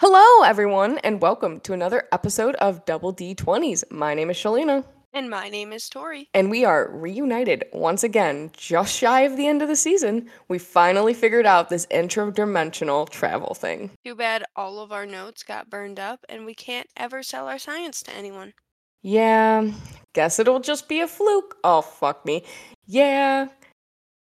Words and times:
Hello, 0.00 0.42
everyone, 0.44 0.98
and 0.98 1.20
welcome 1.20 1.60
to 1.60 1.72
another 1.72 2.04
episode 2.12 2.54
of 2.56 2.84
Double 2.86 3.12
D20s. 3.14 3.90
My 3.90 4.14
name 4.14 4.30
is 4.30 4.36
Shalina, 4.36 4.84
And 5.12 5.28
my 5.28 5.48
name 5.48 5.72
is 5.72 5.88
Tori. 5.88 6.28
and 6.32 6.50
we 6.50 6.64
are 6.64 6.90
reunited 6.90 7.64
once 7.72 8.02
again, 8.02 8.50
just 8.56 8.94
shy 8.94 9.22
of 9.22 9.36
the 9.36 9.46
end 9.46 9.60
of 9.62 9.68
the 9.68 9.76
season. 9.76 10.30
We 10.48 10.58
finally 10.58 11.12
figured 11.12 11.44
out 11.46 11.68
this 11.68 11.86
interdimensional 11.86 13.08
travel 13.10 13.54
thing. 13.54 13.90
Too 14.04 14.14
bad 14.14 14.44
all 14.56 14.80
of 14.80 14.90
our 14.90 15.06
notes 15.06 15.42
got 15.42 15.68
burned 15.70 16.00
up 16.00 16.24
and 16.28 16.46
we 16.46 16.54
can't 16.54 16.88
ever 16.96 17.22
sell 17.22 17.46
our 17.46 17.58
science 17.58 18.02
to 18.04 18.12
anyone. 18.14 18.54
Yeah, 19.02 19.70
guess 20.14 20.38
it'll 20.38 20.60
just 20.60 20.88
be 20.88 21.00
a 21.00 21.08
fluke. 21.08 21.56
Oh, 21.62 21.82
fuck 21.82 22.24
me. 22.24 22.44
Yeah. 22.86 23.48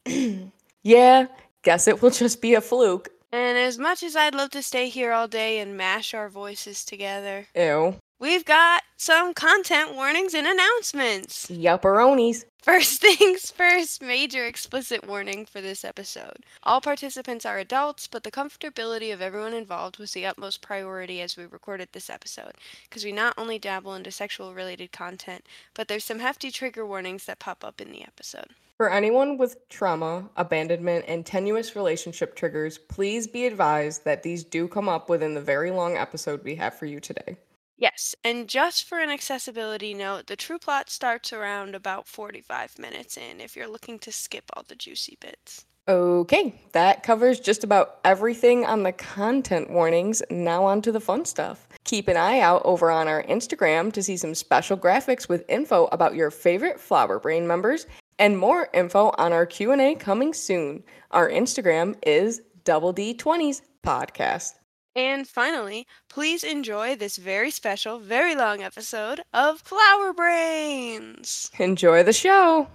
yeah, 0.83 1.25
guess 1.63 1.87
it 1.89 2.01
will 2.01 2.09
just 2.11 2.41
be 2.41 2.53
a 2.55 2.61
fluke. 2.61 3.09
And 3.31 3.57
as 3.57 3.77
much 3.77 4.03
as 4.03 4.15
I'd 4.15 4.35
love 4.35 4.49
to 4.51 4.61
stay 4.61 4.89
here 4.89 5.13
all 5.13 5.27
day 5.27 5.59
and 5.59 5.77
mash 5.77 6.13
our 6.13 6.27
voices 6.27 6.83
together, 6.83 7.47
Ew. 7.55 7.95
we've 8.19 8.43
got 8.43 8.83
some 8.97 9.33
content 9.33 9.95
warnings 9.95 10.33
and 10.33 10.45
announcements. 10.45 11.47
Yupperonis. 11.47 12.43
First 12.61 13.01
things 13.17 13.49
first, 13.49 14.03
major 14.03 14.45
explicit 14.45 15.07
warning 15.07 15.45
for 15.45 15.61
this 15.61 15.85
episode. 15.85 16.43
All 16.63 16.81
participants 16.81 17.45
are 17.45 17.57
adults, 17.57 18.05
but 18.05 18.23
the 18.23 18.31
comfortability 18.31 19.13
of 19.13 19.21
everyone 19.21 19.53
involved 19.53 19.97
was 19.97 20.11
the 20.11 20.25
utmost 20.25 20.61
priority 20.61 21.21
as 21.21 21.37
we 21.37 21.45
recorded 21.45 21.89
this 21.93 22.09
episode, 22.09 22.53
because 22.83 23.05
we 23.05 23.13
not 23.13 23.33
only 23.37 23.57
dabble 23.57 23.95
into 23.95 24.11
sexual 24.11 24.53
related 24.53 24.91
content, 24.91 25.45
but 25.73 25.87
there's 25.87 26.03
some 26.05 26.19
hefty 26.19 26.51
trigger 26.51 26.85
warnings 26.85 27.25
that 27.25 27.39
pop 27.39 27.63
up 27.63 27.79
in 27.79 27.91
the 27.91 28.03
episode. 28.03 28.49
For 28.81 28.89
anyone 28.89 29.37
with 29.37 29.69
trauma, 29.69 30.27
abandonment, 30.35 31.05
and 31.07 31.23
tenuous 31.23 31.75
relationship 31.75 32.35
triggers, 32.35 32.79
please 32.79 33.27
be 33.27 33.45
advised 33.45 34.05
that 34.05 34.23
these 34.23 34.43
do 34.43 34.67
come 34.67 34.89
up 34.89 35.07
within 35.07 35.35
the 35.35 35.39
very 35.39 35.69
long 35.69 35.97
episode 35.97 36.43
we 36.43 36.55
have 36.55 36.73
for 36.73 36.87
you 36.87 36.99
today. 36.99 37.37
Yes, 37.77 38.15
and 38.23 38.47
just 38.47 38.85
for 38.85 38.97
an 38.97 39.11
accessibility 39.11 39.93
note, 39.93 40.25
the 40.25 40.35
true 40.35 40.57
plot 40.57 40.89
starts 40.89 41.31
around 41.31 41.75
about 41.75 42.07
45 42.07 42.79
minutes 42.79 43.17
in 43.17 43.39
if 43.39 43.55
you're 43.55 43.67
looking 43.67 43.99
to 43.99 44.11
skip 44.11 44.45
all 44.55 44.63
the 44.67 44.73
juicy 44.73 45.15
bits. 45.21 45.67
Okay, 45.87 46.59
that 46.71 47.03
covers 47.03 47.39
just 47.39 47.63
about 47.63 47.99
everything 48.03 48.65
on 48.65 48.81
the 48.81 48.93
content 48.93 49.69
warnings. 49.69 50.23
Now 50.31 50.65
on 50.65 50.81
to 50.81 50.91
the 50.91 50.99
fun 50.99 51.25
stuff. 51.25 51.67
Keep 51.83 52.07
an 52.07 52.17
eye 52.17 52.39
out 52.39 52.63
over 52.65 52.89
on 52.89 53.07
our 53.07 53.21
Instagram 53.23 53.93
to 53.93 54.01
see 54.01 54.17
some 54.17 54.33
special 54.33 54.77
graphics 54.77 55.29
with 55.29 55.43
info 55.47 55.87
about 55.91 56.15
your 56.15 56.31
favorite 56.31 56.79
Flower 56.79 57.19
Brain 57.19 57.47
members 57.47 57.85
and 58.21 58.37
more 58.37 58.69
info 58.71 59.11
on 59.17 59.33
our 59.33 59.47
Q&A 59.47 59.95
coming 59.95 60.31
soon. 60.35 60.83
Our 61.09 61.27
Instagram 61.27 61.95
is 62.05 62.43
Double 62.63 62.93
D20s 62.93 63.63
Podcast. 63.83 64.51
And 64.95 65.27
finally, 65.27 65.87
please 66.07 66.43
enjoy 66.43 66.95
this 66.95 67.17
very 67.17 67.49
special, 67.49 67.97
very 67.97 68.35
long 68.35 68.61
episode 68.61 69.21
of 69.33 69.63
Flowerbrains. 69.63 71.49
Enjoy 71.59 72.03
the 72.03 72.13
show. 72.13 72.67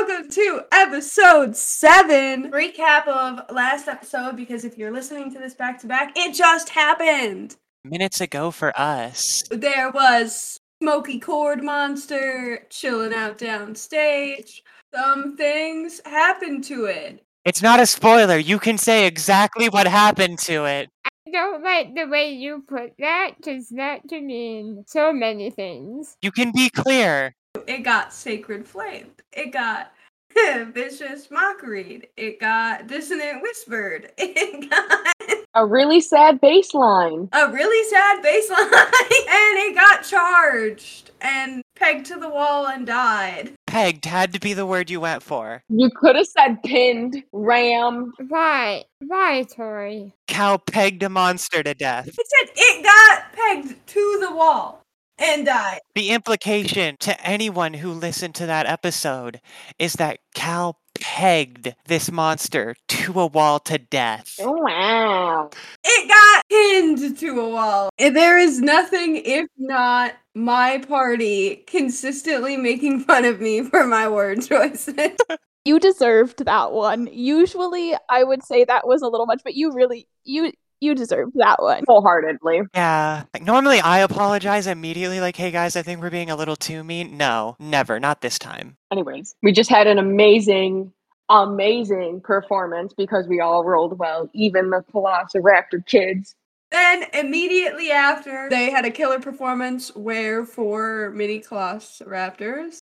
Welcome 0.00 0.30
to 0.30 0.62
episode 0.72 1.54
seven 1.54 2.50
recap 2.50 3.06
of 3.06 3.40
last 3.54 3.86
episode. 3.86 4.34
Because 4.34 4.64
if 4.64 4.78
you're 4.78 4.92
listening 4.92 5.32
to 5.32 5.38
this 5.38 5.54
back 5.54 5.78
to 5.80 5.86
back, 5.86 6.16
it 6.16 6.34
just 6.34 6.70
happened. 6.70 7.56
minutes 7.84 8.20
ago 8.20 8.50
for 8.50 8.72
us. 8.80 9.42
There 9.50 9.90
was 9.90 10.58
Smoky 10.82 11.18
Cord 11.18 11.62
Monster 11.62 12.66
chilling 12.70 13.12
out 13.12 13.38
downstage. 13.38 14.60
Some 14.94 15.36
things 15.36 16.00
happened 16.06 16.64
to 16.64 16.86
it. 16.86 17.22
It's 17.44 17.62
not 17.62 17.80
a 17.80 17.86
spoiler. 17.86 18.38
You 18.38 18.58
can 18.58 18.78
say 18.78 19.06
exactly 19.06 19.68
what 19.68 19.86
happened 19.86 20.38
to 20.40 20.64
it. 20.64 20.88
I 21.04 21.30
don't 21.30 21.62
like 21.62 21.94
the 21.94 22.06
way 22.06 22.32
you 22.32 22.64
put 22.66 22.92
that 22.98 23.32
because 23.36 23.68
that 23.70 24.00
can 24.08 24.26
mean 24.26 24.84
so 24.86 25.12
many 25.12 25.50
things. 25.50 26.16
You 26.22 26.32
can 26.32 26.52
be 26.52 26.70
clear. 26.70 27.34
It 27.70 27.84
got 27.84 28.12
sacred 28.12 28.66
flamed. 28.66 29.22
It 29.32 29.52
got 29.52 29.92
vicious 30.74 31.30
mockery. 31.30 32.02
It 32.16 32.40
got 32.40 32.88
dissonant 32.88 33.42
whispered. 33.42 34.10
It 34.18 34.68
got 34.68 35.38
a 35.54 35.64
really 35.64 36.00
sad 36.00 36.40
bass 36.40 36.74
line. 36.74 37.28
a 37.32 37.48
really 37.48 37.88
sad 37.88 38.24
baseline 38.24 38.72
and 38.72 39.58
it 39.58 39.74
got 39.76 40.02
charged 40.02 41.12
and 41.20 41.62
pegged 41.76 42.06
to 42.06 42.16
the 42.18 42.28
wall 42.28 42.66
and 42.66 42.88
died. 42.88 43.52
Pegged 43.68 44.04
had 44.04 44.32
to 44.32 44.40
be 44.40 44.52
the 44.52 44.66
word 44.66 44.90
you 44.90 45.00
went 45.00 45.22
for. 45.22 45.62
You 45.68 45.90
could 45.90 46.16
have 46.16 46.26
said 46.26 46.62
pinned, 46.64 47.22
rammed. 47.32 48.14
Why? 48.28 48.84
Why, 48.98 49.44
Tori? 49.44 50.12
Cal 50.26 50.58
pegged 50.58 51.04
a 51.04 51.08
monster 51.08 51.62
to 51.62 51.74
death. 51.74 52.08
It 52.08 52.14
said 52.16 52.52
it 52.56 52.84
got 52.84 53.32
pegged 53.32 53.86
to 53.88 54.18
the 54.20 54.34
wall 54.34 54.79
and 55.20 55.46
died. 55.46 55.80
The 55.94 56.10
implication 56.10 56.96
to 57.00 57.20
anyone 57.26 57.74
who 57.74 57.92
listened 57.92 58.34
to 58.36 58.46
that 58.46 58.66
episode 58.66 59.40
is 59.78 59.94
that 59.94 60.18
Cal 60.34 60.78
pegged 61.00 61.74
this 61.86 62.10
monster 62.10 62.74
to 62.88 63.20
a 63.20 63.26
wall 63.26 63.58
to 63.60 63.78
death. 63.78 64.36
Oh, 64.40 64.52
wow. 64.52 65.50
It 65.84 66.08
got 66.08 66.44
pinned 66.50 67.18
to 67.18 67.40
a 67.40 67.48
wall. 67.48 67.90
And 67.98 68.16
There 68.16 68.38
is 68.38 68.60
nothing 68.60 69.16
if 69.16 69.46
not 69.56 70.14
my 70.34 70.78
party 70.78 71.56
consistently 71.66 72.56
making 72.56 73.00
fun 73.00 73.24
of 73.24 73.40
me 73.40 73.62
for 73.62 73.86
my 73.86 74.08
word 74.08 74.42
choices. 74.42 74.94
you 75.64 75.78
deserved 75.78 76.44
that 76.44 76.72
one. 76.72 77.08
Usually 77.12 77.94
I 78.08 78.24
would 78.24 78.44
say 78.44 78.64
that 78.64 78.86
was 78.86 79.02
a 79.02 79.08
little 79.08 79.26
much, 79.26 79.40
but 79.44 79.54
you 79.54 79.72
really 79.72 80.06
you 80.24 80.52
you 80.80 80.94
deserve 80.94 81.28
that 81.34 81.62
one. 81.62 81.84
Wholeheartedly. 81.86 82.62
Yeah. 82.74 83.24
Like 83.34 83.44
normally 83.44 83.80
I 83.80 84.00
apologize 84.00 84.66
immediately 84.66 85.20
like, 85.20 85.36
"Hey 85.36 85.50
guys, 85.50 85.76
I 85.76 85.82
think 85.82 86.00
we're 86.00 86.10
being 86.10 86.30
a 86.30 86.36
little 86.36 86.56
too 86.56 86.82
mean." 86.84 87.16
No, 87.16 87.56
never, 87.58 88.00
not 88.00 88.20
this 88.20 88.38
time. 88.38 88.76
Anyways, 88.90 89.34
we 89.42 89.52
just 89.52 89.70
had 89.70 89.86
an 89.86 89.98
amazing, 89.98 90.92
amazing 91.28 92.20
performance 92.22 92.92
because 92.96 93.28
we 93.28 93.40
all 93.40 93.64
rolled 93.64 93.98
well, 93.98 94.28
even 94.32 94.70
the 94.70 94.84
Velociraptor 94.92 95.84
kids. 95.86 96.34
Then 96.70 97.04
immediately 97.14 97.90
after, 97.90 98.48
they 98.48 98.70
had 98.70 98.84
a 98.84 98.90
killer 98.90 99.18
performance 99.18 99.94
where 99.96 100.44
four 100.44 101.10
mini 101.10 101.40
Colossus 101.40 102.06
Raptors 102.06 102.78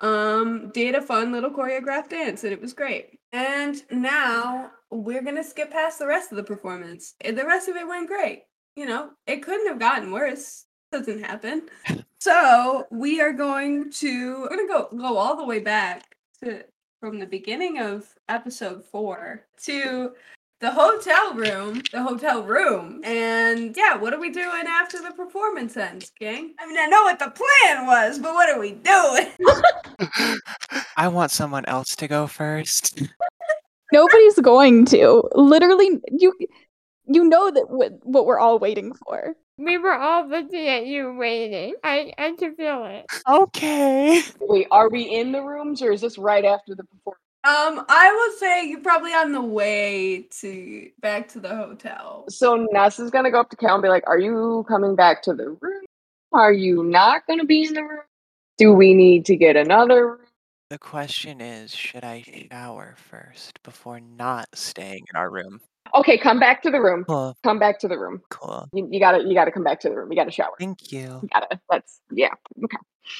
um 0.00 0.70
did 0.72 0.94
a 0.94 1.02
fun 1.02 1.30
little 1.30 1.50
choreographed 1.50 2.08
dance 2.08 2.44
and 2.44 2.52
it 2.52 2.60
was 2.60 2.72
great. 2.72 3.19
And 3.32 3.82
now 3.90 4.70
we're 4.90 5.22
gonna 5.22 5.44
skip 5.44 5.70
past 5.70 5.98
the 5.98 6.06
rest 6.06 6.32
of 6.32 6.36
the 6.36 6.42
performance. 6.42 7.14
Eh, 7.20 7.32
the 7.32 7.46
rest 7.46 7.68
of 7.68 7.76
it 7.76 7.86
went 7.86 8.08
great. 8.08 8.44
You 8.76 8.86
know, 8.86 9.10
it 9.26 9.42
couldn't 9.42 9.68
have 9.68 9.78
gotten 9.78 10.10
worse. 10.10 10.66
Doesn't 10.92 11.24
happen. 11.24 11.68
So 12.22 12.86
we 12.90 13.22
are 13.22 13.32
going 13.32 13.90
to 13.92 14.40
we're 14.42 14.50
gonna 14.50 14.68
go 14.68 14.90
go 14.94 15.16
all 15.16 15.36
the 15.38 15.44
way 15.46 15.58
back 15.58 16.16
to 16.44 16.64
from 17.00 17.18
the 17.18 17.24
beginning 17.24 17.78
of 17.78 18.06
episode 18.28 18.84
four 18.84 19.46
to 19.62 20.12
the 20.60 20.70
hotel 20.70 21.32
room, 21.32 21.80
the 21.90 22.02
hotel 22.02 22.42
room. 22.42 23.00
And 23.04 23.74
yeah, 23.74 23.96
what 23.96 24.12
are 24.12 24.20
we 24.20 24.30
doing 24.30 24.64
after 24.68 25.00
the 25.00 25.12
performance 25.12 25.78
ends, 25.78 26.12
gang? 26.20 26.54
I 26.58 26.66
mean, 26.66 26.78
I 26.78 26.86
know 26.86 27.04
what 27.04 27.18
the 27.18 27.30
plan 27.30 27.86
was, 27.86 28.18
but 28.18 28.34
what 28.34 28.50
are 28.50 28.60
we 28.60 28.72
doing? 28.72 29.28
I 30.98 31.08
want 31.08 31.30
someone 31.30 31.64
else 31.64 31.96
to 31.96 32.06
go 32.06 32.26
first. 32.26 33.00
Nobody's 33.92 34.38
going 34.38 34.84
to. 34.86 35.28
Literally 35.34 36.00
you 36.10 36.32
you 37.06 37.24
know 37.24 37.50
that 37.50 37.70
what, 37.70 37.92
what 38.04 38.26
we're 38.26 38.38
all 38.38 38.58
waiting 38.58 38.94
for. 38.94 39.34
We 39.58 39.76
were 39.76 39.94
all 39.94 40.26
looking 40.28 40.68
at 40.68 40.86
you 40.86 41.14
waiting. 41.14 41.74
I, 41.84 42.12
I 42.16 42.34
can 42.38 42.54
feel 42.54 42.84
it. 42.86 43.06
Okay. 43.28 44.22
Wait, 44.40 44.68
are 44.70 44.88
we 44.88 45.02
in 45.02 45.32
the 45.32 45.42
rooms 45.42 45.82
or 45.82 45.92
is 45.92 46.00
this 46.00 46.16
right 46.16 46.44
after 46.44 46.74
the 46.74 46.84
performance? 46.84 47.20
Um, 47.42 47.84
I 47.88 48.28
would 48.28 48.38
say 48.38 48.68
you're 48.68 48.80
probably 48.80 49.12
on 49.12 49.32
the 49.32 49.40
way 49.40 50.26
to 50.40 50.90
back 51.00 51.28
to 51.30 51.40
the 51.40 51.48
hotel. 51.48 52.26
So 52.28 52.66
Ness 52.70 52.98
is 52.98 53.10
gonna 53.10 53.30
go 53.30 53.40
up 53.40 53.50
to 53.50 53.56
Cal 53.56 53.74
and 53.74 53.82
be 53.82 53.88
like, 53.88 54.04
Are 54.06 54.18
you 54.18 54.64
coming 54.68 54.94
back 54.94 55.22
to 55.22 55.34
the 55.34 55.50
room? 55.50 55.84
Are 56.32 56.52
you 56.52 56.84
not 56.84 57.26
gonna 57.26 57.46
be 57.46 57.66
in 57.66 57.74
the 57.74 57.82
room? 57.82 58.02
Do 58.58 58.72
we 58.72 58.94
need 58.94 59.24
to 59.26 59.36
get 59.36 59.56
another 59.56 60.06
room? 60.06 60.19
The 60.70 60.78
question 60.78 61.40
is, 61.40 61.74
should 61.74 62.04
I 62.04 62.22
shower 62.52 62.94
first 63.10 63.60
before 63.64 63.98
not 63.98 64.46
staying 64.54 65.04
in 65.12 65.16
our 65.18 65.28
room? 65.28 65.60
Okay, 65.96 66.16
come 66.16 66.38
back 66.38 66.62
to 66.62 66.70
the 66.70 66.80
room. 66.80 67.04
Cool. 67.08 67.36
Come 67.42 67.58
back 67.58 67.80
to 67.80 67.88
the 67.88 67.98
room. 67.98 68.22
Cool. 68.30 68.68
You, 68.72 68.88
you 68.88 69.00
gotta 69.00 69.24
you 69.24 69.34
gotta 69.34 69.50
come 69.50 69.64
back 69.64 69.80
to 69.80 69.88
the 69.88 69.96
room. 69.96 70.12
You 70.12 70.16
gotta 70.16 70.30
shower. 70.30 70.54
Thank 70.60 70.92
you. 70.92 71.18
You 71.22 71.28
gotta 71.32 71.58
that's 71.68 72.00
yeah. 72.12 72.30
Okay. 72.62 72.76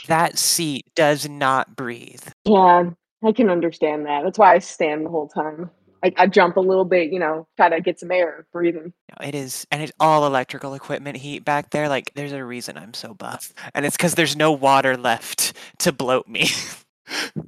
That 0.07 0.39
seat 0.39 0.87
does 0.95 1.29
not 1.29 1.75
breathe. 1.75 2.23
Yeah. 2.45 2.91
I 3.25 3.33
can 3.33 3.51
understand 3.51 4.07
that. 4.07 4.23
That's 4.23 4.39
why 4.39 4.55
I 4.55 4.61
stand 4.61 5.05
the 5.05 5.11
whole 5.11 5.29
time. 5.29 5.71
I, 6.03 6.13
I 6.17 6.27
jump 6.29 6.57
a 6.57 6.61
little 6.61 6.87
bit, 6.87 7.13
you 7.13 7.19
know, 7.19 7.47
try 7.57 7.69
to 7.69 7.81
get 7.81 7.99
some 8.01 8.11
air, 8.11 8.47
breathing. 8.53 8.95
It 9.23 9.35
is, 9.35 9.67
and 9.71 9.83
it's 9.83 9.93
all 10.01 10.25
electrical 10.25 10.73
equipment 10.73 11.19
heat 11.19 11.45
back 11.45 11.71
there. 11.71 11.91
Like, 11.91 12.13
there's 12.15 12.33
a 12.33 12.43
reason 12.43 12.79
I'm 12.79 12.95
so 12.95 13.13
buff, 13.13 13.53
and 13.75 13.85
it's 13.85 13.99
because 13.99 14.15
there's 14.15 14.35
no 14.35 14.53
water 14.53 14.97
left 14.97 15.53
to 15.81 15.93
bloat 15.93 16.27
me. 16.27 16.49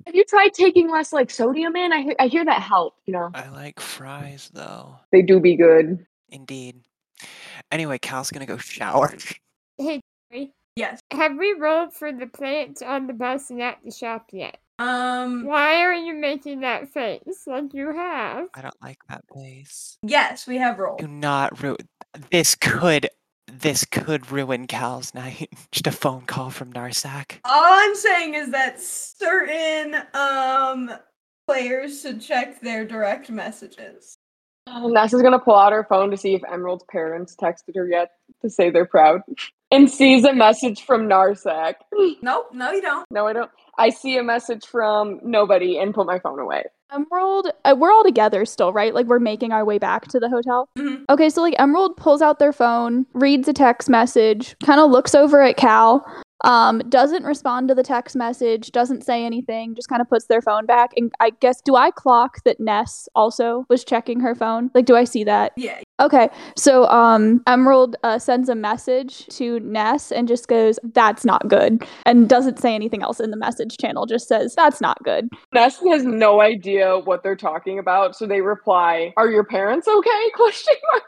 Have 0.06 0.14
you 0.14 0.24
tried 0.24 0.52
taking 0.54 0.90
less 0.90 1.12
like 1.12 1.30
sodium 1.30 1.76
in? 1.76 1.92
I 1.92 2.02
hear, 2.02 2.14
I 2.18 2.26
hear 2.26 2.44
that 2.44 2.62
help. 2.62 2.96
You 3.06 3.12
know, 3.14 3.30
I 3.34 3.48
like 3.48 3.80
fries 3.80 4.50
though. 4.52 4.96
they 5.12 5.22
do 5.22 5.40
be 5.40 5.56
good. 5.56 6.04
Indeed. 6.28 6.80
Anyway, 7.70 7.98
Cal's 7.98 8.30
gonna 8.30 8.46
go 8.46 8.56
shower. 8.56 9.14
Hey, 9.78 10.00
Jerry, 10.30 10.52
Yes. 10.76 11.00
have 11.12 11.36
we 11.36 11.52
rolled 11.52 11.92
for 11.94 12.12
the 12.12 12.26
plants 12.26 12.82
on 12.82 13.06
the 13.06 13.12
bus 13.12 13.50
and 13.50 13.62
at 13.62 13.78
the 13.84 13.90
shop 13.90 14.26
yet? 14.32 14.58
Um. 14.78 15.44
Why 15.44 15.82
are 15.82 15.94
you 15.94 16.14
making 16.14 16.60
that 16.60 16.88
face 16.88 17.44
like 17.46 17.72
you 17.74 17.92
have? 17.94 18.48
I 18.54 18.62
don't 18.62 18.82
like 18.82 18.98
that 19.08 19.26
place. 19.28 19.98
Yes, 20.02 20.46
we 20.46 20.56
have 20.58 20.78
rolled. 20.78 20.98
Do 20.98 21.06
not 21.08 21.62
ruin. 21.62 21.76
This 22.30 22.54
could. 22.56 23.08
This 23.62 23.84
could 23.84 24.32
ruin 24.32 24.66
Cal's 24.66 25.14
night. 25.14 25.48
Just 25.70 25.86
a 25.86 25.92
phone 25.92 26.22
call 26.22 26.50
from 26.50 26.72
Narsak. 26.72 27.38
All 27.44 27.62
I'm 27.64 27.94
saying 27.94 28.34
is 28.34 28.50
that 28.50 28.80
certain 28.80 30.02
um 30.14 30.90
players 31.46 32.02
should 32.02 32.20
check 32.20 32.60
their 32.60 32.84
direct 32.84 33.30
messages. 33.30 34.18
Nessa's 34.66 35.22
gonna 35.22 35.38
pull 35.38 35.54
out 35.54 35.72
her 35.72 35.86
phone 35.88 36.10
to 36.10 36.16
see 36.16 36.34
if 36.34 36.42
Emerald's 36.50 36.84
parents 36.90 37.36
texted 37.40 37.76
her 37.76 37.86
yet 37.86 38.10
to 38.42 38.50
say 38.50 38.68
they're 38.68 38.84
proud, 38.84 39.20
and 39.72 39.90
sees 39.90 40.24
a 40.24 40.32
message 40.32 40.82
from 40.82 41.08
Narsak. 41.08 41.74
Nope, 42.22 42.50
no, 42.52 42.70
you 42.70 42.82
don't. 42.82 43.04
No, 43.10 43.26
I 43.26 43.32
don't. 43.32 43.50
I 43.78 43.90
see 43.90 44.16
a 44.16 44.22
message 44.22 44.64
from 44.66 45.18
nobody 45.24 45.78
and 45.78 45.92
put 45.94 46.06
my 46.06 46.18
phone 46.20 46.38
away. 46.38 46.62
Emerald, 46.92 47.48
uh, 47.64 47.74
we're 47.76 47.90
all 47.90 48.04
together 48.04 48.44
still, 48.44 48.72
right? 48.72 48.94
Like 48.94 49.06
we're 49.06 49.18
making 49.18 49.50
our 49.50 49.64
way 49.64 49.78
back 49.78 50.06
to 50.08 50.20
the 50.20 50.28
hotel. 50.28 50.68
Mhm. 50.78 51.04
Okay, 51.08 51.30
so 51.30 51.40
like 51.40 51.54
Emerald 51.58 51.96
pulls 51.96 52.20
out 52.22 52.38
their 52.38 52.52
phone, 52.52 53.06
reads 53.14 53.48
a 53.48 53.52
text 53.52 53.88
message, 53.88 54.54
kind 54.64 54.78
of 54.78 54.90
looks 54.90 55.14
over 55.14 55.40
at 55.40 55.56
Cal, 55.56 56.04
um, 56.42 56.80
doesn't 56.88 57.24
respond 57.24 57.68
to 57.68 57.74
the 57.74 57.82
text 57.82 58.16
message, 58.16 58.72
doesn't 58.72 59.04
say 59.04 59.24
anything, 59.24 59.74
just 59.74 59.88
kind 59.88 60.00
of 60.02 60.08
puts 60.08 60.26
their 60.26 60.42
phone 60.42 60.66
back. 60.66 60.90
And 60.96 61.12
I 61.20 61.30
guess, 61.30 61.60
do 61.60 61.76
I 61.76 61.90
clock 61.90 62.42
that 62.44 62.60
Ness 62.60 63.08
also 63.14 63.64
was 63.68 63.84
checking 63.84 64.20
her 64.20 64.34
phone? 64.34 64.70
Like, 64.74 64.86
do 64.86 64.96
I 64.96 65.04
see 65.04 65.24
that? 65.24 65.52
Yeah. 65.56 65.80
Okay, 66.00 66.28
so 66.56 66.86
um, 66.88 67.42
Emerald 67.46 67.94
uh, 68.02 68.18
sends 68.18 68.48
a 68.48 68.56
message 68.56 69.26
to 69.28 69.60
Ness 69.60 70.10
and 70.10 70.26
just 70.26 70.48
goes, 70.48 70.78
"That's 70.82 71.24
not 71.24 71.46
good," 71.46 71.84
and 72.04 72.28
doesn't 72.28 72.58
say 72.58 72.74
anything 72.74 73.02
else 73.02 73.20
in 73.20 73.30
the 73.30 73.36
message 73.36 73.76
channel. 73.78 74.04
Just 74.06 74.26
says, 74.26 74.54
"That's 74.56 74.80
not 74.80 75.00
good." 75.04 75.28
Ness 75.54 75.78
has 75.90 76.02
no 76.02 76.40
idea 76.40 76.98
what 76.98 77.22
they're 77.22 77.36
talking 77.36 77.78
about, 77.78 78.16
so 78.16 78.26
they 78.26 78.40
reply, 78.40 79.12
"Are 79.16 79.30
your 79.30 79.44
parents 79.44 79.86
okay?" 79.86 80.30
Question 80.34 80.74
mark. 80.92 81.04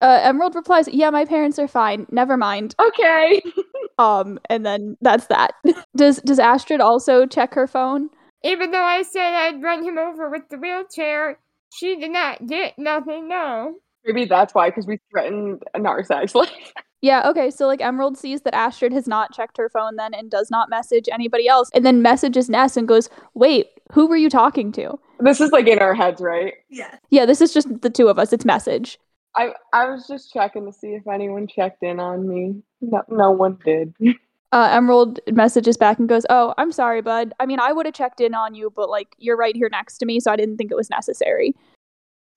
Uh, 0.00 0.20
Emerald 0.22 0.54
replies, 0.54 0.88
"Yeah, 0.88 1.10
my 1.10 1.24
parents 1.24 1.58
are 1.58 1.68
fine. 1.68 2.06
Never 2.10 2.36
mind." 2.36 2.74
Okay. 2.78 3.42
Um, 3.98 4.38
and 4.48 4.64
then 4.64 4.96
that's 5.00 5.26
that. 5.26 5.54
does 5.96 6.18
Does 6.20 6.38
Astrid 6.38 6.80
also 6.80 7.26
check 7.26 7.52
her 7.54 7.66
phone? 7.66 8.10
Even 8.44 8.70
though 8.70 8.82
I 8.82 9.02
said 9.02 9.34
I'd 9.34 9.60
run 9.60 9.82
him 9.82 9.98
over 9.98 10.30
with 10.30 10.42
the 10.50 10.56
wheelchair, 10.56 11.40
she 11.74 11.96
did 11.96 12.12
not 12.12 12.46
get 12.46 12.78
nothing, 12.78 13.28
no. 13.28 13.74
Maybe 14.04 14.24
that's 14.24 14.54
why, 14.54 14.70
because 14.70 14.86
we 14.86 15.00
threatened 15.10 15.62
Narsak's 15.76 16.34
life. 16.36 16.72
Yeah, 17.00 17.28
okay, 17.28 17.50
so 17.50 17.66
like 17.66 17.80
Emerald 17.80 18.16
sees 18.16 18.42
that 18.42 18.54
Astrid 18.54 18.92
has 18.92 19.06
not 19.08 19.32
checked 19.32 19.56
her 19.56 19.68
phone 19.68 19.96
then 19.96 20.14
and 20.14 20.30
does 20.30 20.50
not 20.50 20.70
message 20.70 21.08
anybody 21.12 21.48
else, 21.48 21.68
and 21.74 21.84
then 21.84 22.02
messages 22.02 22.48
Ness 22.48 22.76
and 22.76 22.86
goes, 22.88 23.08
Wait, 23.34 23.66
who 23.92 24.06
were 24.06 24.16
you 24.16 24.30
talking 24.30 24.72
to? 24.72 24.98
This 25.20 25.40
is 25.40 25.50
like 25.50 25.66
in 25.66 25.80
our 25.80 25.94
heads, 25.94 26.20
right? 26.20 26.54
Yeah. 26.70 26.94
Yeah, 27.10 27.26
this 27.26 27.40
is 27.40 27.52
just 27.52 27.82
the 27.82 27.90
two 27.90 28.08
of 28.08 28.18
us, 28.18 28.32
it's 28.32 28.44
message. 28.44 28.98
I 29.38 29.52
I 29.72 29.88
was 29.88 30.06
just 30.06 30.32
checking 30.32 30.66
to 30.66 30.72
see 30.72 30.88
if 30.88 31.06
anyone 31.06 31.46
checked 31.46 31.82
in 31.82 32.00
on 32.00 32.28
me. 32.28 32.60
No, 32.80 33.02
no 33.08 33.30
one 33.30 33.58
did. 33.64 33.94
Uh, 34.50 34.66
Emerald 34.72 35.20
messages 35.30 35.76
back 35.76 35.98
and 35.98 36.08
goes, 36.08 36.24
Oh, 36.30 36.54
I'm 36.56 36.72
sorry, 36.72 37.02
bud. 37.02 37.34
I 37.38 37.44
mean, 37.44 37.60
I 37.60 37.70
would 37.70 37.84
have 37.84 37.94
checked 37.94 38.18
in 38.18 38.34
on 38.34 38.54
you, 38.54 38.72
but 38.74 38.88
like, 38.88 39.14
you're 39.18 39.36
right 39.36 39.54
here 39.54 39.68
next 39.70 39.98
to 39.98 40.06
me, 40.06 40.20
so 40.20 40.32
I 40.32 40.36
didn't 40.36 40.56
think 40.56 40.70
it 40.70 40.74
was 40.74 40.88
necessary. 40.88 41.54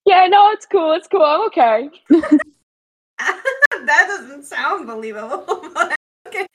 yeah, 0.06 0.28
no, 0.28 0.50
it's 0.52 0.66
cool. 0.66 0.92
It's 0.92 1.08
cool. 1.08 1.24
I'm 1.24 1.46
okay. 1.48 1.90
that 3.20 4.06
doesn't 4.08 4.44
sound 4.44 4.88
believable. 4.88 5.46
okay. 6.28 6.48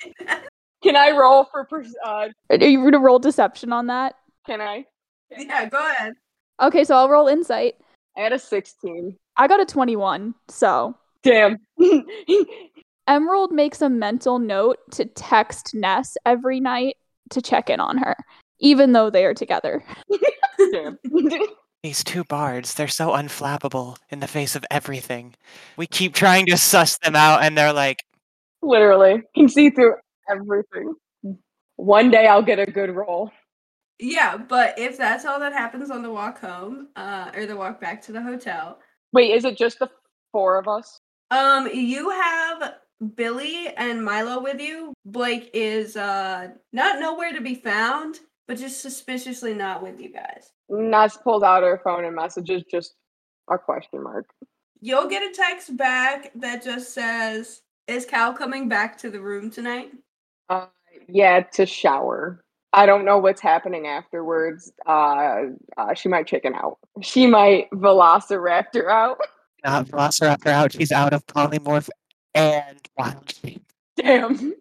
Can 0.82 0.94
I 0.94 1.12
roll 1.12 1.44
for 1.44 1.64
pers- 1.64 1.96
uh? 2.04 2.28
Are 2.50 2.56
you 2.56 2.80
going 2.80 2.92
to 2.92 2.98
roll 2.98 3.18
deception 3.18 3.72
on 3.72 3.86
that? 3.86 4.16
Can 4.46 4.60
I? 4.60 4.84
Yeah, 5.30 5.70
go 5.70 5.78
ahead. 5.90 6.12
Okay, 6.60 6.84
so 6.84 6.96
I'll 6.96 7.08
roll 7.08 7.28
insight. 7.28 7.76
I 8.16 8.22
had 8.22 8.32
a 8.32 8.38
16. 8.38 9.16
I 9.36 9.46
got 9.46 9.60
a 9.60 9.66
21, 9.66 10.34
so. 10.48 10.96
Damn. 11.22 11.58
Emerald 13.08 13.52
makes 13.52 13.82
a 13.82 13.88
mental 13.88 14.38
note 14.38 14.78
to 14.92 15.04
text 15.04 15.74
Ness 15.74 16.16
every 16.24 16.60
night 16.60 16.96
to 17.30 17.42
check 17.42 17.70
in 17.70 17.78
on 17.78 17.98
her, 17.98 18.16
even 18.60 18.92
though 18.92 19.10
they 19.10 19.24
are 19.24 19.34
together. 19.34 19.84
Damn. 20.72 20.98
These 21.82 22.02
two 22.02 22.24
bards, 22.24 22.74
they're 22.74 22.88
so 22.88 23.10
unflappable 23.10 23.96
in 24.10 24.18
the 24.20 24.26
face 24.26 24.56
of 24.56 24.64
everything. 24.70 25.34
We 25.76 25.86
keep 25.86 26.14
trying 26.14 26.46
to 26.46 26.56
suss 26.56 26.98
them 26.98 27.14
out, 27.14 27.44
and 27.44 27.56
they're 27.56 27.72
like, 27.72 28.02
Literally, 28.62 29.22
can 29.36 29.48
see 29.48 29.70
through 29.70 29.94
everything. 30.28 30.94
One 31.76 32.10
day 32.10 32.26
I'll 32.26 32.42
get 32.42 32.58
a 32.58 32.66
good 32.66 32.90
roll. 32.90 33.30
Yeah, 33.98 34.36
but 34.36 34.78
if 34.78 34.98
that's 34.98 35.24
all 35.24 35.40
that 35.40 35.52
happens 35.52 35.90
on 35.90 36.02
the 36.02 36.10
walk 36.10 36.40
home, 36.40 36.88
uh, 36.96 37.30
or 37.34 37.46
the 37.46 37.56
walk 37.56 37.80
back 37.80 38.02
to 38.02 38.12
the 38.12 38.22
hotel, 38.22 38.78
Wait, 39.12 39.30
is 39.30 39.44
it 39.44 39.56
just 39.56 39.78
the 39.78 39.88
four 40.32 40.58
of 40.58 40.68
us? 40.68 41.00
um, 41.30 41.66
you 41.72 42.10
have 42.10 42.74
Billy 43.14 43.68
and 43.76 44.04
Milo 44.04 44.40
with 44.42 44.60
you. 44.60 44.92
Blake 45.04 45.50
is 45.54 45.96
uh 45.96 46.48
not 46.72 46.98
nowhere 47.00 47.32
to 47.32 47.40
be 47.40 47.54
found, 47.54 48.20
but 48.48 48.58
just 48.58 48.80
suspiciously 48.80 49.54
not 49.54 49.82
with 49.82 50.00
you 50.00 50.12
guys. 50.12 50.50
Ness 50.68 51.16
pulled 51.16 51.44
out 51.44 51.62
her 51.62 51.80
phone 51.84 52.04
and 52.04 52.14
messages 52.16 52.62
just 52.70 52.94
a 53.50 53.58
question 53.58 54.02
mark. 54.02 54.26
You'll 54.80 55.08
get 55.08 55.22
a 55.28 55.34
text 55.34 55.76
back 55.76 56.30
that 56.36 56.62
just 56.62 56.92
says, 56.94 57.62
"Is 57.86 58.04
Cal 58.06 58.32
coming 58.34 58.68
back 58.68 58.96
to 58.98 59.10
the 59.10 59.20
room 59.20 59.50
tonight?" 59.50 59.92
Uh, 60.48 60.66
yeah, 61.08 61.40
to 61.40 61.66
shower. 61.66 62.44
I 62.76 62.84
don't 62.84 63.06
know 63.06 63.16
what's 63.16 63.40
happening 63.40 63.86
afterwards. 63.86 64.70
Uh, 64.86 65.44
uh, 65.78 65.94
she 65.94 66.10
might 66.10 66.26
chicken 66.26 66.54
out. 66.54 66.76
She 67.00 67.26
might 67.26 67.70
velociraptor 67.70 68.90
out. 68.90 69.18
not 69.64 69.86
Velociraptor 69.86 70.48
out, 70.48 70.72
she's 70.72 70.92
out 70.92 71.14
of 71.14 71.26
polymorph 71.26 71.88
and 72.34 72.78
wild 72.98 73.32
shape. 73.32 73.64
Damn. 73.96 74.54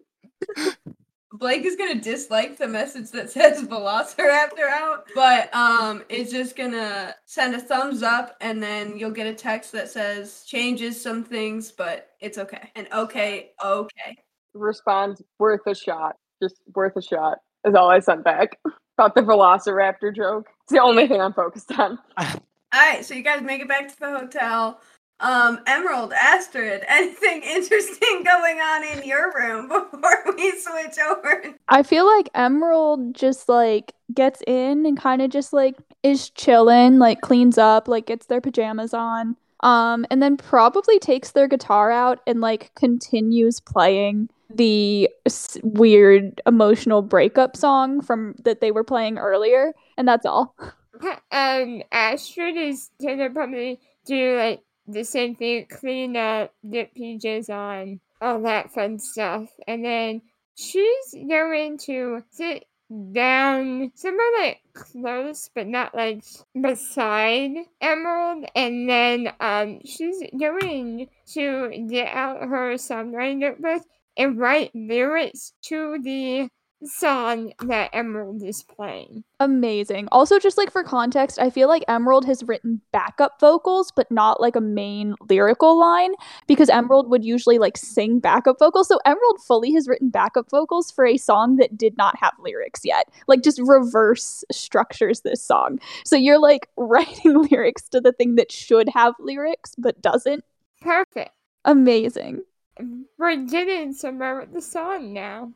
Blake 1.34 1.66
is 1.66 1.76
gonna 1.76 2.00
dislike 2.00 2.56
the 2.56 2.66
message 2.66 3.10
that 3.10 3.28
says 3.30 3.62
Velociraptor 3.64 4.66
out, 4.66 5.04
but 5.14 5.54
um, 5.54 6.02
it's 6.08 6.32
just 6.32 6.56
gonna 6.56 7.14
send 7.26 7.54
a 7.54 7.60
thumbs 7.60 8.02
up, 8.02 8.34
and 8.40 8.62
then 8.62 8.98
you'll 8.98 9.10
get 9.10 9.26
a 9.26 9.34
text 9.34 9.72
that 9.72 9.90
says 9.90 10.44
changes 10.46 10.98
some 10.98 11.22
things, 11.22 11.70
but 11.70 12.08
it's 12.20 12.38
okay. 12.38 12.70
And 12.74 12.88
okay, 12.94 13.50
okay. 13.62 14.16
Responds 14.54 15.22
worth 15.38 15.66
a 15.66 15.74
shot. 15.74 16.16
Just 16.42 16.62
worth 16.74 16.96
a 16.96 17.02
shot 17.02 17.36
is 17.66 17.74
all 17.74 17.90
I 17.90 18.00
sent 18.00 18.24
back. 18.24 18.58
About 18.98 19.14
the 19.14 19.20
velociraptor 19.20 20.14
joke. 20.14 20.48
It's 20.62 20.72
the 20.72 20.80
only 20.80 21.06
thing 21.06 21.20
I'm 21.20 21.34
focused 21.34 21.70
on. 21.78 21.98
All 22.16 22.26
right, 22.72 23.04
so 23.04 23.12
you 23.12 23.22
guys 23.22 23.42
make 23.42 23.60
it 23.60 23.68
back 23.68 23.88
to 23.88 24.00
the 24.00 24.10
hotel. 24.10 24.80
Um, 25.20 25.60
Emerald, 25.66 26.12
Astrid, 26.12 26.84
anything 26.88 27.42
interesting 27.42 28.22
going 28.24 28.58
on 28.58 28.84
in 28.84 29.06
your 29.06 29.32
room 29.34 29.68
before 29.90 30.24
we 30.34 30.50
switch 30.58 30.98
over? 30.98 31.54
I 31.68 31.82
feel 31.82 32.06
like 32.06 32.28
Emerald 32.34 33.14
just 33.14 33.48
like 33.48 33.92
gets 34.12 34.42
in 34.46 34.84
and 34.86 34.98
kind 34.98 35.22
of 35.22 35.30
just 35.30 35.52
like 35.52 35.76
is 36.02 36.30
chilling, 36.30 36.98
like 36.98 37.20
cleans 37.20 37.58
up, 37.58 37.88
like 37.88 38.06
gets 38.06 38.26
their 38.26 38.40
pajamas 38.40 38.94
on. 38.94 39.36
Um, 39.60 40.04
and 40.10 40.22
then 40.22 40.36
probably 40.36 40.98
takes 40.98 41.32
their 41.32 41.48
guitar 41.48 41.90
out 41.90 42.20
and 42.26 42.40
like 42.40 42.74
continues 42.74 43.58
playing 43.58 44.28
the 44.48 45.08
s- 45.26 45.58
weird 45.62 46.40
emotional 46.46 47.02
breakup 47.02 47.56
song 47.56 48.00
from 48.00 48.34
that 48.44 48.60
they 48.60 48.70
were 48.70 48.84
playing 48.84 49.18
earlier, 49.18 49.72
and 49.96 50.06
that's 50.06 50.26
all. 50.26 50.54
Um, 51.30 51.82
Astrid 51.92 52.56
is 52.56 52.90
gonna 53.02 53.28
probably 53.30 53.78
do 54.06 54.36
like 54.38 54.62
the 54.88 55.04
same 55.04 55.34
thing, 55.34 55.66
clean 55.66 56.16
up, 56.16 56.54
get 56.70 56.94
PJs 56.94 57.50
on, 57.50 58.00
all 58.20 58.40
that 58.42 58.72
fun 58.72 58.98
stuff. 58.98 59.48
And 59.66 59.84
then 59.84 60.22
she's 60.54 61.14
going 61.28 61.78
to 61.78 62.22
sit 62.30 62.66
down 63.12 63.90
somewhere 63.96 64.26
like 64.38 64.60
close 64.72 65.50
but 65.56 65.66
not 65.66 65.92
like 65.92 66.22
beside 66.60 67.50
Emerald 67.80 68.44
and 68.54 68.88
then 68.88 69.32
um 69.40 69.80
she's 69.84 70.22
going 70.38 71.08
to 71.26 71.86
get 71.88 72.06
out 72.14 72.42
her 72.42 72.74
songwriting 72.74 73.38
notebook 73.38 73.82
and 74.16 74.38
write 74.38 74.70
lyrics 74.74 75.52
to 75.62 75.98
the 76.02 76.48
song 76.84 77.52
that 77.66 77.90
Emerald 77.92 78.42
is 78.42 78.62
playing. 78.62 79.24
Amazing. 79.40 80.08
Also, 80.12 80.38
just 80.38 80.58
like 80.58 80.70
for 80.70 80.82
context, 80.82 81.38
I 81.38 81.50
feel 81.50 81.68
like 81.68 81.84
Emerald 81.88 82.24
has 82.26 82.42
written 82.44 82.80
backup 82.92 83.40
vocals, 83.40 83.92
but 83.94 84.10
not 84.10 84.40
like 84.40 84.56
a 84.56 84.60
main 84.60 85.14
lyrical 85.28 85.78
line 85.78 86.12
because 86.46 86.68
Emerald 86.68 87.10
would 87.10 87.24
usually 87.24 87.58
like 87.58 87.76
sing 87.76 88.18
backup 88.18 88.58
vocals. 88.58 88.88
So, 88.88 88.98
Emerald 89.04 89.40
fully 89.46 89.72
has 89.72 89.88
written 89.88 90.10
backup 90.10 90.50
vocals 90.50 90.90
for 90.90 91.06
a 91.06 91.16
song 91.16 91.56
that 91.56 91.76
did 91.76 91.96
not 91.96 92.18
have 92.18 92.34
lyrics 92.38 92.80
yet. 92.84 93.08
Like, 93.26 93.42
just 93.42 93.60
reverse 93.62 94.44
structures 94.52 95.22
this 95.22 95.42
song. 95.42 95.78
So, 96.04 96.16
you're 96.16 96.40
like 96.40 96.68
writing 96.76 97.46
lyrics 97.50 97.88
to 97.90 98.00
the 98.00 98.12
thing 98.12 98.36
that 98.36 98.52
should 98.52 98.88
have 98.90 99.14
lyrics 99.18 99.74
but 99.78 100.00
doesn't. 100.02 100.44
Perfect. 100.82 101.30
Amazing. 101.64 102.42
We're 103.18 103.44
getting 103.46 103.92
somewhere 103.92 104.40
with 104.40 104.52
the 104.52 104.62
song 104.62 105.12
now. 105.12 105.52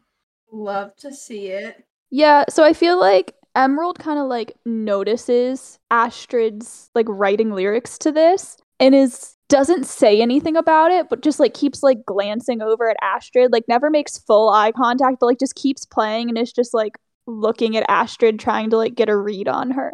Love 0.52 0.96
to 0.96 1.12
see 1.12 1.48
it. 1.48 1.84
Yeah, 2.10 2.44
so 2.48 2.64
I 2.64 2.72
feel 2.72 2.98
like 2.98 3.34
Emerald 3.54 3.98
kind 3.98 4.18
of 4.18 4.26
like 4.26 4.54
notices 4.64 5.78
Astrid's 5.90 6.90
like 6.94 7.06
writing 7.08 7.52
lyrics 7.52 7.98
to 7.98 8.12
this 8.12 8.56
and 8.78 8.94
is 8.94 9.36
doesn't 9.48 9.84
say 9.84 10.22
anything 10.22 10.56
about 10.56 10.92
it, 10.92 11.08
but 11.08 11.22
just 11.22 11.40
like 11.40 11.54
keeps 11.54 11.82
like 11.82 12.04
glancing 12.06 12.62
over 12.62 12.88
at 12.88 12.96
Astrid, 13.02 13.52
like 13.52 13.64
never 13.68 13.90
makes 13.90 14.18
full 14.18 14.48
eye 14.48 14.72
contact, 14.72 15.18
but 15.20 15.26
like 15.26 15.40
just 15.40 15.56
keeps 15.56 15.84
playing 15.84 16.28
and 16.28 16.38
is 16.38 16.52
just 16.52 16.72
like 16.72 16.96
looking 17.26 17.76
at 17.76 17.84
Astrid 17.88 18.38
trying 18.38 18.70
to 18.70 18.76
like 18.76 18.94
get 18.94 19.08
a 19.08 19.16
read 19.16 19.48
on 19.48 19.72
her. 19.72 19.92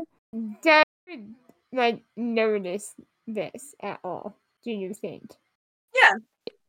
Does 0.63 0.85
like 1.73 2.03
notice 2.17 2.95
this 3.27 3.75
at 3.83 3.99
all? 4.05 4.37
Do 4.63 4.71
you 4.71 4.93
think? 4.93 5.33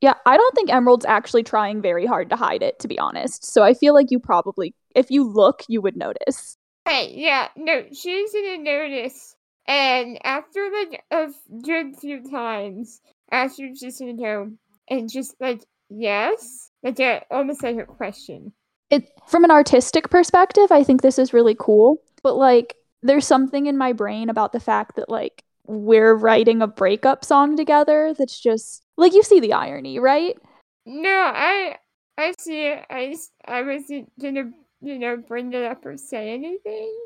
Yeah, 0.01 0.13
I 0.25 0.37
don't 0.37 0.55
think 0.55 0.71
Emerald's 0.71 1.05
actually 1.05 1.43
trying 1.43 1.81
very 1.81 2.05
hard 2.05 2.29
to 2.29 2.35
hide 2.35 2.61
it, 2.61 2.79
to 2.79 2.87
be 2.87 2.99
honest. 2.99 3.43
So 3.45 3.63
I 3.63 3.73
feel 3.73 3.93
like 3.93 4.11
you 4.11 4.19
probably, 4.19 4.75
if 4.95 5.09
you 5.09 5.23
look, 5.23 5.63
you 5.67 5.81
would 5.81 5.97
notice. 5.97 6.57
Hey, 6.87 7.13
yeah, 7.15 7.49
no, 7.55 7.83
she's 7.91 8.31
gonna 8.31 8.59
notice. 8.59 9.35
And 9.67 10.19
after 10.23 10.69
like 10.71 11.03
a 11.11 11.27
good 11.63 11.97
few 11.97 12.29
times, 12.29 13.01
Astrid's 13.31 13.81
just 13.81 13.99
gonna 13.99 14.13
go 14.13 14.51
and 14.89 15.11
just 15.11 15.35
like, 15.39 15.63
yes? 15.89 16.69
Like 16.83 16.99
a, 16.99 17.23
almost 17.31 17.63
like 17.63 17.77
a 17.77 17.85
question. 17.85 18.53
It 18.89 19.09
from 19.27 19.43
an 19.43 19.51
artistic 19.51 20.09
perspective, 20.09 20.71
I 20.71 20.83
think 20.83 21.01
this 21.01 21.19
is 21.19 21.33
really 21.33 21.55
cool. 21.59 21.97
But 22.23 22.35
like, 22.37 22.75
there's 23.03 23.27
something 23.27 23.65
in 23.65 23.77
my 23.77 23.93
brain 23.93 24.29
about 24.29 24.53
the 24.53 24.59
fact 24.59 24.95
that 24.95 25.09
like 25.09 25.43
we're 25.67 26.15
writing 26.15 26.61
a 26.61 26.67
breakup 26.67 27.23
song 27.23 27.57
together. 27.57 28.13
That's 28.17 28.39
just 28.39 28.83
like 28.97 29.13
you 29.13 29.23
see 29.23 29.39
the 29.39 29.53
irony, 29.53 29.99
right? 29.99 30.37
No, 30.85 31.09
I 31.09 31.77
I 32.17 32.33
see 32.39 32.67
it. 32.67 32.85
I 32.89 33.61
wasn't 33.61 34.11
gonna, 34.19 34.51
you 34.81 34.97
know, 34.99 35.17
bring 35.17 35.53
it 35.53 35.63
up 35.63 35.85
or 35.85 35.97
say 35.97 36.33
anything. 36.33 36.97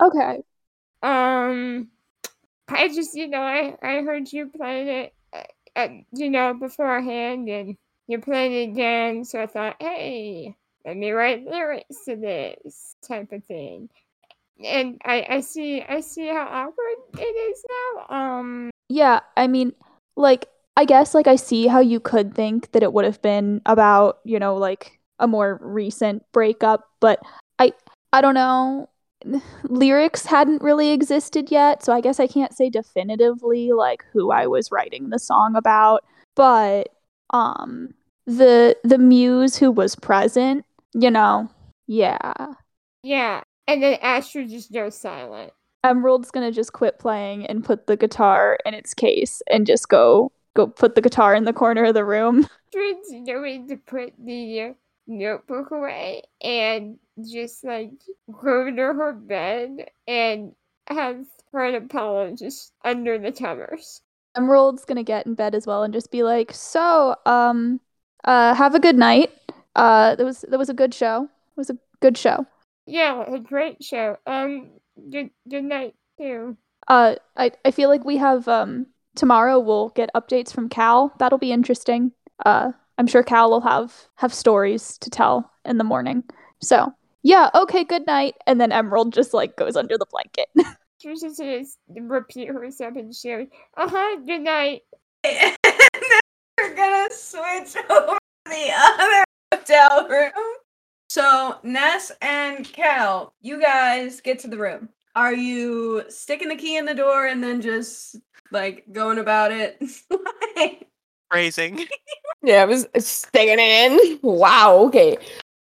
Okay. 0.00 0.42
Um, 1.02 1.88
I 2.68 2.88
just, 2.88 3.14
you 3.14 3.26
know, 3.28 3.40
I, 3.40 3.76
I 3.82 4.02
heard 4.02 4.32
you 4.32 4.50
playing 4.54 4.88
it, 4.88 5.14
uh, 5.32 5.42
uh, 5.76 5.88
you 6.12 6.30
know, 6.30 6.54
beforehand, 6.54 7.48
and 7.48 7.76
you're 8.06 8.20
playing 8.20 8.52
it 8.52 8.72
again, 8.72 9.24
so 9.24 9.42
I 9.42 9.46
thought, 9.46 9.76
hey, 9.80 10.54
let 10.84 10.96
me 10.96 11.10
write 11.10 11.44
lyrics 11.44 12.04
to 12.04 12.16
this 12.16 12.94
type 13.06 13.32
of 13.32 13.44
thing. 13.44 13.88
And 14.64 15.00
I, 15.04 15.26
I 15.28 15.40
see, 15.40 15.82
I 15.82 16.00
see 16.00 16.26
how 16.26 16.46
awkward 16.46 17.20
it 17.20 17.22
is 17.22 17.64
now. 17.68 18.16
Um, 18.16 18.70
Yeah, 18.88 19.20
I 19.36 19.46
mean, 19.46 19.72
like, 20.16 20.46
I 20.76 20.84
guess, 20.84 21.14
like, 21.14 21.26
I 21.26 21.36
see 21.36 21.66
how 21.66 21.80
you 21.80 22.00
could 22.00 22.34
think 22.34 22.72
that 22.72 22.82
it 22.82 22.92
would 22.92 23.04
have 23.04 23.20
been 23.22 23.60
about, 23.66 24.18
you 24.24 24.38
know, 24.38 24.56
like 24.56 24.98
a 25.18 25.26
more 25.26 25.58
recent 25.62 26.24
breakup, 26.32 26.88
but 27.00 27.20
I, 27.58 27.72
I 28.12 28.20
don't 28.20 28.34
know. 28.34 28.88
Lyrics 29.64 30.24
hadn't 30.26 30.62
really 30.62 30.90
existed 30.90 31.50
yet, 31.50 31.84
so 31.84 31.92
I 31.92 32.00
guess 32.00 32.18
I 32.20 32.26
can't 32.26 32.54
say 32.54 32.70
definitively, 32.70 33.72
like, 33.72 34.04
who 34.12 34.30
I 34.30 34.46
was 34.46 34.70
writing 34.72 35.10
the 35.10 35.18
song 35.18 35.56
about, 35.56 36.04
but, 36.36 36.88
um, 37.30 37.94
the, 38.26 38.76
the 38.84 38.98
muse 38.98 39.56
who 39.56 39.70
was 39.70 39.96
present, 39.96 40.64
you 40.94 41.10
know, 41.10 41.50
yeah. 41.86 42.32
yeah. 43.02 43.42
And 43.70 43.84
then 43.84 43.98
Astrid 44.02 44.50
just 44.50 44.72
goes 44.72 44.96
silent. 44.96 45.52
Emerald's 45.84 46.32
gonna 46.32 46.50
just 46.50 46.72
quit 46.72 46.98
playing 46.98 47.46
and 47.46 47.64
put 47.64 47.86
the 47.86 47.96
guitar 47.96 48.58
in 48.66 48.74
its 48.74 48.94
case 48.94 49.42
and 49.48 49.64
just 49.64 49.88
go 49.88 50.32
go 50.56 50.66
put 50.66 50.96
the 50.96 51.00
guitar 51.00 51.36
in 51.36 51.44
the 51.44 51.52
corner 51.52 51.84
of 51.84 51.94
the 51.94 52.04
room. 52.04 52.48
Astrid's 52.74 53.14
going 53.24 53.68
to 53.68 53.76
put 53.76 54.12
the 54.18 54.74
notebook 55.06 55.70
away 55.70 56.22
and 56.42 56.98
just 57.24 57.62
like 57.62 57.92
go 58.42 58.74
to 58.74 58.82
her 58.82 59.12
bed 59.12 59.86
and 60.08 60.52
have 60.88 61.24
her 61.52 61.80
pillow 61.82 62.34
just 62.36 62.72
under 62.84 63.18
the 63.18 63.30
covers. 63.30 64.02
Emerald's 64.36 64.84
gonna 64.84 65.04
get 65.04 65.26
in 65.26 65.34
bed 65.34 65.54
as 65.54 65.64
well 65.64 65.84
and 65.84 65.94
just 65.94 66.10
be 66.10 66.24
like, 66.24 66.52
"So, 66.52 67.14
um, 67.24 67.78
uh, 68.24 68.52
have 68.52 68.74
a 68.74 68.80
good 68.80 68.96
night. 68.96 69.30
Uh, 69.76 70.16
that 70.16 70.24
was 70.24 70.40
that 70.48 70.58
was 70.58 70.70
a 70.70 70.74
good 70.74 70.92
show. 70.92 71.28
It 71.52 71.56
was 71.56 71.70
a 71.70 71.78
good 72.00 72.18
show. 72.18 72.46
Yeah, 72.90 73.24
a 73.34 73.38
great 73.38 73.82
show. 73.84 74.16
Um, 74.26 74.70
good 75.10 75.30
good 75.48 75.64
night 75.64 75.94
too. 76.18 76.56
Uh, 76.88 77.14
I 77.36 77.52
I 77.64 77.70
feel 77.70 77.88
like 77.88 78.04
we 78.04 78.16
have 78.16 78.48
um 78.48 78.86
tomorrow 79.14 79.58
we'll 79.60 79.90
get 79.90 80.10
updates 80.14 80.52
from 80.52 80.68
Cal. 80.68 81.14
That'll 81.18 81.38
be 81.38 81.52
interesting. 81.52 82.12
Uh, 82.44 82.72
I'm 82.98 83.06
sure 83.06 83.22
Cal 83.22 83.50
will 83.50 83.60
have 83.60 84.08
have 84.16 84.34
stories 84.34 84.98
to 84.98 85.10
tell 85.10 85.50
in 85.64 85.78
the 85.78 85.84
morning. 85.84 86.24
So 86.60 86.92
yeah, 87.22 87.50
okay, 87.54 87.84
good 87.84 88.06
night. 88.06 88.34
And 88.46 88.60
then 88.60 88.72
Emerald 88.72 89.12
just 89.12 89.32
like 89.32 89.56
goes 89.56 89.76
under 89.76 89.96
the 89.96 90.06
blanket. 90.10 90.48
She 91.02 91.08
just 91.14 91.38
gonna 91.38 91.52
s- 91.52 91.78
repeat 91.88 92.48
herself 92.48 92.94
and 92.94 93.14
she 93.16 93.30
goes, 93.30 93.46
uh 93.74 93.88
huh, 93.88 94.16
good 94.26 94.42
night. 94.42 94.82
and 95.24 95.56
then 95.62 96.20
we're 96.60 96.74
gonna 96.74 97.08
switch 97.10 97.74
over 97.88 98.18
to 98.18 98.50
the 98.50 98.70
other 98.74 99.24
hotel 99.54 100.08
room. 100.08 100.59
So 101.14 101.56
Ness 101.64 102.12
and 102.22 102.64
Cal, 102.64 103.32
you 103.40 103.60
guys 103.60 104.20
get 104.20 104.38
to 104.40 104.48
the 104.48 104.56
room. 104.56 104.88
Are 105.16 105.34
you 105.34 106.04
sticking 106.08 106.46
the 106.48 106.54
key 106.54 106.76
in 106.76 106.84
the 106.84 106.94
door 106.94 107.26
and 107.26 107.42
then 107.42 107.60
just 107.60 108.14
like 108.52 108.84
going 108.92 109.18
about 109.18 109.50
it? 109.50 109.82
Like- 110.56 110.86
Phrasing. 111.30 111.84
Yeah, 112.42 112.62
I 112.62 112.64
was 112.64 112.86
sticking 112.98 113.58
it 113.58 113.92
in. 113.92 114.18
Wow. 114.22 114.76
Okay. 114.86 115.18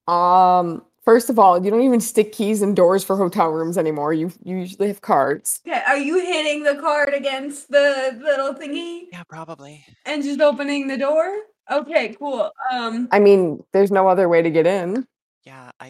Um. 0.09 0.83
First 1.05 1.29
of 1.31 1.39
all, 1.39 1.63
you 1.63 1.71
don't 1.71 1.83
even 1.83 2.01
stick 2.01 2.33
keys 2.33 2.63
in 2.63 2.75
doors 2.75 3.05
for 3.05 3.15
hotel 3.17 3.51
rooms 3.51 3.77
anymore. 3.79 4.13
You 4.15 4.33
you 4.43 4.57
usually 4.57 4.89
have 4.89 5.01
cards. 5.03 5.61
okay, 5.69 5.83
are 5.87 5.99
you 5.99 6.19
hitting 6.19 6.63
the 6.65 6.75
card 6.81 7.13
against 7.15 7.71
the 7.71 8.19
little 8.21 8.55
thingy 8.55 9.03
Yeah, 9.13 9.23
probably. 9.25 9.85
and 10.07 10.23
just 10.23 10.41
opening 10.41 10.89
the 10.89 10.97
door? 10.99 11.33
Okay, 11.71 12.15
cool. 12.19 12.51
Um, 12.73 13.09
I 13.13 13.19
mean, 13.21 13.63
there's 13.73 13.91
no 13.93 14.09
other 14.09 14.29
way 14.29 14.43
to 14.43 14.51
get 14.51 14.67
in. 14.67 15.07
Yeah, 15.45 15.71
I. 15.81 15.89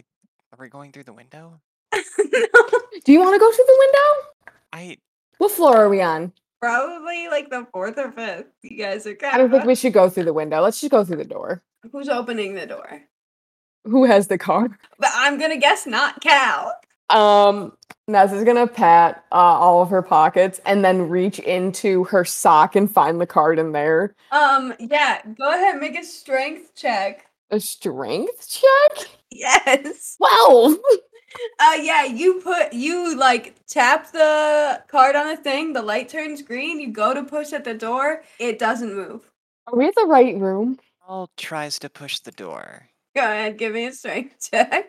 Are 0.53 0.59
we 0.63 0.69
going 0.69 0.93
through 0.93 1.05
the 1.05 1.13
window? 1.13 1.61
no, 1.93 2.01
Do 3.05 3.13
you 3.13 3.21
want 3.21 3.35
to 3.35 3.39
go 3.41 3.51
through 3.53 3.65
the 3.67 3.79
window? 3.79 4.55
I. 4.73 4.97
What 5.39 5.51
floor 5.53 5.77
are 5.77 5.89
we 5.89 6.01
on? 6.01 6.33
probably 6.61 7.29
like 7.29 7.51
the 7.51 7.67
fourth 7.75 7.99
or 7.99 8.11
fifth. 8.11 8.47
You 8.63 8.79
guys 8.79 9.07
are 9.07 9.15
kind 9.15 9.35
I 9.35 9.37
don't 9.37 9.47
of. 9.47 9.53
think 9.53 9.65
we 9.67 9.75
should 9.75 9.93
go 9.93 10.09
through 10.09 10.25
the 10.25 10.33
window. 10.33 10.63
Let's 10.63 10.81
just 10.81 10.91
go 10.91 11.05
through 11.05 11.19
the 11.19 11.25
door. 11.27 11.63
Who's 11.93 12.09
opening 12.09 12.55
the 12.55 12.65
door? 12.67 13.03
Who 13.85 14.05
has 14.07 14.29
the 14.29 14.39
card? 14.39 14.73
But 14.99 15.11
I'm 15.13 15.39
gonna 15.39 15.59
guess 15.59 15.87
not 15.87 16.23
Cal. 16.23 16.73
Um, 17.11 17.77
Ness 18.09 18.33
is 18.33 18.45
gonna 18.45 18.67
pat 18.67 19.25
uh, 19.31 19.35
all 19.35 19.83
of 19.83 19.91
her 19.91 20.01
pockets 20.01 20.59
and 20.65 20.83
then 20.83 21.11
reach 21.11 21.39
into 21.41 22.05
her 22.05 22.25
sock 22.25 22.77
and 22.77 22.91
find 22.91 23.21
the 23.21 23.27
card 23.27 23.59
in 23.59 23.73
there. 23.73 24.15
Um, 24.33 24.73
yeah, 24.81 25.21
go 25.39 25.53
ahead, 25.53 25.79
make 25.83 25.99
a 25.99 26.05
strength 26.05 26.75
check. 26.75 27.27
A 27.55 27.61
strength 27.61 28.49
check? 28.51 29.07
Yes. 29.31 30.17
Twelve. 30.19 30.75
Uh, 31.61 31.79
yeah, 31.81 32.05
you 32.05 32.41
put 32.41 32.73
you 32.73 33.17
like 33.17 33.55
tap 33.69 34.11
the 34.11 34.83
card 34.89 35.15
on 35.15 35.29
the 35.29 35.37
thing. 35.37 35.73
The 35.73 35.81
light 35.81 36.09
turns 36.09 36.43
green. 36.43 36.81
You 36.81 36.91
go 36.91 37.15
to 37.15 37.23
push 37.23 37.53
at 37.53 37.63
the 37.63 37.75
door. 37.75 38.25
It 38.41 38.59
doesn't 38.59 38.93
move. 38.93 39.31
Are 39.69 39.79
we 39.79 39.87
at 39.87 39.95
the 39.95 40.07
right 40.09 40.37
room? 40.37 40.81
All 41.07 41.31
tries 41.37 41.79
to 41.79 41.89
push 41.89 42.19
the 42.19 42.33
door. 42.33 42.89
Go 43.15 43.23
ahead, 43.23 43.57
give 43.57 43.73
me 43.73 43.87
a 43.87 43.93
strength 43.93 44.51
check. 44.51 44.87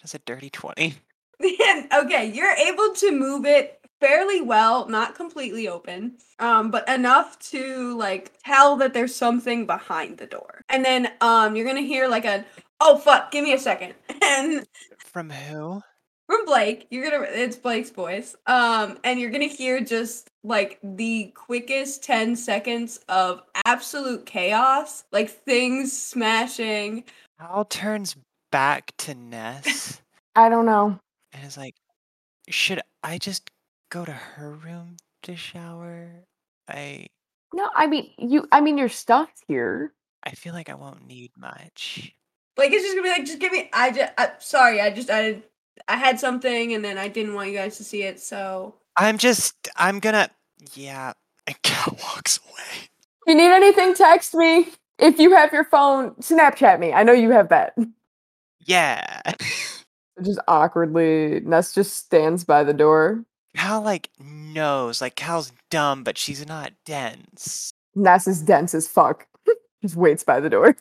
That's 0.00 0.14
a 0.14 0.20
dirty 0.20 0.50
20. 0.50 0.94
okay, 1.42 2.30
you're 2.32 2.52
able 2.52 2.94
to 2.94 3.10
move 3.10 3.44
it 3.44 3.77
fairly 4.00 4.40
well, 4.40 4.88
not 4.88 5.14
completely 5.14 5.68
open, 5.68 6.16
um, 6.38 6.70
but 6.70 6.88
enough 6.88 7.38
to 7.50 7.96
like 7.96 8.32
tell 8.44 8.76
that 8.76 8.94
there's 8.94 9.14
something 9.14 9.66
behind 9.66 10.18
the 10.18 10.26
door. 10.26 10.62
And 10.68 10.84
then 10.84 11.12
um, 11.20 11.56
you're 11.56 11.66
gonna 11.66 11.80
hear 11.80 12.08
like 12.08 12.24
a 12.24 12.44
oh 12.80 12.98
fuck, 12.98 13.30
give 13.30 13.44
me 13.44 13.52
a 13.52 13.58
second, 13.58 13.94
and 14.22 14.66
From 14.98 15.30
who? 15.30 15.82
from 16.26 16.44
Blake, 16.44 16.86
you're 16.90 17.10
gonna 17.10 17.24
it's 17.28 17.56
Blake's 17.56 17.90
voice. 17.90 18.36
Um, 18.46 18.98
and 19.04 19.18
you're 19.18 19.30
gonna 19.30 19.46
hear 19.46 19.80
just 19.80 20.28
like 20.44 20.78
the 20.82 21.32
quickest 21.34 22.02
10 22.04 22.36
seconds 22.36 23.00
of 23.08 23.42
absolute 23.64 24.26
chaos, 24.26 25.04
like 25.12 25.30
things 25.30 25.92
smashing. 25.98 27.04
Cal 27.40 27.64
turns 27.64 28.16
back 28.50 28.92
to 28.98 29.14
Ness 29.14 30.00
I 30.36 30.48
don't 30.48 30.66
know. 30.66 30.98
and 31.32 31.44
is 31.44 31.56
like, 31.56 31.74
should 32.48 32.80
I 33.02 33.18
just 33.18 33.50
go 33.90 34.04
to 34.04 34.12
her 34.12 34.50
room 34.50 34.96
to 35.22 35.36
shower? 35.36 36.10
I 36.68 37.06
No, 37.54 37.68
I 37.74 37.86
mean 37.86 38.10
you. 38.18 38.46
I 38.52 38.60
mean 38.60 38.78
your 38.78 38.88
stuff's 38.88 39.42
here. 39.46 39.92
I 40.24 40.30
feel 40.30 40.52
like 40.52 40.68
I 40.68 40.74
won't 40.74 41.06
need 41.06 41.32
much. 41.36 42.14
Like 42.56 42.72
it's 42.72 42.82
just 42.82 42.96
gonna 42.96 43.04
be 43.04 43.10
like, 43.10 43.24
just 43.24 43.38
give 43.38 43.52
me. 43.52 43.70
I 43.72 43.90
just, 43.90 44.12
I, 44.18 44.30
sorry, 44.40 44.80
I 44.80 44.90
just, 44.90 45.10
I, 45.10 45.42
I 45.86 45.96
had 45.96 46.18
something 46.18 46.74
and 46.74 46.84
then 46.84 46.98
I 46.98 47.08
didn't 47.08 47.34
want 47.34 47.50
you 47.50 47.56
guys 47.56 47.76
to 47.78 47.84
see 47.84 48.02
it, 48.02 48.20
so. 48.20 48.74
I'm 48.96 49.16
just 49.16 49.68
I'm 49.76 50.00
gonna 50.00 50.28
yeah. 50.74 51.12
And 51.46 51.56
Cal 51.62 51.96
walks 52.02 52.40
away. 52.44 52.88
If 53.26 53.28
you 53.28 53.34
need 53.36 53.50
anything, 53.50 53.94
text 53.94 54.34
me. 54.34 54.68
If 54.98 55.18
you 55.20 55.34
have 55.34 55.52
your 55.52 55.64
phone, 55.64 56.14
Snapchat 56.16 56.80
me. 56.80 56.92
I 56.92 57.04
know 57.04 57.12
you 57.12 57.30
have 57.30 57.48
that. 57.50 57.76
Yeah. 58.66 59.22
Just 60.22 60.40
awkwardly, 60.48 61.40
Ness 61.44 61.72
just 61.72 61.94
stands 61.96 62.42
by 62.42 62.64
the 62.64 62.74
door. 62.74 63.24
Cal 63.58 63.82
like 63.82 64.08
knows, 64.20 65.00
like 65.00 65.16
Cal's 65.16 65.52
dumb, 65.68 66.04
but 66.04 66.16
she's 66.16 66.46
not 66.46 66.72
dense. 66.86 67.72
Ness 67.96 68.28
is 68.28 68.40
dense 68.40 68.72
as 68.72 68.86
fuck. 68.86 69.26
just 69.82 69.96
waits 69.96 70.22
by 70.22 70.38
the 70.38 70.48
door. 70.48 70.76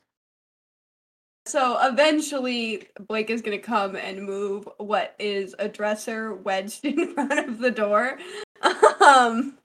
So 1.47 1.79
eventually, 1.81 2.87
Blake 3.07 3.31
is 3.31 3.41
gonna 3.41 3.57
come 3.57 3.95
and 3.95 4.23
move 4.23 4.69
what 4.77 5.15
is 5.17 5.55
a 5.57 5.67
dresser 5.67 6.35
wedged 6.35 6.81
in 6.85 7.15
front 7.15 7.49
of 7.49 7.57
the 7.57 7.71
door, 7.71 8.19
um, 9.01 9.57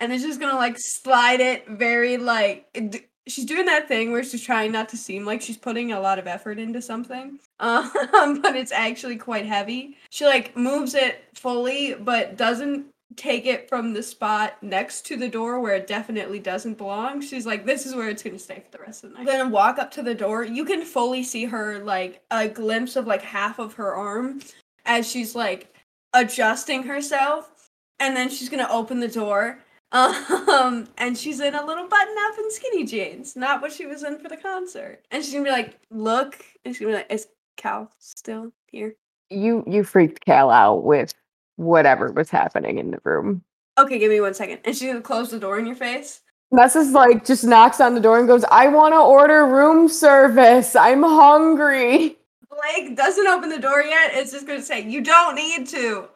and 0.00 0.12
it's 0.12 0.24
just 0.24 0.40
gonna 0.40 0.56
like 0.56 0.76
slide 0.78 1.40
it 1.40 1.68
very 1.68 2.16
like 2.16 2.66
d- 2.72 3.04
she's 3.26 3.44
doing 3.44 3.66
that 3.66 3.88
thing 3.88 4.12
where 4.12 4.22
she's 4.22 4.42
trying 4.42 4.72
not 4.72 4.88
to 4.90 4.96
seem 4.96 5.24
like 5.24 5.42
she's 5.42 5.56
putting 5.56 5.92
a 5.92 6.00
lot 6.00 6.18
of 6.18 6.26
effort 6.26 6.58
into 6.58 6.80
something, 6.80 7.38
um, 7.60 8.40
but 8.40 8.56
it's 8.56 8.72
actually 8.72 9.16
quite 9.16 9.46
heavy. 9.46 9.96
She 10.10 10.24
like 10.24 10.56
moves 10.56 10.94
it 10.94 11.24
fully, 11.34 11.94
but 11.94 12.36
doesn't 12.36 12.86
take 13.14 13.46
it 13.46 13.68
from 13.68 13.94
the 13.94 14.02
spot 14.02 14.62
next 14.62 15.06
to 15.06 15.16
the 15.16 15.28
door 15.28 15.60
where 15.60 15.76
it 15.76 15.86
definitely 15.86 16.38
doesn't 16.38 16.76
belong. 16.76 17.20
She's 17.20 17.46
like, 17.46 17.64
this 17.64 17.86
is 17.86 17.94
where 17.94 18.08
it's 18.08 18.22
gonna 18.22 18.38
stay 18.38 18.62
for 18.64 18.76
the 18.76 18.82
rest 18.82 19.04
of 19.04 19.10
the 19.10 19.18
night. 19.18 19.26
Then 19.26 19.50
walk 19.50 19.78
up 19.78 19.90
to 19.92 20.02
the 20.02 20.14
door. 20.14 20.44
You 20.44 20.64
can 20.64 20.82
fully 20.84 21.22
see 21.22 21.44
her 21.46 21.78
like 21.84 22.22
a 22.30 22.48
glimpse 22.48 22.96
of 22.96 23.06
like 23.06 23.22
half 23.22 23.58
of 23.58 23.74
her 23.74 23.94
arm 23.94 24.40
as 24.84 25.10
she's 25.10 25.34
like 25.34 25.74
adjusting 26.12 26.82
herself. 26.82 27.70
And 27.98 28.14
then 28.14 28.28
she's 28.28 28.48
gonna 28.48 28.68
open 28.70 29.00
the 29.00 29.08
door. 29.08 29.60
Um, 29.96 30.88
and 30.98 31.16
she's 31.16 31.40
in 31.40 31.54
a 31.54 31.64
little 31.64 31.86
button 31.88 32.14
up 32.28 32.38
and 32.38 32.50
skinny 32.52 32.84
jeans, 32.84 33.36
not 33.36 33.60
what 33.60 33.72
she 33.72 33.86
was 33.86 34.04
in 34.04 34.18
for 34.18 34.28
the 34.28 34.36
concert. 34.36 35.04
And 35.10 35.22
she's 35.22 35.32
gonna 35.32 35.44
be 35.44 35.50
like, 35.50 35.78
look, 35.90 36.44
and 36.64 36.74
she's 36.74 36.80
gonna 36.80 36.92
be 36.92 36.96
like, 36.98 37.12
is 37.12 37.28
Cal 37.56 37.90
still 37.98 38.52
here? 38.70 38.94
You 39.30 39.64
you 39.66 39.84
freaked 39.84 40.24
Cal 40.24 40.50
out 40.50 40.84
with 40.84 41.14
whatever 41.56 42.12
was 42.12 42.30
happening 42.30 42.78
in 42.78 42.90
the 42.90 43.00
room. 43.04 43.42
Okay, 43.78 43.98
give 43.98 44.10
me 44.10 44.20
one 44.20 44.34
second. 44.34 44.60
And 44.64 44.76
she's 44.76 44.88
gonna 44.88 45.00
close 45.00 45.30
the 45.30 45.38
door 45.38 45.58
in 45.58 45.66
your 45.66 45.76
face. 45.76 46.20
Ness 46.52 46.76
is 46.76 46.92
like 46.92 47.24
just 47.24 47.44
knocks 47.44 47.80
on 47.80 47.94
the 47.94 48.00
door 48.00 48.18
and 48.18 48.28
goes, 48.28 48.44
I 48.44 48.68
want 48.68 48.94
to 48.94 49.00
order 49.00 49.46
room 49.46 49.88
service. 49.88 50.76
I'm 50.76 51.02
hungry. 51.02 52.16
Blake 52.48 52.96
doesn't 52.96 53.26
open 53.26 53.50
the 53.50 53.58
door 53.58 53.82
yet. 53.82 54.12
It's 54.14 54.32
just 54.32 54.46
gonna 54.46 54.62
say, 54.62 54.80
"You 54.80 55.02
don't 55.02 55.34
need 55.34 55.66
to," 55.68 56.08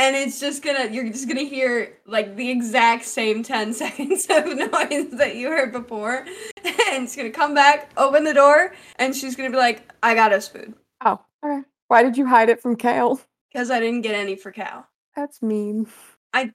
and 0.00 0.16
it's 0.16 0.40
just 0.40 0.64
gonna 0.64 0.88
you're 0.90 1.08
just 1.08 1.28
gonna 1.28 1.42
hear 1.42 1.98
like 2.06 2.34
the 2.34 2.50
exact 2.50 3.04
same 3.04 3.42
ten 3.42 3.72
seconds 3.84 4.26
of 4.30 4.46
noise 4.46 5.10
that 5.12 5.36
you 5.36 5.48
heard 5.48 5.72
before, 5.72 6.24
and 6.64 7.04
it's 7.04 7.14
gonna 7.14 7.30
come 7.30 7.54
back, 7.54 7.90
open 7.96 8.24
the 8.24 8.34
door, 8.34 8.72
and 8.96 9.14
she's 9.14 9.36
gonna 9.36 9.50
be 9.50 9.56
like, 9.58 9.82
"I 10.02 10.14
got 10.14 10.32
us 10.32 10.48
food," 10.48 10.74
Oh, 11.04 11.20
okay. 11.44 11.62
Why 11.88 12.02
did 12.02 12.16
you 12.16 12.26
hide 12.26 12.48
it 12.48 12.60
from 12.62 12.76
Cal? 12.76 13.20
because 13.52 13.70
I 13.70 13.80
didn't 13.80 14.02
get 14.02 14.14
any 14.14 14.36
for 14.36 14.52
Cal. 14.52 14.86
That's 15.16 15.42
mean. 15.42 15.86
I 16.32 16.52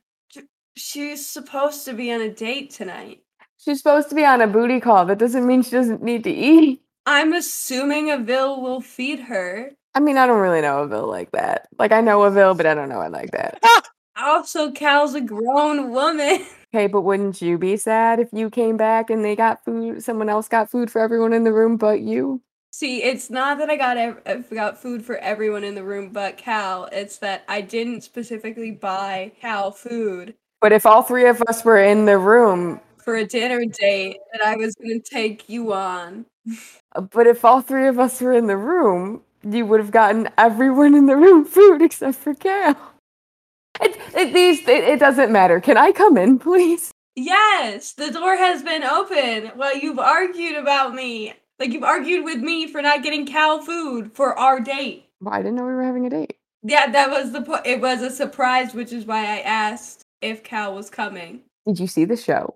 she's 0.75 1.25
supposed 1.25 1.85
to 1.85 1.93
be 1.93 2.11
on 2.11 2.21
a 2.21 2.29
date 2.29 2.71
tonight. 2.71 3.21
She's 3.57 3.77
supposed 3.77 4.09
to 4.09 4.15
be 4.15 4.25
on 4.25 4.41
a 4.41 4.47
booty 4.47 4.79
call. 4.79 5.05
That 5.05 5.19
doesn't 5.19 5.45
mean 5.45 5.61
she 5.61 5.71
doesn't 5.71 6.01
need 6.01 6.23
to 6.23 6.31
eat. 6.31 6.81
I'm 7.05 7.33
assuming 7.33 8.09
Avil 8.09 8.61
will 8.61 8.81
feed 8.81 9.19
her. 9.21 9.71
I 9.95 9.99
mean, 10.01 10.17
I 10.17 10.27
don't 10.27 10.41
really 10.41 10.61
know 10.61 10.83
Avil 10.83 11.07
like 11.07 11.31
that. 11.31 11.67
Like, 11.79 11.91
I 11.91 12.01
know 12.01 12.23
Avil, 12.25 12.53
but 12.53 12.65
I 12.65 12.73
don't 12.73 12.89
know 12.89 13.01
it 13.01 13.11
like 13.11 13.31
that. 13.31 13.59
Also, 14.17 14.71
Cal's 14.71 15.13
a 15.13 15.19
grown 15.21 15.91
woman. 15.91 16.45
Okay, 16.73 16.87
but 16.87 17.01
wouldn't 17.01 17.41
you 17.41 17.57
be 17.57 17.77
sad 17.77 18.19
if 18.19 18.27
you 18.33 18.49
came 18.49 18.75
back 18.75 19.09
and 19.09 19.23
they 19.23 19.35
got 19.35 19.63
food? 19.63 20.03
Someone 20.03 20.27
else 20.27 20.49
got 20.49 20.69
food 20.69 20.91
for 20.91 20.99
everyone 20.99 21.31
in 21.31 21.45
the 21.45 21.53
room 21.53 21.77
but 21.77 22.01
you? 22.01 22.41
See, 22.71 23.01
it's 23.01 23.29
not 23.29 23.59
that 23.59 23.69
I 23.69 23.77
got 23.77 23.95
ev- 23.97 24.49
got 24.49 24.77
food 24.77 25.05
for 25.05 25.15
everyone 25.17 25.63
in 25.63 25.75
the 25.75 25.83
room 25.85 26.09
but 26.11 26.37
Cal. 26.37 26.89
It's 26.91 27.17
that 27.19 27.45
I 27.47 27.61
didn't 27.61 28.01
specifically 28.01 28.71
buy 28.71 29.31
Cal 29.39 29.71
food 29.71 30.35
But 30.59 30.73
if 30.73 30.85
all 30.85 31.01
three 31.01 31.27
of 31.27 31.41
us 31.47 31.63
were 31.63 31.81
in 31.81 32.05
the 32.05 32.17
room, 32.17 32.81
for 32.97 33.15
a 33.15 33.25
dinner 33.25 33.63
date 33.65 34.17
that 34.33 34.41
I 34.45 34.55
was 34.57 34.75
going 34.75 35.01
to 35.01 35.09
take 35.09 35.47
you 35.47 35.71
on. 35.73 36.25
uh, 36.95 37.01
but 37.01 37.27
if 37.27 37.45
all 37.45 37.61
three 37.61 37.87
of 37.87 37.99
us 37.99 38.19
were 38.19 38.33
in 38.33 38.47
the 38.47 38.57
room, 38.57 39.21
you 39.49 39.65
would 39.65 39.79
have 39.79 39.91
gotten 39.91 40.29
everyone 40.37 40.95
in 40.95 41.05
the 41.05 41.15
room 41.15 41.45
food 41.45 41.81
except 41.81 42.17
for 42.17 42.33
Cal. 42.33 42.75
It, 43.81 43.97
it, 44.15 44.33
these, 44.33 44.61
it, 44.61 44.83
it 44.83 44.99
doesn't 44.99 45.31
matter. 45.31 45.59
Can 45.59 45.77
I 45.77 45.91
come 45.91 46.17
in, 46.17 46.39
please? 46.39 46.91
Yes, 47.15 47.93
the 47.93 48.11
door 48.11 48.35
has 48.35 48.63
been 48.63 48.83
open 48.83 49.51
while 49.55 49.77
you've 49.77 49.99
argued 49.99 50.55
about 50.55 50.93
me. 50.93 51.33
Like 51.59 51.71
you've 51.71 51.83
argued 51.83 52.25
with 52.25 52.39
me 52.39 52.67
for 52.67 52.81
not 52.81 53.03
getting 53.03 53.25
Cal 53.25 53.61
food 53.61 54.11
for 54.13 54.37
our 54.37 54.59
date. 54.59 55.05
Well, 55.21 55.33
I 55.33 55.37
didn't 55.37 55.55
know 55.55 55.65
we 55.65 55.73
were 55.73 55.83
having 55.83 56.05
a 56.05 56.09
date. 56.09 56.37
Yeah, 56.63 56.89
that 56.91 57.09
was 57.09 57.31
the 57.31 57.41
point. 57.41 57.65
It 57.65 57.79
was 57.79 58.01
a 58.01 58.09
surprise, 58.09 58.73
which 58.73 58.91
is 58.91 59.05
why 59.05 59.19
I 59.19 59.39
asked 59.41 60.01
if 60.21 60.43
Cal 60.43 60.73
was 60.73 60.89
coming. 60.89 61.41
Did 61.65 61.79
you 61.79 61.87
see 61.87 62.05
the 62.05 62.17
show? 62.17 62.55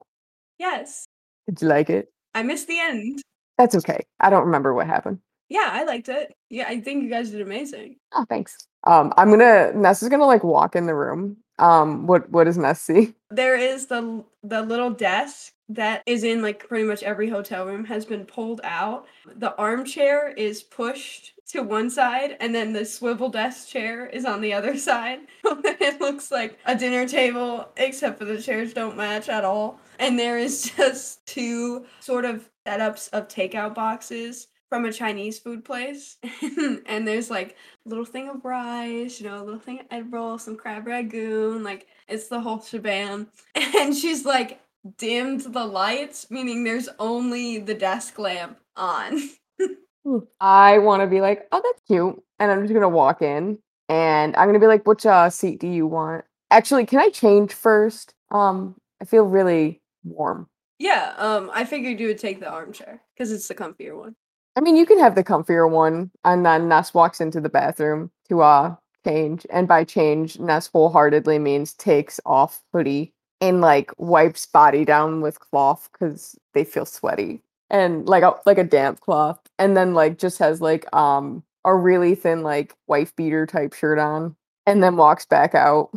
Yes, 0.57 1.05
Did 1.47 1.61
you 1.61 1.67
like 1.69 1.89
it? 1.89 2.11
I 2.35 2.43
missed 2.43 2.67
the 2.67 2.79
end. 2.79 3.21
That's 3.57 3.75
okay. 3.75 4.05
I 4.19 4.29
don't 4.29 4.45
remember 4.45 4.73
what 4.73 4.87
happened. 4.87 5.19
Yeah, 5.49 5.69
I 5.71 5.83
liked 5.83 6.09
it. 6.09 6.35
Yeah, 6.49 6.65
I 6.67 6.79
think 6.79 7.03
you 7.03 7.09
guys 7.09 7.31
did 7.31 7.41
amazing. 7.41 7.97
Oh, 8.13 8.25
thanks. 8.29 8.67
Um, 8.85 9.11
I'm 9.17 9.29
gonna 9.31 9.73
Ness 9.73 10.03
is 10.03 10.09
gonna 10.09 10.25
like 10.25 10.43
walk 10.43 10.75
in 10.75 10.85
the 10.85 10.95
room. 10.95 11.37
Um, 11.57 12.07
what 12.07 12.29
what 12.29 12.45
does 12.45 12.57
Ness 12.57 12.81
see? 12.81 13.13
There 13.31 13.55
is 13.55 13.85
the 13.85 14.23
the 14.43 14.63
little 14.63 14.89
desk 14.89 15.53
that 15.69 16.01
is 16.07 16.23
in 16.23 16.41
like 16.41 16.67
pretty 16.67 16.83
much 16.85 17.03
every 17.03 17.29
hotel 17.29 17.67
room 17.67 17.85
has 17.85 18.03
been 18.03 18.25
pulled 18.25 18.59
out. 18.63 19.05
The 19.35 19.55
armchair 19.55 20.29
is 20.29 20.63
pushed 20.63 21.33
to 21.49 21.61
one 21.61 21.91
side 21.91 22.37
and 22.39 22.55
then 22.55 22.73
the 22.73 22.85
swivel 22.85 23.29
desk 23.29 23.67
chair 23.67 24.07
is 24.07 24.25
on 24.25 24.41
the 24.41 24.51
other 24.53 24.77
side. 24.89 25.19
it 25.43 26.01
looks 26.01 26.31
like 26.31 26.57
a 26.65 26.75
dinner 26.75 27.07
table 27.07 27.69
except 27.77 28.17
for 28.17 28.25
the 28.25 28.41
chairs 28.41 28.73
don't 28.73 28.97
match 28.97 29.29
at 29.29 29.45
all. 29.45 29.79
And 29.99 30.17
there 30.17 30.39
is 30.39 30.71
just 30.75 31.23
two 31.27 31.85
sort 31.99 32.25
of 32.25 32.49
setups 32.67 33.09
of 33.13 33.27
takeout 33.27 33.75
boxes 33.75 34.47
from 34.69 34.85
a 34.85 34.93
Chinese 34.93 35.39
food 35.39 35.65
place. 35.65 36.17
and 36.85 37.07
there's 37.07 37.29
like 37.29 37.55
a 37.85 37.89
little 37.89 38.05
thing 38.05 38.29
of 38.29 38.45
rice, 38.45 39.19
you 39.19 39.27
know, 39.27 39.41
a 39.41 39.43
little 39.43 39.59
thing 39.59 39.79
of 39.79 39.85
egg 39.91 40.13
roll, 40.13 40.37
some 40.37 40.55
crab 40.55 40.87
rangoon, 40.87 41.63
like 41.63 41.87
it's 42.07 42.27
the 42.27 42.39
whole 42.39 42.61
shebang. 42.61 43.27
And 43.55 43.95
she's 43.95 44.25
like 44.25 44.61
dimmed 44.97 45.41
the 45.41 45.65
lights, 45.65 46.29
meaning 46.29 46.63
there's 46.63 46.89
only 46.99 47.59
the 47.59 47.73
desk 47.73 48.19
lamp 48.19 48.59
on. 48.75 49.19
I 50.39 50.79
want 50.79 51.01
to 51.01 51.07
be 51.07 51.21
like, 51.21 51.47
oh, 51.51 51.61
that's 51.63 51.81
cute, 51.87 52.21
and 52.39 52.51
I'm 52.51 52.61
just 52.61 52.73
gonna 52.73 52.89
walk 52.89 53.21
in, 53.21 53.59
and 53.89 54.35
I'm 54.35 54.47
gonna 54.47 54.59
be 54.59 54.67
like, 54.67 54.87
which 54.87 55.05
uh 55.05 55.29
seat 55.29 55.59
do 55.59 55.67
you 55.67 55.87
want? 55.87 56.25
Actually, 56.51 56.85
can 56.85 56.99
I 56.99 57.09
change 57.09 57.53
first? 57.53 58.13
Um, 58.31 58.75
I 59.01 59.05
feel 59.05 59.23
really 59.25 59.81
warm. 60.03 60.47
yeah, 60.79 61.13
um, 61.17 61.51
I 61.53 61.65
figured 61.65 61.99
you 61.99 62.07
would 62.07 62.17
take 62.19 62.39
the 62.39 62.49
armchair 62.49 63.01
because 63.13 63.31
it's 63.31 63.47
the 63.47 63.55
comfier 63.55 63.97
one. 63.97 64.15
I 64.59 64.61
mean, 64.61 64.75
you 64.75 64.85
can 64.85 64.99
have 64.99 65.15
the 65.15 65.23
comfier 65.23 65.71
one, 65.71 66.11
and 66.25 66.45
then 66.45 66.67
Ness 66.67 66.93
walks 66.93 67.21
into 67.21 67.39
the 67.39 67.47
bathroom 67.47 68.11
to 68.27 68.41
uh 68.41 68.75
change, 69.07 69.47
and 69.49 69.69
by 69.69 69.85
change, 69.85 70.37
Ness 70.37 70.67
wholeheartedly 70.67 71.39
means 71.39 71.73
takes 71.73 72.19
off 72.25 72.61
hoodie 72.73 73.13
and 73.39 73.61
like 73.61 73.93
wipes 73.97 74.45
body 74.45 74.83
down 74.83 75.21
with 75.21 75.39
cloth 75.39 75.87
because 75.93 76.37
they 76.53 76.65
feel 76.65 76.85
sweaty 76.85 77.41
and 77.69 78.05
like 78.09 78.21
a 78.21 78.35
like 78.45 78.57
a 78.57 78.65
damp 78.65 78.99
cloth, 78.99 79.39
and 79.57 79.77
then 79.77 79.93
like 79.93 80.17
just 80.17 80.39
has 80.39 80.59
like 80.59 80.93
um 80.93 81.41
a 81.63 81.73
really 81.73 82.13
thin 82.13 82.43
like 82.43 82.75
wife 82.85 83.15
beater 83.15 83.45
type 83.45 83.71
shirt 83.73 83.97
on, 83.97 84.35
and 84.65 84.83
then 84.83 84.97
walks 84.97 85.25
back 85.25 85.55
out. 85.55 85.89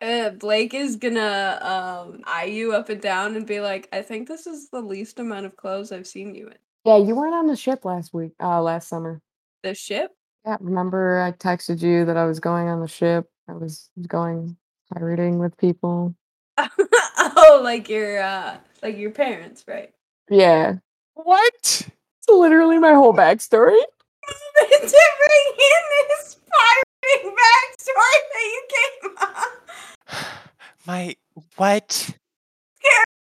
Uh, 0.00 0.30
Blake 0.30 0.72
is 0.72 0.96
gonna 0.96 1.58
um 1.60 2.22
eye 2.24 2.46
you 2.46 2.72
up 2.72 2.88
and 2.88 3.02
down 3.02 3.36
and 3.36 3.46
be 3.46 3.60
like, 3.60 3.90
I 3.92 4.00
think 4.00 4.26
this 4.26 4.46
is 4.46 4.70
the 4.70 4.80
least 4.80 5.18
amount 5.18 5.44
of 5.44 5.58
clothes 5.58 5.92
I've 5.92 6.06
seen 6.06 6.34
you 6.34 6.46
in. 6.46 6.56
Yeah, 6.84 6.96
you 6.96 7.14
weren't 7.14 7.34
on 7.34 7.46
the 7.46 7.56
ship 7.56 7.84
last 7.84 8.14
week, 8.14 8.32
uh, 8.40 8.62
last 8.62 8.88
summer. 8.88 9.20
The 9.62 9.74
ship? 9.74 10.12
Yeah, 10.46 10.56
remember 10.60 11.20
I 11.20 11.32
texted 11.32 11.82
you 11.82 12.06
that 12.06 12.16
I 12.16 12.24
was 12.24 12.40
going 12.40 12.68
on 12.68 12.80
the 12.80 12.88
ship. 12.88 13.28
I 13.48 13.52
was 13.52 13.90
going 14.08 14.56
pirating 14.92 15.38
with 15.38 15.56
people. 15.58 16.14
oh, 16.58 17.60
like 17.62 17.88
your 17.88 18.22
uh 18.22 18.56
like 18.82 18.96
your 18.96 19.10
parents, 19.10 19.64
right? 19.68 19.92
Yeah, 20.30 20.76
What? 21.14 21.52
it's 21.54 22.28
literally 22.28 22.78
my 22.78 22.94
whole 22.94 23.12
backstory. 23.14 23.76
to 23.76 24.66
bring 24.80 25.46
in 25.58 25.84
this 26.08 26.36
pirating 26.48 27.36
backstory 27.36 28.20
that 28.32 28.44
you 28.44 28.62
came 28.70 29.16
up. 29.18 29.68
My 30.86 31.16
what? 31.56 32.10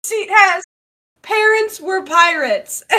Seat 0.05 0.29
has 0.31 0.64
parents 1.22 1.81
were 1.81 2.03
pirates. 2.05 2.83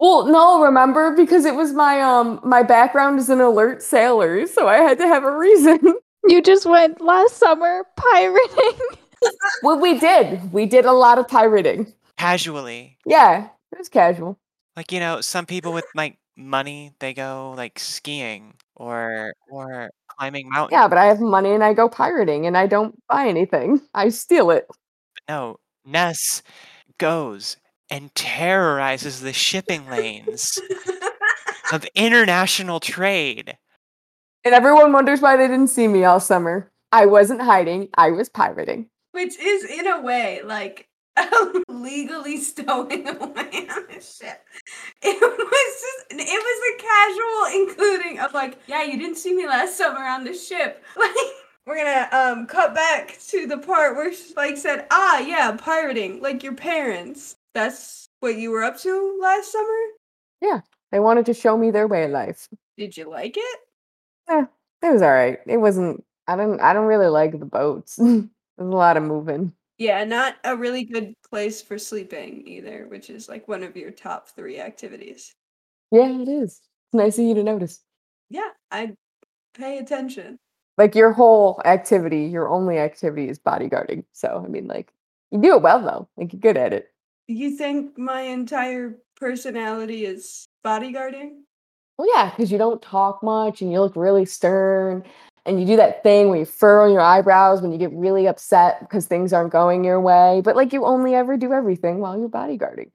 Well, 0.00 0.26
no, 0.26 0.62
remember 0.62 1.14
because 1.14 1.44
it 1.44 1.54
was 1.54 1.72
my 1.72 2.00
um 2.00 2.40
my 2.44 2.62
background 2.62 3.18
is 3.18 3.28
an 3.30 3.40
alert 3.40 3.82
sailor, 3.82 4.46
so 4.46 4.68
I 4.68 4.76
had 4.76 4.98
to 4.98 5.06
have 5.06 5.24
a 5.24 5.36
reason. 5.36 5.78
You 6.26 6.40
just 6.40 6.64
went 6.64 7.02
last 7.02 7.36
summer 7.36 7.84
pirating. 7.98 8.78
well, 9.62 9.78
we 9.78 9.98
did. 9.98 10.50
We 10.54 10.64
did 10.64 10.86
a 10.86 10.92
lot 10.92 11.18
of 11.18 11.28
pirating. 11.28 11.92
Casually. 12.16 12.96
Yeah, 13.04 13.48
it 13.72 13.78
was 13.78 13.90
casual. 13.90 14.38
Like, 14.74 14.90
you 14.90 15.00
know, 15.00 15.20
some 15.20 15.44
people 15.44 15.74
with 15.74 15.84
like 15.94 16.16
money, 16.34 16.92
they 16.98 17.12
go 17.12 17.52
like 17.58 17.78
skiing 17.78 18.54
or 18.74 19.34
or 19.50 19.90
climbing 20.08 20.48
mountains. 20.48 20.72
Yeah, 20.72 20.88
but 20.88 20.96
I 20.96 21.04
have 21.04 21.20
money 21.20 21.52
and 21.52 21.62
I 21.62 21.74
go 21.74 21.90
pirating 21.90 22.46
and 22.46 22.56
I 22.56 22.66
don't 22.66 22.94
buy 23.06 23.28
anything. 23.28 23.82
I 23.92 24.08
steal 24.08 24.50
it. 24.50 24.66
No, 25.28 25.58
Ness 25.84 26.42
goes 26.98 27.58
and 27.90 28.14
terrorizes 28.14 29.20
the 29.20 29.32
shipping 29.32 29.88
lanes 29.88 30.58
of 31.72 31.86
international 31.94 32.80
trade. 32.80 33.56
And 34.44 34.54
everyone 34.54 34.92
wonders 34.92 35.20
why 35.20 35.36
they 35.36 35.48
didn't 35.48 35.68
see 35.68 35.88
me 35.88 36.04
all 36.04 36.20
summer. 36.20 36.70
I 36.92 37.06
wasn't 37.06 37.42
hiding, 37.42 37.88
I 37.94 38.10
was 38.10 38.28
pirating. 38.28 38.88
Which 39.12 39.38
is 39.38 39.64
in 39.64 39.86
a 39.86 40.00
way 40.00 40.40
like 40.44 40.88
legally 41.68 42.38
stowing 42.38 43.08
away 43.20 43.68
on 43.70 43.84
a 43.90 44.00
ship. 44.00 44.44
It 45.02 45.20
was 45.20 45.80
just 45.80 46.06
it 46.10 46.42
was 46.42 46.60
a 46.70 46.82
casual 46.82 47.68
including 47.68 48.20
of 48.20 48.34
like, 48.34 48.58
yeah, 48.66 48.82
you 48.82 48.98
didn't 48.98 49.16
see 49.16 49.34
me 49.34 49.46
last 49.46 49.76
summer 49.76 50.04
on 50.04 50.24
the 50.24 50.34
ship. 50.34 50.82
Like 50.96 51.14
we're 51.66 51.76
gonna 51.76 52.08
um 52.12 52.46
cut 52.46 52.74
back 52.74 53.18
to 53.28 53.46
the 53.46 53.58
part 53.58 53.96
where 53.96 54.12
Spike 54.12 54.56
said, 54.56 54.86
ah 54.90 55.20
yeah, 55.20 55.56
pirating, 55.56 56.20
like 56.20 56.42
your 56.42 56.54
parents. 56.54 57.36
That's 57.54 58.08
what 58.20 58.36
you 58.36 58.50
were 58.50 58.64
up 58.64 58.78
to 58.80 59.18
last 59.20 59.52
summer? 59.52 59.78
Yeah. 60.40 60.60
They 60.94 61.00
wanted 61.00 61.26
to 61.26 61.34
show 61.34 61.56
me 61.56 61.72
their 61.72 61.88
way 61.88 62.04
of 62.04 62.12
life. 62.12 62.48
Did 62.78 62.96
you 62.96 63.10
like 63.10 63.36
it? 63.36 63.58
Yeah, 64.28 64.44
it 64.80 64.92
was 64.92 65.02
all 65.02 65.10
right. 65.12 65.40
It 65.44 65.56
wasn't. 65.56 66.04
I 66.28 66.36
don't. 66.36 66.60
I 66.60 66.72
don't 66.72 66.86
really 66.86 67.08
like 67.08 67.36
the 67.36 67.46
boats. 67.46 67.96
There's 67.96 68.28
a 68.60 68.62
lot 68.62 68.96
of 68.96 69.02
moving. 69.02 69.52
Yeah, 69.76 70.04
not 70.04 70.36
a 70.44 70.56
really 70.56 70.84
good 70.84 71.14
place 71.28 71.60
for 71.60 71.80
sleeping 71.80 72.46
either, 72.46 72.86
which 72.86 73.10
is 73.10 73.28
like 73.28 73.48
one 73.48 73.64
of 73.64 73.76
your 73.76 73.90
top 73.90 74.28
three 74.28 74.60
activities. 74.60 75.34
Yeah, 75.90 76.10
it 76.10 76.28
is. 76.28 76.60
It's 76.60 76.94
nice 76.94 77.18
of 77.18 77.24
you 77.24 77.34
to 77.34 77.42
notice. 77.42 77.80
Yeah, 78.30 78.50
I 78.70 78.94
pay 79.54 79.78
attention. 79.78 80.38
Like 80.78 80.94
your 80.94 81.10
whole 81.10 81.60
activity, 81.64 82.26
your 82.26 82.48
only 82.48 82.78
activity 82.78 83.28
is 83.28 83.40
bodyguarding. 83.40 84.04
So 84.12 84.44
I 84.44 84.48
mean, 84.48 84.68
like 84.68 84.92
you 85.32 85.40
do 85.40 85.56
it 85.56 85.62
well 85.62 85.82
though. 85.82 86.08
Like 86.16 86.32
you're 86.32 86.38
good 86.38 86.56
at 86.56 86.72
it. 86.72 86.93
You 87.26 87.56
think 87.56 87.96
my 87.96 88.22
entire 88.22 88.98
personality 89.16 90.04
is 90.04 90.46
bodyguarding? 90.64 91.40
Well, 91.96 92.08
yeah, 92.14 92.30
because 92.30 92.50
you 92.50 92.58
don't 92.58 92.82
talk 92.82 93.22
much 93.22 93.62
and 93.62 93.72
you 93.72 93.80
look 93.80 93.96
really 93.96 94.24
stern, 94.26 95.04
and 95.46 95.60
you 95.60 95.66
do 95.66 95.76
that 95.76 96.02
thing 96.02 96.28
where 96.28 96.38
you 96.38 96.44
furrow 96.44 96.90
your 96.90 97.00
eyebrows 97.00 97.60
when 97.60 97.70
you 97.70 97.78
get 97.78 97.92
really 97.92 98.26
upset 98.26 98.80
because 98.80 99.06
things 99.06 99.32
aren't 99.32 99.52
going 99.52 99.84
your 99.84 100.00
way. 100.00 100.40
But 100.44 100.56
like 100.56 100.72
you 100.72 100.84
only 100.84 101.14
ever 101.14 101.36
do 101.36 101.52
everything 101.52 101.98
while 101.98 102.18
you're 102.18 102.28
bodyguarding. 102.28 102.90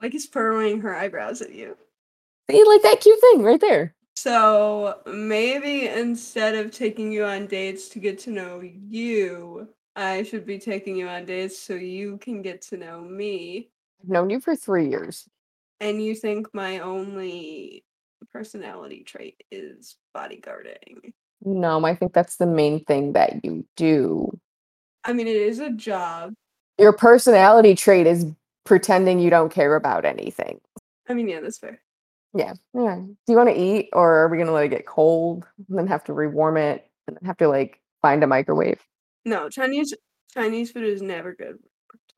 Like 0.00 0.14
is 0.14 0.26
furrowing 0.26 0.80
her 0.82 0.94
eyebrows 0.94 1.40
at 1.42 1.52
you. 1.52 1.76
See, 2.50 2.62
like 2.64 2.82
that 2.82 3.00
cute 3.00 3.20
thing 3.20 3.42
right 3.42 3.60
there. 3.60 3.94
So 4.16 5.00
maybe 5.06 5.88
instead 5.88 6.54
of 6.54 6.70
taking 6.70 7.10
you 7.10 7.24
on 7.24 7.46
dates 7.46 7.88
to 7.90 7.98
get 7.98 8.18
to 8.20 8.30
know 8.30 8.60
you, 8.62 9.68
I 9.96 10.22
should 10.22 10.46
be 10.46 10.58
taking 10.58 10.96
you 10.96 11.08
on 11.08 11.24
dates 11.24 11.58
so 11.58 11.74
you 11.74 12.18
can 12.18 12.42
get 12.42 12.62
to 12.62 12.76
know 12.76 13.00
me. 13.00 13.70
I've 14.04 14.10
known 14.10 14.28
you 14.28 14.40
for 14.40 14.54
three 14.54 14.88
years. 14.88 15.26
And 15.80 16.02
you 16.02 16.14
think 16.14 16.48
my 16.52 16.80
only 16.80 17.84
personality 18.32 19.02
trait 19.02 19.42
is 19.50 19.96
bodyguarding. 20.14 21.12
No, 21.42 21.84
I 21.84 21.94
think 21.94 22.12
that's 22.12 22.36
the 22.36 22.46
main 22.46 22.84
thing 22.84 23.14
that 23.14 23.44
you 23.44 23.64
do. 23.76 24.38
I 25.04 25.12
mean, 25.12 25.26
it 25.26 25.36
is 25.36 25.58
a 25.58 25.70
job. 25.70 26.34
Your 26.78 26.92
personality 26.92 27.74
trait 27.74 28.06
is 28.06 28.26
pretending 28.64 29.20
you 29.20 29.30
don't 29.30 29.52
care 29.52 29.74
about 29.74 30.04
anything. 30.04 30.60
I 31.08 31.14
mean, 31.14 31.28
yeah, 31.28 31.40
that's 31.40 31.58
fair. 31.58 31.80
Yeah. 32.34 32.54
Yeah. 32.74 32.96
Do 32.96 33.32
you 33.32 33.36
want 33.36 33.50
to 33.50 33.58
eat 33.58 33.88
or 33.92 34.16
are 34.16 34.28
we 34.28 34.36
going 34.36 34.48
to 34.48 34.52
let 34.52 34.64
it 34.64 34.68
get 34.68 34.86
cold 34.86 35.46
and 35.68 35.78
then 35.78 35.86
have 35.86 36.04
to 36.04 36.12
rewarm 36.12 36.56
it 36.56 36.86
and 37.06 37.18
have 37.24 37.36
to 37.38 37.48
like 37.48 37.80
find 38.02 38.22
a 38.22 38.26
microwave? 38.26 38.80
No, 39.24 39.48
Chinese 39.48 39.94
Chinese 40.32 40.72
food 40.72 40.84
is 40.84 41.00
never 41.00 41.34
good. 41.34 41.58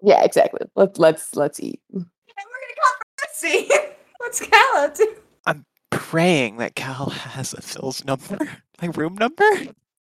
Yeah, 0.02 0.24
exactly. 0.24 0.60
Let's 0.74 0.98
let's 0.98 1.34
let's 1.36 1.60
eat. 1.60 1.80
And 2.38 2.44
we're 2.50 2.60
gonna 2.60 2.80
call 2.82 2.96
Bessie. 3.22 3.94
What's 4.18 4.40
Cal 4.40 4.76
up 4.76 4.94
to? 4.96 5.16
Praying 5.90 6.58
that 6.58 6.74
Cal 6.74 7.08
has 7.10 7.54
Avil's 7.54 8.04
number, 8.04 8.38
like 8.82 8.96
room 8.96 9.14
number. 9.14 9.44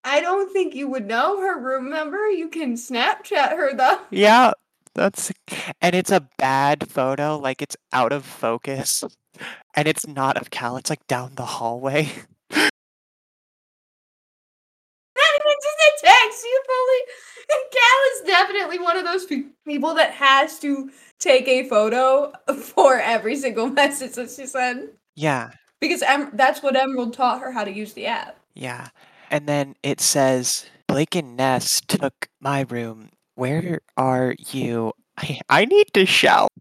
I 0.02 0.20
don't 0.20 0.52
think 0.52 0.74
you 0.74 0.88
would 0.88 1.06
know 1.06 1.40
her 1.40 1.60
room 1.60 1.88
number. 1.88 2.28
You 2.28 2.48
can 2.48 2.74
Snapchat 2.74 3.50
her 3.50 3.74
though. 3.74 4.00
Yeah, 4.10 4.52
that's 4.94 5.32
and 5.80 5.94
it's 5.94 6.10
a 6.10 6.28
bad 6.38 6.90
photo, 6.90 7.38
like 7.38 7.62
it's 7.62 7.76
out 7.92 8.12
of 8.12 8.24
focus. 8.24 9.04
And 9.74 9.86
it's 9.88 10.06
not 10.06 10.36
of 10.36 10.50
Cal, 10.50 10.76
it's 10.76 10.90
like 10.90 11.06
down 11.06 11.36
the 11.36 11.46
hallway. 11.46 12.08
Not 12.50 12.70
even 15.40 15.56
just 15.62 15.78
a 15.78 15.90
text. 17.06 17.36
You 17.36 17.42
fully. 17.44 17.48
And 17.50 17.72
Cal 17.72 18.00
is 18.12 18.26
definitely 18.26 18.78
one 18.78 18.96
of 18.96 19.04
those 19.04 19.26
pe- 19.26 19.50
people 19.66 19.94
that 19.94 20.12
has 20.12 20.58
to 20.60 20.90
take 21.18 21.46
a 21.48 21.68
photo 21.68 22.32
for 22.56 22.98
every 23.00 23.36
single 23.36 23.66
message 23.82 24.12
that 24.12 24.30
she 24.30 24.46
sends. 24.46 24.90
Yeah, 25.16 25.50
because 25.80 26.02
em- 26.02 26.30
that's 26.34 26.62
what 26.62 26.76
Emerald 26.76 27.12
taught 27.14 27.40
her 27.40 27.52
how 27.52 27.64
to 27.64 27.72
use 27.72 27.92
the 27.92 28.06
app. 28.06 28.38
yeah. 28.54 28.88
And 29.30 29.48
then 29.48 29.74
it 29.82 30.00
says 30.00 30.66
Blake 30.86 31.16
and 31.16 31.36
Ness 31.36 31.80
took 31.80 32.28
my 32.40 32.64
room. 32.68 33.08
Where 33.34 33.80
are 33.96 34.34
you? 34.52 34.92
I, 35.16 35.40
I 35.48 35.64
need 35.64 35.86
to 35.94 36.06
shout. 36.06 36.52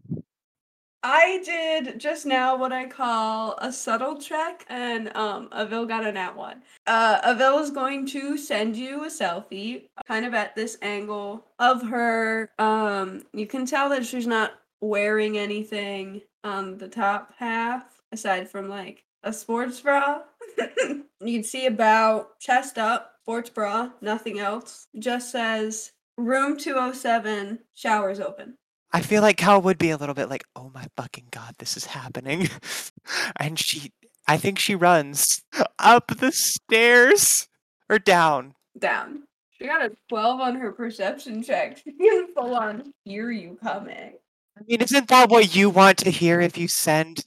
I 1.06 1.42
did 1.44 2.00
just 2.00 2.24
now 2.24 2.56
what 2.56 2.72
I 2.72 2.86
call 2.86 3.56
a 3.58 3.70
subtle 3.70 4.16
check, 4.16 4.64
and 4.70 5.14
um, 5.14 5.50
Avil 5.52 5.84
got 5.84 6.06
a 6.06 6.10
nat 6.10 6.34
one. 6.34 6.62
Uh, 6.86 7.20
Avil 7.22 7.58
is 7.58 7.70
going 7.70 8.06
to 8.06 8.38
send 8.38 8.74
you 8.74 9.04
a 9.04 9.08
selfie, 9.08 9.82
kind 10.08 10.24
of 10.24 10.32
at 10.32 10.56
this 10.56 10.78
angle 10.80 11.44
of 11.58 11.82
her. 11.82 12.50
Um, 12.58 13.22
you 13.34 13.46
can 13.46 13.66
tell 13.66 13.90
that 13.90 14.06
she's 14.06 14.26
not 14.26 14.52
wearing 14.80 15.36
anything 15.36 16.22
on 16.42 16.78
the 16.78 16.88
top 16.88 17.34
half, 17.36 17.84
aside 18.10 18.48
from 18.48 18.70
like 18.70 19.04
a 19.22 19.32
sports 19.32 19.82
bra. 19.82 20.22
you 20.58 21.04
can 21.20 21.44
see 21.44 21.66
about 21.66 22.40
chest 22.40 22.78
up, 22.78 23.16
sports 23.24 23.50
bra, 23.50 23.90
nothing 24.00 24.38
else. 24.38 24.86
Just 24.98 25.30
says 25.30 25.92
room 26.16 26.56
207, 26.56 27.58
showers 27.74 28.20
open. 28.20 28.56
I 28.94 29.00
feel 29.00 29.22
like 29.22 29.36
Cal 29.38 29.60
would 29.60 29.76
be 29.76 29.90
a 29.90 29.96
little 29.96 30.14
bit 30.14 30.30
like, 30.30 30.44
oh 30.54 30.70
my 30.72 30.86
fucking 30.96 31.26
god, 31.32 31.56
this 31.58 31.76
is 31.76 31.84
happening. 31.84 32.48
and 33.40 33.58
she, 33.58 33.90
I 34.28 34.36
think 34.36 34.60
she 34.60 34.76
runs 34.76 35.42
up 35.80 36.16
the 36.16 36.30
stairs 36.30 37.48
or 37.90 37.98
down. 37.98 38.54
down. 38.78 39.24
She 39.50 39.66
got 39.66 39.84
a 39.84 39.90
12 40.08 40.40
on 40.40 40.54
her 40.54 40.70
perception 40.70 41.42
check. 41.42 41.78
She 41.84 41.90
can 41.90 42.32
full 42.34 42.54
on 42.54 42.94
hear 43.04 43.32
you 43.32 43.58
coming. 43.60 44.12
I 44.56 44.60
mean, 44.64 44.80
isn't 44.80 45.08
that 45.08 45.28
what 45.28 45.56
you 45.56 45.70
want 45.70 45.98
to 45.98 46.10
hear 46.10 46.40
if 46.40 46.56
you 46.56 46.68
send 46.68 47.26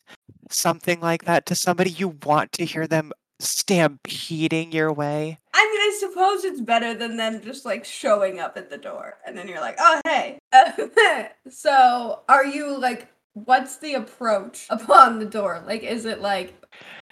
something 0.50 1.02
like 1.02 1.26
that 1.26 1.46
to 1.48 1.56
somebody? 1.56 1.90
You 1.90 2.18
want 2.24 2.54
to 2.54 2.64
hear 2.64 2.88
them 2.88 3.12
stampeding 3.40 4.72
your 4.72 4.92
way. 4.94 5.38
I 5.54 5.64
mean, 5.66 5.82
I 5.82 5.98
suppose 6.00 6.44
it's 6.44 6.62
better 6.62 6.94
than 6.94 7.18
them 7.18 7.42
just 7.42 7.66
like 7.66 7.86
showing 7.86 8.40
up 8.40 8.58
at 8.58 8.70
the 8.70 8.78
door 8.78 9.18
and 9.26 9.38
then 9.38 9.48
you're 9.48 9.62
like, 9.62 9.78
oh, 9.80 10.02
hey. 10.06 10.40
so, 11.50 12.22
are 12.30 12.46
you 12.46 12.78
like, 12.78 13.08
what's 13.34 13.78
the 13.78 13.96
approach 13.96 14.66
upon 14.70 15.20
the 15.20 15.26
door? 15.26 15.64
Like, 15.66 15.84
is 15.84 16.06
it 16.06 16.22
like, 16.22 16.54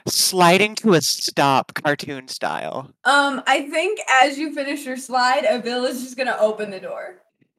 Sliding 0.08 0.76
to 0.76 0.94
a 0.94 1.02
stop, 1.02 1.74
cartoon 1.74 2.28
style. 2.28 2.92
um, 3.06 3.42
I 3.48 3.68
think 3.70 4.00
as 4.22 4.38
you 4.38 4.54
finish 4.54 4.86
your 4.86 4.98
slide, 4.98 5.46
Avil 5.46 5.84
is 5.86 6.04
just 6.04 6.16
gonna 6.16 6.38
open 6.40 6.70
the 6.70 6.80
door. 6.80 7.16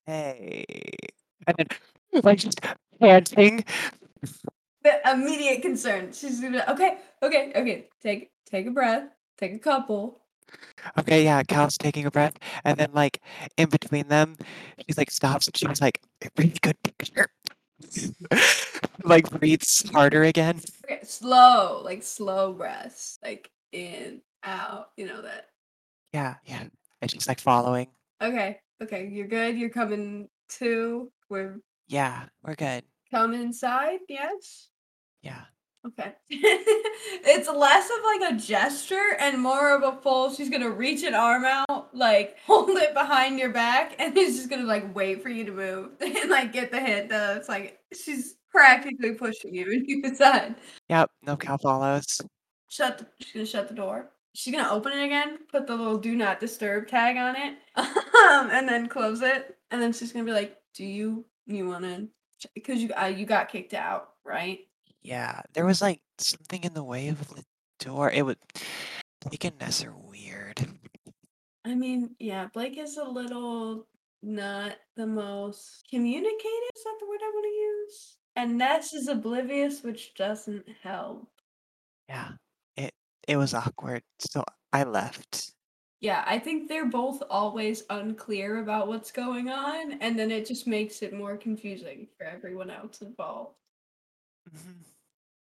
Hey. 0.06 0.64
And 1.48 1.56
then, 1.56 2.20
like, 2.22 2.38
just 2.38 2.60
panting. 3.00 3.64
Immediate 5.04 5.62
concern. 5.62 6.12
She's 6.12 6.40
gonna, 6.40 6.64
okay, 6.68 6.98
okay, 7.22 7.52
okay, 7.54 7.88
take 8.02 8.30
take 8.46 8.66
a 8.66 8.70
breath, 8.70 9.08
take 9.38 9.54
a 9.54 9.58
couple. 9.58 10.20
Okay, 10.98 11.24
yeah, 11.24 11.42
Cal's 11.42 11.76
taking 11.76 12.06
a 12.06 12.10
breath. 12.10 12.34
And 12.64 12.78
then, 12.78 12.90
like, 12.92 13.20
in 13.56 13.68
between 13.68 14.08
them, 14.08 14.36
she's 14.86 14.96
like, 14.96 15.10
stops 15.10 15.48
and 15.48 15.56
she's 15.56 15.80
like, 15.80 16.00
really 16.38 16.54
good 16.62 16.80
picture. 16.82 17.28
like 19.04 19.28
breathes 19.30 19.88
harder 19.90 20.22
again. 20.24 20.60
Okay, 20.84 21.00
slow, 21.02 21.82
like 21.84 22.02
slow 22.02 22.52
breaths, 22.52 23.18
like 23.22 23.50
in, 23.72 24.22
out, 24.44 24.90
you 24.96 25.06
know 25.06 25.22
that. 25.22 25.48
Yeah, 26.12 26.34
yeah. 26.44 26.64
And 27.02 27.10
she's 27.10 27.28
like 27.28 27.40
following. 27.40 27.88
Okay, 28.22 28.60
okay, 28.82 29.08
you're 29.08 29.26
good. 29.26 29.58
You're 29.58 29.70
coming 29.70 30.28
to. 30.58 31.10
We're 31.28 31.60
Yeah, 31.88 32.24
we're 32.42 32.54
good. 32.54 32.84
Come 33.10 33.34
inside. 33.34 34.00
Yes. 34.08 34.68
Yeah. 35.26 35.42
Okay. 35.86 36.12
it's 36.30 37.48
less 37.48 37.90
of 37.90 38.20
like 38.20 38.32
a 38.32 38.36
gesture 38.36 39.16
and 39.20 39.40
more 39.40 39.76
of 39.76 39.82
a 39.82 40.00
full. 40.00 40.32
She's 40.32 40.50
gonna 40.50 40.70
reach 40.70 41.02
an 41.02 41.14
arm 41.14 41.44
out, 41.44 41.94
like 41.94 42.36
hold 42.46 42.70
it 42.70 42.94
behind 42.94 43.38
your 43.38 43.50
back, 43.50 43.94
and 43.98 44.16
it's 44.16 44.36
just 44.36 44.50
gonna 44.50 44.64
like 44.64 44.94
wait 44.94 45.22
for 45.22 45.28
you 45.28 45.44
to 45.44 45.52
move 45.52 45.90
and 46.00 46.30
like 46.30 46.52
get 46.52 46.70
the 46.70 46.80
hit. 46.80 47.08
Though 47.08 47.34
it's 47.36 47.48
like 47.48 47.80
she's 47.92 48.36
practically 48.50 49.14
pushing 49.14 49.54
you, 49.54 49.64
and 49.64 49.84
you 49.86 50.02
decide. 50.02 50.56
Yep. 50.88 51.10
No 51.24 51.36
Cal 51.36 51.58
follows. 51.58 52.20
Shut. 52.68 52.98
The, 52.98 53.06
she's 53.20 53.32
gonna 53.32 53.46
shut 53.46 53.68
the 53.68 53.74
door. 53.74 54.10
She's 54.34 54.54
gonna 54.54 54.70
open 54.70 54.92
it 54.92 55.04
again, 55.04 55.38
put 55.50 55.66
the 55.66 55.74
little 55.74 55.98
"Do 55.98 56.14
Not 56.14 56.40
Disturb" 56.40 56.88
tag 56.88 57.16
on 57.16 57.36
it, 57.36 57.58
um, 57.76 58.50
and 58.50 58.68
then 58.68 58.88
close 58.88 59.22
it. 59.22 59.56
And 59.70 59.80
then 59.80 59.92
she's 59.92 60.12
gonna 60.12 60.24
be 60.24 60.32
like, 60.32 60.56
"Do 60.74 60.84
you 60.84 61.24
you 61.46 61.68
want 61.68 61.84
to?" 61.84 62.08
Because 62.54 62.82
you 62.82 62.92
uh, 63.00 63.06
you 63.06 63.24
got 63.24 63.48
kicked 63.48 63.72
out, 63.72 64.10
right? 64.24 64.60
Yeah. 65.06 65.42
There 65.54 65.64
was 65.66 65.80
like 65.80 66.00
something 66.18 66.64
in 66.64 66.74
the 66.74 66.84
way 66.84 67.08
of 67.08 67.28
the 67.28 67.44
door. 67.78 68.10
It 68.10 68.22
would. 68.22 68.38
Blake 69.20 69.44
and 69.44 69.58
Ness 69.58 69.84
are 69.84 69.96
weird. 69.96 70.66
I 71.64 71.74
mean, 71.74 72.16
yeah, 72.18 72.48
Blake 72.52 72.78
is 72.78 72.96
a 72.96 73.04
little 73.04 73.88
not 74.22 74.78
the 74.96 75.06
most 75.06 75.86
communicative. 75.90 76.70
Is 76.74 76.84
that 76.84 76.96
the 77.00 77.06
word 77.08 77.20
I 77.22 77.30
want 77.34 77.44
to 77.44 77.48
use? 77.50 78.16
And 78.36 78.58
Ness 78.58 78.92
is 78.94 79.08
oblivious, 79.08 79.82
which 79.82 80.14
doesn't 80.14 80.68
help. 80.82 81.28
Yeah. 82.08 82.32
It 82.76 82.94
it 83.28 83.36
was 83.36 83.54
awkward. 83.54 84.02
So 84.18 84.44
I 84.72 84.84
left. 84.84 85.52
Yeah, 86.00 86.24
I 86.26 86.38
think 86.38 86.68
they're 86.68 86.86
both 86.88 87.22
always 87.28 87.84
unclear 87.90 88.58
about 88.58 88.88
what's 88.88 89.10
going 89.12 89.48
on, 89.50 89.92
and 90.00 90.18
then 90.18 90.30
it 90.30 90.46
just 90.46 90.66
makes 90.66 91.02
it 91.02 91.12
more 91.12 91.36
confusing 91.36 92.08
for 92.16 92.24
everyone 92.24 92.70
else 92.70 93.00
involved. 93.02 93.56
Mhm. 94.46 94.95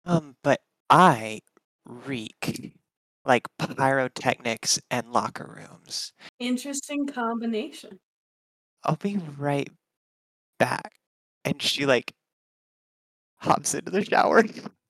Um, 0.05 0.35
but 0.43 0.61
I 0.89 1.41
reek 1.85 2.73
like 3.25 3.47
pyrotechnics 3.57 4.79
and 4.91 5.11
locker 5.11 5.57
rooms. 5.57 6.13
Interesting 6.39 7.07
combination. 7.07 7.99
I'll 8.83 8.97
be 8.97 9.17
right 9.37 9.69
back. 10.59 10.93
And 11.45 11.61
she 11.61 11.85
like 11.85 12.13
hops 13.37 13.73
into 13.73 13.91
the 13.91 14.03
shower. 14.03 14.43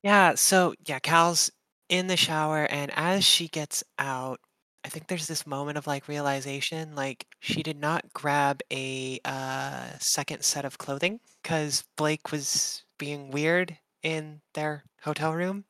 Yeah, 0.03 0.35
so 0.35 0.73
yeah, 0.85 0.99
Cal's 0.99 1.51
in 1.89 2.07
the 2.07 2.17
shower 2.17 2.65
and 2.65 2.91
as 2.95 3.23
she 3.23 3.47
gets 3.47 3.83
out, 3.99 4.39
I 4.83 4.89
think 4.89 5.07
there's 5.07 5.27
this 5.27 5.47
moment 5.47 5.77
of 5.77 5.87
like 5.87 6.07
realization 6.07 6.95
like 6.95 7.25
she 7.39 7.63
did 7.63 7.79
not 7.79 8.11
grab 8.13 8.61
a 8.71 9.19
uh 9.23 9.87
second 9.99 10.43
set 10.43 10.65
of 10.65 10.77
clothing 10.77 11.19
cuz 11.43 11.83
Blake 11.95 12.31
was 12.31 12.83
being 12.97 13.31
weird 13.31 13.77
in 14.03 14.41
their 14.53 14.83
hotel 15.01 15.33
room. 15.33 15.65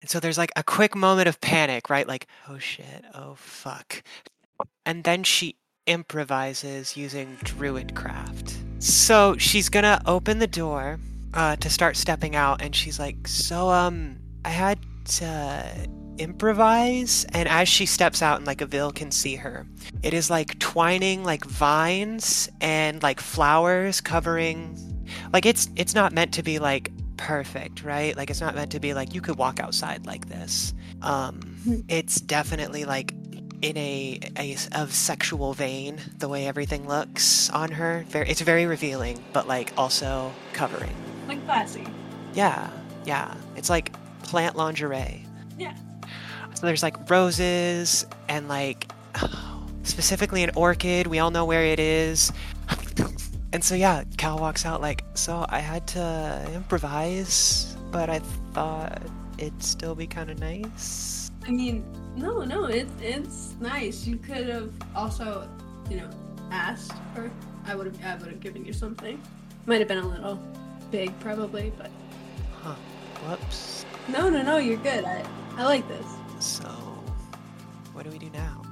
And 0.00 0.10
so 0.10 0.20
there's 0.20 0.38
like 0.38 0.52
a 0.56 0.62
quick 0.62 0.94
moment 0.96 1.28
of 1.28 1.40
panic, 1.40 1.88
right? 1.88 2.08
Like, 2.08 2.26
oh 2.48 2.58
shit, 2.58 3.04
oh 3.14 3.34
fuck. 3.36 4.02
And 4.84 5.04
then 5.04 5.22
she 5.22 5.56
improvises 5.86 6.96
using 6.96 7.36
druidcraft. 7.44 8.82
So 8.82 9.36
she's 9.38 9.68
gonna 9.68 10.00
open 10.06 10.38
the 10.38 10.46
door 10.46 10.98
uh, 11.32 11.56
to 11.56 11.70
start 11.70 11.96
stepping 11.96 12.36
out, 12.36 12.62
and 12.62 12.74
she's 12.74 12.98
like, 12.98 13.26
"So, 13.26 13.70
um, 13.70 14.18
I 14.44 14.50
had 14.50 14.78
to 15.16 15.88
improvise." 16.18 17.24
And 17.32 17.48
as 17.48 17.68
she 17.68 17.86
steps 17.86 18.22
out, 18.22 18.38
and 18.38 18.46
like 18.46 18.60
Avil 18.60 18.92
can 18.92 19.10
see 19.10 19.36
her, 19.36 19.66
it 20.02 20.14
is 20.14 20.30
like 20.30 20.58
twining 20.58 21.24
like 21.24 21.44
vines 21.44 22.48
and 22.60 23.02
like 23.02 23.20
flowers 23.20 24.00
covering. 24.00 24.78
Like 25.32 25.46
it's 25.46 25.68
it's 25.76 25.94
not 25.94 26.12
meant 26.12 26.34
to 26.34 26.42
be 26.42 26.58
like 26.58 26.90
perfect, 27.16 27.82
right? 27.84 28.16
Like 28.16 28.30
it's 28.30 28.40
not 28.40 28.54
meant 28.54 28.72
to 28.72 28.80
be 28.80 28.94
like 28.94 29.14
you 29.14 29.20
could 29.20 29.36
walk 29.38 29.60
outside 29.60 30.06
like 30.06 30.28
this. 30.28 30.74
Um, 31.02 31.84
it's 31.88 32.20
definitely 32.20 32.84
like 32.84 33.14
in 33.62 33.76
a, 33.76 34.20
a 34.38 34.56
of 34.72 34.92
sexual 34.92 35.54
vein 35.54 35.98
the 36.18 36.28
way 36.28 36.46
everything 36.46 36.86
looks 36.86 37.48
on 37.50 37.70
her 37.70 38.04
very 38.10 38.28
it's 38.28 38.42
very 38.42 38.66
revealing 38.66 39.24
but 39.32 39.48
like 39.48 39.72
also 39.78 40.30
covering 40.52 40.92
Like 41.28 41.42
classy. 41.46 41.86
yeah 42.34 42.68
yeah 43.06 43.34
it's 43.56 43.70
like 43.70 43.94
plant 44.22 44.56
lingerie 44.56 45.24
Yeah. 45.56 45.74
so 46.52 46.66
there's 46.66 46.82
like 46.82 47.08
roses 47.08 48.04
and 48.28 48.46
like 48.48 48.90
specifically 49.82 50.42
an 50.42 50.50
orchid 50.56 51.06
we 51.06 51.18
all 51.18 51.30
know 51.30 51.46
where 51.46 51.64
it 51.64 51.80
is 51.80 52.32
and 53.54 53.64
so 53.64 53.74
yeah 53.74 54.04
cal 54.18 54.38
walks 54.38 54.66
out 54.66 54.82
like 54.82 55.02
so 55.14 55.46
i 55.48 55.58
had 55.60 55.86
to 55.86 56.50
improvise 56.52 57.74
but 57.90 58.10
i 58.10 58.18
thought 58.52 59.00
it'd 59.38 59.62
still 59.62 59.94
be 59.94 60.06
kind 60.06 60.30
of 60.30 60.38
nice 60.38 61.24
I 61.46 61.50
mean, 61.50 61.84
no, 62.16 62.42
no, 62.42 62.64
it's 62.64 62.90
it's 63.02 63.54
nice. 63.60 64.06
You 64.06 64.16
could 64.16 64.48
have 64.48 64.72
also, 64.96 65.46
you 65.90 65.98
know, 65.98 66.08
asked 66.50 66.94
for. 67.14 67.30
I 67.66 67.74
would 67.74 67.86
have. 67.86 68.02
I 68.02 68.14
would 68.22 68.30
have 68.30 68.40
given 68.40 68.64
you 68.64 68.72
something. 68.72 69.20
Might 69.66 69.80
have 69.80 69.88
been 69.88 69.98
a 69.98 70.08
little 70.08 70.40
big, 70.90 71.18
probably, 71.20 71.72
but 71.76 71.90
huh 72.62 72.74
whoops 73.26 73.84
no, 74.08 74.28
no, 74.28 74.42
no. 74.42 74.56
You're 74.56 74.78
good. 74.78 75.04
I 75.04 75.24
I 75.56 75.64
like 75.64 75.86
this. 75.88 76.06
so 76.38 76.68
what 77.92 78.04
do 78.04 78.10
we 78.10 78.18
do 78.18 78.30
now 78.30 78.62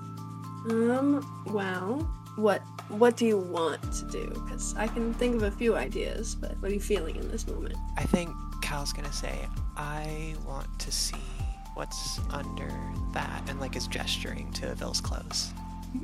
Um. 0.70 1.44
Well, 1.46 2.08
what 2.36 2.62
what 2.92 3.16
do 3.16 3.26
you 3.26 3.38
want 3.38 3.81
to 3.92 4.05
do? 4.11 4.28
Because 4.28 4.74
I 4.76 4.87
can 4.87 5.14
think 5.14 5.37
of 5.37 5.42
a 5.42 5.50
few 5.50 5.74
ideas, 5.76 6.35
but 6.35 6.61
what 6.61 6.70
are 6.70 6.74
you 6.74 6.81
feeling 6.81 7.16
in 7.16 7.28
this 7.31 7.46
moment? 7.46 7.76
I 7.96 8.05
think 8.05 8.31
Cal's 8.62 8.92
gonna 8.92 9.12
say, 9.12 9.48
I 9.76 10.35
want 10.46 10.66
to 10.81 10.92
see 10.92 11.16
what's 11.74 12.20
under 12.31 12.70
that, 13.12 13.42
and 13.48 13.61
like 13.61 13.76
is 13.76 13.87
gesturing 13.87 14.52
to 14.52 14.68
Avil's 14.68 15.00
clothes. 15.00 15.52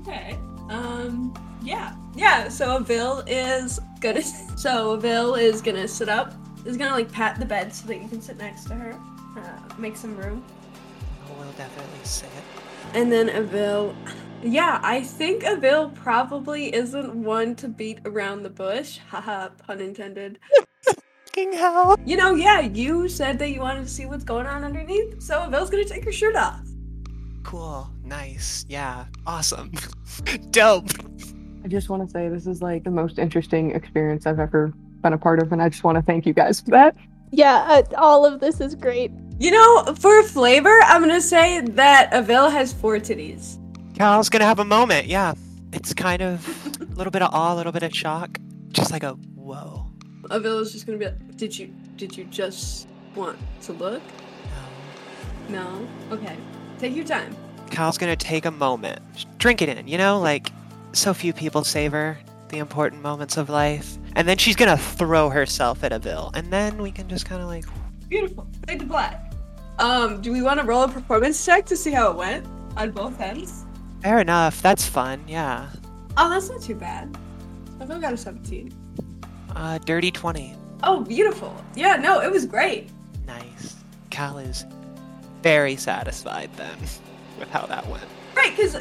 Okay. 0.00 0.38
Um. 0.68 1.34
Yeah. 1.62 1.94
Yeah. 2.14 2.48
So 2.48 2.76
Avil 2.76 3.20
is 3.26 3.80
gonna. 4.00 4.22
So 4.56 4.94
Avil 4.94 5.36
is 5.36 5.62
gonna 5.62 5.86
sit 5.88 6.08
up. 6.08 6.34
Is 6.64 6.76
gonna 6.76 6.90
like 6.92 7.10
pat 7.12 7.38
the 7.38 7.46
bed 7.46 7.72
so 7.72 7.86
that 7.86 8.02
you 8.02 8.08
can 8.08 8.20
sit 8.20 8.38
next 8.38 8.64
to 8.64 8.74
her. 8.74 8.98
Uh, 9.36 9.74
make 9.78 9.96
some 9.96 10.16
room. 10.16 10.44
We'll 11.38 11.52
definitely 11.52 12.04
sit. 12.04 12.28
And 12.94 13.12
then 13.12 13.28
Avil. 13.28 13.94
Yeah, 14.42 14.80
I 14.82 15.02
think 15.02 15.42
Avil 15.42 15.90
probably 15.90 16.72
isn't 16.72 17.14
one 17.14 17.56
to 17.56 17.68
beat 17.68 17.98
around 18.04 18.44
the 18.44 18.50
bush. 18.50 18.98
Haha, 19.08 19.48
pun 19.48 19.80
intended. 19.80 20.38
Fucking 20.84 21.52
hell! 21.52 21.96
You 22.04 22.16
know, 22.16 22.34
yeah, 22.34 22.60
you 22.60 23.08
said 23.08 23.38
that 23.40 23.50
you 23.50 23.60
wanted 23.60 23.82
to 23.82 23.88
see 23.88 24.06
what's 24.06 24.24
going 24.24 24.46
on 24.46 24.62
underneath, 24.62 25.20
so 25.20 25.40
Avil's 25.40 25.70
gonna 25.70 25.84
take 25.84 26.04
her 26.04 26.12
shirt 26.12 26.36
off. 26.36 26.60
Cool, 27.42 27.90
nice, 28.04 28.64
yeah, 28.68 29.06
awesome, 29.26 29.72
dope. 30.50 30.88
I 31.64 31.68
just 31.68 31.88
want 31.88 32.04
to 32.04 32.10
say 32.10 32.28
this 32.28 32.46
is 32.46 32.62
like 32.62 32.84
the 32.84 32.90
most 32.90 33.18
interesting 33.18 33.72
experience 33.72 34.24
I've 34.24 34.38
ever 34.38 34.72
been 35.02 35.12
a 35.12 35.18
part 35.18 35.42
of, 35.42 35.52
and 35.52 35.60
I 35.60 35.68
just 35.68 35.82
want 35.82 35.96
to 35.96 36.02
thank 36.02 36.26
you 36.26 36.32
guys 36.32 36.60
for 36.60 36.70
that. 36.70 36.96
Yeah, 37.30 37.56
uh, 37.68 37.82
all 37.96 38.24
of 38.24 38.38
this 38.38 38.60
is 38.60 38.74
great. 38.74 39.10
You 39.40 39.50
know, 39.50 39.94
for 39.94 40.22
flavor, 40.22 40.80
I'm 40.84 41.00
gonna 41.00 41.20
say 41.20 41.60
that 41.60 42.12
Avil 42.12 42.50
has 42.50 42.72
four 42.72 42.98
titties. 42.98 43.58
Cal's 43.98 44.28
gonna 44.28 44.44
have 44.44 44.60
a 44.60 44.64
moment, 44.64 45.08
yeah. 45.08 45.34
It's 45.72 45.92
kind 45.92 46.22
of 46.22 46.80
a 46.80 46.94
little 46.94 47.10
bit 47.10 47.20
of 47.20 47.34
awe, 47.34 47.52
a 47.52 47.56
little 47.56 47.72
bit 47.72 47.82
of 47.82 47.92
shock, 47.92 48.38
just 48.68 48.92
like 48.92 49.02
a 49.02 49.14
whoa. 49.34 49.86
Avila's 50.30 50.72
just 50.72 50.86
gonna 50.86 50.98
be 50.98 51.06
like, 51.06 51.36
"Did 51.36 51.58
you? 51.58 51.74
Did 51.96 52.16
you 52.16 52.24
just 52.26 52.86
want 53.16 53.36
to 53.62 53.72
look? 53.72 54.02
No. 55.50 55.62
No. 55.62 55.88
Okay. 56.16 56.36
Take 56.78 56.94
your 56.94 57.04
time. 57.04 57.34
Cal's 57.70 57.98
gonna 57.98 58.14
take 58.14 58.44
a 58.44 58.52
moment, 58.52 59.00
drink 59.38 59.62
it 59.62 59.68
in, 59.68 59.88
you 59.88 59.98
know, 59.98 60.20
like 60.20 60.52
so 60.92 61.12
few 61.12 61.32
people 61.32 61.64
savor 61.64 62.16
the 62.50 62.58
important 62.58 63.02
moments 63.02 63.36
of 63.36 63.50
life. 63.50 63.98
And 64.14 64.28
then 64.28 64.38
she's 64.38 64.54
gonna 64.54 64.78
throw 64.78 65.28
herself 65.28 65.82
at 65.82 65.92
Avil, 65.92 66.30
and 66.34 66.52
then 66.52 66.80
we 66.80 66.92
can 66.92 67.08
just 67.08 67.26
kind 67.26 67.42
of 67.42 67.48
like, 67.48 67.64
Beautiful. 68.08 68.46
Fade 68.66 68.78
to 68.78 68.86
black. 68.86 69.32
Um, 69.80 70.20
do 70.22 70.32
we 70.32 70.40
want 70.40 70.60
to 70.60 70.64
roll 70.66 70.84
a 70.84 70.88
performance 70.88 71.44
check 71.44 71.66
to 71.66 71.76
see 71.76 71.90
how 71.90 72.10
it 72.10 72.16
went 72.16 72.46
on 72.76 72.92
both 72.92 73.20
ends? 73.20 73.64
Fair 74.02 74.18
enough, 74.18 74.60
that's 74.62 74.86
fun, 74.86 75.24
yeah. 75.26 75.68
Oh, 76.16 76.30
that's 76.30 76.48
not 76.50 76.62
too 76.62 76.74
bad. 76.74 77.16
Avil 77.80 78.00
got 78.00 78.12
a 78.12 78.16
17. 78.16 78.72
Uh, 79.54 79.78
dirty 79.78 80.10
20. 80.10 80.54
Oh, 80.82 81.02
beautiful. 81.02 81.54
Yeah, 81.74 81.96
no, 81.96 82.20
it 82.20 82.30
was 82.30 82.46
great. 82.46 82.90
Nice. 83.26 83.76
Cal 84.10 84.38
is 84.38 84.64
very 85.42 85.76
satisfied 85.76 86.50
then 86.56 86.78
with 87.38 87.48
how 87.50 87.66
that 87.66 87.86
went. 87.88 88.04
Right, 88.36 88.54
because 88.56 88.76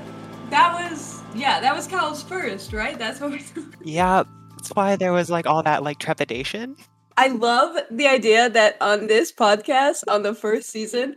that 0.50 0.92
was 0.92 1.22
yeah, 1.36 1.60
that 1.60 1.76
was 1.76 1.88
Cal's 1.88 2.24
first, 2.24 2.74
right? 2.74 2.98
That's 2.98 3.20
what 3.20 3.32
we're 3.32 3.40
Yeah, 3.84 4.24
that's 4.52 4.70
why 4.70 4.96
there 4.96 5.12
was 5.14 5.30
like 5.30 5.46
all 5.46 5.64
that 5.64 5.84
like 5.84 6.00
trepidation. 6.00 6.76
I 7.18 7.30
love 7.30 7.78
the 7.90 8.08
idea 8.08 8.50
that 8.50 8.78
on 8.82 9.08
this 9.08 9.32
podcast, 9.32 10.04
on 10.08 10.24
the 10.24 10.34
first 10.34 10.70
season, 10.70 11.16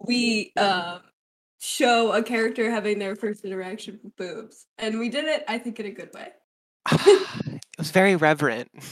we 0.00 0.52
um 0.56 1.00
show 1.60 2.12
a 2.12 2.22
character 2.22 2.70
having 2.70 2.98
their 2.98 3.14
first 3.14 3.44
interaction 3.44 4.00
with 4.02 4.16
boobs. 4.16 4.66
And 4.78 4.98
we 4.98 5.08
did 5.08 5.26
it, 5.26 5.44
I 5.46 5.58
think, 5.58 5.78
in 5.78 5.86
a 5.86 5.90
good 5.90 6.10
way. 6.12 6.28
it 6.90 7.60
was 7.78 7.90
very 7.90 8.16
reverent. 8.16 8.70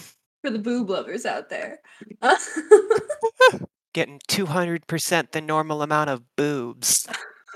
For 0.45 0.51
the 0.51 0.59
boob 0.61 0.89
lovers 0.89 1.27
out 1.27 1.49
there. 1.49 1.81
Getting 3.93 4.21
200% 4.29 5.33
the 5.33 5.41
normal 5.41 5.83
amount 5.83 6.11
of 6.11 6.23
boobs. 6.37 7.09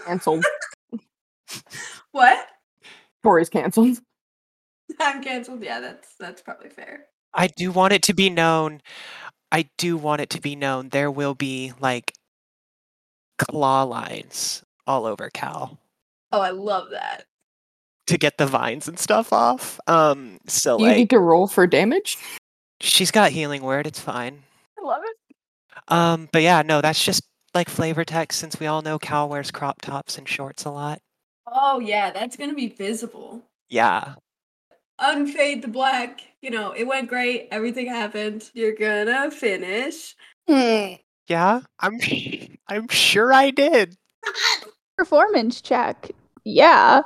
Canceled. 0.04 0.44
what? 2.10 2.48
Tori's 3.22 3.48
canceled. 3.48 3.98
I'm 4.98 5.22
canceled. 5.22 5.62
Yeah, 5.62 5.78
that's 5.78 6.16
that's 6.18 6.42
probably 6.42 6.70
fair. 6.70 7.04
I 7.32 7.46
do 7.46 7.70
want 7.70 7.92
it 7.92 8.02
to 8.04 8.14
be 8.14 8.30
known. 8.30 8.80
I 9.52 9.70
do 9.78 9.96
want 9.96 10.22
it 10.22 10.30
to 10.30 10.40
be 10.40 10.56
known 10.56 10.88
there 10.88 11.10
will 11.10 11.36
be 11.36 11.72
like 11.78 12.12
claw 13.38 13.84
lines 13.84 14.64
all 14.86 15.06
over 15.06 15.30
Cal 15.30 15.78
Oh, 16.32 16.40
I 16.40 16.50
love 16.50 16.90
that. 16.90 17.24
to 18.06 18.16
get 18.18 18.38
the 18.38 18.46
vines 18.46 18.88
and 18.88 18.98
stuff 18.98 19.32
off. 19.32 19.78
Um, 19.86 20.38
so 20.46 20.78
you 20.78 20.86
like 20.86 20.96
need 20.96 21.10
to 21.10 21.18
roll 21.18 21.46
for 21.46 21.66
damage? 21.66 22.16
she's 22.80 23.10
got 23.10 23.30
healing 23.32 23.62
word. 23.62 23.86
It's 23.86 24.00
fine. 24.00 24.42
I 24.78 24.82
love 24.84 25.02
it. 25.04 25.16
Um, 25.88 26.28
but 26.32 26.42
yeah, 26.42 26.62
no, 26.62 26.80
that's 26.80 27.04
just 27.04 27.22
like 27.54 27.68
flavor 27.68 28.04
text 28.04 28.38
since 28.40 28.58
we 28.58 28.66
all 28.66 28.82
know 28.82 28.98
Cal 28.98 29.28
wears 29.28 29.50
crop 29.50 29.80
tops 29.82 30.16
and 30.18 30.28
shorts 30.28 30.64
a 30.64 30.70
lot. 30.70 31.00
Oh 31.46 31.78
yeah, 31.80 32.10
that's 32.10 32.36
gonna 32.36 32.54
be 32.54 32.68
visible. 32.68 33.42
Yeah. 33.68 34.14
Unfade 35.00 35.62
the 35.62 35.68
black. 35.68 36.20
You 36.40 36.50
know, 36.50 36.72
it 36.72 36.84
went 36.84 37.08
great. 37.08 37.48
Everything 37.50 37.86
happened. 37.86 38.50
You're 38.54 38.74
gonna 38.74 39.30
finish. 39.30 40.14
Yeah, 40.46 41.60
I'm 41.78 41.98
I'm 42.68 42.88
sure 42.88 43.32
I 43.32 43.50
did. 43.50 43.96
Performance 44.96 45.60
check. 45.60 46.10
Yeah. 46.44 47.02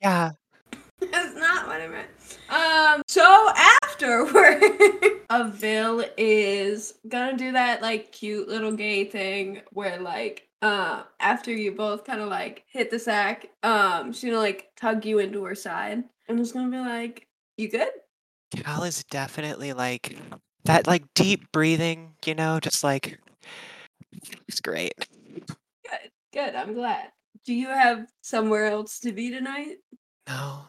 Yeah. 0.00 0.32
That's 1.00 1.34
not 1.34 1.66
what 1.66 1.80
I 1.80 1.88
meant. 1.88 2.08
Um, 2.50 3.02
so 3.08 3.50
afterward, 3.56 4.62
Avil 5.30 6.04
is 6.16 6.94
gonna 7.08 7.36
do 7.36 7.52
that 7.52 7.80
like 7.80 8.12
cute 8.12 8.48
little 8.48 8.72
gay 8.72 9.04
thing 9.04 9.62
where 9.72 10.00
like 10.00 10.48
uh 10.62 11.04
after 11.20 11.52
you 11.52 11.72
both 11.72 12.04
kind 12.04 12.20
of 12.20 12.28
like 12.28 12.64
hit 12.68 12.90
the 12.90 12.98
sack, 12.98 13.46
um, 13.62 14.12
she's 14.12 14.30
gonna 14.30 14.42
like 14.42 14.68
tug 14.76 15.04
you 15.04 15.20
into 15.20 15.44
her 15.44 15.54
side 15.54 16.04
and 16.28 16.40
it's 16.40 16.52
gonna 16.52 16.70
be 16.70 16.78
like, 16.78 17.26
You 17.56 17.70
good? 17.70 17.88
Cal 18.56 18.82
is 18.82 19.04
definitely 19.04 19.72
like 19.72 20.16
that 20.64 20.86
like 20.86 21.04
deep 21.14 21.50
breathing, 21.52 22.14
you 22.26 22.34
know, 22.34 22.60
just 22.60 22.84
like 22.84 23.18
it's 24.48 24.60
great. 24.60 24.94
Good, 26.32 26.54
I'm 26.54 26.74
glad. 26.74 27.10
Do 27.44 27.54
you 27.54 27.68
have 27.68 28.06
somewhere 28.20 28.66
else 28.66 29.00
to 29.00 29.12
be 29.12 29.30
tonight? 29.30 29.76
No. 30.28 30.62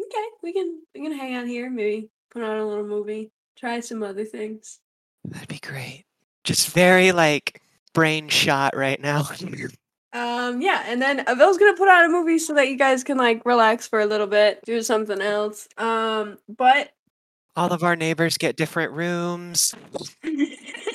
Okay, 0.00 0.26
we 0.42 0.52
can 0.52 0.82
we 0.94 1.02
can 1.02 1.16
hang 1.16 1.34
out 1.34 1.46
here, 1.46 1.70
maybe 1.70 2.08
put 2.30 2.42
on 2.42 2.58
a 2.58 2.66
little 2.66 2.86
movie, 2.86 3.30
try 3.56 3.80
some 3.80 4.02
other 4.02 4.24
things. 4.24 4.80
That'd 5.24 5.48
be 5.48 5.58
great. 5.58 6.04
Just 6.42 6.70
very 6.70 7.12
like 7.12 7.60
brain 7.92 8.28
shot 8.28 8.76
right 8.76 9.00
now. 9.00 9.28
Um, 10.16 10.62
yeah, 10.62 10.84
and 10.86 11.02
then 11.02 11.24
Avil's 11.26 11.58
gonna 11.58 11.76
put 11.76 11.88
on 11.88 12.04
a 12.04 12.08
movie 12.08 12.38
so 12.38 12.54
that 12.54 12.68
you 12.68 12.76
guys 12.76 13.02
can 13.02 13.18
like 13.18 13.44
relax 13.44 13.88
for 13.88 13.98
a 13.98 14.06
little 14.06 14.28
bit, 14.28 14.60
do 14.64 14.80
something 14.80 15.20
else. 15.20 15.66
Um, 15.76 16.38
but 16.48 16.90
All 17.56 17.72
of 17.72 17.82
our 17.82 17.96
neighbors 17.96 18.38
get 18.38 18.54
different 18.54 18.92
rooms. 18.92 19.74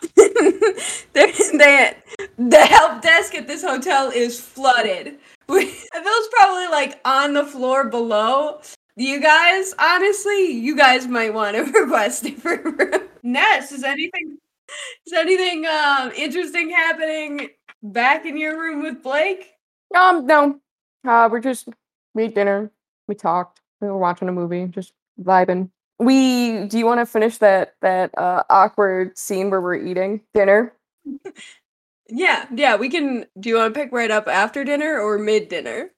they, 0.16 1.32
they, 1.32 1.94
the 2.38 2.66
help 2.66 3.02
desk 3.02 3.34
at 3.34 3.46
this 3.46 3.62
hotel 3.62 4.10
is 4.10 4.40
flooded. 4.40 5.18
Avil's 5.50 6.28
probably 6.32 6.68
like 6.68 7.00
on 7.04 7.34
the 7.34 7.44
floor 7.44 7.88
below. 7.88 8.60
You 8.96 9.20
guys, 9.20 9.74
honestly, 9.78 10.52
you 10.52 10.76
guys 10.76 11.06
might 11.06 11.34
want 11.34 11.56
to 11.56 11.62
request 11.80 12.24
different 12.24 12.64
room. 12.64 13.08
Ness, 13.22 13.72
is 13.72 13.82
anything 13.84 14.38
is 15.06 15.12
anything 15.12 15.66
um 15.66 16.12
interesting 16.12 16.70
happening 16.70 17.50
back 17.82 18.24
in 18.24 18.36
your 18.36 18.60
room 18.60 18.82
with 18.82 19.02
Blake? 19.02 19.52
Um, 19.94 20.26
no. 20.26 20.60
Uh, 21.06 21.28
we're 21.30 21.40
just 21.40 21.68
we 22.14 22.24
ate 22.24 22.34
dinner. 22.34 22.70
We 23.08 23.14
talked. 23.14 23.60
We 23.80 23.88
were 23.88 23.98
watching 23.98 24.28
a 24.28 24.32
movie, 24.32 24.66
just 24.66 24.92
vibing. 25.22 25.70
We 26.00 26.64
do 26.64 26.78
you 26.78 26.86
want 26.86 27.00
to 27.00 27.06
finish 27.06 27.38
that 27.38 27.74
that 27.82 28.16
uh, 28.18 28.42
awkward 28.50 29.16
scene 29.18 29.50
where 29.50 29.60
we're 29.60 29.76
eating 29.76 30.22
dinner? 30.34 30.74
Yeah, 32.12 32.46
yeah, 32.52 32.74
we 32.74 32.88
can. 32.88 33.24
Do 33.38 33.48
you 33.48 33.54
want 33.54 33.72
to 33.72 33.80
pick 33.80 33.92
right 33.92 34.10
up 34.10 34.26
after 34.26 34.64
dinner 34.64 34.98
or 35.00 35.16
mid 35.16 35.48
dinner? 35.48 35.92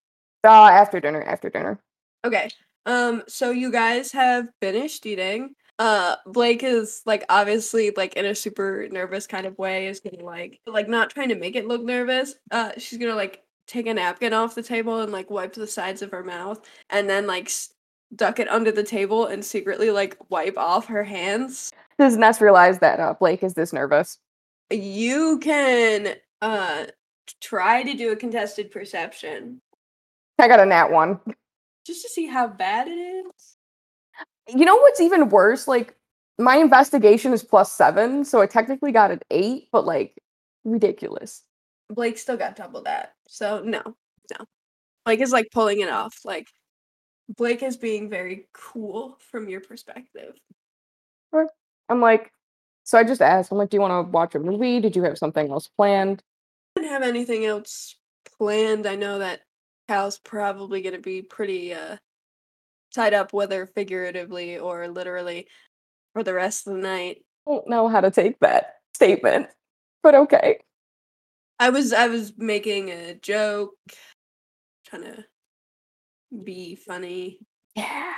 Uh, 0.45 0.67
after 0.67 1.01
dinner. 1.01 1.23
After 1.23 1.49
dinner. 1.49 1.81
Okay. 2.23 2.51
Um, 2.85 3.23
so 3.29 3.51
you 3.51 3.73
guys 3.73 4.13
have 4.13 4.49
finished 4.61 5.07
eating. 5.07 5.55
Uh, 5.79 6.17
Blake 6.27 6.63
is 6.63 7.01
like 7.07 7.25
obviously 7.31 7.93
like 7.97 8.15
in 8.15 8.27
a 8.27 8.35
super 8.35 8.89
nervous 8.91 9.27
kind 9.27 9.47
of 9.47 9.57
way 9.57 9.87
is 9.87 10.01
gonna 10.01 10.23
like 10.23 10.61
like 10.67 10.87
not 10.89 11.09
trying 11.09 11.31
to 11.31 11.35
make 11.35 11.57
it 11.57 11.67
look 11.67 11.83
nervous. 11.83 12.35
Uh, 12.51 12.73
she's 12.77 12.99
gonna 12.99 13.15
like 13.15 13.43
take 13.67 13.87
a 13.87 13.95
napkin 13.95 14.35
off 14.35 14.55
the 14.55 14.63
table 14.63 15.01
and 15.01 15.13
like 15.13 15.31
wipe 15.31 15.55
the 15.55 15.67
sides 15.67 16.03
of 16.03 16.11
her 16.11 16.23
mouth 16.23 16.61
and 16.91 17.09
then 17.09 17.27
like 17.27 17.47
s- 17.47 17.73
duck 18.15 18.39
it 18.39 18.49
under 18.49 18.71
the 18.71 18.83
table 18.83 19.27
and 19.27 19.45
secretly 19.45 19.91
like 19.91 20.17
wipe 20.29 20.59
off 20.59 20.87
her 20.87 21.05
hands. 21.05 21.73
Does 21.99 22.17
Ness 22.17 22.41
realize 22.41 22.79
that 22.81 23.01
uh, 23.01 23.15
Blake 23.15 23.43
is 23.43 23.55
this 23.55 23.73
nervous? 23.73 24.19
You 24.71 25.39
can 25.41 26.17
uh 26.41 26.87
try 27.41 27.83
to 27.83 27.95
do 27.95 28.11
a 28.11 28.17
contested 28.17 28.71
perception 28.71 29.61
I 30.39 30.49
got 30.49 30.61
a 30.61 30.67
nat 30.67 30.91
one. 30.91 31.21
just 31.87 32.03
to 32.03 32.09
see 32.09 32.27
how 32.27 32.49
bad 32.49 32.89
it 32.89 32.91
is. 32.91 33.57
You 34.49 34.65
know 34.65 34.77
what's 34.77 35.01
even 35.01 35.29
worse? 35.29 35.69
Like 35.69 35.95
my 36.39 36.57
investigation 36.57 37.33
is 37.33 37.45
plus 37.45 37.71
seven, 37.73 38.25
so 38.25 38.41
I 38.41 38.47
technically 38.47 38.91
got 38.91 39.13
an 39.13 39.21
eight, 39.31 39.69
but 39.71 39.87
like 39.87 40.19
ridiculous. 40.65 41.45
Blake 41.91 42.19
still 42.19 42.37
got 42.37 42.57
double 42.57 42.83
that. 42.83 43.13
So 43.29 43.63
no, 43.65 43.83
no. 43.87 44.45
Blake 45.05 45.21
is 45.21 45.33
like 45.33 45.49
pulling 45.53 45.81
it 45.81 45.89
off. 45.89 46.19
Like 46.25 46.49
Blake 47.37 47.63
is 47.63 47.77
being 47.77 48.11
very 48.11 48.47
cool 48.53 49.19
from 49.31 49.49
your 49.49 49.61
perspective. 49.61 50.35
I'm 51.89 52.01
like, 52.01 52.33
so 52.85 52.99
I 52.99 53.05
just 53.05 53.23
asked, 53.23 53.53
I'm 53.53 53.59
like, 53.59 53.71
do 53.71 53.77
you 53.77 53.81
want 53.81 54.07
to 54.07 54.11
watch 54.11 54.35
a 54.35 54.39
movie? 54.39 54.81
Did 54.81 54.97
you 54.97 55.03
have 55.05 55.19
something 55.19 55.51
else 55.51 55.69
planned? 55.69 56.23
I 56.77 56.81
didn't 56.81 56.93
have 56.93 57.03
anything 57.03 57.45
else 57.45 57.97
planned. 58.39 58.87
I 58.87 58.97
know 58.97 59.19
that 59.19 59.41
Cal's 59.89 60.19
probably 60.19 60.81
gonna 60.81 60.99
be 60.99 61.23
pretty 61.23 61.75
uh 61.75 61.97
tied 62.95 63.15
up, 63.15 63.33
whether 63.33 63.67
figuratively 63.67 64.59
or 64.59 64.89
literally, 64.89 65.49
for 66.13 66.23
the 66.23 66.35
rest 66.35 66.67
of 66.67 66.75
the 66.75 66.81
night. 66.81 67.25
I 67.47 67.53
don't 67.53 67.69
know 67.69 67.89
how 67.89 68.01
to 68.01 68.11
take 68.11 68.39
that 68.41 68.77
statement, 68.95 69.49
but 70.03 70.15
okay. 70.15 70.59
I 71.59 71.71
was 71.71 71.93
I 71.93 72.09
was 72.09 72.33
making 72.37 72.91
a 72.91 73.15
joke, 73.15 73.75
trying 74.87 75.03
to 75.03 75.25
be 76.45 76.75
funny. 76.75 77.39
Yeah. 77.75 78.13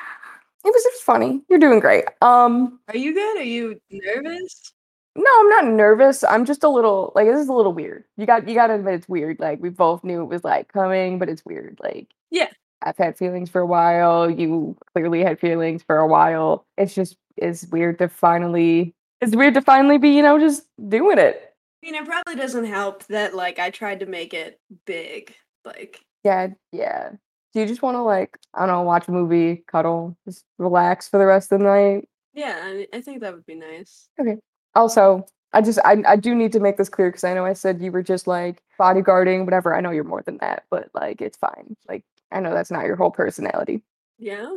It 0.65 0.73
was 0.73 0.83
just 0.83 1.03
funny. 1.03 1.43
You're 1.49 1.59
doing 1.59 1.79
great. 1.81 2.05
Um, 2.23 2.81
Are 2.89 2.97
you 2.97 3.13
good? 3.15 3.39
Are 3.39 3.43
you 3.45 3.81
nervous? 3.91 4.73
no, 5.17 5.31
I'm 5.41 5.49
not 5.49 5.67
nervous. 5.67 6.25
I'm 6.25 6.45
just 6.45 6.65
a 6.65 6.69
little 6.69 7.13
like 7.15 7.27
this 7.27 7.41
is 7.41 7.49
a 7.49 7.53
little 7.53 7.73
weird. 7.73 8.05
You 8.17 8.27
got 8.27 8.49
you 8.49 8.55
gotta 8.55 8.75
admit 8.75 8.95
it's 8.95 9.09
weird. 9.09 9.39
Like 9.41 9.61
we 9.61 9.69
both 9.69 10.03
knew 10.05 10.23
it 10.23 10.27
was 10.27 10.43
like 10.43 10.73
coming, 10.73 11.19
but 11.19 11.29
it's 11.29 11.45
weird. 11.45 11.79
Like 11.83 12.09
Yeah. 12.31 12.49
I've 12.83 12.97
had 12.99 13.17
feelings 13.17 13.49
for 13.51 13.61
a 13.61 13.67
while. 13.67 14.29
You 14.31 14.77
clearly 14.93 15.23
had 15.23 15.39
feelings 15.39 15.83
for 15.83 15.99
a 15.99 16.07
while. 16.07 16.67
It's 16.77 16.95
just 16.95 17.17
it's 17.37 17.67
weird 17.69 17.99
to 17.99 18.09
finally 18.09 18.95
it's 19.21 19.37
weird 19.37 19.55
to 19.55 19.63
finally 19.63 19.99
be, 19.99 20.11
you 20.11 20.23
know, 20.23 20.39
just 20.39 20.67
doing 20.89 21.19
it. 21.19 21.55
I 21.83 21.87
mean, 21.87 21.95
it 21.95 22.05
probably 22.07 22.35
doesn't 22.37 22.65
help 22.65 23.05
that 23.07 23.35
like 23.35 23.59
I 23.59 23.71
tried 23.71 24.01
to 24.01 24.07
make 24.07 24.35
it 24.35 24.59
big. 24.87 25.35
Like, 25.65 26.01
Yeah, 26.25 26.49
yeah. 26.73 27.11
Do 27.55 27.61
you 27.61 27.67
just 27.67 27.83
want 27.83 27.97
to 27.97 28.03
like 28.03 28.37
I 28.55 28.61
don't 28.61 28.69
know, 28.69 28.83
watch 28.83 29.09
a 29.09 29.13
movie, 29.13 29.65
cuddle, 29.69 30.17
just 30.27 30.45
relax 30.59 31.09
for 31.09 31.19
the 31.19 31.27
rest 31.27 31.53
of 31.53 31.61
the 31.61 31.65
night? 31.65 32.09
yeah, 32.33 32.61
I, 32.65 32.89
I 32.93 33.01
think 33.01 33.21
that 33.21 33.33
would 33.35 33.47
be 33.47 33.55
nice. 33.55 34.09
Okay. 34.21 34.37
Also, 34.75 35.25
I 35.53 35.61
just 35.63 35.79
I 35.85 36.03
I 36.07 36.17
do 36.17 36.35
need 36.35 36.53
to 36.53 36.61
make 36.61 36.77
this 36.77 36.89
clear 36.89 37.09
because 37.11 37.25
I 37.25 37.35
know 37.35 37.45
I 37.45 37.53
said 37.53 37.81
you 37.81 37.93
were 37.93 38.03
just 38.03 38.27
like 38.27 38.61
bodyguarding, 38.79 39.45
whatever. 39.45 39.75
I 39.75 39.81
know 39.81 39.91
you're 39.93 40.05
more 40.05 40.23
than 40.23 40.39
that, 40.39 40.65
but 40.71 40.91
like 40.95 41.21
it's 41.23 41.39
fine. 41.39 41.77
Like 41.89 42.05
I 42.33 42.41
know 42.41 42.53
that's 42.53 42.71
not 42.73 42.87
your 42.87 42.97
whole 42.97 43.13
personality. 43.13 43.83
Yeah. 44.19 44.51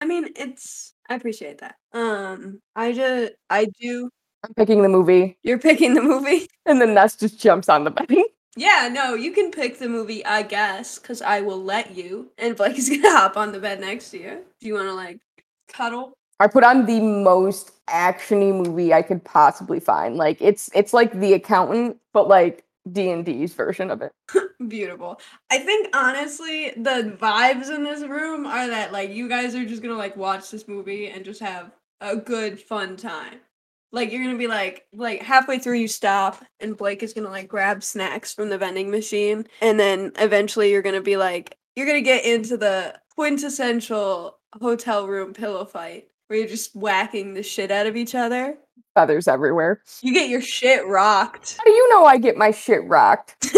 I 0.00 0.06
mean, 0.06 0.28
it's 0.36 0.94
I 1.08 1.16
appreciate 1.16 1.58
that. 1.58 1.76
Um, 1.92 2.60
I 2.76 2.92
just 2.92 3.32
I 3.50 3.66
do. 3.80 4.08
I'm 4.44 4.54
picking 4.54 4.82
the 4.82 4.88
movie, 4.88 5.36
You're 5.42 5.58
picking 5.58 5.94
the 5.94 6.02
movie. 6.02 6.46
and 6.64 6.80
then 6.80 6.94
Ness 6.94 7.16
just 7.16 7.40
jumps 7.40 7.68
on 7.68 7.84
the 7.84 7.90
bed. 7.90 8.08
Yeah, 8.56 8.88
no, 8.90 9.14
you 9.14 9.32
can 9.32 9.50
pick 9.50 9.78
the 9.78 9.88
movie, 9.88 10.24
I 10.24 10.42
guess, 10.42 10.98
because 10.98 11.22
I 11.22 11.40
will 11.40 11.62
let 11.62 11.96
you. 11.96 12.30
And 12.38 12.56
Blake 12.56 12.78
is 12.78 12.88
gonna 12.90 13.10
hop 13.10 13.36
on 13.36 13.52
the 13.52 13.60
bed 13.60 13.80
next 13.80 14.10
to 14.10 14.18
you. 14.18 14.44
Do 14.60 14.66
you 14.66 14.74
want 14.74 14.88
to 14.88 14.94
like 14.94 15.20
cuddle? 15.68 16.14
I 16.40 16.46
put 16.46 16.64
on 16.64 16.86
the 16.86 17.00
most 17.00 17.72
actiony 17.88 18.52
movie 18.52 18.92
I 18.92 19.02
could 19.02 19.24
possibly 19.24 19.80
find. 19.80 20.16
Like 20.16 20.40
it's 20.40 20.70
it's 20.74 20.92
like 20.92 21.12
The 21.18 21.34
Accountant, 21.34 21.98
but 22.12 22.28
like 22.28 22.64
D 22.90 23.10
and 23.10 23.24
D's 23.24 23.54
version 23.54 23.90
of 23.90 24.02
it. 24.02 24.12
Beautiful. 24.68 25.20
I 25.50 25.58
think 25.58 25.94
honestly, 25.94 26.70
the 26.76 27.16
vibes 27.20 27.74
in 27.74 27.84
this 27.84 28.02
room 28.02 28.46
are 28.46 28.68
that 28.68 28.92
like 28.92 29.10
you 29.10 29.28
guys 29.28 29.54
are 29.54 29.64
just 29.64 29.82
gonna 29.82 29.96
like 29.96 30.16
watch 30.16 30.50
this 30.50 30.68
movie 30.68 31.08
and 31.08 31.24
just 31.24 31.40
have 31.40 31.72
a 32.00 32.16
good 32.16 32.60
fun 32.60 32.96
time. 32.96 33.40
Like 33.92 34.12
you're 34.12 34.22
gonna 34.22 34.38
be 34.38 34.46
like 34.46 34.86
like 34.92 35.22
halfway 35.22 35.58
through 35.58 35.78
you 35.78 35.88
stop 35.88 36.44
and 36.60 36.76
Blake 36.76 37.02
is 37.02 37.14
gonna 37.14 37.30
like 37.30 37.48
grab 37.48 37.82
snacks 37.82 38.34
from 38.34 38.50
the 38.50 38.58
vending 38.58 38.90
machine 38.90 39.46
and 39.60 39.80
then 39.80 40.12
eventually 40.18 40.70
you're 40.70 40.82
gonna 40.82 41.00
be 41.00 41.16
like 41.16 41.56
you're 41.74 41.86
gonna 41.86 42.02
get 42.02 42.24
into 42.24 42.56
the 42.56 42.98
quintessential 43.14 44.38
hotel 44.60 45.06
room 45.06 45.32
pillow 45.32 45.64
fight 45.64 46.08
where 46.26 46.38
you're 46.38 46.48
just 46.48 46.76
whacking 46.76 47.32
the 47.32 47.42
shit 47.42 47.70
out 47.70 47.86
of 47.86 47.96
each 47.96 48.14
other. 48.14 48.58
Feathers 48.94 49.26
everywhere. 49.26 49.82
You 50.02 50.12
get 50.12 50.28
your 50.28 50.42
shit 50.42 50.86
rocked. 50.86 51.56
How 51.56 51.64
do 51.64 51.70
you 51.70 51.90
know 51.90 52.04
I 52.04 52.18
get 52.18 52.36
my 52.36 52.50
shit 52.50 52.84
rocked? 52.84 53.46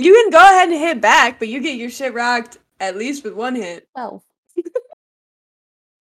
You 0.00 0.14
can 0.14 0.30
go 0.30 0.38
ahead 0.38 0.70
and 0.70 0.78
hit 0.78 1.02
back, 1.02 1.38
but 1.38 1.48
you 1.48 1.60
get 1.60 1.76
your 1.76 1.90
shit 1.90 2.14
rocked 2.14 2.56
at 2.80 2.96
least 2.96 3.22
with 3.22 3.34
one 3.34 3.54
hit. 3.54 3.86
Well, 3.94 4.24
oh. 4.56 4.62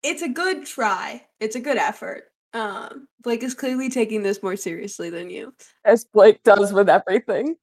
It's 0.05 0.23
a 0.23 0.29
good 0.29 0.65
try. 0.65 1.27
It's 1.41 1.57
a 1.57 1.61
good 1.61 1.79
effort. 1.79 2.31
Um, 2.55 3.09
Blake 3.23 3.43
is 3.43 3.55
clearly 3.55 3.91
taking 3.91 4.23
this 4.23 4.43
more 4.43 4.57
seriously 4.57 5.11
than 5.11 5.31
you. 5.31 5.53
as 5.85 6.05
Blake 6.05 6.43
does 6.43 6.73
with 6.73 6.89
everything. 6.89 7.57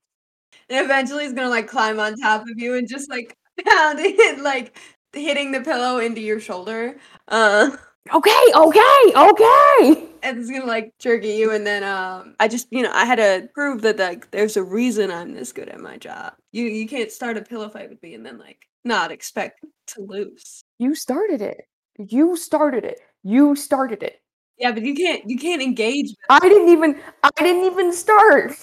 And 0.70 0.86
eventually 0.86 1.24
he's 1.24 1.34
gonna 1.34 1.50
like 1.50 1.68
climb 1.68 2.00
on 2.00 2.16
top 2.18 2.42
of 2.44 2.58
you 2.58 2.76
and 2.76 2.88
just 2.88 3.10
like 3.10 3.36
pounding 3.68 4.16
it, 4.18 4.40
like 4.40 4.78
hitting 5.14 5.52
the 5.52 5.62
pillow 5.62 6.00
into 6.00 6.22
your 6.22 6.40
shoulder. 6.40 6.98
Uh 7.28 7.72
Okay, 8.14 8.46
okay, 8.56 9.14
okay. 9.16 10.08
and 10.22 10.38
it's 10.38 10.52
gonna 10.52 10.66
like 10.66 10.94
jerk 11.00 11.24
at 11.24 11.30
you 11.30 11.52
and 11.52 11.66
then 11.66 11.84
um 11.84 12.36
I 12.40 12.48
just 12.48 12.68
you 12.70 12.84
know, 12.84 12.92
I 12.94 13.04
had 13.06 13.16
to 13.16 13.50
prove 13.56 13.82
that 13.82 13.98
like 13.98 14.30
there's 14.30 14.58
a 14.58 14.64
reason 14.64 15.10
I'm 15.10 15.34
this 15.34 15.52
good 15.52 15.70
at 15.70 15.80
my 15.80 15.98
job. 15.98 16.34
You 16.52 16.66
you 16.66 16.88
can't 16.88 17.12
start 17.12 17.38
a 17.38 17.42
pillow 17.42 17.68
fight 17.70 17.90
with 17.90 18.02
me 18.04 18.14
and 18.14 18.24
then 18.24 18.38
like 18.38 18.68
not 18.84 19.12
expect 19.12 19.66
to 19.88 20.02
lose. 20.02 20.64
You 20.78 20.94
started 20.94 21.42
it. 21.42 21.66
You 21.98 22.38
started 22.38 22.86
it. 22.86 23.00
You 23.24 23.56
started 23.56 24.04
it. 24.04 24.22
Yeah, 24.58 24.72
but 24.72 24.84
you 24.84 24.96
can't 24.96 25.30
you 25.30 25.38
can't 25.38 25.62
engage 25.62 26.14
I 26.30 26.40
didn't 26.40 26.70
even 26.70 27.00
I 27.24 27.30
didn't 27.38 27.66
even 27.66 27.94
start. 27.94 28.54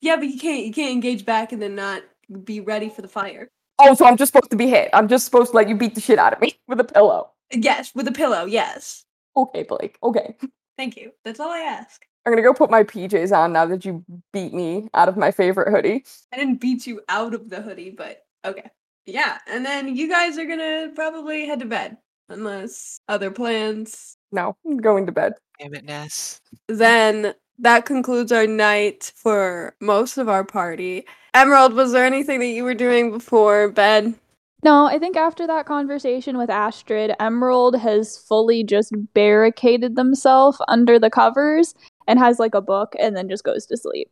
Yeah, 0.00 0.16
but 0.16 0.28
you 0.28 0.38
can't 0.38 0.66
you 0.66 0.72
can't 0.72 0.92
engage 0.92 1.24
back 1.24 1.52
and 1.52 1.60
then 1.60 1.74
not 1.74 2.02
be 2.44 2.60
ready 2.60 2.88
for 2.88 3.02
the 3.02 3.08
fire. 3.08 3.50
Oh, 3.78 3.94
so 3.94 4.04
I'm 4.04 4.16
just 4.16 4.32
supposed 4.32 4.50
to 4.50 4.56
be 4.56 4.68
hit. 4.68 4.90
I'm 4.92 5.08
just 5.08 5.24
supposed 5.24 5.52
to 5.52 5.56
let 5.56 5.68
you 5.68 5.74
beat 5.74 5.94
the 5.94 6.00
shit 6.00 6.18
out 6.18 6.32
of 6.32 6.40
me 6.40 6.54
with 6.68 6.80
a 6.80 6.84
pillow. 6.84 7.30
Yes, 7.50 7.92
with 7.94 8.06
a 8.06 8.12
pillow, 8.12 8.44
yes. 8.44 9.04
Okay, 9.36 9.62
Blake. 9.62 9.98
Okay. 10.02 10.36
Thank 10.76 10.96
you. 10.96 11.12
That's 11.24 11.40
all 11.40 11.50
I 11.50 11.60
ask. 11.60 12.04
I'm 12.24 12.32
gonna 12.32 12.42
go 12.42 12.54
put 12.54 12.70
my 12.70 12.82
PJs 12.82 13.36
on 13.36 13.52
now 13.52 13.66
that 13.66 13.84
you 13.84 14.04
beat 14.32 14.52
me 14.52 14.88
out 14.94 15.08
of 15.08 15.16
my 15.16 15.30
favorite 15.30 15.70
hoodie. 15.72 16.04
I 16.32 16.36
didn't 16.36 16.60
beat 16.60 16.86
you 16.86 17.00
out 17.08 17.34
of 17.34 17.48
the 17.48 17.62
hoodie, 17.62 17.90
but 17.90 18.24
okay. 18.44 18.70
Yeah, 19.06 19.38
and 19.48 19.64
then 19.64 19.96
you 19.96 20.08
guys 20.08 20.38
are 20.38 20.44
gonna 20.44 20.90
probably 20.94 21.46
head 21.46 21.60
to 21.60 21.66
bed 21.66 21.96
unless 22.28 23.00
other 23.08 23.30
plans. 23.30 24.16
No, 24.32 24.56
I'm 24.66 24.78
going 24.78 25.06
to 25.06 25.12
bed. 25.12 25.34
Damn 25.58 25.74
it, 25.74 25.84
Ness. 25.84 26.40
Then 26.68 27.34
that 27.58 27.84
concludes 27.84 28.32
our 28.32 28.46
night 28.46 29.12
for 29.16 29.74
most 29.80 30.18
of 30.18 30.28
our 30.28 30.44
party. 30.44 31.04
Emerald, 31.34 31.74
was 31.74 31.92
there 31.92 32.04
anything 32.04 32.40
that 32.40 32.46
you 32.46 32.64
were 32.64 32.74
doing 32.74 33.10
before 33.10 33.68
bed? 33.68 34.14
No, 34.62 34.86
I 34.86 34.98
think 34.98 35.16
after 35.16 35.46
that 35.46 35.66
conversation 35.66 36.36
with 36.36 36.50
Astrid, 36.50 37.14
Emerald 37.18 37.76
has 37.76 38.18
fully 38.18 38.62
just 38.62 38.92
barricaded 39.14 39.96
themselves 39.96 40.60
under 40.68 40.98
the 40.98 41.10
covers 41.10 41.74
and 42.06 42.18
has 42.18 42.38
like 42.38 42.54
a 42.54 42.60
book 42.60 42.94
and 42.98 43.16
then 43.16 43.28
just 43.28 43.44
goes 43.44 43.64
to 43.66 43.76
sleep. 43.76 44.10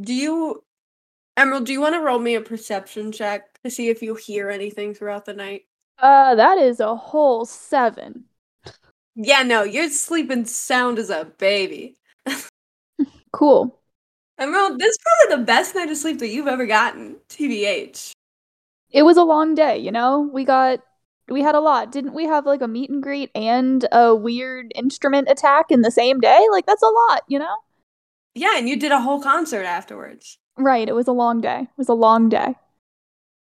Do 0.00 0.14
you, 0.14 0.62
Emerald? 1.36 1.66
Do 1.66 1.72
you 1.72 1.80
want 1.80 1.94
to 1.94 2.00
roll 2.00 2.20
me 2.20 2.36
a 2.36 2.40
perception 2.40 3.10
check 3.10 3.60
to 3.64 3.70
see 3.70 3.88
if 3.88 4.02
you 4.02 4.14
hear 4.14 4.50
anything 4.50 4.94
throughout 4.94 5.24
the 5.24 5.34
night? 5.34 5.62
Uh, 5.98 6.34
that 6.36 6.58
is 6.58 6.80
a 6.80 6.94
whole 6.94 7.44
seven. 7.44 8.24
Yeah, 9.14 9.42
no, 9.42 9.62
you're 9.64 9.90
sleeping 9.90 10.44
sound 10.46 10.98
as 10.98 11.10
a 11.10 11.24
baby. 11.38 11.96
Cool. 13.32 13.78
Emerald, 14.38 14.78
this 14.78 14.92
is 14.92 14.98
probably 14.98 15.36
the 15.40 15.46
best 15.46 15.74
night 15.74 15.90
of 15.90 15.96
sleep 15.96 16.18
that 16.18 16.28
you've 16.28 16.48
ever 16.48 16.66
gotten. 16.66 17.16
TBH. 17.28 18.12
It 18.90 19.02
was 19.02 19.16
a 19.16 19.22
long 19.22 19.54
day, 19.54 19.78
you 19.78 19.92
know? 19.92 20.28
We 20.32 20.44
got 20.44 20.80
we 21.28 21.42
had 21.42 21.54
a 21.54 21.60
lot. 21.60 21.92
Didn't 21.92 22.14
we 22.14 22.24
have 22.24 22.44
like 22.44 22.60
a 22.60 22.68
meet 22.68 22.90
and 22.90 23.02
greet 23.02 23.30
and 23.34 23.86
a 23.92 24.14
weird 24.14 24.72
instrument 24.74 25.28
attack 25.30 25.70
in 25.70 25.82
the 25.82 25.90
same 25.90 26.20
day? 26.20 26.44
Like 26.50 26.66
that's 26.66 26.82
a 26.82 26.86
lot, 26.86 27.22
you 27.28 27.38
know? 27.38 27.56
Yeah, 28.34 28.56
and 28.56 28.68
you 28.68 28.76
did 28.76 28.92
a 28.92 29.00
whole 29.00 29.22
concert 29.22 29.64
afterwards. 29.64 30.38
Right, 30.56 30.88
it 30.88 30.94
was 30.94 31.06
a 31.06 31.12
long 31.12 31.40
day. 31.40 31.62
It 31.62 31.78
was 31.78 31.88
a 31.88 31.94
long 31.94 32.28
day. 32.28 32.56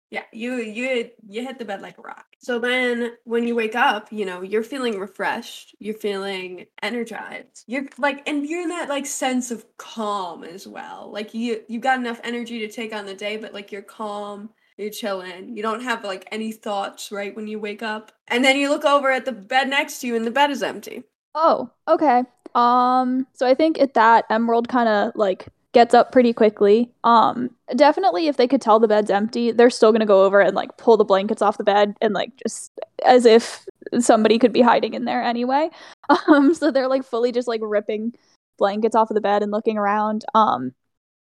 Yeah, 0.09 0.23
you 0.31 0.55
you 0.55 1.09
you 1.27 1.43
hit 1.45 1.59
the 1.59 1.65
bed 1.65 1.81
like 1.81 1.97
a 1.97 2.01
rock. 2.01 2.25
So 2.45 2.59
then 2.59 3.13
when 3.23 3.47
you 3.47 3.55
wake 3.55 3.73
up, 3.73 4.11
you 4.11 4.23
know, 4.23 4.43
you're 4.43 4.61
feeling 4.61 4.99
refreshed, 4.99 5.75
you're 5.79 5.95
feeling 5.95 6.67
energized. 6.83 7.63
You're 7.65 7.87
like 7.97 8.21
and 8.29 8.45
you're 8.47 8.61
in 8.61 8.69
that 8.69 8.87
like 8.87 9.07
sense 9.07 9.49
of 9.49 9.65
calm 9.77 10.43
as 10.43 10.67
well. 10.67 11.09
Like 11.11 11.33
you 11.33 11.63
you've 11.67 11.81
got 11.81 11.97
enough 11.97 12.21
energy 12.23 12.59
to 12.59 12.67
take 12.67 12.93
on 12.93 13.07
the 13.07 13.15
day, 13.15 13.37
but 13.37 13.51
like 13.51 13.71
you're 13.71 13.81
calm, 13.81 14.51
you're 14.77 14.91
chilling. 14.91 15.57
You 15.57 15.63
don't 15.63 15.81
have 15.81 16.03
like 16.03 16.27
any 16.31 16.51
thoughts 16.51 17.11
right 17.11 17.35
when 17.35 17.47
you 17.47 17.57
wake 17.57 17.81
up. 17.81 18.11
And 18.27 18.45
then 18.45 18.57
you 18.57 18.69
look 18.69 18.85
over 18.85 19.09
at 19.09 19.25
the 19.25 19.31
bed 19.31 19.67
next 19.67 20.01
to 20.01 20.07
you 20.07 20.15
and 20.15 20.23
the 20.23 20.29
bed 20.29 20.51
is 20.51 20.61
empty. 20.61 21.01
Oh, 21.33 21.71
okay. 21.87 22.25
Um, 22.53 23.25
so 23.33 23.47
I 23.47 23.55
think 23.55 23.81
at 23.81 23.95
that 23.95 24.25
Emerald 24.29 24.67
kind 24.67 24.87
of 24.87 25.13
like 25.15 25.47
gets 25.75 25.93
up 25.93 26.09
pretty 26.09 26.31
quickly. 26.31 26.89
Um, 27.03 27.49
definitely 27.75 28.27
if 28.27 28.37
they 28.37 28.47
could 28.47 28.61
tell 28.61 28.79
the 28.79 28.87
bed's 28.87 29.11
empty, 29.11 29.51
they're 29.51 29.69
still 29.69 29.91
gonna 29.91 30.05
go 30.05 30.23
over 30.23 30.39
and 30.39 30.55
like 30.55 30.77
pull 30.77 30.95
the 30.95 31.03
blankets 31.03 31.41
off 31.41 31.57
the 31.57 31.65
bed 31.65 31.95
and 32.01 32.13
like 32.13 32.31
just 32.37 32.71
as 33.05 33.25
if 33.25 33.65
somebody 33.99 34.39
could 34.39 34.53
be 34.53 34.61
hiding 34.61 34.93
in 34.93 35.05
there 35.05 35.21
anyway. 35.21 35.69
Um, 36.27 36.53
so 36.53 36.69
they're 36.69 36.87
like 36.87 37.03
fully 37.03 37.31
just 37.31 37.47
like 37.47 37.61
ripping 37.63 38.13
blankets 38.59 38.95
off 38.95 39.09
of 39.09 39.15
the 39.15 39.21
bed 39.21 39.41
and 39.41 39.51
looking 39.51 39.75
around. 39.75 40.23
Um, 40.35 40.73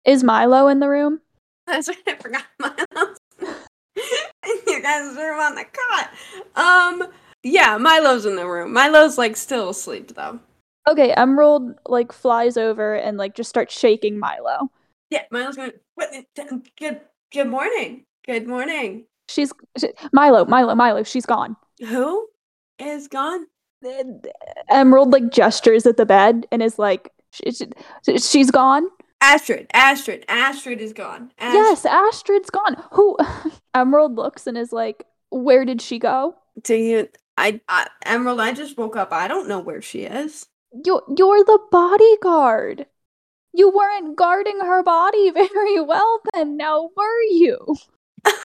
is 0.05 0.25
Milo 0.25 0.67
in 0.67 0.81
the 0.81 0.89
room? 0.89 1.21
That's 1.69 1.87
right, 1.89 1.97
I 2.09 2.17
forgot 2.17 2.45
Milo's 2.59 3.19
in 3.39 4.59
your 4.67 4.81
guys' 4.83 5.17
room 5.17 5.39
on 5.39 5.55
the 5.55 5.65
cot. 5.65 6.11
Um, 6.57 7.13
yeah, 7.45 7.79
Milo's 7.79 8.27
in 8.27 8.35
the 8.35 8.47
room. 8.47 8.73
Milo's 8.73 9.17
like 9.19 9.37
still 9.37 9.71
asleep 9.71 10.15
though. 10.17 10.41
Okay, 10.89 11.13
Emerald 11.13 11.75
like 11.87 12.13
flies 12.13 12.57
over 12.57 12.95
and 12.95 13.17
like 13.19 13.35
just 13.35 13.49
starts 13.51 13.79
shaking 13.79 14.19
Milo. 14.19 14.71
Yeah, 15.11 15.23
Milo's 15.31 15.57
going. 15.57 15.73
What? 15.95 16.11
Good. 16.79 17.01
Good 17.33 17.49
morning. 17.49 18.05
Good 18.27 18.47
morning. 18.47 19.05
She's 19.29 19.53
she, 19.79 19.89
Milo, 20.13 20.45
Milo, 20.45 20.75
Milo. 20.75 21.03
She's 21.03 21.27
gone. 21.27 21.57
Who 21.81 22.27
is 22.79 23.09
gone? 23.09 23.47
Emerald 24.69 25.13
like 25.13 25.31
gestures 25.31 25.87
at 25.87 25.97
the 25.97 26.07
bed 26.07 26.47
and 26.53 26.63
is 26.63 26.79
like, 26.79 27.11
"She- 27.31 27.51
she- 27.53 28.19
"She's 28.19 28.51
gone." 28.51 28.87
Astrid. 29.21 29.67
Astrid. 29.73 30.25
Astrid 30.29 30.81
is 30.81 30.93
gone. 30.93 31.31
Ast- 31.39 31.55
Yes, 31.55 31.87
Astrid's 31.87 32.51
gone. 32.51 32.77
Who? 32.93 33.17
Emerald 33.75 34.17
looks 34.17 34.47
and 34.47 34.57
is 34.59 34.73
like, 34.73 35.05
"Where 35.31 35.65
did 35.65 35.81
she 35.81 35.99
go?" 35.99 36.35
Do 36.63 36.75
you? 36.75 37.09
I, 37.37 37.61
I. 37.69 37.89
Emerald. 38.05 38.41
I 38.41 38.53
just 38.53 38.77
woke 38.77 38.97
up. 38.97 39.13
I 39.13 39.29
don't 39.29 39.49
know 39.49 39.61
where 39.61 39.83
she 39.83 40.03
is. 40.03 40.47
You 40.73 41.01
you're 41.17 41.45
the 41.45 41.59
bodyguard. 41.71 42.87
You 43.53 43.71
weren't 43.71 44.17
guarding 44.17 44.61
her 44.61 44.83
body 44.83 45.31
very 45.35 45.81
well 45.81 46.21
then. 46.33 46.57
Now 46.57 46.91
were 46.97 47.23
you? 47.31 47.77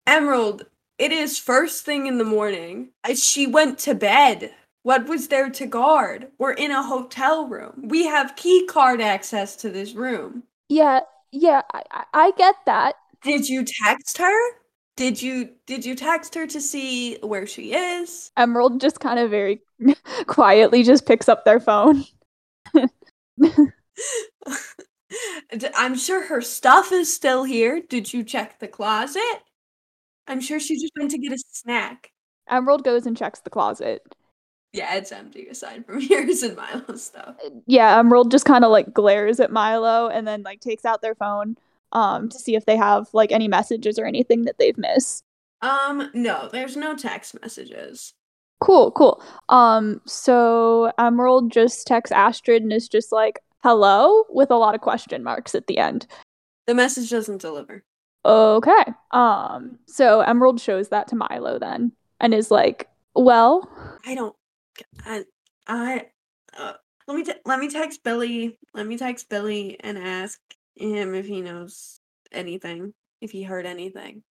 Emerald. 0.07 0.67
It 0.99 1.13
is 1.13 1.39
first 1.39 1.85
thing 1.85 2.07
in 2.07 2.17
the 2.17 2.25
morning. 2.25 2.89
She 3.15 3.47
went 3.47 3.79
to 3.81 3.95
bed. 3.95 4.55
What 4.83 5.07
was 5.07 5.29
there 5.29 5.51
to 5.51 5.67
guard? 5.67 6.29
We're 6.39 6.53
in 6.53 6.71
a 6.71 6.83
hotel 6.83 7.47
room. 7.47 7.83
We 7.89 8.07
have 8.07 8.37
key 8.37 8.67
card 8.67 9.01
access 9.03 9.57
to 9.57 9.69
this 9.69 9.93
room. 9.95 10.45
Yeah, 10.69 11.01
yeah, 11.33 11.63
I, 11.75 12.05
I 12.15 12.31
get 12.39 12.55
that. 12.65 12.95
Did 13.23 13.49
you 13.49 13.65
text 13.65 14.19
her? 14.19 14.41
Did 14.97 15.21
you 15.21 15.51
did 15.67 15.85
you 15.85 15.95
text 15.95 16.35
her 16.35 16.47
to 16.47 16.61
see 16.61 17.17
where 17.17 17.47
she 17.47 17.75
is? 17.75 18.31
Emerald 18.37 18.81
just 18.81 18.99
kind 18.99 19.19
of 19.19 19.31
very 19.31 19.61
quietly 20.27 20.83
just 20.83 21.07
picks 21.07 21.29
up 21.29 21.45
their 21.45 21.61
phone. 21.61 22.05
I'm 25.77 25.97
sure 25.97 26.27
her 26.27 26.41
stuff 26.41 26.93
is 26.93 27.15
still 27.15 27.45
here. 27.45 27.83
Did 27.87 28.13
you 28.13 28.25
check 28.25 28.59
the 28.59 28.69
closet? 28.69 29.43
I'm 30.27 30.41
sure 30.41 30.59
she 30.59 30.81
just 30.81 30.93
went 30.99 31.11
to 31.13 31.19
get 31.19 31.33
a 31.33 31.39
snack. 31.51 32.11
Emerald 32.49 32.83
goes 32.83 33.07
and 33.07 33.17
checks 33.17 33.41
the 33.41 33.51
closet. 33.51 34.03
Yeah, 34.73 34.95
it's 34.97 35.13
empty 35.13 35.47
aside 35.49 35.85
from 35.87 36.01
yours 36.01 36.43
and 36.43 36.57
Milo's 36.57 37.05
stuff. 37.05 37.37
Yeah, 37.67 37.99
Emerald 37.99 38.31
just 38.31 38.47
kind 38.47 38.65
of 38.65 38.71
like 38.71 38.93
glares 38.95 39.41
at 39.41 39.53
Milo 39.53 40.09
and 40.09 40.27
then 40.27 40.43
like 40.43 40.61
takes 40.61 40.85
out 40.85 41.03
their 41.03 41.15
phone 41.15 41.57
um 41.93 42.29
to 42.29 42.39
see 42.39 42.57
if 42.57 42.67
they 42.67 42.77
have 42.77 43.09
like 43.13 43.33
any 43.33 43.49
messages 43.49 43.99
or 43.99 44.05
anything 44.05 44.45
that 44.45 44.59
they've 44.59 44.79
missed. 44.79 45.25
Um, 45.63 46.11
no, 46.15 46.49
there's 46.51 46.77
no 46.77 46.95
text 46.95 47.41
messages. 47.41 48.15
Cool, 48.61 48.91
cool. 48.93 49.23
Um, 49.49 50.01
so 50.07 50.93
Emerald 50.99 51.53
just 51.53 51.87
texts 51.87 52.13
Astrid 52.13 52.63
and 52.63 52.73
is 52.73 52.89
just 52.89 53.13
like, 53.13 53.41
hello, 53.63 54.25
with 54.31 54.51
a 54.51 54.57
lot 54.57 54.75
of 54.75 54.81
question 54.81 55.23
marks 55.23 55.55
at 55.55 55.67
the 55.67 55.79
end. 55.79 56.07
The 56.67 56.75
message 56.75 57.11
doesn't 57.11 57.41
deliver. 57.41 57.85
Okay. 58.25 58.85
Um, 59.13 59.79
so 59.87 60.21
Emerald 60.21 60.61
shows 60.61 60.89
that 60.89 61.09
to 61.09 61.17
Milo 61.17 61.59
then 61.59 61.93
and 62.21 62.35
is 62.35 62.51
like, 62.51 62.89
well, 63.15 63.71
I 64.05 64.15
don't. 64.15 64.35
I. 65.05 65.25
I. 65.67 66.07
Uh, 66.57 66.73
let 67.07 67.17
me 67.17 67.25
te- 67.25 67.41
let 67.45 67.59
me 67.61 67.69
text 67.71 68.03
Billy. 68.03 68.59
Let 68.75 68.87
me 68.87 68.99
text 68.99 69.29
Billy 69.29 69.77
and 69.81 69.97
ask 69.97 70.41
him 70.77 71.15
if 71.15 71.27
he 71.27 71.43
knows 71.43 72.01
anything. 72.33 72.95
If 73.21 73.31
he 73.31 73.43
heard 73.43 73.67
anything. 73.67 74.23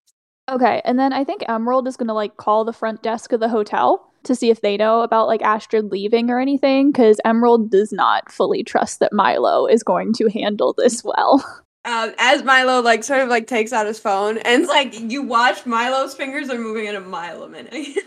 okay. 0.50 0.82
And 0.86 1.00
then 1.00 1.12
I 1.12 1.24
think 1.24 1.44
Emerald 1.50 1.88
is 1.88 1.98
gonna 1.98 2.14
like 2.14 2.38
call 2.38 2.64
the 2.64 2.74
front 2.74 3.02
desk 3.02 3.34
of 3.34 3.40
the 3.40 3.50
hotel 3.50 4.12
to 4.24 4.36
see 4.36 4.50
if 4.50 4.62
they 4.62 4.78
know 4.78 5.02
about 5.02 5.28
like 5.28 5.42
Astrid 5.42 5.92
leaving 5.92 6.30
or 6.30 6.40
anything, 6.40 6.92
because 6.92 7.20
Emerald 7.26 7.72
does 7.72 7.92
not 7.92 8.32
fully 8.32 8.64
trust 8.64 9.00
that 9.00 9.14
Milo 9.14 9.66
is 9.66 9.84
going 9.84 10.14
to 10.14 10.30
handle 10.30 10.74
this 10.78 11.04
well. 11.04 11.44
Uh, 11.84 12.12
as 12.18 12.44
Milo 12.44 12.82
like 12.82 13.04
sort 13.04 13.22
of 13.22 13.30
like 13.30 13.48
takes 13.48 13.72
out 13.72 13.86
his 13.88 14.00
phone 14.00 14.38
and 14.40 14.68
like 14.68 15.00
you 15.00 15.22
watch 15.22 15.66
Milo's 15.66 16.16
fingers 16.16 16.50
are 16.50 16.58
moving 16.58 16.88
at 16.88 16.96
a 16.96 17.02
mile 17.02 17.44
a 17.44 17.50
minute. 17.50 17.98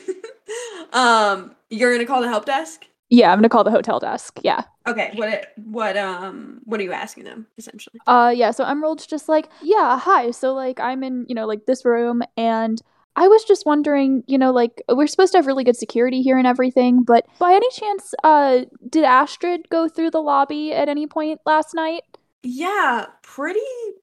um, 0.93 1.55
you're 1.71 1.93
gonna 1.93 2.07
call 2.07 2.23
the 2.23 2.29
help 2.29 2.45
desk. 2.45 2.85
Yeah, 3.11 3.33
I'm 3.33 3.39
gonna 3.39 3.49
call 3.49 3.65
the 3.65 3.71
hotel 3.71 3.99
desk. 3.99 4.39
Yeah. 4.43 4.65
Okay, 4.87 5.13
what 5.17 5.53
what 5.57 5.97
um 5.97 6.61
what 6.65 6.81
are 6.81 6.83
you 6.83 6.93
asking 6.93 7.25
them 7.25 7.47
essentially? 7.57 7.99
Uh 8.07 8.33
yeah, 8.35 8.51
so 8.51 8.65
Emerald's 8.65 9.07
just 9.07 9.29
like, 9.29 9.49
yeah, 9.63 9.99
hi. 9.99 10.31
So 10.31 10.55
like 10.55 10.81
I'm 10.81 11.03
in, 11.03 11.27
you 11.29 11.35
know, 11.35 11.47
like 11.47 11.67
this 11.67 11.85
room 11.85 12.23
and 12.37 12.81
I 13.17 13.27
was 13.27 13.43
just 13.45 13.67
wondering, 13.67 14.23
you 14.27 14.39
know, 14.39 14.53
like 14.53 14.83
we're 14.89 15.07
supposed 15.09 15.33
to 15.33 15.39
have 15.39 15.47
really 15.47 15.65
good 15.65 15.77
security 15.77 16.23
here 16.23 16.39
and 16.39 16.47
everything, 16.47 17.03
but 17.03 17.27
by 17.39 17.53
any 17.53 17.71
chance, 17.71 18.15
uh 18.25 18.61
did 18.89 19.05
Astrid 19.05 19.69
go 19.71 19.89
through 19.89 20.11
the 20.11 20.23
lobby 20.23 20.73
at 20.73 20.89
any 20.89 21.07
point 21.07 21.41
last 21.47 21.75
night? 21.75 22.03
Yeah, 22.43 23.07
pretty 23.23 23.61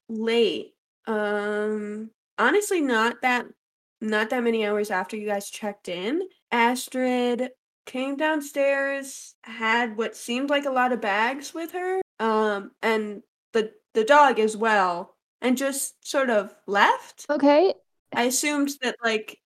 late. 0.08 0.74
Um, 1.06 2.10
honestly, 2.38 2.80
not 2.80 3.22
that 3.22 3.46
not 4.00 4.30
that 4.30 4.44
many 4.44 4.66
hours 4.66 4.90
after 4.90 5.16
you 5.16 5.26
guys 5.26 5.48
checked 5.48 5.88
in. 5.88 6.22
Astrid 6.52 7.50
came 7.86 8.16
downstairs, 8.16 9.34
had 9.42 9.96
what 9.96 10.16
seemed 10.16 10.50
like 10.50 10.66
a 10.66 10.70
lot 10.70 10.92
of 10.92 11.00
bags 11.00 11.54
with 11.54 11.72
her, 11.72 12.02
um, 12.20 12.72
and 12.82 13.22
the 13.52 13.72
the 13.94 14.04
dog 14.04 14.38
as 14.38 14.56
well, 14.56 15.16
and 15.40 15.56
just 15.56 16.06
sort 16.06 16.30
of 16.30 16.54
left. 16.66 17.26
Okay. 17.30 17.74
I 18.14 18.24
assumed 18.24 18.70
that 18.82 18.96
like 19.02 19.38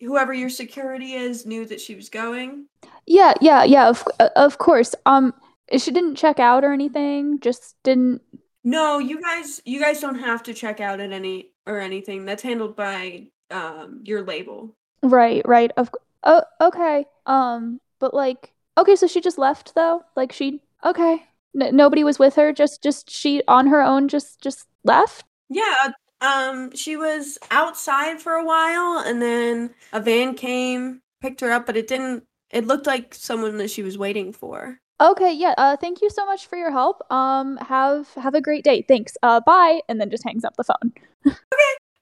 whoever 0.00 0.32
your 0.34 0.50
security 0.50 1.14
is 1.14 1.46
knew 1.46 1.64
that 1.66 1.80
she 1.80 1.94
was 1.94 2.08
going. 2.08 2.66
Yeah, 3.06 3.34
yeah, 3.40 3.64
yeah, 3.64 3.88
of 3.88 4.04
uh, 4.20 4.30
of 4.36 4.58
course. 4.58 4.94
Um 5.06 5.34
she 5.76 5.90
didn't 5.90 6.16
check 6.16 6.38
out 6.38 6.64
or 6.64 6.72
anything, 6.72 7.40
just 7.40 7.76
didn't 7.82 8.22
No, 8.64 8.98
you 8.98 9.20
guys 9.20 9.60
you 9.64 9.80
guys 9.80 10.00
don't 10.00 10.18
have 10.18 10.42
to 10.44 10.54
check 10.54 10.80
out 10.80 11.00
at 11.00 11.12
any 11.12 11.52
or 11.66 11.80
anything. 11.80 12.24
That's 12.24 12.42
handled 12.42 12.76
by 12.76 13.28
um 13.50 14.02
your 14.04 14.24
label. 14.24 14.76
Right, 15.02 15.42
right. 15.46 15.70
Of 15.76 15.90
oh, 16.24 16.42
okay. 16.60 17.06
Um, 17.26 17.80
but 17.98 18.14
like, 18.14 18.52
okay, 18.78 18.96
so 18.96 19.06
she 19.06 19.20
just 19.20 19.38
left 19.38 19.74
though. 19.74 20.02
Like 20.16 20.32
she, 20.32 20.60
okay. 20.84 21.24
N- 21.60 21.76
nobody 21.76 22.04
was 22.04 22.18
with 22.18 22.34
her. 22.36 22.52
Just, 22.52 22.82
just 22.82 23.10
she 23.10 23.42
on 23.48 23.66
her 23.68 23.82
own. 23.82 24.08
Just, 24.08 24.40
just 24.40 24.66
left. 24.84 25.24
Yeah, 25.48 25.92
um 26.22 26.74
she 26.74 26.96
was 26.96 27.38
outside 27.50 28.22
for 28.22 28.32
a 28.32 28.44
while 28.44 29.02
and 29.04 29.20
then 29.20 29.74
a 29.92 30.00
van 30.00 30.34
came, 30.34 31.02
picked 31.20 31.40
her 31.40 31.52
up, 31.52 31.66
but 31.66 31.76
it 31.76 31.86
didn't 31.86 32.24
it 32.50 32.66
looked 32.66 32.86
like 32.86 33.14
someone 33.14 33.58
that 33.58 33.70
she 33.70 33.82
was 33.82 33.98
waiting 33.98 34.32
for. 34.32 34.78
Okay, 35.00 35.32
yeah. 35.32 35.54
Uh, 35.58 35.76
thank 35.76 36.00
you 36.00 36.08
so 36.08 36.24
much 36.24 36.46
for 36.46 36.56
your 36.56 36.70
help. 36.70 37.02
Um, 37.12 37.58
have 37.58 38.08
have 38.14 38.34
a 38.34 38.40
great 38.40 38.64
day. 38.64 38.82
Thanks. 38.82 39.16
Uh, 39.22 39.40
bye. 39.40 39.80
And 39.88 40.00
then 40.00 40.10
just 40.10 40.24
hangs 40.24 40.44
up 40.44 40.56
the 40.56 40.64
phone. 40.64 40.92
Okay. 41.26 41.36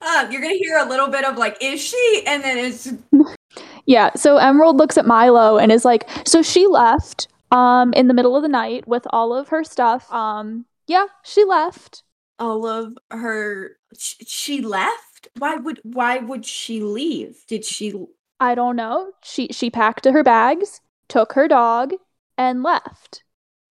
Uh, 0.01 0.28
you're 0.30 0.42
gonna 0.42 0.55
hear 0.55 0.78
a 0.78 0.88
little 0.88 1.09
bit 1.09 1.24
of 1.24 1.36
like, 1.36 1.57
is 1.61 1.80
she? 1.80 2.22
And 2.26 2.45
then 2.45 2.59
it's 2.59 2.92
Yeah. 3.87 4.11
So 4.16 4.37
Emerald 4.39 4.76
looks 4.76 4.97
at 4.99 5.07
Milo 5.07 5.59
and 5.59 5.70
is 5.72 5.85
like, 5.85 6.09
so 6.26 6.43
she 6.43 6.66
left. 6.66 7.28
Um, 7.51 7.93
in 7.93 8.09
the 8.09 8.14
middle 8.14 8.35
of 8.35 8.43
the 8.43 8.49
night 8.49 8.89
with 8.89 9.07
all 9.11 9.32
of 9.32 9.49
her 9.49 9.62
stuff. 9.62 10.12
Um, 10.12 10.66
yeah, 10.89 11.07
she 11.22 11.45
left. 11.45 12.03
all 12.41 12.66
of 12.66 12.99
her. 13.12 13.76
Sh- 13.97 14.14
she 14.26 14.61
left. 14.61 15.28
Why 15.39 15.55
would 15.57 15.78
Why 15.85 16.18
would 16.18 16.45
she 16.45 16.80
leave? 16.80 17.45
Did 17.47 17.64
she? 17.64 17.95
I 18.41 18.57
don't 18.57 18.74
know. 18.74 19.12
She 19.22 19.49
she 19.53 19.70
packed 19.70 20.05
her 20.07 20.22
bags, 20.24 20.80
took 21.09 21.35
her 21.35 21.47
dog, 21.47 21.93
and 22.37 22.64
left. 22.64 23.22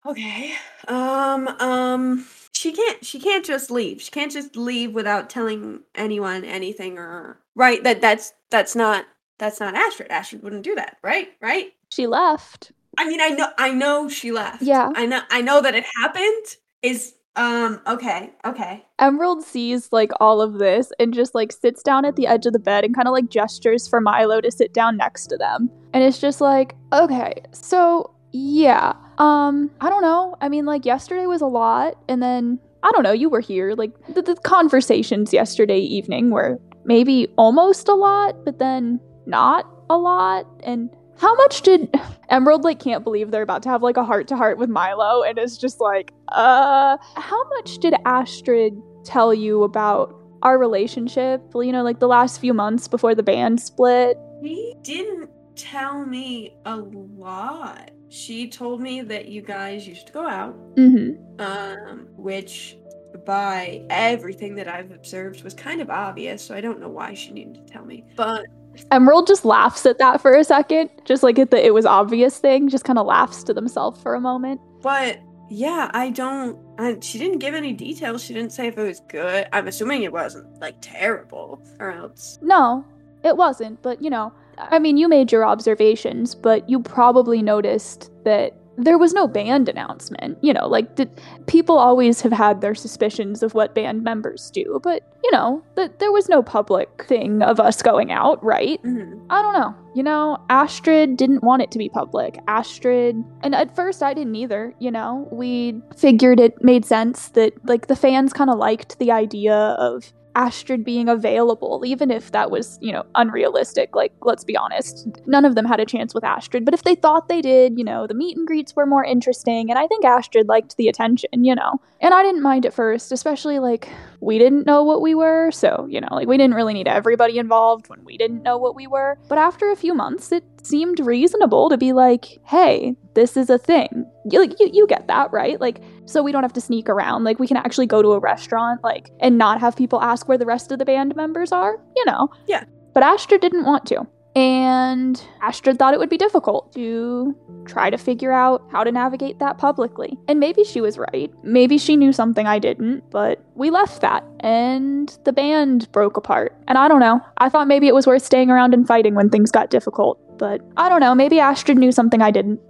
Okay. 0.06 0.54
Um. 0.88 1.48
Um. 1.60 2.26
She 2.52 2.72
can't. 2.72 3.04
She 3.04 3.20
can't 3.20 3.44
just 3.44 3.70
leave. 3.70 4.00
She 4.00 4.10
can't 4.10 4.32
just 4.32 4.56
leave 4.56 4.92
without 4.94 5.28
telling 5.28 5.80
anyone 5.94 6.44
anything. 6.44 6.98
Or 6.98 7.38
right. 7.54 7.82
That 7.84 8.00
that's 8.00 8.32
that's 8.50 8.74
not 8.74 9.04
that's 9.38 9.60
not 9.60 9.74
Astrid. 9.74 10.10
Astrid 10.10 10.42
wouldn't 10.42 10.62
do 10.62 10.74
that. 10.74 10.98
Right. 11.02 11.28
Right. 11.40 11.72
She 11.90 12.06
left. 12.06 12.72
I 12.98 13.08
mean, 13.08 13.20
I 13.20 13.30
know. 13.30 13.48
I 13.58 13.72
know 13.72 14.08
she 14.08 14.30
left. 14.30 14.62
Yeah. 14.62 14.92
I 14.94 15.06
know. 15.06 15.20
I 15.30 15.40
know 15.42 15.60
that 15.60 15.74
it 15.74 15.84
happened. 16.00 16.56
Is 16.82 17.14
um. 17.36 17.80
Okay. 17.86 18.30
Okay. 18.44 18.84
Emerald 18.98 19.42
sees 19.42 19.92
like 19.92 20.12
all 20.20 20.40
of 20.40 20.58
this 20.58 20.92
and 20.98 21.12
just 21.12 21.34
like 21.34 21.52
sits 21.52 21.82
down 21.82 22.04
at 22.04 22.16
the 22.16 22.26
edge 22.26 22.46
of 22.46 22.52
the 22.52 22.58
bed 22.58 22.84
and 22.84 22.94
kind 22.94 23.08
of 23.08 23.12
like 23.12 23.28
gestures 23.28 23.88
for 23.88 24.00
Milo 24.00 24.40
to 24.40 24.50
sit 24.50 24.72
down 24.72 24.96
next 24.96 25.26
to 25.28 25.36
them. 25.36 25.70
And 25.92 26.04
it's 26.04 26.18
just 26.18 26.40
like, 26.40 26.74
okay, 26.92 27.34
so 27.52 28.14
yeah. 28.32 28.92
Um, 29.18 29.70
I 29.80 29.90
don't 29.90 30.02
know. 30.02 30.36
I 30.40 30.48
mean, 30.48 30.66
like 30.66 30.84
yesterday 30.84 31.26
was 31.26 31.40
a 31.40 31.46
lot, 31.46 31.96
and 32.08 32.22
then 32.22 32.58
I 32.82 32.90
don't 32.92 33.02
know, 33.02 33.12
you 33.12 33.28
were 33.28 33.40
here. 33.40 33.74
Like 33.74 33.92
the, 34.14 34.22
the 34.22 34.34
conversations 34.36 35.32
yesterday 35.32 35.78
evening 35.78 36.30
were 36.30 36.60
maybe 36.84 37.28
almost 37.36 37.88
a 37.88 37.94
lot, 37.94 38.44
but 38.44 38.58
then 38.58 39.00
not 39.26 39.66
a 39.90 39.96
lot. 39.96 40.46
And 40.62 40.90
how 41.18 41.34
much 41.36 41.62
did 41.62 41.94
Emerald 42.28 42.64
like 42.64 42.80
can't 42.80 43.04
believe 43.04 43.30
they're 43.30 43.42
about 43.42 43.62
to 43.64 43.68
have 43.68 43.82
like 43.82 43.96
a 43.96 44.04
heart 44.04 44.28
to 44.28 44.36
heart 44.36 44.58
with 44.58 44.68
Milo 44.68 45.22
and 45.22 45.38
is 45.38 45.56
just 45.58 45.80
like, 45.80 46.12
uh, 46.28 46.96
how 47.16 47.48
much 47.50 47.78
did 47.78 47.94
Astrid 48.04 48.74
tell 49.04 49.32
you 49.32 49.62
about 49.62 50.14
our 50.42 50.58
relationship? 50.58 51.42
You 51.54 51.72
know, 51.72 51.82
like 51.82 52.00
the 52.00 52.08
last 52.08 52.40
few 52.40 52.52
months 52.54 52.88
before 52.88 53.14
the 53.14 53.22
band 53.22 53.60
split. 53.60 54.18
She 54.42 54.74
didn't 54.82 55.30
tell 55.56 56.04
me 56.04 56.56
a 56.66 56.76
lot. 56.76 57.90
She 58.08 58.48
told 58.48 58.80
me 58.80 59.00
that 59.02 59.28
you 59.28 59.42
guys 59.42 59.86
used 59.88 60.06
to 60.08 60.12
go 60.12 60.26
out, 60.26 60.54
Mm-hmm. 60.76 61.40
um, 61.40 62.06
which 62.16 62.76
by 63.24 63.84
everything 63.90 64.54
that 64.56 64.68
I've 64.68 64.90
observed 64.90 65.42
was 65.42 65.54
kind 65.54 65.80
of 65.80 65.88
obvious, 65.90 66.44
so 66.44 66.54
I 66.54 66.60
don't 66.60 66.80
know 66.80 66.88
why 66.88 67.14
she 67.14 67.32
needed 67.32 67.54
to 67.54 67.72
tell 67.72 67.84
me. 67.84 68.04
But 68.16 68.44
Emerald 68.90 69.26
just 69.26 69.44
laughs 69.44 69.86
at 69.86 69.98
that 69.98 70.20
for 70.20 70.34
a 70.34 70.44
second, 70.44 70.90
just 71.04 71.22
like 71.22 71.38
at 71.38 71.50
the 71.50 71.64
it 71.64 71.74
was 71.74 71.86
obvious 71.86 72.38
thing, 72.38 72.68
just 72.68 72.84
kind 72.84 72.98
of 72.98 73.06
laughs 73.06 73.42
to 73.44 73.54
themselves 73.54 74.00
for 74.02 74.14
a 74.14 74.20
moment. 74.20 74.60
but 74.82 75.18
yeah, 75.50 75.90
I 75.92 76.10
don't 76.10 76.58
I, 76.78 76.96
she 77.00 77.18
didn't 77.18 77.38
give 77.38 77.54
any 77.54 77.72
details. 77.72 78.24
She 78.24 78.34
didn't 78.34 78.52
say 78.52 78.68
if 78.68 78.78
it 78.78 78.82
was 78.82 79.00
good. 79.08 79.46
I'm 79.52 79.68
assuming 79.68 80.02
it 80.02 80.12
wasn't 80.12 80.46
like 80.60 80.76
terrible 80.80 81.62
or 81.78 81.92
else. 81.92 82.38
No, 82.42 82.84
it 83.22 83.36
wasn't, 83.36 83.80
but 83.82 84.02
you 84.02 84.10
know, 84.10 84.32
I 84.58 84.78
mean, 84.78 84.96
you 84.96 85.08
made 85.08 85.30
your 85.30 85.44
observations, 85.44 86.34
but 86.34 86.68
you 86.68 86.80
probably 86.80 87.42
noticed 87.42 88.10
that 88.24 88.56
there 88.76 88.98
was 88.98 89.12
no 89.12 89.26
band 89.26 89.68
announcement. 89.68 90.38
You 90.40 90.52
know, 90.52 90.66
like 90.66 90.96
did, 90.96 91.20
people 91.46 91.78
always 91.78 92.20
have 92.22 92.32
had 92.32 92.60
their 92.60 92.74
suspicions 92.74 93.42
of 93.42 93.54
what 93.54 93.74
band 93.74 94.02
members 94.02 94.50
do, 94.50 94.80
but 94.82 95.02
you 95.22 95.30
know, 95.30 95.62
that 95.76 96.00
there 96.00 96.12
was 96.12 96.28
no 96.28 96.42
public 96.42 97.04
thing 97.08 97.42
of 97.42 97.58
us 97.58 97.82
going 97.82 98.12
out, 98.12 98.42
right? 98.44 98.82
Mhm. 98.82 99.24
I 99.30 99.42
don't 99.42 99.54
know. 99.54 99.74
You 99.94 100.02
know, 100.02 100.38
Astrid 100.50 101.16
didn't 101.16 101.42
want 101.42 101.62
it 101.62 101.70
to 101.70 101.78
be 101.78 101.88
public. 101.88 102.38
Astrid, 102.48 103.24
and 103.42 103.54
at 103.54 103.74
first 103.74 104.02
I 104.02 104.12
didn't 104.12 104.34
either, 104.34 104.74
you 104.78 104.90
know. 104.90 105.28
We 105.30 105.80
figured 105.96 106.40
it 106.40 106.62
made 106.62 106.84
sense 106.84 107.28
that, 107.30 107.52
like, 107.64 107.86
the 107.86 107.96
fans 107.96 108.32
kind 108.32 108.50
of 108.50 108.58
liked 108.58 108.98
the 108.98 109.12
idea 109.12 109.54
of 109.54 110.12
Astrid 110.34 110.84
being 110.84 111.08
available, 111.08 111.82
even 111.86 112.10
if 112.10 112.32
that 112.32 112.50
was, 112.50 112.78
you 112.80 112.92
know, 112.92 113.04
unrealistic. 113.14 113.94
Like, 113.94 114.12
let's 114.22 114.44
be 114.44 114.56
honest, 114.56 115.08
none 115.26 115.44
of 115.44 115.54
them 115.54 115.64
had 115.64 115.80
a 115.80 115.86
chance 115.86 116.14
with 116.14 116.24
Astrid. 116.24 116.64
But 116.64 116.74
if 116.74 116.82
they 116.82 116.94
thought 116.94 117.28
they 117.28 117.40
did, 117.40 117.78
you 117.78 117.84
know, 117.84 118.06
the 118.06 118.14
meet 118.14 118.36
and 118.36 118.46
greets 118.46 118.74
were 118.74 118.86
more 118.86 119.04
interesting. 119.04 119.70
And 119.70 119.78
I 119.78 119.86
think 119.86 120.04
Astrid 120.04 120.48
liked 120.48 120.76
the 120.76 120.88
attention, 120.88 121.44
you 121.44 121.54
know. 121.54 121.80
And 122.00 122.12
I 122.12 122.22
didn't 122.22 122.42
mind 122.42 122.66
at 122.66 122.74
first, 122.74 123.12
especially 123.12 123.58
like 123.58 123.88
we 124.24 124.38
didn't 124.38 124.66
know 124.66 124.82
what 124.82 125.02
we 125.02 125.14
were. 125.14 125.50
So, 125.50 125.86
you 125.88 126.00
know, 126.00 126.08
like 126.10 126.26
we 126.26 126.36
didn't 126.36 126.54
really 126.54 126.74
need 126.74 126.88
everybody 126.88 127.38
involved 127.38 127.88
when 127.88 128.04
we 128.04 128.16
didn't 128.16 128.42
know 128.42 128.56
what 128.56 128.74
we 128.74 128.86
were. 128.86 129.18
But 129.28 129.38
after 129.38 129.70
a 129.70 129.76
few 129.76 129.94
months, 129.94 130.32
it 130.32 130.44
seemed 130.62 130.98
reasonable 131.00 131.68
to 131.68 131.76
be 131.76 131.92
like, 131.92 132.38
hey, 132.44 132.96
this 133.14 133.36
is 133.36 133.50
a 133.50 133.58
thing. 133.58 134.10
You, 134.30 134.40
like, 134.40 134.58
you, 134.58 134.70
you 134.72 134.86
get 134.86 135.06
that, 135.08 135.30
right? 135.32 135.60
Like, 135.60 135.80
so 136.06 136.22
we 136.22 136.32
don't 136.32 136.42
have 136.42 136.54
to 136.54 136.60
sneak 136.60 136.88
around. 136.88 137.24
Like, 137.24 137.38
we 137.38 137.46
can 137.46 137.58
actually 137.58 137.86
go 137.86 138.00
to 138.00 138.12
a 138.12 138.18
restaurant, 138.18 138.82
like, 138.82 139.10
and 139.20 139.36
not 139.36 139.60
have 139.60 139.76
people 139.76 140.00
ask 140.00 140.26
where 140.26 140.38
the 140.38 140.46
rest 140.46 140.72
of 140.72 140.78
the 140.78 140.84
band 140.84 141.14
members 141.14 141.52
are, 141.52 141.78
you 141.94 142.04
know? 142.06 142.28
Yeah. 142.46 142.64
But 142.94 143.02
Astrid 143.02 143.40
didn't 143.40 143.66
want 143.66 143.86
to. 143.86 144.06
And 144.36 145.22
Astrid 145.42 145.78
thought 145.78 145.94
it 145.94 146.00
would 146.00 146.10
be 146.10 146.16
difficult 146.16 146.72
to 146.74 147.36
try 147.66 147.88
to 147.88 147.96
figure 147.96 148.32
out 148.32 148.64
how 148.72 148.82
to 148.82 148.90
navigate 148.90 149.38
that 149.38 149.58
publicly. 149.58 150.18
And 150.26 150.40
maybe 150.40 150.64
she 150.64 150.80
was 150.80 150.98
right. 150.98 151.32
Maybe 151.44 151.78
she 151.78 151.96
knew 151.96 152.12
something 152.12 152.46
I 152.46 152.58
didn't, 152.58 153.08
but 153.10 153.44
we 153.54 153.70
left 153.70 154.00
that 154.00 154.24
and 154.40 155.16
the 155.24 155.32
band 155.32 155.90
broke 155.92 156.16
apart. 156.16 156.56
And 156.66 156.76
I 156.78 156.88
don't 156.88 157.00
know. 157.00 157.20
I 157.38 157.48
thought 157.48 157.68
maybe 157.68 157.86
it 157.86 157.94
was 157.94 158.08
worth 158.08 158.24
staying 158.24 158.50
around 158.50 158.74
and 158.74 158.86
fighting 158.86 159.14
when 159.14 159.30
things 159.30 159.52
got 159.52 159.70
difficult, 159.70 160.18
but 160.36 160.60
I 160.76 160.88
don't 160.88 161.00
know. 161.00 161.14
Maybe 161.14 161.38
Astrid 161.38 161.78
knew 161.78 161.92
something 161.92 162.20
I 162.20 162.32
didn't. 162.32 162.60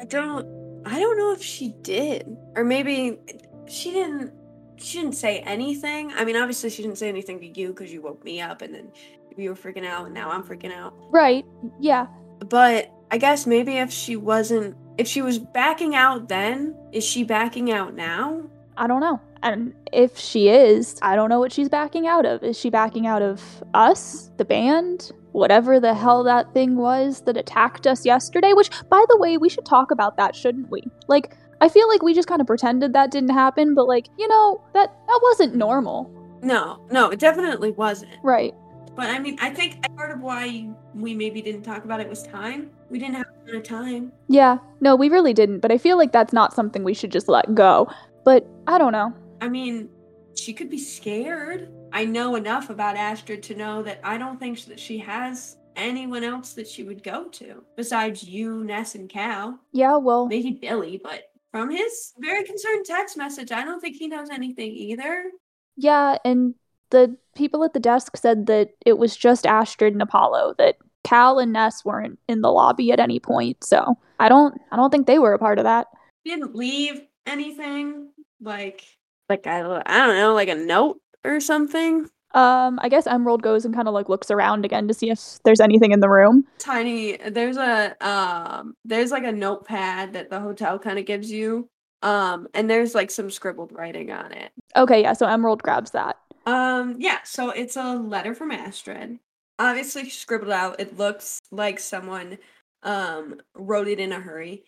I 0.00 0.04
don't 0.04 0.46
I 0.86 1.00
don't 1.00 1.18
know 1.18 1.32
if 1.32 1.42
she 1.42 1.74
did. 1.82 2.36
Or 2.54 2.62
maybe 2.62 3.18
she 3.66 3.90
didn't 3.90 4.32
she 4.76 4.98
didn't 4.98 5.16
say 5.16 5.40
anything. 5.40 6.12
I 6.12 6.24
mean, 6.24 6.36
obviously 6.36 6.70
she 6.70 6.82
didn't 6.82 6.98
say 6.98 7.08
anything 7.08 7.40
to 7.40 7.60
you 7.60 7.68
because 7.68 7.92
you 7.92 8.00
woke 8.00 8.24
me 8.24 8.40
up 8.40 8.62
and 8.62 8.72
then 8.72 8.92
you 9.38 9.50
were 9.50 9.56
freaking 9.56 9.86
out 9.86 10.06
and 10.06 10.14
now 10.14 10.30
I'm 10.30 10.42
freaking 10.42 10.72
out. 10.72 10.94
Right. 11.10 11.44
Yeah. 11.80 12.06
But 12.48 12.92
I 13.10 13.18
guess 13.18 13.46
maybe 13.46 13.78
if 13.78 13.92
she 13.92 14.16
wasn't 14.16 14.76
if 14.98 15.06
she 15.06 15.22
was 15.22 15.38
backing 15.38 15.94
out 15.94 16.28
then, 16.28 16.76
is 16.92 17.04
she 17.04 17.22
backing 17.22 17.70
out 17.70 17.94
now? 17.94 18.42
I 18.76 18.86
don't 18.86 19.00
know. 19.00 19.20
And 19.42 19.72
if 19.92 20.18
she 20.18 20.48
is, 20.48 20.98
I 21.02 21.14
don't 21.14 21.28
know 21.28 21.38
what 21.38 21.52
she's 21.52 21.68
backing 21.68 22.08
out 22.08 22.26
of. 22.26 22.42
Is 22.42 22.58
she 22.58 22.70
backing 22.70 23.06
out 23.06 23.22
of 23.22 23.62
us, 23.74 24.30
the 24.36 24.44
band, 24.44 25.12
whatever 25.32 25.78
the 25.78 25.94
hell 25.94 26.24
that 26.24 26.52
thing 26.52 26.76
was 26.76 27.22
that 27.22 27.36
attacked 27.36 27.86
us 27.86 28.04
yesterday? 28.04 28.52
Which, 28.52 28.70
by 28.88 29.04
the 29.08 29.16
way, 29.18 29.36
we 29.36 29.48
should 29.48 29.64
talk 29.64 29.92
about 29.92 30.16
that, 30.16 30.34
shouldn't 30.34 30.70
we? 30.70 30.82
Like, 31.06 31.36
I 31.60 31.68
feel 31.68 31.88
like 31.88 32.02
we 32.02 32.14
just 32.14 32.28
kind 32.28 32.40
of 32.40 32.46
pretended 32.46 32.92
that 32.92 33.10
didn't 33.12 33.30
happen, 33.30 33.74
but 33.74 33.86
like, 33.86 34.08
you 34.18 34.26
know, 34.28 34.60
that 34.74 34.92
that 35.06 35.20
wasn't 35.22 35.54
normal. 35.54 36.10
No, 36.42 36.84
no, 36.90 37.10
it 37.10 37.18
definitely 37.18 37.72
wasn't. 37.72 38.12
Right. 38.22 38.54
But 38.98 39.10
I 39.10 39.20
mean, 39.20 39.38
I 39.40 39.50
think 39.50 39.76
part 39.96 40.10
of 40.10 40.20
why 40.22 40.68
we 40.92 41.14
maybe 41.14 41.40
didn't 41.40 41.62
talk 41.62 41.84
about 41.84 42.00
it 42.00 42.08
was 42.08 42.24
time. 42.24 42.72
We 42.90 42.98
didn't 42.98 43.14
have 43.14 43.26
a 43.28 43.46
ton 43.46 43.56
of 43.56 43.62
time. 43.62 44.12
Yeah. 44.26 44.58
No, 44.80 44.96
we 44.96 45.08
really 45.08 45.32
didn't, 45.32 45.60
but 45.60 45.70
I 45.70 45.78
feel 45.78 45.96
like 45.96 46.10
that's 46.10 46.32
not 46.32 46.52
something 46.52 46.82
we 46.82 46.94
should 46.94 47.12
just 47.12 47.28
let 47.28 47.54
go. 47.54 47.88
But 48.24 48.44
I 48.66 48.76
don't 48.76 48.90
know. 48.90 49.14
I 49.40 49.48
mean, 49.48 49.88
she 50.34 50.52
could 50.52 50.68
be 50.68 50.80
scared. 50.80 51.70
I 51.92 52.06
know 52.06 52.34
enough 52.34 52.70
about 52.70 52.96
Astrid 52.96 53.40
to 53.44 53.54
know 53.54 53.84
that 53.84 54.00
I 54.02 54.18
don't 54.18 54.40
think 54.40 54.64
that 54.64 54.80
she 54.80 54.98
has 54.98 55.58
anyone 55.76 56.24
else 56.24 56.54
that 56.54 56.66
she 56.66 56.82
would 56.82 57.04
go 57.04 57.28
to 57.28 57.62
besides 57.76 58.24
you, 58.24 58.64
Ness, 58.64 58.96
and 58.96 59.08
Cal. 59.08 59.60
Yeah, 59.72 59.96
well, 59.96 60.26
Maybe 60.26 60.50
Billy, 60.50 61.00
but 61.00 61.30
from 61.52 61.70
his 61.70 62.14
very 62.18 62.42
concerned 62.42 62.84
text 62.84 63.16
message, 63.16 63.52
I 63.52 63.64
don't 63.64 63.78
think 63.78 63.94
he 63.94 64.08
knows 64.08 64.28
anything 64.28 64.72
either. 64.72 65.30
yeah, 65.76 66.18
and 66.24 66.56
the 66.90 67.16
people 67.34 67.64
at 67.64 67.72
the 67.72 67.80
desk 67.80 68.16
said 68.16 68.46
that 68.46 68.70
it 68.84 68.98
was 68.98 69.16
just 69.16 69.46
Astrid 69.46 69.92
and 69.92 70.02
Apollo, 70.02 70.54
that 70.58 70.76
Cal 71.04 71.38
and 71.38 71.52
Ness 71.52 71.84
weren't 71.84 72.18
in 72.28 72.42
the 72.42 72.50
lobby 72.50 72.92
at 72.92 73.00
any 73.00 73.20
point. 73.20 73.62
So 73.64 73.96
I 74.18 74.28
don't 74.28 74.60
I 74.70 74.76
don't 74.76 74.90
think 74.90 75.06
they 75.06 75.18
were 75.18 75.32
a 75.32 75.38
part 75.38 75.58
of 75.58 75.64
that. 75.64 75.86
Didn't 76.24 76.54
leave 76.54 77.00
anything 77.26 78.10
like 78.40 78.84
like 79.28 79.46
I, 79.46 79.60
I 79.60 80.06
don't 80.06 80.16
know, 80.16 80.34
like 80.34 80.48
a 80.48 80.54
note 80.54 81.00
or 81.24 81.40
something. 81.40 82.08
Um, 82.34 82.78
I 82.82 82.90
guess 82.90 83.06
Emerald 83.06 83.42
goes 83.42 83.64
and 83.64 83.74
kind 83.74 83.88
of 83.88 83.94
like 83.94 84.08
looks 84.08 84.30
around 84.30 84.64
again 84.64 84.86
to 84.88 84.94
see 84.94 85.10
if 85.10 85.38
there's 85.44 85.60
anything 85.60 85.92
in 85.92 86.00
the 86.00 86.10
room. 86.10 86.44
Tiny 86.58 87.16
there's 87.16 87.56
a 87.56 87.96
um 88.06 88.74
there's 88.84 89.10
like 89.10 89.24
a 89.24 89.32
notepad 89.32 90.12
that 90.12 90.30
the 90.30 90.40
hotel 90.40 90.78
kind 90.78 90.98
of 90.98 91.06
gives 91.06 91.30
you. 91.30 91.68
Um 92.02 92.48
and 92.54 92.68
there's 92.68 92.94
like 92.94 93.10
some 93.10 93.30
scribbled 93.30 93.72
writing 93.72 94.10
on 94.10 94.32
it. 94.32 94.52
Okay, 94.76 95.02
yeah, 95.02 95.14
so 95.14 95.26
Emerald 95.26 95.62
grabs 95.62 95.92
that. 95.92 96.16
Um, 96.48 96.96
yeah, 96.98 97.18
so 97.24 97.50
it's 97.50 97.76
a 97.76 97.96
letter 97.96 98.34
from 98.34 98.52
Astrid. 98.52 99.18
Obviously 99.58 100.08
scribbled 100.08 100.50
out. 100.50 100.80
It 100.80 100.96
looks 100.96 101.40
like 101.50 101.78
someone 101.78 102.38
um 102.84 103.38
wrote 103.54 103.86
it 103.86 104.00
in 104.00 104.12
a 104.12 104.20
hurry. 104.20 104.64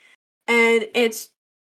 And 0.46 0.86
it's 0.94 1.30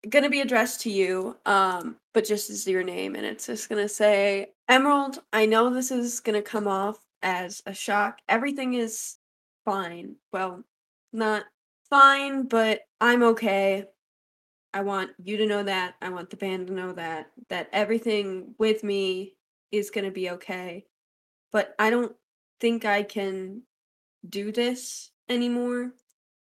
gonna 0.10 0.30
be 0.32 0.42
addressed 0.42 0.82
to 0.82 0.92
you, 0.92 1.38
um, 1.46 1.98
but 2.16 2.26
just 2.26 2.50
as 2.50 2.68
your 2.68 2.82
name, 2.82 3.16
and 3.16 3.24
it's 3.24 3.46
just 3.46 3.70
gonna 3.70 3.88
say, 3.88 4.54
Emerald, 4.68 5.20
I 5.32 5.46
know 5.46 5.70
this 5.70 5.92
is 5.92 6.20
gonna 6.22 6.42
come 6.42 6.68
off 6.68 6.98
as 7.22 7.62
a 7.68 7.74
shock. 7.74 8.18
Everything 8.28 8.74
is 8.74 9.18
fine. 9.64 10.16
Well, 10.34 10.64
not 11.14 11.44
fine, 11.88 12.48
but 12.48 12.82
I'm 13.00 13.22
okay. 13.22 13.86
I 14.74 14.82
want 14.82 15.12
you 15.24 15.38
to 15.38 15.46
know 15.46 15.62
that. 15.64 15.96
I 16.02 16.10
want 16.10 16.32
the 16.32 16.38
band 16.38 16.68
to 16.68 16.74
know 16.74 16.94
that. 16.94 17.28
That 17.50 17.70
everything 17.72 18.56
with 18.58 18.84
me 18.84 19.36
is 19.72 19.92
going 19.92 20.06
to 20.06 20.12
be 20.12 20.30
okay. 20.32 20.86
But 21.52 21.74
I 21.80 21.90
don't 21.90 22.16
think 22.60 22.86
I 22.86 23.04
can 23.04 23.64
do 24.28 24.52
this 24.52 25.12
anymore. 25.28 25.94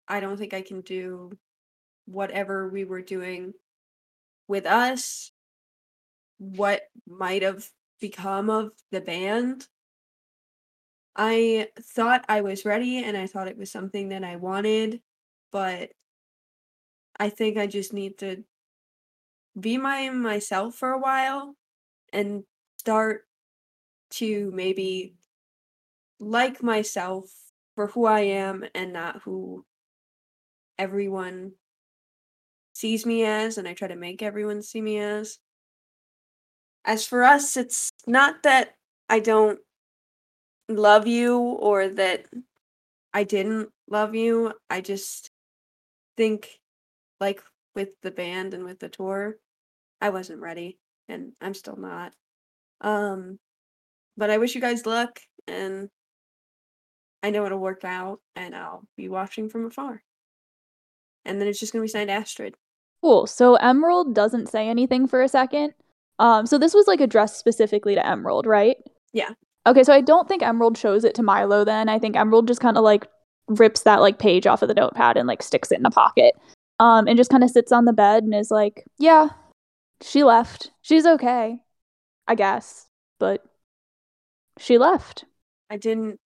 I 0.07 0.19
don't 0.19 0.37
think 0.37 0.53
I 0.53 0.61
can 0.61 0.81
do 0.81 1.31
whatever 2.05 2.67
we 2.67 2.83
were 2.83 3.01
doing 3.01 3.53
with 4.47 4.65
us, 4.65 5.31
what 6.37 6.83
might 7.07 7.41
have 7.41 7.69
become 7.99 8.49
of 8.49 8.71
the 8.91 9.01
band. 9.01 9.67
I 11.15 11.69
thought 11.79 12.25
I 12.27 12.41
was 12.41 12.65
ready 12.65 13.03
and 13.03 13.15
I 13.15 13.27
thought 13.27 13.47
it 13.47 13.57
was 13.57 13.71
something 13.71 14.09
that 14.09 14.23
I 14.23 14.35
wanted, 14.35 15.01
but 15.51 15.91
I 17.19 17.29
think 17.29 17.57
I 17.57 17.67
just 17.67 17.93
need 17.93 18.17
to 18.19 18.43
be 19.59 19.77
my 19.77 20.09
myself 20.09 20.75
for 20.75 20.91
a 20.91 20.99
while 20.99 21.55
and 22.11 22.43
start 22.83 23.25
to 24.09 24.51
maybe 24.53 25.15
like 26.19 26.61
myself 26.61 27.31
for 27.75 27.87
who 27.87 28.05
I 28.05 28.19
am 28.21 28.65
and 28.75 28.91
not 28.91 29.21
who 29.21 29.63
everyone 30.77 31.53
sees 32.75 33.05
me 33.05 33.23
as 33.23 33.57
and 33.57 33.69
I 33.69 33.73
try 33.73 33.87
to 33.87 33.95
make 33.95 34.21
everyone 34.21 34.61
see 34.61 34.81
me 34.81 34.97
as. 34.97 35.39
As 36.83 37.07
for 37.07 37.23
us, 37.23 37.55
it's 37.55 37.89
not 38.05 38.43
that 38.43 38.75
I 39.07 39.21
don't 39.21 39.59
love 40.67 41.07
you 41.07 41.39
or 41.39 41.87
that 41.87 42.25
I 43.13 43.23
didn't 43.23 43.69
love 43.87 44.13
you. 44.13 44.51
I 44.69 44.81
just 44.81 45.31
think 46.17 46.59
like 47.21 47.41
with 47.75 47.95
the 48.01 48.11
band 48.11 48.53
and 48.53 48.65
with 48.65 48.79
the 48.79 48.89
tour, 48.89 49.37
I 50.01 50.09
wasn't 50.09 50.41
ready 50.41 50.79
and 51.07 51.31
I'm 51.39 51.53
still 51.53 51.77
not. 51.77 52.11
Um 52.83 53.39
but 54.15 54.29
I 54.29 54.37
wish 54.37 54.53
you 54.53 54.61
guys 54.61 54.85
luck 54.85 55.19
and 55.47 55.89
I 57.23 57.29
know 57.29 57.45
it'll 57.45 57.59
work 57.59 57.83
out 57.83 58.19
and 58.35 58.55
I'll 58.55 58.83
be 58.97 59.09
watching 59.09 59.49
from 59.49 59.65
afar. 59.65 60.03
And 61.25 61.39
then 61.39 61.47
it's 61.47 61.59
just 61.59 61.73
gonna 61.73 61.83
be 61.83 61.87
signed 61.87 62.11
Astrid. 62.11 62.55
Cool. 63.01 63.27
So 63.27 63.55
Emerald 63.55 64.13
doesn't 64.13 64.49
say 64.49 64.67
anything 64.69 65.07
for 65.07 65.21
a 65.21 65.27
second. 65.27 65.73
Um, 66.19 66.45
so 66.45 66.57
this 66.57 66.73
was 66.73 66.87
like 66.87 67.01
addressed 67.01 67.37
specifically 67.37 67.95
to 67.95 68.05
Emerald, 68.05 68.45
right? 68.45 68.77
Yeah. 69.13 69.31
Okay, 69.65 69.83
so 69.83 69.93
I 69.93 70.01
don't 70.01 70.27
think 70.27 70.43
Emerald 70.43 70.77
shows 70.77 71.03
it 71.03 71.15
to 71.15 71.23
Milo 71.23 71.63
then. 71.63 71.89
I 71.89 71.99
think 71.99 72.15
Emerald 72.15 72.47
just 72.47 72.61
kind 72.61 72.77
of 72.77 72.83
like 72.83 73.07
rips 73.47 73.83
that 73.83 74.01
like 74.01 74.19
page 74.19 74.47
off 74.47 74.61
of 74.61 74.67
the 74.67 74.73
notepad 74.73 75.17
and 75.17 75.27
like 75.27 75.41
sticks 75.41 75.71
it 75.71 75.79
in 75.79 75.85
a 75.85 75.91
pocket. 75.91 76.35
Um, 76.79 77.07
and 77.07 77.17
just 77.17 77.29
kind 77.29 77.43
of 77.43 77.49
sits 77.49 77.71
on 77.71 77.85
the 77.85 77.93
bed 77.93 78.23
and 78.23 78.33
is 78.33 78.51
like, 78.51 78.83
"Yeah, 78.97 79.29
she 80.01 80.23
left. 80.23 80.71
She's 80.81 81.05
okay, 81.05 81.59
I 82.27 82.35
guess, 82.35 82.87
but 83.19 83.43
she 84.57 84.77
left. 84.77 85.25
I 85.69 85.77
didn't 85.77 86.19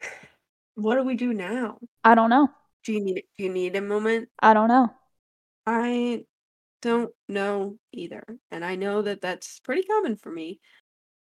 what 0.74 0.96
do 0.96 1.02
we 1.02 1.14
do 1.16 1.32
now? 1.32 1.78
I 2.04 2.14
don't 2.14 2.30
know. 2.30 2.48
Do 2.84 2.92
you 2.92 3.00
need 3.02 3.24
do 3.36 3.44
you 3.44 3.52
need 3.52 3.76
a 3.76 3.80
moment? 3.80 4.28
I 4.40 4.54
don't 4.54 4.68
know. 4.68 4.90
I 5.66 6.24
don't 6.82 7.12
know 7.28 7.78
either. 7.92 8.24
And 8.50 8.64
I 8.64 8.76
know 8.76 9.02
that 9.02 9.20
that's 9.20 9.60
pretty 9.60 9.82
common 9.82 10.16
for 10.16 10.30
me. 10.30 10.60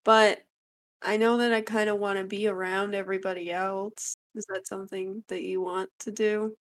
But 0.03 0.39
I 1.01 1.17
know 1.17 1.37
that 1.37 1.53
I 1.53 1.61
kind 1.61 1.89
of 1.89 1.99
want 1.99 2.19
to 2.19 2.25
be 2.25 2.47
around 2.47 2.95
everybody 2.95 3.51
else. 3.51 4.15
Is 4.35 4.45
that 4.49 4.67
something 4.67 5.23
that 5.29 5.43
you 5.43 5.61
want 5.61 5.89
to 6.01 6.11
do? 6.11 6.55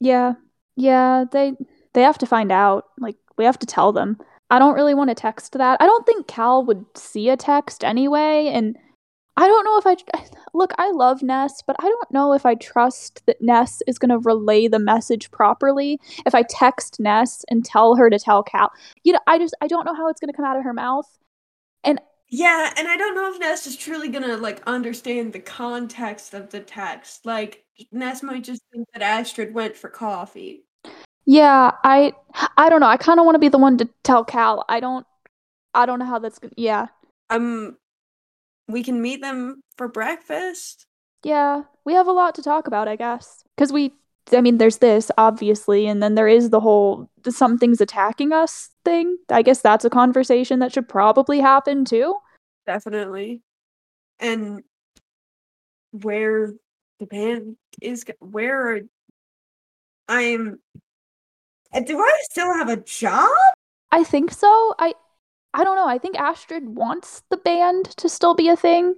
Yeah, 0.00 0.34
yeah. 0.80 1.24
They 1.30 1.52
they 1.92 2.02
have 2.02 2.18
to 2.18 2.26
find 2.26 2.50
out. 2.52 2.86
Like 2.98 3.16
we 3.36 3.44
have 3.44 3.58
to 3.60 3.66
tell 3.66 3.92
them. 3.92 4.18
I 4.50 4.58
don't 4.58 4.74
really 4.74 4.94
want 4.94 5.10
to 5.10 5.14
text 5.14 5.52
that. 5.52 5.80
I 5.80 5.86
don't 5.86 6.04
think 6.06 6.26
Cal 6.26 6.64
would 6.64 6.84
see 6.96 7.28
a 7.28 7.36
text 7.36 7.84
anyway, 7.84 8.50
and 8.52 8.76
I 9.36 9.46
don't 9.46 9.64
know 9.64 9.78
if 9.78 9.86
I 9.86 10.24
look. 10.54 10.72
I 10.78 10.90
love 10.90 11.22
Ness, 11.22 11.62
but 11.66 11.76
I 11.78 11.84
don't 11.84 12.12
know 12.12 12.32
if 12.32 12.44
I 12.44 12.56
trust 12.56 13.24
that 13.26 13.40
Ness 13.40 13.82
is 13.86 13.98
going 13.98 14.10
to 14.10 14.18
relay 14.18 14.68
the 14.68 14.78
message 14.78 15.30
properly. 15.30 16.00
If 16.26 16.34
I 16.34 16.42
text 16.42 16.98
Ness 16.98 17.44
and 17.48 17.64
tell 17.64 17.96
her 17.96 18.10
to 18.10 18.18
tell 18.18 18.42
Cal, 18.42 18.70
you 19.04 19.12
know, 19.12 19.20
I 19.26 19.38
just 19.38 19.54
I 19.60 19.68
don't 19.68 19.86
know 19.86 19.94
how 19.94 20.08
it's 20.08 20.20
going 20.20 20.32
to 20.32 20.36
come 20.36 20.44
out 20.44 20.56
of 20.56 20.64
her 20.64 20.74
mouth. 20.74 21.06
And 21.84 22.00
Yeah, 22.28 22.72
and 22.76 22.88
I 22.88 22.96
don't 22.96 23.14
know 23.14 23.32
if 23.32 23.40
Ness 23.40 23.66
is 23.66 23.76
truly 23.76 24.08
gonna 24.08 24.36
like 24.36 24.62
understand 24.66 25.32
the 25.32 25.40
context 25.40 26.34
of 26.34 26.50
the 26.50 26.60
text. 26.60 27.24
Like 27.24 27.64
Ness 27.92 28.22
might 28.22 28.44
just 28.44 28.62
think 28.72 28.86
that 28.92 29.02
Astrid 29.02 29.54
went 29.54 29.76
for 29.76 29.88
coffee. 29.88 30.64
Yeah, 31.30 31.70
I 31.84 32.12
I 32.56 32.68
don't 32.68 32.80
know. 32.80 32.88
I 32.88 32.96
kind 32.96 33.20
of 33.20 33.24
want 33.24 33.36
to 33.36 33.40
be 33.40 33.48
the 33.48 33.56
one 33.56 33.78
to 33.78 33.88
tell 34.02 34.24
Cal. 34.24 34.64
I 34.68 34.80
don't 34.80 35.06
I 35.72 35.86
don't 35.86 36.00
know 36.00 36.04
how 36.04 36.18
that's 36.18 36.40
going. 36.40 36.50
to 36.50 36.60
Yeah, 36.60 36.88
um, 37.30 37.76
we 38.66 38.82
can 38.82 39.00
meet 39.00 39.20
them 39.20 39.62
for 39.78 39.86
breakfast. 39.86 40.86
Yeah, 41.22 41.62
we 41.84 41.92
have 41.94 42.08
a 42.08 42.12
lot 42.12 42.34
to 42.34 42.42
talk 42.42 42.66
about, 42.66 42.88
I 42.88 42.96
guess. 42.96 43.44
Because 43.56 43.72
we, 43.72 43.92
I 44.32 44.40
mean, 44.40 44.58
there's 44.58 44.78
this, 44.78 45.10
obviously, 45.18 45.86
and 45.86 46.02
then 46.02 46.16
there 46.16 46.26
is 46.26 46.50
the 46.50 46.58
whole 46.58 47.08
something's 47.28 47.80
attacking 47.80 48.32
us 48.32 48.70
thing. 48.84 49.16
I 49.28 49.42
guess 49.42 49.60
that's 49.60 49.84
a 49.84 49.90
conversation 49.90 50.58
that 50.58 50.72
should 50.72 50.88
probably 50.88 51.38
happen 51.38 51.84
too. 51.84 52.16
Definitely. 52.66 53.42
And 54.18 54.64
where 55.92 56.54
the 56.98 57.06
band 57.06 57.56
is, 57.80 58.04
where 58.18 58.80
I'm. 60.08 60.58
Do 61.72 61.98
I 61.98 62.18
still 62.22 62.52
have 62.52 62.68
a 62.68 62.76
job? 62.76 63.28
I 63.92 64.04
think 64.04 64.32
so. 64.32 64.74
I 64.78 64.94
I 65.54 65.64
don't 65.64 65.76
know. 65.76 65.88
I 65.88 65.98
think 65.98 66.18
Astrid 66.18 66.68
wants 66.68 67.22
the 67.30 67.36
band 67.36 67.86
to 67.96 68.08
still 68.08 68.34
be 68.34 68.48
a 68.48 68.56
thing. 68.56 68.94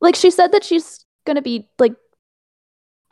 Like 0.00 0.16
she 0.16 0.30
said 0.30 0.52
that 0.52 0.64
she's 0.64 1.04
going 1.24 1.36
to 1.36 1.42
be 1.42 1.68
like 1.78 1.94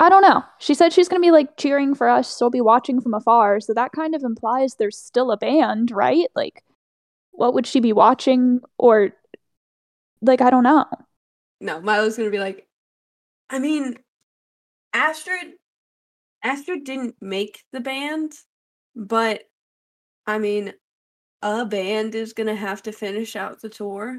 I 0.00 0.08
don't 0.08 0.22
know. 0.22 0.44
She 0.60 0.74
said 0.74 0.92
she's 0.92 1.08
going 1.08 1.20
to 1.20 1.26
be 1.26 1.32
like 1.32 1.56
cheering 1.56 1.94
for 1.94 2.08
us, 2.08 2.28
so 2.28 2.48
be 2.50 2.60
watching 2.60 3.00
from 3.00 3.14
afar. 3.14 3.60
So 3.60 3.74
that 3.74 3.90
kind 3.92 4.14
of 4.14 4.22
implies 4.22 4.74
there's 4.74 4.96
still 4.96 5.32
a 5.32 5.36
band, 5.36 5.90
right? 5.90 6.28
Like 6.36 6.62
what 7.32 7.54
would 7.54 7.66
she 7.66 7.80
be 7.80 7.92
watching 7.92 8.60
or 8.78 9.10
like 10.20 10.40
I 10.40 10.50
don't 10.50 10.64
know. 10.64 10.86
No, 11.60 11.80
Milo's 11.80 12.16
gonna 12.16 12.30
be 12.30 12.38
like, 12.38 12.66
I 13.50 13.58
mean, 13.58 13.96
Astrid, 14.92 15.54
Astrid 16.42 16.84
didn't 16.84 17.16
make 17.20 17.64
the 17.72 17.80
band, 17.80 18.32
but 18.98 19.44
I 20.26 20.38
mean, 20.38 20.74
a 21.40 21.64
band 21.64 22.14
is 22.14 22.32
gonna 22.34 22.56
have 22.56 22.82
to 22.82 22.92
finish 22.92 23.36
out 23.36 23.62
the 23.62 23.68
tour. 23.70 24.18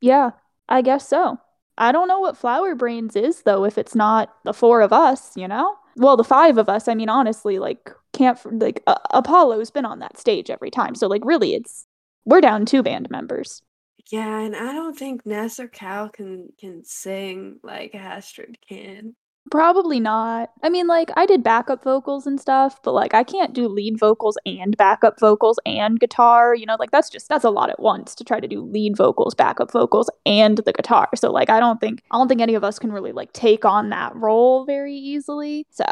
Yeah, 0.00 0.30
I 0.68 0.82
guess 0.82 1.08
so. 1.08 1.38
I 1.76 1.90
don't 1.90 2.08
know 2.08 2.20
what 2.20 2.40
Flowerbrains 2.40 3.16
is 3.16 3.42
though 3.42 3.64
if 3.64 3.76
it's 3.76 3.94
not 3.94 4.32
the 4.44 4.54
four 4.54 4.80
of 4.80 4.92
us, 4.92 5.36
you 5.36 5.48
know? 5.48 5.74
Well, 5.96 6.16
the 6.16 6.24
five 6.24 6.58
of 6.58 6.68
us. 6.68 6.88
I 6.88 6.94
mean, 6.94 7.08
honestly, 7.08 7.58
like 7.58 7.90
can't 8.12 8.38
like 8.60 8.82
uh, 8.86 8.96
Apollo's 9.10 9.70
been 9.70 9.84
on 9.84 9.98
that 9.98 10.16
stage 10.18 10.50
every 10.50 10.70
time. 10.70 10.94
So 10.94 11.08
like 11.08 11.24
really 11.24 11.54
it's 11.54 11.86
we're 12.24 12.40
down 12.40 12.64
two 12.64 12.82
band 12.82 13.10
members. 13.10 13.62
Yeah, 14.10 14.40
and 14.40 14.54
I 14.54 14.72
don't 14.72 14.96
think 14.96 15.26
Ness 15.26 15.58
or 15.58 15.68
Cal 15.68 16.08
can 16.08 16.48
can 16.58 16.84
sing 16.84 17.58
like 17.62 17.94
Astrid 17.94 18.58
can. 18.68 19.16
Probably 19.50 20.00
not. 20.00 20.50
I 20.62 20.70
mean, 20.70 20.86
like 20.86 21.10
I 21.16 21.26
did 21.26 21.42
backup 21.42 21.84
vocals 21.84 22.26
and 22.26 22.40
stuff, 22.40 22.82
but 22.82 22.92
like 22.92 23.12
I 23.14 23.22
can't 23.22 23.52
do 23.52 23.68
lead 23.68 23.98
vocals 23.98 24.38
and 24.46 24.76
backup 24.76 25.20
vocals 25.20 25.58
and 25.66 26.00
guitar, 26.00 26.54
you 26.54 26.66
know, 26.66 26.76
like 26.78 26.90
that's 26.90 27.10
just 27.10 27.28
that's 27.28 27.44
a 27.44 27.50
lot 27.50 27.70
at 27.70 27.78
once 27.78 28.14
to 28.16 28.24
try 28.24 28.40
to 28.40 28.48
do 28.48 28.62
lead 28.62 28.96
vocals, 28.96 29.34
backup 29.34 29.70
vocals 29.70 30.10
and 30.24 30.58
the 30.58 30.72
guitar. 30.72 31.08
So 31.14 31.30
like 31.30 31.50
I 31.50 31.60
don't 31.60 31.78
think 31.80 32.02
I 32.10 32.16
don't 32.16 32.26
think 32.28 32.40
any 32.40 32.54
of 32.54 32.64
us 32.64 32.78
can 32.78 32.90
really 32.90 33.12
like 33.12 33.32
take 33.32 33.64
on 33.64 33.90
that 33.90 34.16
role 34.16 34.64
very 34.64 34.94
easily. 34.96 35.66
So, 35.70 35.84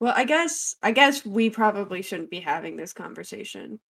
Well, 0.00 0.12
I 0.14 0.24
guess 0.24 0.76
I 0.82 0.92
guess 0.92 1.24
we 1.24 1.50
probably 1.50 2.02
shouldn't 2.02 2.30
be 2.30 2.40
having 2.40 2.76
this 2.76 2.92
conversation. 2.92 3.80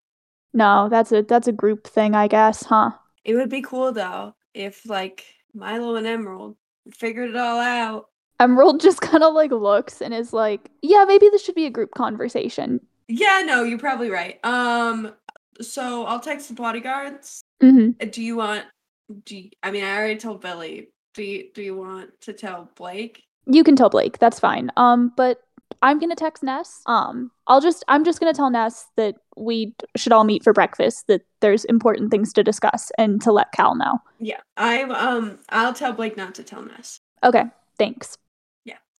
no, 0.53 0.87
that's 0.89 1.11
a 1.11 1.23
that's 1.23 1.47
a 1.47 1.51
group 1.51 1.87
thing, 1.87 2.15
I 2.15 2.27
guess, 2.27 2.63
huh? 2.63 2.91
It 3.25 3.35
would 3.35 3.49
be 3.49 3.61
cool 3.61 3.91
though 3.91 4.33
if 4.53 4.85
like 4.87 5.25
Milo 5.53 5.95
and 5.95 6.07
Emerald 6.07 6.55
figured 6.93 7.29
it 7.31 7.35
all 7.35 7.59
out. 7.59 8.05
Emerald 8.39 8.79
just 8.87 9.01
kind 9.01 9.23
of 9.23 9.33
like 9.33 9.51
looks 9.51 10.01
and 10.01 10.13
is 10.13 10.33
like, 10.33 10.69
"Yeah, 10.81 11.05
maybe 11.05 11.29
this 11.29 11.43
should 11.43 11.55
be 11.55 11.65
a 11.65 11.69
group 11.71 11.93
conversation." 11.95 12.79
Yeah, 13.07 13.41
no, 13.45 13.63
you're 13.63 13.79
probably 13.79 14.09
right. 14.09 14.39
Um, 14.45 15.13
so 15.61 16.05
I'll 16.05 16.19
text 16.19 16.47
the 16.47 16.53
bodyguards. 16.53 17.41
Mhm. 17.61 17.95
Uh, 18.01 18.05
Do 18.05 18.21
you 18.23 18.35
want? 18.37 18.65
Do 19.25 19.37
you, 19.37 19.49
I 19.63 19.71
mean 19.71 19.83
I 19.83 19.97
already 19.97 20.17
told 20.17 20.41
Billy. 20.41 20.89
Do 21.15 21.23
you 21.23 21.49
do 21.53 21.61
you 21.61 21.75
want 21.75 22.11
to 22.21 22.33
tell 22.33 22.69
Blake? 22.75 23.23
You 23.45 23.63
can 23.63 23.75
tell 23.75 23.89
Blake. 23.89 24.19
That's 24.19 24.39
fine. 24.39 24.71
Um, 24.77 25.11
but 25.17 25.41
I'm 25.81 25.99
gonna 25.99 26.15
text 26.15 26.43
Ness. 26.43 26.81
Um, 26.85 27.31
I'll 27.47 27.61
just 27.61 27.83
I'm 27.87 28.03
just 28.03 28.19
gonna 28.19 28.33
tell 28.33 28.49
Ness 28.51 28.85
that 28.95 29.15
we 29.35 29.73
should 29.97 30.13
all 30.13 30.23
meet 30.23 30.43
for 30.43 30.53
breakfast. 30.53 31.07
That 31.07 31.21
there's 31.39 31.65
important 31.65 32.11
things 32.11 32.31
to 32.33 32.43
discuss 32.43 32.91
and 32.97 33.21
to 33.23 33.31
let 33.31 33.51
Cal 33.51 33.75
know. 33.75 33.99
Yeah, 34.19 34.41
I 34.55 34.83
um 34.83 35.39
I'll 35.49 35.73
tell 35.73 35.93
Blake 35.93 36.15
not 36.15 36.35
to 36.35 36.43
tell 36.43 36.61
Ness. 36.61 36.99
Okay. 37.23 37.45
Thanks. 37.79 38.17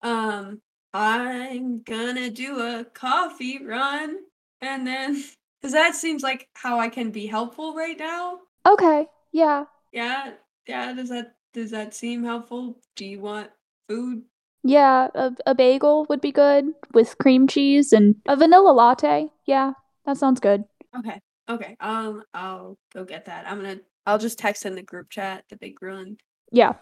Um, 0.01 0.61
I'm 0.93 1.81
gonna 1.83 2.29
do 2.29 2.59
a 2.59 2.85
coffee 2.85 3.63
run, 3.63 4.17
and 4.61 4.85
then 4.87 5.23
because 5.61 5.73
that 5.73 5.95
seems 5.95 6.23
like 6.23 6.47
how 6.53 6.79
I 6.79 6.89
can 6.89 7.11
be 7.11 7.27
helpful 7.27 7.75
right 7.75 7.97
now. 7.97 8.39
Okay. 8.65 9.07
Yeah. 9.31 9.65
Yeah, 9.91 10.33
yeah. 10.67 10.93
Does 10.93 11.09
that 11.09 11.35
does 11.53 11.71
that 11.71 11.93
seem 11.93 12.23
helpful? 12.23 12.79
Do 12.95 13.05
you 13.05 13.19
want 13.19 13.51
food? 13.87 14.23
Yeah. 14.63 15.07
A, 15.15 15.31
a 15.45 15.55
bagel 15.55 16.05
would 16.09 16.21
be 16.21 16.31
good 16.31 16.73
with 16.93 17.17
cream 17.17 17.47
cheese 17.47 17.93
and 17.93 18.15
a 18.27 18.35
vanilla 18.35 18.71
latte. 18.71 19.29
Yeah, 19.45 19.73
that 20.05 20.17
sounds 20.17 20.39
good. 20.39 20.65
Okay, 20.97 21.19
okay. 21.49 21.75
Um, 21.79 22.23
I'll 22.33 22.77
go 22.93 23.03
get 23.03 23.25
that. 23.25 23.47
I'm 23.47 23.57
gonna. 23.57 23.79
I'll 24.05 24.17
just 24.17 24.39
text 24.39 24.65
in 24.65 24.75
the 24.75 24.81
group 24.81 25.09
chat 25.09 25.43
the 25.49 25.55
big 25.57 25.81
run 25.81 26.17
Yeah. 26.51 26.73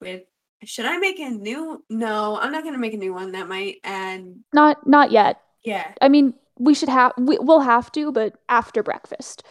with. 0.00 0.24
Should 0.66 0.86
I 0.86 0.98
make 0.98 1.18
a 1.18 1.30
new? 1.30 1.82
No, 1.90 2.38
I'm 2.40 2.52
not 2.52 2.64
gonna 2.64 2.78
make 2.78 2.94
a 2.94 2.98
new 2.98 3.12
one. 3.14 3.32
That 3.32 3.48
might 3.48 3.76
add. 3.84 4.34
Not 4.52 4.86
not 4.86 5.10
yet. 5.10 5.40
Yeah, 5.64 5.92
I 6.00 6.08
mean, 6.08 6.34
we 6.58 6.74
should 6.74 6.88
have 6.88 7.12
we, 7.18 7.38
we'll 7.40 7.60
have 7.60 7.90
to, 7.92 8.12
but 8.12 8.36
after 8.48 8.82
breakfast. 8.82 9.42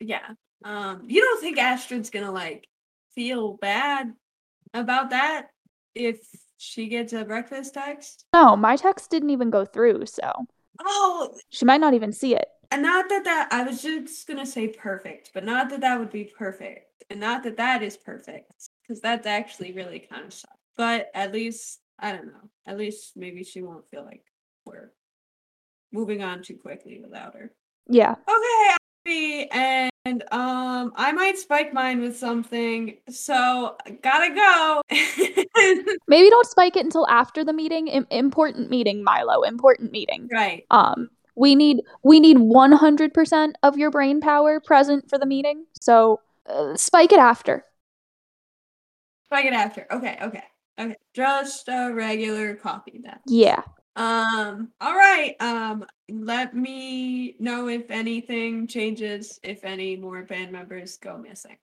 yeah. 0.00 0.30
Um, 0.64 1.04
you 1.06 1.22
don't 1.22 1.40
think 1.40 1.58
Astrid's 1.58 2.10
gonna 2.10 2.30
like 2.32 2.66
feel 3.14 3.54
bad 3.56 4.12
about 4.74 5.10
that 5.10 5.48
if 5.94 6.18
she 6.58 6.88
gets 6.88 7.12
a 7.14 7.24
breakfast 7.24 7.72
text? 7.74 8.24
No, 8.34 8.56
my 8.56 8.76
text 8.76 9.10
didn't 9.10 9.30
even 9.30 9.48
go 9.50 9.64
through, 9.64 10.04
so 10.06 10.30
Oh, 10.84 11.34
she 11.50 11.64
might 11.64 11.80
not 11.80 11.94
even 11.94 12.12
see 12.12 12.34
it. 12.36 12.46
and 12.70 12.82
not 12.82 13.08
that 13.08 13.24
that 13.24 13.48
I 13.50 13.62
was 13.62 13.80
just 13.82 14.26
gonna 14.28 14.44
say 14.46 14.68
perfect, 14.68 15.30
but 15.34 15.44
not 15.44 15.70
that 15.70 15.80
that 15.80 15.98
would 15.98 16.10
be 16.10 16.24
perfect, 16.24 17.04
and 17.08 17.20
not 17.20 17.42
that 17.44 17.56
that 17.56 17.82
is 17.82 17.96
perfect, 17.96 18.52
because 18.90 19.00
that's 19.00 19.26
actually 19.26 19.72
really 19.72 20.00
kind 20.00 20.26
of 20.26 20.32
sucks. 20.32 20.56
But 20.76 21.10
at 21.14 21.32
least 21.32 21.80
I 21.98 22.12
don't 22.12 22.26
know. 22.26 22.50
At 22.66 22.76
least 22.76 23.12
maybe 23.16 23.44
she 23.44 23.62
won't 23.62 23.88
feel 23.88 24.04
like 24.04 24.24
we're 24.64 24.90
moving 25.92 26.22
on 26.24 26.42
too 26.42 26.56
quickly 26.56 27.00
without 27.00 27.34
her. 27.36 27.52
Yeah. 27.88 28.16
Okay, 29.06 29.48
and 29.52 30.22
um, 30.32 30.92
I 30.96 31.12
might 31.12 31.38
spike 31.38 31.72
mine 31.72 32.00
with 32.00 32.16
something, 32.16 32.96
so 33.08 33.76
gotta 34.02 34.34
go. 34.34 34.82
Maybe 36.08 36.30
don't 36.30 36.46
spike 36.46 36.76
it 36.76 36.84
until 36.84 37.06
after 37.08 37.44
the 37.44 37.52
meeting. 37.52 37.86
Im- 37.88 38.06
important 38.10 38.70
meeting, 38.70 39.04
Milo. 39.04 39.42
Important 39.42 39.92
meeting. 39.92 40.28
right. 40.32 40.64
Um, 40.70 41.10
we 41.36 41.54
need 41.54 41.82
we 42.02 42.18
need 42.18 42.38
one 42.38 42.72
hundred 42.72 43.14
percent 43.14 43.56
of 43.62 43.78
your 43.78 43.90
brain 43.90 44.20
power 44.20 44.58
present 44.58 45.08
for 45.08 45.16
the 45.16 45.26
meeting. 45.26 45.64
So 45.80 46.20
uh, 46.46 46.76
spike 46.76 47.12
it 47.12 47.20
after. 47.20 47.64
Spike 49.30 49.46
it 49.46 49.52
after. 49.52 49.86
Okay, 49.90 50.18
okay, 50.22 50.44
okay. 50.78 50.96
Just 51.14 51.68
a 51.68 51.92
regular 51.92 52.54
coffee 52.54 53.00
then. 53.02 53.18
Yeah. 53.26 53.62
Um, 53.96 54.72
all 54.80 54.94
right. 54.94 55.34
Um, 55.40 55.84
let 56.10 56.54
me 56.54 57.36
know 57.38 57.68
if 57.68 57.90
anything 57.90 58.66
changes, 58.66 59.38
if 59.42 59.64
any 59.64 59.96
more 59.96 60.24
band 60.24 60.52
members 60.52 60.96
go 60.96 61.16
missing. 61.18 61.56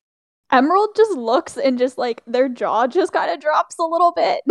Emerald 0.51 0.95
just 0.95 1.11
looks 1.11 1.57
and 1.57 1.78
just 1.78 1.97
like 1.97 2.22
their 2.26 2.47
jaw 2.47 2.88
just 2.88 3.11
kind 3.11 3.32
of 3.32 3.39
drops 3.41 3.78
a 3.80 3.84
little 3.84 4.13
bit. 4.13 4.43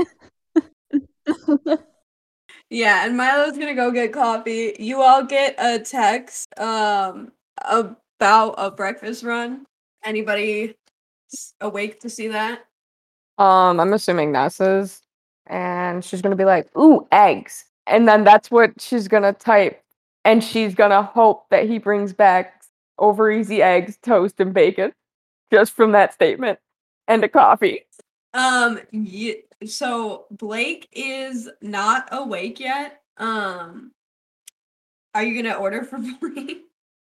Yeah, 2.71 3.07
and 3.07 3.17
Milo's 3.17 3.57
gonna 3.57 3.75
go 3.75 3.91
get 3.93 4.13
coffee. 4.13 4.75
You 4.79 5.03
all 5.03 5.25
get 5.25 5.55
a 5.59 5.79
text 5.79 6.49
um 6.59 7.33
about 7.63 8.55
a 8.59 8.71
breakfast 8.71 9.23
run. 9.23 9.65
Anybody 10.05 10.75
awake 11.61 12.01
to 12.01 12.11
see 12.11 12.29
that? 12.29 12.65
Um, 13.39 13.81
I'm 13.81 13.93
assuming 13.93 14.33
Ness's. 14.33 15.03
and 15.49 16.05
she's 16.05 16.23
gonna 16.23 16.35
be 16.37 16.45
like, 16.45 16.75
"Ooh, 16.77 17.07
eggs," 17.13 17.67
and 17.87 18.09
then 18.09 18.25
that's 18.25 18.51
what 18.51 18.81
she's 18.81 19.07
gonna 19.09 19.33
type, 19.33 19.81
and 20.25 20.43
she's 20.43 20.75
gonna 20.75 21.03
hope 21.03 21.49
that 21.51 21.69
he 21.69 21.79
brings 21.79 22.13
back 22.13 22.63
over 22.99 23.31
easy 23.31 23.63
eggs, 23.63 23.97
toast, 24.03 24.41
and 24.41 24.53
bacon, 24.53 24.93
just 25.53 25.73
from 25.73 25.93
that 25.93 26.13
statement, 26.15 26.59
and 27.07 27.23
a 27.23 27.29
coffee. 27.29 27.87
Um, 28.35 28.81
ye- 28.91 29.43
so 29.65 30.27
Blake 30.33 30.89
is 30.93 31.49
not 31.63 32.09
awake 32.11 32.59
yet. 32.59 33.03
Um, 33.19 33.93
are 35.15 35.23
you 35.23 35.41
gonna 35.43 35.55
order 35.57 35.85
for 35.85 35.99
Blake? 36.21 36.65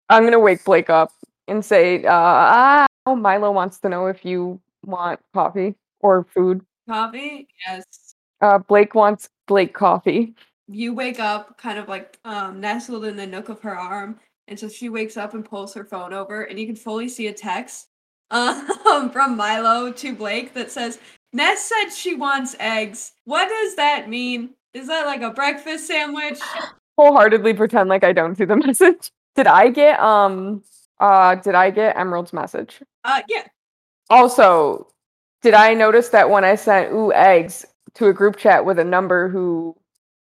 I'm 0.09 0.23
gonna 0.25 0.39
wake 0.39 0.65
Blake 0.65 0.89
up 0.91 1.13
and 1.49 1.65
say, 1.65 2.05
uh, 2.05 2.11
ah, 2.13 2.87
oh, 3.07 3.17
Milo 3.17 3.51
wants 3.51 3.79
to 3.81 3.89
know 3.89 4.07
if 4.07 4.25
you 4.25 4.61
want 4.85 5.19
coffee 5.35 5.75
or 6.01 6.25
food. 6.25 6.61
Coffee? 6.89 7.49
Yes. 7.67 8.15
Uh, 8.41 8.59
Blake 8.59 8.95
wants 8.95 9.29
Blake 9.47 9.75
coffee. 9.75 10.35
you 10.69 10.95
wake 10.95 11.21
up 11.21 11.59
kind 11.59 11.79
of 11.79 11.89
like 11.89 12.19
um, 12.25 12.61
nestled 12.61 13.05
in 13.05 13.17
the 13.17 13.27
nook 13.27 13.49
of 13.49 13.61
her 13.61 13.77
arm. 13.77 14.19
And 14.49 14.59
so 14.59 14.69
she 14.69 14.89
wakes 14.89 15.17
up 15.17 15.35
and 15.35 15.45
pulls 15.45 15.75
her 15.75 15.85
phone 15.85 16.13
over, 16.13 16.43
and 16.43 16.59
you 16.59 16.67
can 16.67 16.75
fully 16.75 17.09
see 17.09 17.29
a 17.29 17.33
text 17.33 17.87
um, 18.33 19.11
from 19.13 19.37
Milo 19.37 19.93
to 19.93 20.15
Blake 20.15 20.55
that 20.55 20.73
says, 20.73 20.99
Ness 21.33 21.65
said 21.65 21.91
she 21.91 22.15
wants 22.15 22.57
eggs. 22.59 23.13
What 23.25 23.49
does 23.49 23.77
that 23.77 24.09
mean? 24.09 24.51
Is 24.75 24.89
that 24.89 25.07
like 25.07 25.23
a 25.23 25.31
breakfast 25.31 25.87
sandwich? 25.87 26.41
Wholeheartedly 26.99 27.55
pretend 27.55 27.89
like 27.89 28.03
I 28.03 28.13
don't 28.13 28.37
see 28.37 28.45
the 28.45 28.57
message. 28.67 29.11
Did 29.37 29.47
I 29.47 29.69
get 29.71 30.01
um 30.01 30.63
uh 30.99 31.37
did 31.37 31.55
I 31.55 31.71
get 31.71 31.97
Emerald's 31.97 32.33
message? 32.33 32.83
Uh, 33.05 33.23
yeah. 33.29 33.45
Also, 34.11 34.89
did 35.43 35.55
I 35.55 35.75
notice 35.75 36.11
that 36.11 36.31
when 36.31 36.45
I 36.45 36.55
sent 36.55 36.93
ooh 36.93 37.13
eggs 37.13 37.65
to 37.95 38.07
a 38.07 38.13
group 38.13 38.37
chat 38.37 38.65
with 38.65 38.79
a 38.79 38.85
number 38.85 39.29
who 39.29 39.77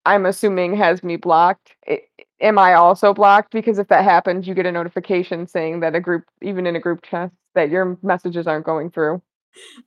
I'm 0.04 0.26
assuming 0.26 0.76
has 0.76 1.02
me 1.02 1.16
blocked, 1.16 1.74
i 1.88 2.00
am 2.40 2.58
I 2.58 2.74
also 2.74 3.14
blocked? 3.14 3.52
Because 3.52 3.78
if 3.78 3.88
that 3.88 4.04
happens, 4.04 4.46
you 4.46 4.54
get 4.54 4.66
a 4.66 4.72
notification 4.72 5.46
saying 5.46 5.80
that 5.80 5.94
a 5.94 6.00
group, 6.00 6.24
even 6.42 6.66
in 6.66 6.76
a 6.76 6.80
group 6.80 7.02
chat, 7.02 7.30
that 7.54 7.70
your 7.70 7.98
messages 8.02 8.46
aren't 8.46 8.66
going 8.66 8.90
through. 8.90 9.22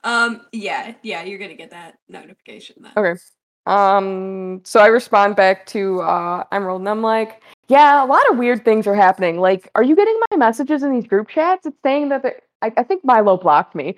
Um, 0.04 0.42
yeah, 0.52 0.96
yeah, 1.04 1.24
you're 1.24 1.38
gonna 1.38 1.56
get 1.56 1.70
that 1.70 2.00
notification 2.08 2.78
then. 2.80 2.92
Okay. 2.98 3.20
Um, 3.66 4.62
so 4.66 4.80
I 4.80 4.88
respond 4.88 5.36
back 5.36 5.68
to 5.68 6.02
uh, 6.02 6.44
Emerald 6.52 6.82
and 6.82 6.90
I'm 6.90 7.04
like, 7.04 7.44
yeah, 7.68 8.04
a 8.04 8.08
lot 8.08 8.28
of 8.32 8.38
weird 8.38 8.66
things 8.66 8.88
are 8.88 8.96
happening. 8.96 9.40
Like, 9.40 9.70
are 9.76 9.84
you 9.84 9.96
getting 9.96 10.20
my 10.32 10.38
messages 10.38 10.82
in 10.82 10.92
these 10.92 11.06
group 11.06 11.30
chats? 11.30 11.68
It's 11.68 11.78
saying 11.84 12.10
that 12.10 12.26
I, 12.64 12.74
I 12.76 12.84
think 12.84 13.06
Milo 13.06 13.38
blocked 13.38 13.76
me. 13.76 13.96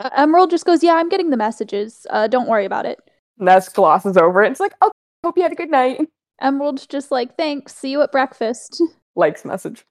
Uh, 0.00 0.10
Emerald 0.16 0.50
just 0.50 0.64
goes, 0.64 0.82
"Yeah, 0.82 0.94
I'm 0.94 1.08
getting 1.08 1.30
the 1.30 1.36
messages. 1.36 2.06
Uh, 2.10 2.26
don't 2.26 2.48
worry 2.48 2.64
about 2.64 2.86
it." 2.86 3.00
Ness 3.38 3.68
glosses 3.68 4.16
over 4.16 4.42
it. 4.42 4.50
It's 4.50 4.60
like, 4.60 4.74
oh, 4.80 4.90
hope 5.24 5.36
you 5.36 5.42
had 5.42 5.52
a 5.52 5.56
good 5.56 5.70
night. 5.70 6.00
Emerald's 6.40 6.86
just 6.86 7.10
like, 7.10 7.36
"Thanks. 7.36 7.74
See 7.74 7.90
you 7.90 8.02
at 8.02 8.12
breakfast." 8.12 8.82
Likes 9.16 9.44
message. 9.44 9.84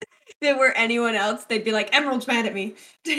If 0.00 0.36
it 0.40 0.58
were 0.58 0.72
anyone 0.72 1.14
else, 1.14 1.44
they'd 1.44 1.64
be 1.64 1.72
like, 1.72 1.94
Emerald's 1.94 2.26
mad 2.26 2.46
at 2.46 2.54
me. 2.54 2.74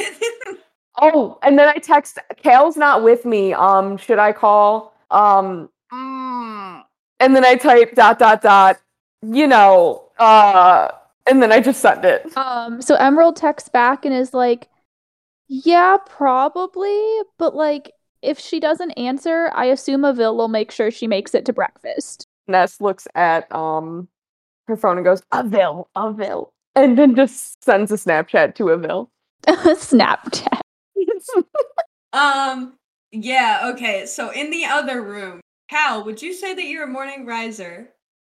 Oh, 0.99 1.37
and 1.43 1.59
then 1.59 1.67
I 1.67 1.75
text 1.75 2.17
Cal's 2.37 2.75
not 2.75 3.03
with 3.03 3.23
me. 3.25 3.53
Um, 3.53 3.97
should 3.97 4.17
I 4.17 4.31
call? 4.31 4.95
Um, 5.11 5.69
mm, 5.93 6.83
and 7.19 7.35
then 7.35 7.45
I 7.45 7.55
type 7.55 7.93
dot 7.93 8.17
dot 8.19 8.41
dot. 8.41 8.79
You 9.21 9.47
know, 9.47 10.09
uh, 10.17 10.89
and 11.27 11.41
then 11.41 11.51
I 11.51 11.59
just 11.59 11.81
send 11.81 12.05
it. 12.05 12.35
Um, 12.35 12.81
so 12.81 12.95
Emerald 12.95 13.35
texts 13.35 13.69
back 13.69 14.05
and 14.05 14.13
is 14.13 14.33
like, 14.33 14.69
"Yeah, 15.47 15.97
probably, 16.05 17.19
but 17.37 17.55
like." 17.55 17.91
If 18.23 18.39
she 18.39 18.59
doesn't 18.59 18.91
answer, 18.93 19.51
I 19.53 19.65
assume 19.65 20.03
Avil 20.03 20.35
will 20.35 20.47
make 20.47 20.71
sure 20.71 20.89
she 20.89 21.05
makes 21.05 21.35
it 21.35 21.45
to 21.45 21.53
breakfast. 21.53 22.25
Ness 22.47 22.81
looks 22.81 23.07
at 23.13 23.49
um 23.53 24.07
her 24.67 24.77
phone 24.77 24.97
and 24.97 25.05
goes, 25.05 25.21
Avil, 25.31 25.89
Avil. 25.95 26.53
And 26.75 26.97
then 26.97 27.15
just 27.15 27.63
sends 27.63 27.91
a 27.91 27.95
Snapchat 27.95 28.55
to 28.55 28.69
Avil. 28.71 29.09
Snapchat. 29.47 30.59
um, 32.13 32.73
yeah, 33.11 33.71
okay. 33.73 34.05
So 34.05 34.29
in 34.29 34.51
the 34.51 34.65
other 34.65 35.01
room, 35.01 35.41
Cal, 35.69 36.03
would 36.03 36.21
you 36.21 36.33
say 36.33 36.53
that 36.53 36.63
you're 36.63 36.83
a 36.83 36.87
morning 36.87 37.25
riser? 37.25 37.89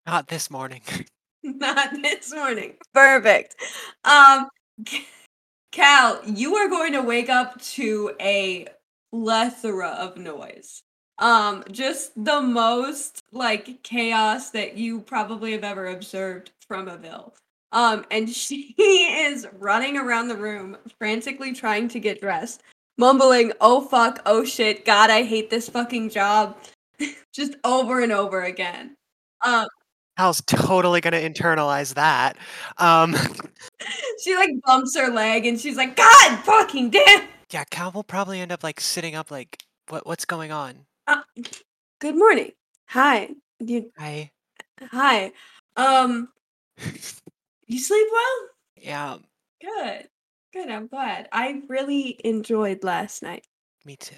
Not 0.06 0.28
this 0.28 0.50
morning. 0.50 0.82
Not 1.42 1.90
this 2.02 2.32
morning. 2.32 2.74
Perfect. 2.94 3.56
Um, 4.04 4.48
Cal, 5.72 6.20
you 6.26 6.56
are 6.56 6.68
going 6.68 6.92
to 6.92 7.02
wake 7.02 7.28
up 7.28 7.60
to 7.62 8.12
a 8.20 8.66
plethora 9.12 9.88
of 9.90 10.16
noise. 10.16 10.82
Um, 11.18 11.64
just 11.70 12.12
the 12.24 12.40
most 12.40 13.22
like 13.32 13.82
chaos 13.82 14.50
that 14.50 14.76
you 14.76 15.00
probably 15.00 15.52
have 15.52 15.64
ever 15.64 15.88
observed 15.88 16.50
from 16.66 16.88
Avil. 16.88 17.34
Um, 17.72 18.04
and 18.10 18.28
she 18.34 18.74
is 18.78 19.46
running 19.58 19.96
around 19.96 20.28
the 20.28 20.36
room, 20.36 20.76
frantically 20.98 21.52
trying 21.52 21.88
to 21.88 22.00
get 22.00 22.20
dressed, 22.20 22.62
mumbling, 22.98 23.52
"Oh 23.60 23.80
fuck, 23.82 24.20
oh 24.26 24.44
shit, 24.44 24.84
God, 24.84 25.10
I 25.10 25.22
hate 25.22 25.50
this 25.50 25.68
fucking 25.68 26.10
job," 26.10 26.56
just 27.32 27.54
over 27.64 28.00
and 28.00 28.12
over 28.12 28.42
again. 28.42 28.96
Um, 29.44 29.68
Cal's 30.20 30.42
totally 30.42 31.00
gonna 31.00 31.16
internalize 31.16 31.94
that. 31.94 32.36
Um, 32.76 33.16
she 34.22 34.36
like 34.36 34.50
bumps 34.66 34.94
her 34.94 35.08
leg 35.10 35.46
and 35.46 35.58
she's 35.58 35.78
like, 35.78 35.96
God 35.96 36.38
fucking 36.40 36.90
damn. 36.90 37.26
yeah, 37.50 37.64
Cal 37.70 37.90
will 37.90 38.04
probably 38.04 38.38
end 38.38 38.52
up 38.52 38.62
like 38.62 38.82
sitting 38.82 39.14
up, 39.14 39.30
like, 39.30 39.62
what 39.88 40.06
what's 40.06 40.26
going 40.26 40.52
on? 40.52 40.84
Uh, 41.06 41.22
good 42.00 42.18
morning. 42.18 42.52
Hi. 42.88 43.30
You 43.60 43.90
I 43.98 44.30
hi. 44.82 45.32
Um 45.76 46.28
you 47.66 47.78
sleep 47.78 48.06
well? 48.12 48.48
yeah, 48.76 49.16
Good. 49.62 50.06
Good, 50.52 50.68
I'm 50.68 50.86
glad. 50.88 51.30
I 51.32 51.62
really 51.66 52.20
enjoyed 52.24 52.84
last 52.84 53.22
night. 53.22 53.46
me 53.86 53.96
too. 53.96 54.16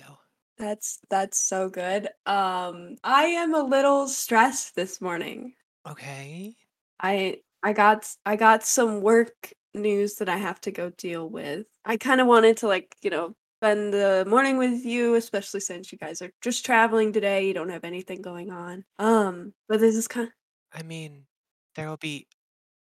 That's 0.59 0.99
that's 1.11 1.39
so 1.39 1.69
good. 1.69 2.09
Um 2.27 2.97
I 3.05 3.27
am 3.27 3.55
a 3.55 3.63
little 3.63 4.09
stressed 4.09 4.75
this 4.75 5.01
morning. 5.01 5.55
Okay. 5.87 6.57
I 7.01 7.41
I 7.63 7.73
got 7.73 8.09
I 8.27 8.37
got 8.37 8.65
some 8.65 9.01
work 9.03 9.53
news 9.75 10.17
that 10.17 10.29
I 10.29 10.37
have 10.37 10.61
to 10.63 10.71
go 10.73 10.91
deal 10.91 11.29
with. 11.29 11.67
I 11.85 11.97
kind 11.97 12.21
of 12.21 12.27
wanted 12.27 12.57
to 12.59 12.69
like, 12.69 12.97
you 13.03 13.11
know, 13.11 13.35
spend 13.61 13.93
the 13.95 14.25
morning 14.29 14.59
with 14.59 14.85
you, 14.85 15.15
especially 15.15 15.61
since 15.61 15.93
you 15.93 15.99
guys 15.99 16.23
are 16.23 16.33
just 16.43 16.65
traveling 16.65 17.13
today. 17.13 17.47
You 17.47 17.55
don't 17.55 17.71
have 17.71 17.85
anything 17.85 18.23
going 18.23 18.51
on. 18.51 18.85
Um, 18.99 19.55
but 19.69 19.81
this 19.81 19.97
is 19.97 20.09
kind 20.09 20.31
I 20.71 20.83
mean, 20.83 21.29
there 21.77 21.89
will 21.89 21.97
be 21.97 22.27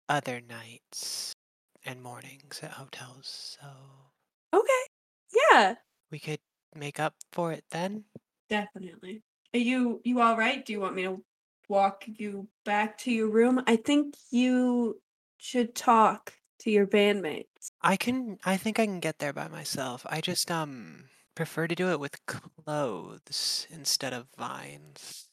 other 0.10 0.42
nights 0.42 1.34
and 1.84 2.04
mornings 2.04 2.62
at 2.64 2.72
hotels, 2.74 3.58
so 3.60 4.14
okay. 4.54 4.84
Yeah, 5.52 5.76
we 6.12 6.20
could 6.20 6.42
make 6.76 7.00
up 7.00 7.16
for 7.32 7.52
it 7.54 7.64
then. 7.70 8.06
definitely. 8.50 9.24
Are 9.54 9.60
you 9.60 10.02
you 10.04 10.22
all 10.22 10.38
right? 10.38 10.66
Do 10.66 10.74
you 10.74 10.80
want 10.80 10.96
me 10.96 11.04
to 11.04 11.24
walk 11.68 12.06
you 12.08 12.48
back 12.66 12.98
to 13.00 13.12
your 13.12 13.30
room? 13.30 13.64
I 13.68 13.76
think 13.76 14.16
you 14.32 15.02
should 15.38 15.76
talk 15.76 16.34
to 16.60 16.72
your 16.72 16.88
bandmates. 16.88 17.72
I 17.82 17.98
can. 17.98 18.38
I 18.46 18.58
think 18.58 18.80
I 18.80 18.86
can 18.86 19.00
get 19.00 19.20
there 19.20 19.34
by 19.34 19.48
myself. 19.48 20.06
I 20.10 20.22
just 20.22 20.50
um 20.52 21.10
prefer 21.36 21.68
to 21.68 21.76
do 21.76 21.90
it 21.92 22.00
with 22.00 22.26
clothes 22.26 23.68
instead 23.70 24.14
of 24.14 24.28
vines. 24.38 25.30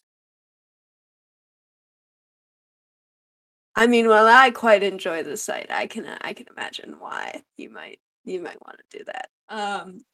I 3.76 3.86
mean, 3.86 4.08
while 4.08 4.26
I 4.26 4.50
quite 4.50 4.82
enjoy 4.82 5.22
the 5.22 5.36
sight, 5.36 5.70
I 5.70 5.86
can 5.86 6.06
I 6.20 6.32
can 6.32 6.46
imagine 6.48 6.96
why 6.98 7.42
you 7.56 7.70
might 7.70 8.00
you 8.24 8.40
might 8.40 8.60
want 8.64 8.78
to 8.78 8.98
do 8.98 9.04
that. 9.04 9.28
Um, 9.48 10.04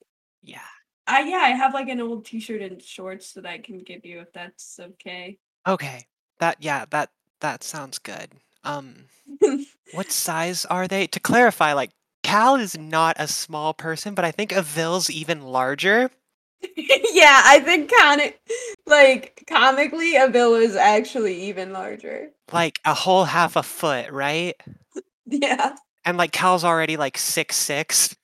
Yeah. 0.42 0.60
I 1.06 1.22
yeah, 1.22 1.38
I 1.38 1.50
have 1.50 1.74
like 1.74 1.88
an 1.88 2.00
old 2.00 2.24
t-shirt 2.24 2.62
and 2.62 2.80
shorts 2.82 3.32
that 3.34 3.46
I 3.46 3.58
can 3.58 3.78
give 3.78 4.04
you 4.04 4.20
if 4.20 4.32
that's 4.32 4.78
okay. 4.78 5.38
Okay. 5.66 6.06
That 6.40 6.56
yeah. 6.60 6.84
That 6.90 7.10
that 7.40 7.62
sounds 7.62 7.98
good. 7.98 8.30
Um, 8.64 9.04
what 9.92 10.10
size 10.10 10.64
are 10.64 10.88
they? 10.88 11.06
To 11.06 11.20
clarify, 11.20 11.72
like 11.72 11.90
Cal 12.22 12.56
is 12.56 12.76
not 12.76 13.16
a 13.18 13.26
small 13.26 13.72
person, 13.74 14.14
but 14.14 14.24
I 14.24 14.30
think 14.30 14.52
Avil's 14.52 15.08
even 15.10 15.42
larger. 15.42 16.10
yeah, 16.76 17.42
I 17.44 17.60
think 17.60 17.90
comic 17.90 18.40
like 18.86 19.44
comically, 19.46 20.16
Avil 20.16 20.54
is 20.54 20.76
actually 20.76 21.42
even 21.44 21.72
larger. 21.72 22.30
Like 22.52 22.78
a 22.84 22.92
whole 22.94 23.24
half 23.24 23.56
a 23.56 23.62
foot, 23.62 24.10
right? 24.10 24.54
Yeah. 25.32 25.76
And 26.04 26.18
like 26.18 26.32
Cal's 26.32 26.64
already 26.64 26.96
like 26.96 27.16
six 27.16 27.54
six. 27.54 28.16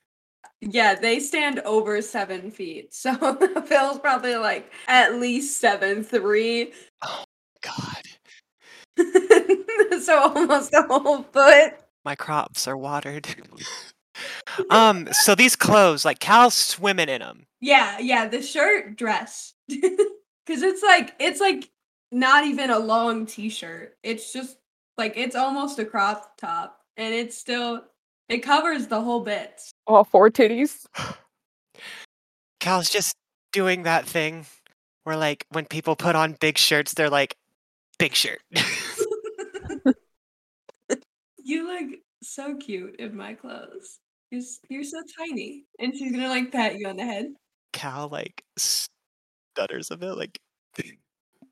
Yeah, 0.61 0.97
they 0.97 1.21
stand 1.21 1.61
over 1.61 2.03
seven 2.03 2.51
feet. 2.51 2.93
So 2.93 3.11
Avil's 3.13 4.01
probably 4.01 4.35
like 4.35 4.73
at 4.89 5.15
least 5.15 5.61
seven 5.61 6.03
three. 6.03 6.73
Oh 7.03 7.23
God. 7.63 7.96
so 10.13 10.21
almost 10.21 10.73
a 10.73 10.83
whole 10.83 11.25
foot. 11.25 11.75
My 12.05 12.15
crops 12.15 12.69
are 12.69 12.77
watered. 12.77 13.27
um, 14.71 15.09
so 15.11 15.35
these 15.35 15.57
clothes, 15.57 16.05
like 16.05 16.21
Cal's 16.21 16.55
swimming 16.55 17.09
in 17.09 17.21
them. 17.21 17.47
Yeah, 17.61 17.99
yeah, 17.99 18.29
the 18.29 18.41
shirt 18.41 18.97
dress. 18.97 19.55
Cause 19.71 20.63
it's 20.63 20.83
like 20.83 21.15
it's 21.19 21.41
like 21.41 21.69
not 22.13 22.45
even 22.47 22.71
a 22.71 22.79
long 22.79 23.27
t-shirt. 23.27 23.97
It's 24.05 24.33
just 24.33 24.59
like 24.97 25.15
it's 25.17 25.35
almost 25.35 25.81
a 25.81 25.85
crop 25.85 26.37
top. 26.39 26.83
And 26.97 27.13
it's 27.13 27.37
still 27.37 27.83
it 28.29 28.39
covers 28.39 28.87
the 28.87 29.01
whole 29.01 29.21
bit. 29.21 29.61
All 29.89 30.05
four 30.05 30.31
titties. 30.31 30.87
Cal's 32.61 32.91
just 32.91 33.17
doing 33.53 33.83
that 33.83 34.07
thing 34.07 34.47
where 35.03 35.17
like 35.17 35.47
when 35.51 35.65
people 35.65 35.97
put 35.97 36.15
on 36.15 36.37
big 36.41 36.59
shirts, 36.59 36.95
they're 36.95 37.11
like, 37.11 37.37
big 37.99 38.15
shirt. 38.15 38.41
You 41.39 41.67
look 41.69 42.01
so 42.23 42.57
cute 42.57 42.97
in 42.99 43.17
my 43.17 43.35
clothes. 43.35 44.01
You're, 44.31 44.43
you're 44.69 44.85
so 44.85 45.01
tiny. 45.17 45.65
And 45.79 45.95
she's 45.95 46.11
gonna 46.11 46.29
like 46.29 46.51
pat 46.51 46.77
you 46.77 46.89
on 46.89 46.97
the 46.97 47.05
head. 47.05 47.27
Cal 47.73 48.09
like 48.09 48.43
stutters 48.57 49.91
a 49.91 49.97
bit, 49.97 50.17
like, 50.17 50.39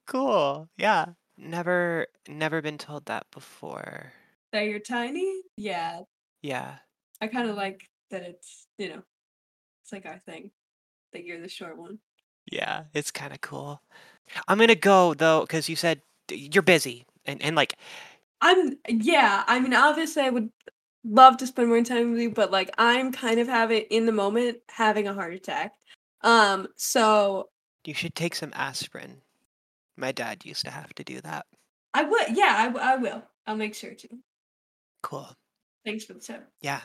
cool, 0.07 0.69
yeah. 0.77 1.07
Never, 1.37 2.07
never 2.29 2.62
been 2.62 2.79
told 2.79 3.07
that 3.07 3.27
before. 3.33 4.12
That 4.53 4.62
you're 4.67 4.79
tiny? 4.79 5.43
Yeah. 5.57 6.01
Yeah. 6.43 6.77
I 7.21 7.27
kind 7.29 7.49
of 7.49 7.57
like 7.57 7.89
that 8.11 8.23
it's, 8.23 8.67
you 8.79 8.89
know, 8.89 9.03
It's 9.83 9.93
like 9.93 10.07
our 10.07 10.19
thing. 10.19 10.51
That 11.12 11.25
you're 11.25 11.41
the 11.41 11.49
short 11.49 11.79
one. 11.79 11.99
Yeah, 12.51 12.85
it's 12.93 13.11
kind 13.11 13.33
of 13.33 13.41
cool. 13.41 13.81
I'm 14.49 14.59
gonna 14.59 14.75
go 14.75 15.15
though, 15.15 15.43
because 15.43 15.69
you 15.69 15.77
said 15.77 16.03
you're 16.31 16.62
busy, 16.62 17.07
and 17.27 17.43
and 17.43 17.57
like 17.57 17.75
I'm 18.41 18.77
yeah, 18.89 19.45
I 19.47 19.61
mean 19.61 19.75
obviously 19.75 20.22
I 20.22 20.31
would 20.31 20.51
love 21.05 21.37
to 21.39 21.47
spend 21.47 21.68
more 21.68 21.83
time 21.83 22.12
with 22.12 22.20
you, 22.20 22.31
but 22.31 22.51
like 22.51 22.70
I'm 22.79 23.12
kind 23.12 23.41
of 23.41 23.49
having 23.49 23.83
in 23.91 24.07
the 24.07 24.12
moment 24.12 24.59
having 24.68 25.09
a 25.09 25.14
heart 25.14 25.35
attack. 25.35 25.72
Um 26.22 26.68
so 26.77 27.49
you 27.85 27.95
should 27.95 28.14
take 28.14 28.35
some 28.35 28.53
aspirin. 28.55 29.20
My 29.97 30.12
dad 30.12 30.45
used 30.45 30.64
to 30.64 30.70
have 30.70 30.93
to 30.95 31.05
do 31.05 31.20
that. 31.20 31.47
I 31.93 32.03
would 32.03 32.37
yeah, 32.37 32.55
I, 32.59 32.66
w- 32.66 32.85
I 32.85 32.97
will. 32.97 33.22
I'll 33.47 33.57
make 33.57 33.75
sure 33.75 33.95
to. 33.95 34.09
Cool. 35.03 35.29
Thanks 35.85 36.05
for 36.05 36.14
the 36.14 36.20
tip. 36.20 36.49
Yeah, 36.62 36.81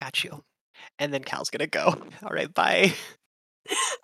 got 0.00 0.24
you. 0.24 0.42
And 0.98 1.12
then 1.12 1.22
Cal's 1.22 1.50
gonna 1.50 1.66
go. 1.66 1.94
All 2.22 2.32
right, 2.32 2.52
bye. 2.52 2.92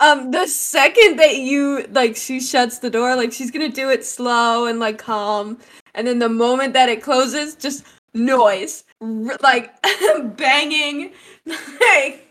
Um 0.01 0.31
the 0.31 0.47
second 0.47 1.19
that 1.19 1.37
you 1.37 1.87
like 1.91 2.17
she 2.17 2.41
shuts 2.41 2.79
the 2.79 2.91
door, 2.91 3.17
like 3.17 3.33
she's 3.33 3.51
gonna 3.51 3.69
do 3.69 3.91
it 3.91 4.05
slow 4.05 4.67
and 4.67 4.79
like 4.79 4.99
calm. 4.99 5.59
And 5.95 6.07
then 6.07 6.19
the 6.21 6.29
moment 6.29 6.75
that 6.75 6.89
it 6.89 7.03
closes, 7.03 7.57
just 7.57 7.85
noise. 8.15 8.85
R- 9.01 9.37
like 9.41 9.73
banging. 10.37 11.13
Like 11.81 12.29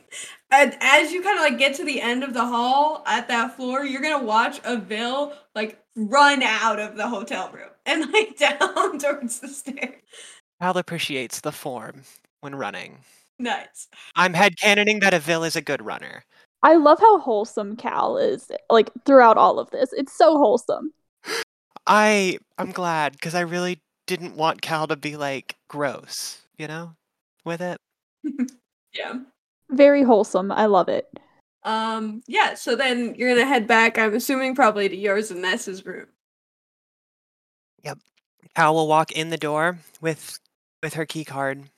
and 0.52 0.78
as 0.80 1.12
you 1.12 1.22
kind 1.22 1.38
of 1.38 1.44
like 1.44 1.58
get 1.58 1.76
to 1.76 1.84
the 1.84 2.00
end 2.02 2.24
of 2.24 2.34
the 2.34 2.46
hall 2.46 3.04
at 3.06 3.28
that 3.28 3.56
floor, 3.56 3.84
you're 3.84 4.02
gonna 4.02 4.24
watch 4.24 4.60
Avil 4.64 5.34
like 5.56 5.80
run 5.96 6.42
out 6.44 6.80
of 6.80 6.96
the 6.96 7.08
hotel 7.08 7.52
room 7.52 7.70
and 7.86 8.12
like 8.14 8.38
down 8.38 9.00
towards 9.00 9.40
the 9.40 9.48
stairs. 9.50 10.02
Cal 10.62 10.78
appreciates 10.78 11.42
the 11.42 11.52
form 11.52 12.04
when 12.42 12.56
running. 12.56 13.00
Nice. 13.40 13.88
I'm 14.16 14.34
headcanoning 14.34 15.02
that 15.02 15.14
a 15.14 15.18
Avil 15.18 15.44
is 15.44 15.56
a 15.56 15.62
good 15.62 15.86
runner. 15.86 16.24
I 16.64 16.76
love 16.76 17.00
how 17.00 17.20
wholesome 17.20 17.76
Cal 17.76 18.18
is, 18.18 18.52
like 18.70 18.90
throughout 19.06 19.38
all 19.38 19.60
of 19.60 19.70
this. 19.72 19.94
It's 19.94 20.14
so 20.14 20.38
wholesome. 20.38 20.92
I 21.86 22.40
I'm 22.58 22.72
glad 22.72 23.14
because 23.14 23.36
I 23.36 23.42
really 23.42 23.80
didn't 24.08 24.36
want 24.36 24.62
Cal 24.62 24.88
to 24.88 24.96
be 24.96 25.16
like 25.16 25.56
gross, 25.70 26.42
you 26.58 26.68
know, 26.68 26.96
with 27.46 27.62
it. 27.62 27.80
Yeah. 28.98 29.20
Very 29.70 30.04
wholesome. 30.04 30.52
I 30.52 30.66
love 30.66 30.90
it. 30.90 31.08
Um. 31.64 32.24
Yeah. 32.28 32.56
So 32.56 32.76
then 32.76 33.16
you're 33.16 33.30
gonna 33.30 33.46
head 33.46 33.68
back. 33.68 33.98
I'm 33.98 34.16
assuming 34.16 34.56
probably 34.56 34.90
to 34.90 34.96
yours 34.96 35.30
and 35.30 35.42
Ness's 35.42 35.86
room. 35.86 36.08
Yep. 37.84 38.00
Cal 38.56 38.74
will 38.74 38.88
walk 38.88 39.12
in 39.12 39.30
the 39.30 39.38
door 39.38 39.78
with 40.02 40.40
with 40.82 40.94
her 40.94 41.06
key 41.06 41.26
card, 41.26 41.70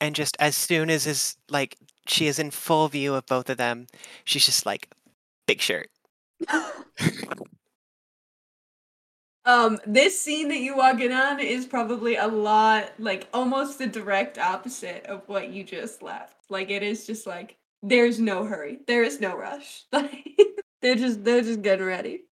and 0.00 0.14
just 0.14 0.36
as 0.38 0.54
soon 0.54 0.90
as 0.90 1.06
is 1.06 1.36
like 1.48 1.76
she 2.06 2.26
is 2.26 2.38
in 2.38 2.50
full 2.50 2.88
view 2.88 3.14
of 3.14 3.26
both 3.26 3.48
of 3.50 3.56
them, 3.56 3.86
she's 4.24 4.46
just 4.46 4.66
like 4.66 4.90
big 5.46 5.60
shirt. 5.60 5.90
Um, 9.44 9.80
this 9.86 10.20
scene 10.20 10.48
that 10.48 10.60
you 10.60 10.76
walk 10.76 11.00
in 11.00 11.10
on 11.10 11.40
is 11.40 11.66
probably 11.66 12.16
a 12.16 12.28
lot 12.28 12.92
like 12.98 13.28
almost 13.34 13.78
the 13.78 13.86
direct 13.86 14.38
opposite 14.38 15.04
of 15.06 15.22
what 15.26 15.48
you 15.48 15.64
just 15.64 16.02
left. 16.02 16.36
Like 16.48 16.70
it 16.70 16.82
is 16.82 17.06
just 17.06 17.26
like 17.26 17.56
there's 17.82 18.20
no 18.20 18.44
hurry, 18.44 18.78
there 18.86 19.02
is 19.02 19.20
no 19.20 19.36
rush. 19.36 19.84
Like 19.92 20.38
they're 20.80 20.94
just 20.94 21.24
they're 21.24 21.42
just 21.42 21.62
getting 21.62 21.86
ready. 21.86 22.22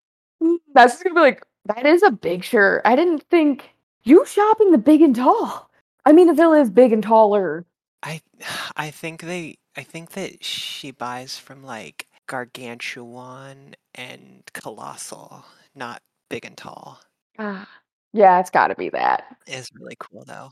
That's 0.72 0.94
just 0.94 1.04
gonna 1.04 1.14
be 1.14 1.20
like, 1.20 1.44
that 1.66 1.84
is 1.84 2.02
a 2.02 2.12
big 2.12 2.44
shirt. 2.44 2.82
I 2.84 2.94
didn't 2.94 3.24
think 3.24 3.70
you 4.04 4.24
shop 4.26 4.58
in 4.60 4.70
the 4.70 4.78
big 4.78 5.02
and 5.02 5.14
tall. 5.14 5.68
I 6.06 6.12
mean, 6.12 6.28
the 6.28 6.34
villa 6.34 6.60
is 6.60 6.70
big 6.70 6.92
and 6.92 7.02
taller. 7.02 7.66
I 8.04 8.20
I 8.76 8.90
think 8.90 9.22
they 9.22 9.58
I 9.76 9.82
think 9.82 10.10
that 10.12 10.42
she 10.44 10.90
buys 10.90 11.38
from 11.38 11.62
like 11.64 12.06
gargantuan 12.26 13.74
and 13.94 14.42
colossal, 14.52 15.44
not 15.74 16.02
big 16.28 16.44
and 16.44 16.56
tall. 16.56 17.00
Ah, 17.38 17.68
yeah, 18.12 18.40
it's 18.40 18.50
got 18.50 18.68
to 18.68 18.74
be 18.74 18.88
that. 18.90 19.24
It's 19.46 19.70
really 19.78 19.96
cool 19.98 20.24
though. 20.26 20.50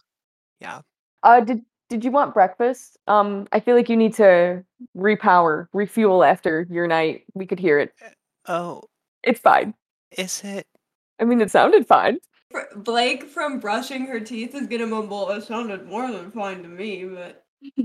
Yeah. 0.61 0.83
Uh, 1.23 1.41
did 1.41 1.63
did 1.89 2.05
you 2.05 2.11
want 2.11 2.35
breakfast? 2.35 2.99
Um, 3.07 3.49
I 3.53 3.61
feel 3.61 3.75
like 3.75 3.89
you 3.89 3.97
need 3.97 4.15
to 4.15 4.63
repower, 4.97 5.67
refuel 5.73 6.23
after 6.23 6.67
your 6.71 6.87
night. 6.87 7.25
We 7.35 7.47
could 7.47 7.59
hear 7.59 7.79
it. 7.79 7.93
Oh, 8.47 8.83
It's 9.23 9.41
fine. 9.41 9.75
is 10.17 10.43
it? 10.45 10.67
I 11.21 11.25
mean, 11.25 11.41
it 11.41 11.51
sounded 11.51 11.87
fine. 11.89 12.19
Blake 12.77 13.25
from 13.25 13.59
brushing 13.59 14.07
her 14.07 14.21
teeth 14.21 14.55
is 14.55 14.67
gonna 14.69 14.87
mumble. 14.87 15.29
It 15.31 15.43
sounded 15.45 15.87
more 15.87 16.11
than 16.11 16.31
fine 16.31 16.63
to 16.63 16.69
me, 16.69 17.05
but 17.05 17.45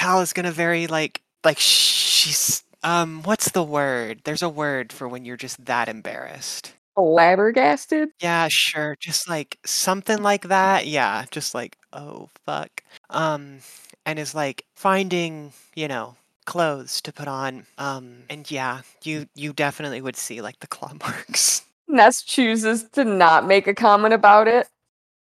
Cal 0.00 0.22
is 0.22 0.32
gonna 0.32 0.50
very 0.50 0.86
like 0.86 1.20
like 1.44 1.58
she's 1.58 2.64
um 2.82 3.22
what's 3.24 3.50
the 3.50 3.62
word? 3.62 4.22
There's 4.24 4.40
a 4.40 4.48
word 4.48 4.94
for 4.94 5.06
when 5.06 5.26
you're 5.26 5.36
just 5.36 5.62
that 5.66 5.90
embarrassed. 5.90 6.72
Flabbergasted. 6.94 8.08
Yeah, 8.18 8.48
sure. 8.50 8.96
Just 8.98 9.28
like 9.28 9.58
something 9.66 10.22
like 10.22 10.48
that. 10.48 10.86
Yeah, 10.86 11.26
just 11.30 11.54
like 11.54 11.76
oh 11.92 12.30
fuck. 12.46 12.82
Um 13.10 13.58
and 14.06 14.18
is 14.18 14.34
like 14.34 14.64
finding, 14.74 15.52
you 15.74 15.86
know, 15.86 16.16
clothes 16.46 17.02
to 17.02 17.12
put 17.12 17.28
on. 17.28 17.66
Um 17.76 18.22
and 18.30 18.50
yeah, 18.50 18.80
you 19.04 19.26
you 19.34 19.52
definitely 19.52 20.00
would 20.00 20.16
see 20.16 20.40
like 20.40 20.60
the 20.60 20.66
claw 20.66 20.94
marks. 20.98 21.66
Ness 21.88 22.22
chooses 22.22 22.84
to 22.92 23.04
not 23.04 23.46
make 23.46 23.66
a 23.66 23.74
comment 23.74 24.14
about 24.14 24.48
it, 24.48 24.66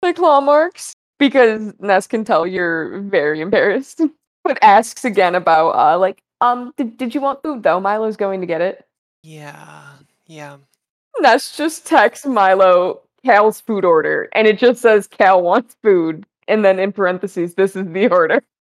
the 0.02 0.12
claw 0.12 0.42
marks, 0.42 0.92
because 1.18 1.72
Ness 1.80 2.06
can 2.06 2.26
tell 2.26 2.46
you're 2.46 3.00
very 3.00 3.40
embarrassed. 3.40 4.02
but 4.46 4.58
asks 4.62 5.04
again 5.04 5.34
about 5.34 5.70
uh 5.70 5.98
like 5.98 6.22
um 6.40 6.72
did, 6.76 6.96
did 6.96 7.14
you 7.14 7.20
want 7.20 7.42
food 7.42 7.62
though? 7.62 7.80
Milo's 7.80 8.16
going 8.16 8.40
to 8.40 8.46
get 8.46 8.60
it. 8.60 8.86
Yeah. 9.22 9.92
Yeah. 10.26 10.58
Ness 11.20 11.56
just 11.56 11.86
texts 11.86 12.26
Milo 12.26 13.00
Cal's 13.24 13.60
food 13.60 13.84
order, 13.84 14.28
and 14.32 14.46
it 14.46 14.58
just 14.58 14.80
says 14.80 15.06
Cal 15.08 15.42
wants 15.42 15.76
food, 15.82 16.24
and 16.46 16.64
then 16.64 16.78
in 16.78 16.92
parentheses, 16.92 17.54
this 17.54 17.74
is 17.76 17.86
the 17.88 18.08
order. 18.08 18.42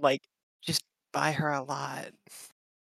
Like 0.00 0.22
just 0.62 0.82
buy 1.12 1.30
her 1.30 1.48
a 1.48 1.62
lot. 1.62 2.06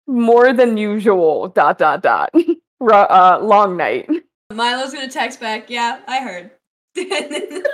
More 0.07 0.55
than 0.55 0.79
usual. 0.79 1.49
Dot 1.49 1.79
dot 1.79 2.03
dot. 2.03 2.33
Uh, 2.81 3.39
long 3.41 3.79
night. 3.79 4.07
Milo's 4.53 4.93
gonna 4.93 5.09
text 5.09 5.41
back. 5.41 5.71
Yeah, 5.71 6.01
I 6.07 6.21
heard. 6.21 6.51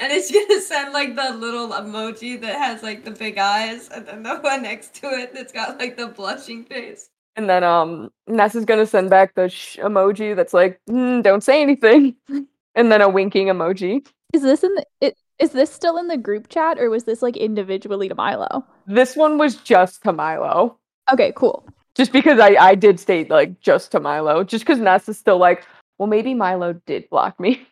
and 0.00 0.12
it's 0.12 0.30
gonna 0.30 0.60
send 0.60 0.92
like 0.92 1.16
the 1.16 1.34
little 1.36 1.68
emoji 1.70 2.40
that 2.40 2.56
has 2.56 2.82
like 2.82 3.04
the 3.04 3.10
big 3.10 3.38
eyes, 3.38 3.88
and 3.88 4.06
then 4.06 4.22
the 4.22 4.36
one 4.40 4.62
next 4.62 4.94
to 4.96 5.06
it 5.08 5.34
that's 5.34 5.52
got 5.52 5.78
like 5.78 5.96
the 5.96 6.08
blushing 6.08 6.64
face. 6.64 7.10
And 7.36 7.48
then 7.48 7.62
um 7.64 8.10
Ness 8.26 8.54
is 8.54 8.64
gonna 8.64 8.86
send 8.86 9.10
back 9.10 9.34
the 9.34 9.48
sh- 9.48 9.78
emoji 9.78 10.34
that's 10.34 10.54
like, 10.54 10.80
"Mm, 10.88 11.22
don't 11.22 11.42
say 11.42 11.62
anything. 11.62 12.16
And 12.74 12.92
then 12.92 13.00
a 13.00 13.08
winking 13.08 13.48
emoji. 13.48 14.06
Is 14.32 14.42
this 14.42 14.62
in 14.62 14.72
the 14.76 14.86
it 15.00 15.16
is 15.40 15.50
this 15.50 15.68
still 15.68 15.98
in 15.98 16.06
the 16.06 16.16
group 16.16 16.48
chat 16.48 16.78
or 16.78 16.90
was 16.90 17.02
this 17.04 17.22
like 17.22 17.36
individually 17.36 18.08
to 18.08 18.14
Milo? 18.14 18.64
This 18.86 19.16
one 19.16 19.36
was 19.36 19.56
just 19.56 20.02
to 20.04 20.12
Milo. 20.12 20.78
Okay, 21.12 21.32
cool. 21.34 21.66
Just 21.96 22.12
because 22.12 22.38
I, 22.38 22.50
I 22.50 22.74
did 22.76 23.00
state 23.00 23.30
like 23.30 23.60
just 23.60 23.90
to 23.92 24.00
Milo. 24.00 24.44
Just 24.44 24.64
because 24.64 24.78
Ness 24.78 25.08
is 25.08 25.18
still 25.18 25.38
like, 25.38 25.64
well 25.98 26.06
maybe 26.06 26.34
Milo 26.34 26.74
did 26.86 27.10
block 27.10 27.40
me. 27.40 27.66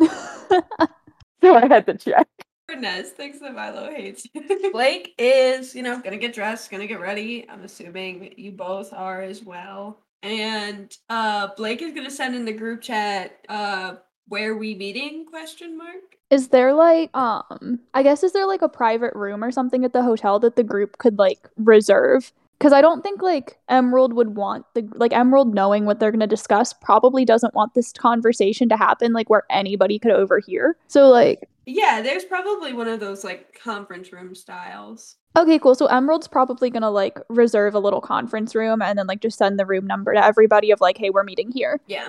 So 1.42 1.54
I 1.54 1.66
had 1.68 1.86
to 1.86 1.94
check. 1.94 2.28
Ness 2.76 3.10
thinks 3.10 3.38
that 3.38 3.54
Milo 3.54 3.90
hates 3.90 4.26
you. 4.34 4.72
Blake 4.72 5.14
is, 5.18 5.74
you 5.74 5.82
know, 5.82 6.00
gonna 6.00 6.18
get 6.18 6.34
dressed, 6.34 6.70
gonna 6.70 6.86
get 6.86 7.00
ready. 7.00 7.48
I'm 7.48 7.62
assuming 7.62 8.34
you 8.36 8.52
both 8.52 8.92
are 8.92 9.22
as 9.22 9.42
well. 9.42 10.00
And 10.22 10.94
uh 11.08 11.48
Blake 11.56 11.80
is 11.80 11.94
gonna 11.94 12.10
send 12.10 12.34
in 12.34 12.44
the 12.44 12.52
group 12.52 12.82
chat 12.82 13.38
uh 13.48 13.96
where 14.26 14.56
we 14.56 14.74
meeting 14.74 15.24
question 15.24 15.78
mark. 15.78 16.16
Is 16.30 16.48
there 16.48 16.74
like 16.74 17.16
um 17.16 17.80
I 17.94 18.02
guess 18.02 18.22
is 18.22 18.32
there 18.32 18.46
like 18.46 18.62
a 18.62 18.68
private 18.68 19.14
room 19.14 19.42
or 19.42 19.50
something 19.50 19.84
at 19.84 19.92
the 19.92 20.02
hotel 20.02 20.38
that 20.40 20.56
the 20.56 20.64
group 20.64 20.98
could 20.98 21.18
like 21.18 21.48
reserve? 21.56 22.32
Cuz 22.60 22.72
I 22.72 22.80
don't 22.80 23.02
think 23.02 23.22
like 23.22 23.58
Emerald 23.68 24.12
would 24.14 24.36
want 24.36 24.66
the 24.74 24.88
like 24.94 25.12
Emerald 25.12 25.54
knowing 25.54 25.84
what 25.84 26.00
they're 26.00 26.10
going 26.10 26.20
to 26.20 26.26
discuss 26.26 26.72
probably 26.72 27.24
doesn't 27.24 27.54
want 27.54 27.74
this 27.74 27.92
conversation 27.92 28.68
to 28.68 28.76
happen 28.76 29.12
like 29.12 29.30
where 29.30 29.44
anybody 29.50 29.98
could 29.98 30.12
overhear. 30.12 30.76
So 30.88 31.08
like 31.08 31.48
Yeah, 31.66 32.02
there's 32.02 32.24
probably 32.24 32.72
one 32.72 32.88
of 32.88 33.00
those 33.00 33.24
like 33.24 33.58
conference 33.62 34.12
room 34.12 34.34
styles. 34.34 35.16
Okay, 35.36 35.58
cool. 35.58 35.76
So 35.76 35.86
Emerald's 35.86 36.26
probably 36.26 36.70
gonna 36.70 36.90
like 36.90 37.20
reserve 37.28 37.74
a 37.74 37.80
little 37.80 38.00
conference 38.00 38.54
room 38.54 38.82
and 38.82 38.98
then 38.98 39.06
like 39.06 39.20
just 39.20 39.38
send 39.38 39.58
the 39.58 39.66
room 39.66 39.86
number 39.86 40.12
to 40.12 40.24
everybody 40.24 40.70
of 40.72 40.80
like, 40.80 40.98
hey, 40.98 41.10
we're 41.10 41.24
meeting 41.24 41.52
here. 41.52 41.80
Yeah. 41.86 42.08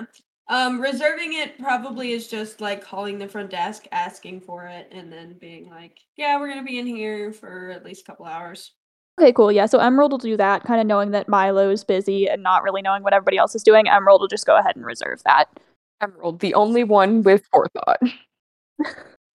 Um, 0.50 0.80
reserving 0.80 1.34
it 1.34 1.56
probably 1.60 2.10
is 2.10 2.26
just 2.26 2.60
like 2.60 2.82
calling 2.82 3.18
the 3.18 3.28
front 3.28 3.50
desk, 3.50 3.86
asking 3.92 4.40
for 4.40 4.66
it, 4.66 4.88
and 4.90 5.12
then 5.12 5.38
being 5.40 5.70
like, 5.70 6.00
"Yeah, 6.16 6.40
we're 6.40 6.48
gonna 6.48 6.64
be 6.64 6.80
in 6.80 6.88
here 6.88 7.32
for 7.32 7.70
at 7.70 7.84
least 7.84 8.02
a 8.02 8.04
couple 8.04 8.26
hours." 8.26 8.72
Okay, 9.18 9.32
cool. 9.32 9.52
Yeah, 9.52 9.66
so 9.66 9.78
Emerald 9.78 10.12
will 10.12 10.18
do 10.18 10.36
that, 10.36 10.64
kind 10.64 10.80
of 10.80 10.86
knowing 10.86 11.10
that 11.10 11.28
Milo's 11.28 11.84
busy 11.84 12.28
and 12.28 12.42
not 12.42 12.62
really 12.62 12.82
knowing 12.82 13.02
what 13.02 13.12
everybody 13.12 13.36
else 13.36 13.54
is 13.54 13.62
doing. 13.62 13.88
Emerald 13.88 14.20
will 14.20 14.28
just 14.28 14.46
go 14.46 14.56
ahead 14.56 14.76
and 14.76 14.84
reserve 14.84 15.22
that. 15.24 15.46
Emerald, 16.00 16.40
the 16.40 16.54
only 16.54 16.84
one 16.84 17.22
with 17.22 17.44
forethought. 17.52 18.00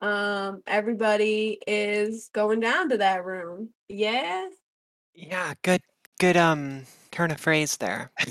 Um, 0.04 0.62
everybody 0.66 1.58
is 1.66 2.28
going 2.34 2.60
down 2.60 2.90
to 2.90 2.98
that 2.98 3.24
room. 3.24 3.70
Yeah. 3.88 4.48
Yeah, 5.14 5.54
good 5.62 5.80
good 6.20 6.36
um 6.36 6.82
turn 7.10 7.30
of 7.30 7.40
phrase 7.40 7.78
there. 7.78 8.12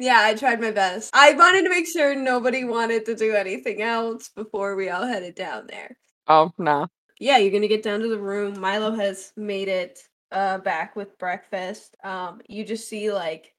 Yeah, 0.00 0.20
I 0.20 0.34
tried 0.34 0.60
my 0.60 0.72
best. 0.72 1.10
I 1.14 1.32
wanted 1.34 1.62
to 1.62 1.70
make 1.70 1.86
sure 1.86 2.14
nobody 2.14 2.64
wanted 2.64 3.06
to 3.06 3.14
do 3.14 3.34
anything 3.34 3.82
else 3.82 4.30
before 4.30 4.74
we 4.74 4.90
all 4.90 5.06
headed 5.06 5.36
down 5.36 5.68
there. 5.68 5.96
Oh, 6.26 6.50
nah. 6.58 6.88
Yeah, 7.20 7.38
you're 7.38 7.52
gonna 7.52 7.68
get 7.68 7.84
down 7.84 8.00
to 8.00 8.08
the 8.08 8.18
room. 8.18 8.58
Milo 8.58 8.96
has 8.96 9.32
made 9.36 9.68
it 9.68 10.00
uh 10.32 10.58
back 10.58 10.96
with 10.96 11.18
breakfast. 11.18 11.96
Um, 12.04 12.40
you 12.48 12.64
just 12.64 12.88
see 12.88 13.12
like 13.12 13.52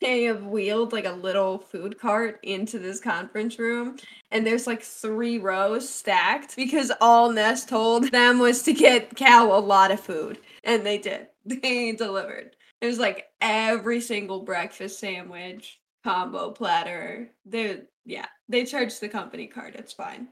they 0.00 0.24
have 0.24 0.44
wheeled 0.44 0.92
like 0.92 1.06
a 1.06 1.12
little 1.12 1.58
food 1.58 1.98
cart 1.98 2.38
into 2.42 2.78
this 2.78 3.00
conference 3.00 3.58
room, 3.58 3.96
and 4.30 4.46
there's 4.46 4.66
like 4.66 4.82
three 4.82 5.38
rows 5.38 5.88
stacked 5.88 6.56
because 6.56 6.92
all 7.00 7.30
Ness 7.30 7.64
told 7.64 8.10
them 8.10 8.38
was 8.38 8.62
to 8.64 8.72
get 8.72 9.14
Cal 9.16 9.56
a 9.56 9.58
lot 9.58 9.90
of 9.90 10.00
food, 10.00 10.38
and 10.64 10.84
they 10.86 10.98
did. 10.98 11.28
They 11.44 11.90
delivered. 11.92 12.54
it 12.80 12.86
was 12.86 13.00
like 13.00 13.26
every 13.40 14.00
single 14.00 14.42
breakfast 14.44 15.00
sandwich 15.00 15.80
combo 16.04 16.50
platter. 16.52 17.30
They 17.44 17.82
yeah, 18.04 18.26
they 18.48 18.64
charged 18.64 19.00
the 19.00 19.08
company 19.08 19.48
card. 19.48 19.74
It's 19.76 19.92
fine. 19.92 20.28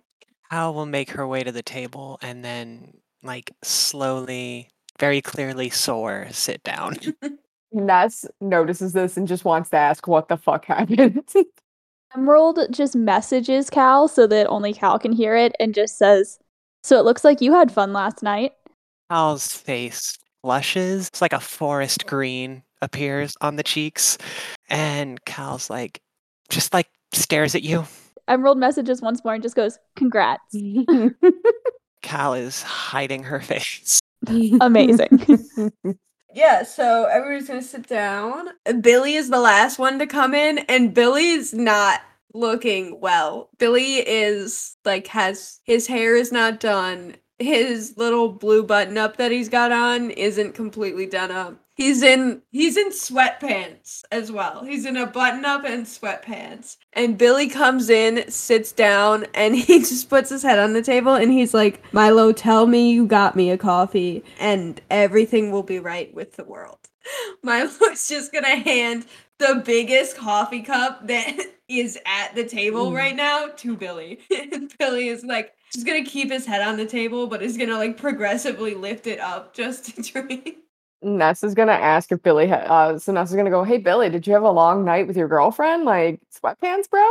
Al 0.52 0.72
will 0.74 0.86
make 0.86 1.10
her 1.10 1.26
way 1.26 1.42
to 1.42 1.50
the 1.52 1.62
table 1.64 2.18
and 2.22 2.44
then 2.44 2.92
like 3.24 3.50
slowly, 3.62 4.68
very 5.00 5.20
clearly 5.22 5.70
sore, 5.70 6.28
sit 6.30 6.62
down. 6.62 6.96
Ness 7.72 8.26
notices 8.40 8.92
this 8.92 9.16
and 9.16 9.26
just 9.26 9.44
wants 9.44 9.70
to 9.70 9.76
ask 9.76 10.06
what 10.06 10.28
the 10.28 10.36
fuck 10.36 10.64
happened. 10.66 11.24
Emerald 12.14 12.58
just 12.70 12.94
messages 12.94 13.70
Cal 13.70 14.08
so 14.08 14.26
that 14.26 14.46
only 14.48 14.72
Cal 14.72 14.98
can 14.98 15.12
hear 15.12 15.36
it 15.36 15.52
and 15.58 15.74
just 15.74 15.96
says, 15.96 16.38
So 16.82 16.98
it 16.98 17.04
looks 17.04 17.24
like 17.24 17.40
you 17.40 17.52
had 17.54 17.72
fun 17.72 17.92
last 17.92 18.22
night. 18.22 18.52
Cal's 19.10 19.52
face 19.52 20.18
flushes. 20.42 21.08
It's 21.08 21.22
like 21.22 21.32
a 21.32 21.40
forest 21.40 22.06
green 22.06 22.62
appears 22.82 23.36
on 23.40 23.56
the 23.56 23.62
cheeks. 23.62 24.18
And 24.68 25.24
Cal's 25.24 25.70
like, 25.70 26.00
just 26.48 26.74
like 26.74 26.88
stares 27.12 27.54
at 27.54 27.62
you. 27.62 27.84
Emerald 28.28 28.58
messages 28.58 29.00
once 29.00 29.24
more 29.24 29.34
and 29.34 29.42
just 29.42 29.56
goes, 29.56 29.78
Congrats. 29.96 30.56
Cal 32.02 32.34
is 32.34 32.62
hiding 32.62 33.24
her 33.24 33.40
face. 33.40 33.99
Amazing. 34.60 35.24
Yeah, 36.32 36.62
so 36.62 37.06
everyone's 37.06 37.48
gonna 37.48 37.62
sit 37.62 37.88
down. 37.88 38.50
Billy 38.80 39.14
is 39.14 39.30
the 39.30 39.40
last 39.40 39.78
one 39.78 39.98
to 39.98 40.06
come 40.06 40.32
in, 40.34 40.58
and 40.60 40.94
Billy's 40.94 41.52
not 41.52 42.02
looking 42.32 43.00
well. 43.00 43.50
Billy 43.58 43.96
is 43.96 44.76
like 44.84 45.08
has 45.08 45.60
his 45.64 45.86
hair 45.88 46.14
is 46.16 46.30
not 46.30 46.60
done. 46.60 47.16
His 47.40 47.94
little 47.96 48.28
blue 48.32 48.62
button 48.62 48.96
up 48.96 49.16
that 49.16 49.32
he's 49.32 49.48
got 49.48 49.72
on 49.72 50.10
isn't 50.12 50.54
completely 50.54 51.06
done 51.06 51.32
up. 51.32 51.64
He's 51.80 52.02
in 52.02 52.42
he's 52.50 52.76
in 52.76 52.90
sweatpants 52.90 54.02
as 54.12 54.30
well. 54.30 54.62
He's 54.64 54.84
in 54.84 54.98
a 54.98 55.06
button 55.06 55.46
up 55.46 55.64
and 55.64 55.86
sweatpants. 55.86 56.76
And 56.92 57.16
Billy 57.16 57.48
comes 57.48 57.88
in, 57.88 58.30
sits 58.30 58.70
down, 58.70 59.24
and 59.34 59.56
he 59.56 59.78
just 59.78 60.10
puts 60.10 60.28
his 60.28 60.42
head 60.42 60.58
on 60.58 60.74
the 60.74 60.82
table 60.82 61.14
and 61.14 61.32
he's 61.32 61.54
like, 61.54 61.82
"Milo, 61.94 62.32
tell 62.32 62.66
me 62.66 62.90
you 62.90 63.06
got 63.06 63.34
me 63.34 63.50
a 63.50 63.56
coffee 63.56 64.22
and 64.38 64.78
everything 64.90 65.52
will 65.52 65.62
be 65.62 65.78
right 65.78 66.12
with 66.14 66.36
the 66.36 66.44
world." 66.44 66.76
Milo's 67.42 68.06
just 68.06 68.30
going 68.30 68.44
to 68.44 68.56
hand 68.56 69.06
the 69.38 69.62
biggest 69.64 70.18
coffee 70.18 70.60
cup 70.60 71.06
that 71.08 71.34
is 71.68 71.98
at 72.04 72.34
the 72.34 72.44
table 72.44 72.90
Mm. 72.90 72.94
right 72.96 73.16
now 73.16 73.46
to 73.56 73.74
Billy. 73.74 74.18
and 74.30 74.70
Billy 74.78 75.08
is 75.08 75.24
like 75.24 75.54
just 75.72 75.86
going 75.86 76.04
to 76.04 76.10
keep 76.10 76.30
his 76.30 76.44
head 76.44 76.60
on 76.60 76.76
the 76.76 76.84
table 76.84 77.26
but 77.26 77.40
is 77.42 77.56
going 77.56 77.70
to 77.70 77.78
like 77.78 77.96
progressively 77.96 78.74
lift 78.74 79.06
it 79.06 79.18
up 79.18 79.54
just 79.54 79.86
to 79.96 80.02
drink. 80.02 80.56
Ness 81.02 81.42
is 81.42 81.54
gonna 81.54 81.72
ask 81.72 82.12
if 82.12 82.22
Billy. 82.22 82.48
Ha- 82.48 82.56
uh, 82.56 82.98
so 82.98 83.12
Ness 83.12 83.30
is 83.30 83.36
gonna 83.36 83.50
go, 83.50 83.64
"Hey 83.64 83.78
Billy, 83.78 84.10
did 84.10 84.26
you 84.26 84.32
have 84.34 84.42
a 84.42 84.50
long 84.50 84.84
night 84.84 85.06
with 85.06 85.16
your 85.16 85.28
girlfriend? 85.28 85.84
Like 85.84 86.20
sweatpants, 86.34 86.88
bro?" 86.90 87.04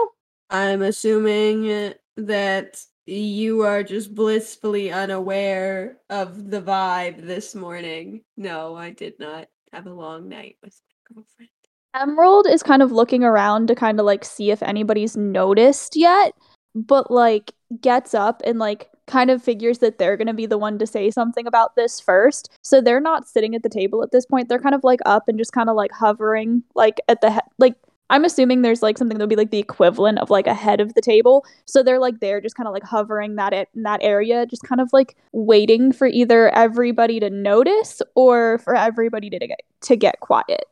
I'm 0.49 0.81
assuming 0.81 1.93
that 2.17 2.83
you 3.05 3.61
are 3.61 3.83
just 3.83 4.13
blissfully 4.13 4.91
unaware 4.91 5.97
of 6.09 6.49
the 6.49 6.61
vibe 6.61 7.25
this 7.25 7.55
morning. 7.55 8.21
No, 8.37 8.75
I 8.75 8.91
did 8.91 9.19
not 9.19 9.47
have 9.73 9.87
a 9.87 9.93
long 9.93 10.29
night 10.29 10.57
with 10.63 10.79
my 10.87 11.15
girlfriend. 11.15 11.49
Emerald 11.95 12.45
is 12.47 12.61
kind 12.61 12.83
of 12.83 12.91
looking 12.91 13.23
around 13.23 13.67
to 13.67 13.75
kind 13.75 13.99
of 13.99 14.05
like 14.05 14.23
see 14.23 14.51
if 14.51 14.61
anybody's 14.61 15.17
noticed 15.17 15.95
yet, 15.95 16.33
but 16.75 17.09
like 17.09 17.51
gets 17.81 18.13
up 18.13 18.41
and 18.45 18.59
like 18.59 18.89
kind 19.09 19.31
of 19.31 19.43
figures 19.43 19.79
that 19.79 19.97
they're 19.97 20.15
going 20.15 20.27
to 20.27 20.33
be 20.33 20.45
the 20.45 20.57
one 20.57 20.77
to 20.79 20.87
say 20.87 21.09
something 21.09 21.47
about 21.47 21.75
this 21.75 21.99
first. 21.99 22.49
So 22.61 22.79
they're 22.79 23.01
not 23.01 23.27
sitting 23.27 23.55
at 23.55 23.63
the 23.63 23.69
table 23.69 24.03
at 24.03 24.11
this 24.11 24.25
point. 24.25 24.47
They're 24.47 24.59
kind 24.59 24.75
of 24.75 24.83
like 24.83 24.99
up 25.05 25.27
and 25.27 25.37
just 25.37 25.51
kind 25.51 25.69
of 25.69 25.75
like 25.75 25.91
hovering 25.91 26.63
like 26.75 27.01
at 27.09 27.21
the 27.21 27.31
he- 27.31 27.39
like 27.57 27.75
I'm 28.11 28.25
assuming 28.25 28.61
there's 28.61 28.81
like 28.81 28.97
something 28.97 29.17
that'll 29.17 29.27
be 29.27 29.35
like 29.35 29.51
the 29.51 29.59
equivalent 29.59 30.17
of 30.17 30.29
like 30.29 30.47
a 30.47 30.53
head 30.53 30.79
of 30.79 30.93
the 30.93 31.01
table. 31.01 31.45
So 31.65 31.83
they're 31.83 31.99
like 31.99 32.19
there 32.21 32.41
just 32.41 32.55
kind 32.55 32.67
of 32.67 32.73
like 32.73 32.83
hovering 32.83 33.35
that 33.35 33.53
it 33.53 33.69
in 33.75 33.83
that 33.83 33.99
area, 34.01 34.45
just 34.45 34.63
kind 34.63 34.81
of 34.81 34.89
like 34.93 35.15
waiting 35.31 35.91
for 35.91 36.07
either 36.07 36.49
everybody 36.55 37.19
to 37.19 37.29
notice 37.29 38.01
or 38.15 38.59
for 38.59 38.75
everybody 38.75 39.29
to 39.29 39.39
get 39.39 39.59
to 39.81 39.95
get 39.95 40.19
quiet. 40.21 40.65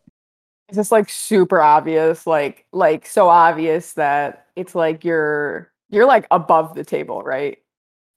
Is 0.70 0.78
this 0.78 0.92
like 0.92 1.10
super 1.10 1.62
obvious? 1.62 2.26
Like 2.28 2.66
like 2.72 3.06
so 3.06 3.30
obvious 3.30 3.94
that 3.94 4.48
it's 4.56 4.74
like 4.74 5.06
you're 5.06 5.72
you're 5.90 6.08
like 6.08 6.26
above 6.32 6.74
the 6.76 6.84
table, 6.84 7.22
right? 7.24 7.60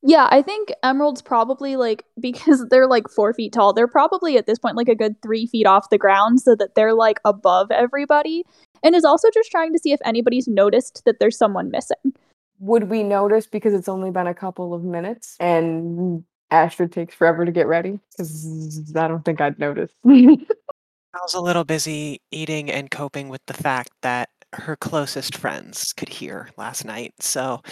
Yeah, 0.02 0.28
I 0.30 0.40
think 0.40 0.72
Emerald's 0.82 1.20
probably 1.20 1.76
like 1.76 2.04
because 2.20 2.66
they're 2.68 2.86
like 2.86 3.08
four 3.08 3.32
feet 3.34 3.52
tall, 3.52 3.72
they're 3.72 3.88
probably 3.88 4.36
at 4.36 4.46
this 4.46 4.58
point 4.58 4.76
like 4.76 4.88
a 4.88 4.94
good 4.94 5.20
three 5.22 5.46
feet 5.46 5.66
off 5.66 5.90
the 5.90 5.98
ground 5.98 6.40
so 6.40 6.54
that 6.56 6.74
they're 6.74 6.94
like 6.94 7.20
above 7.24 7.70
everybody. 7.70 8.44
And 8.82 8.94
is 8.94 9.04
also 9.04 9.28
just 9.32 9.50
trying 9.50 9.72
to 9.74 9.78
see 9.78 9.92
if 9.92 10.00
anybody's 10.04 10.48
noticed 10.48 11.02
that 11.04 11.20
there's 11.20 11.36
someone 11.36 11.70
missing. 11.70 12.14
Would 12.60 12.88
we 12.88 13.02
notice 13.02 13.46
because 13.46 13.74
it's 13.74 13.88
only 13.88 14.10
been 14.10 14.26
a 14.26 14.34
couple 14.34 14.72
of 14.72 14.82
minutes 14.84 15.36
and 15.38 16.24
Astrid 16.50 16.92
takes 16.92 17.14
forever 17.14 17.44
to 17.44 17.52
get 17.52 17.66
ready? 17.66 18.00
Because 18.10 18.94
I 18.96 19.06
don't 19.06 19.24
think 19.24 19.40
I'd 19.40 19.58
notice. 19.58 19.92
I 20.06 21.18
was 21.22 21.34
a 21.34 21.40
little 21.40 21.64
busy 21.64 22.20
eating 22.30 22.70
and 22.70 22.90
coping 22.90 23.28
with 23.28 23.40
the 23.46 23.54
fact 23.54 23.90
that 24.02 24.30
her 24.52 24.76
closest 24.76 25.36
friends 25.36 25.92
could 25.92 26.08
hear 26.08 26.48
last 26.56 26.84
night. 26.84 27.14
So 27.20 27.62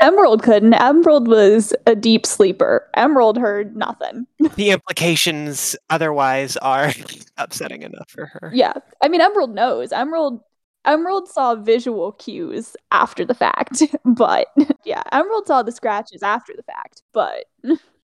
Emerald 0.00 0.42
couldn't. 0.42 0.74
Emerald 0.74 1.26
was 1.26 1.72
a 1.86 1.94
deep 1.94 2.26
sleeper. 2.26 2.88
Emerald 2.94 3.38
heard 3.38 3.76
nothing. 3.76 4.26
the 4.56 4.70
implications 4.70 5.74
otherwise 5.90 6.56
are 6.58 6.92
upsetting 7.38 7.82
enough 7.82 8.10
for 8.10 8.26
her. 8.26 8.50
Yeah. 8.54 8.74
I 9.02 9.08
mean 9.08 9.20
Emerald 9.20 9.54
knows. 9.54 9.92
Emerald 9.92 10.40
Emerald 10.84 11.28
saw 11.28 11.54
visual 11.54 12.12
cues 12.12 12.76
after 12.92 13.24
the 13.24 13.34
fact, 13.34 13.82
but 14.04 14.46
yeah, 14.84 15.02
Emerald 15.12 15.46
saw 15.46 15.62
the 15.62 15.72
scratches 15.72 16.22
after 16.22 16.54
the 16.56 16.62
fact, 16.62 17.02
but 17.12 17.44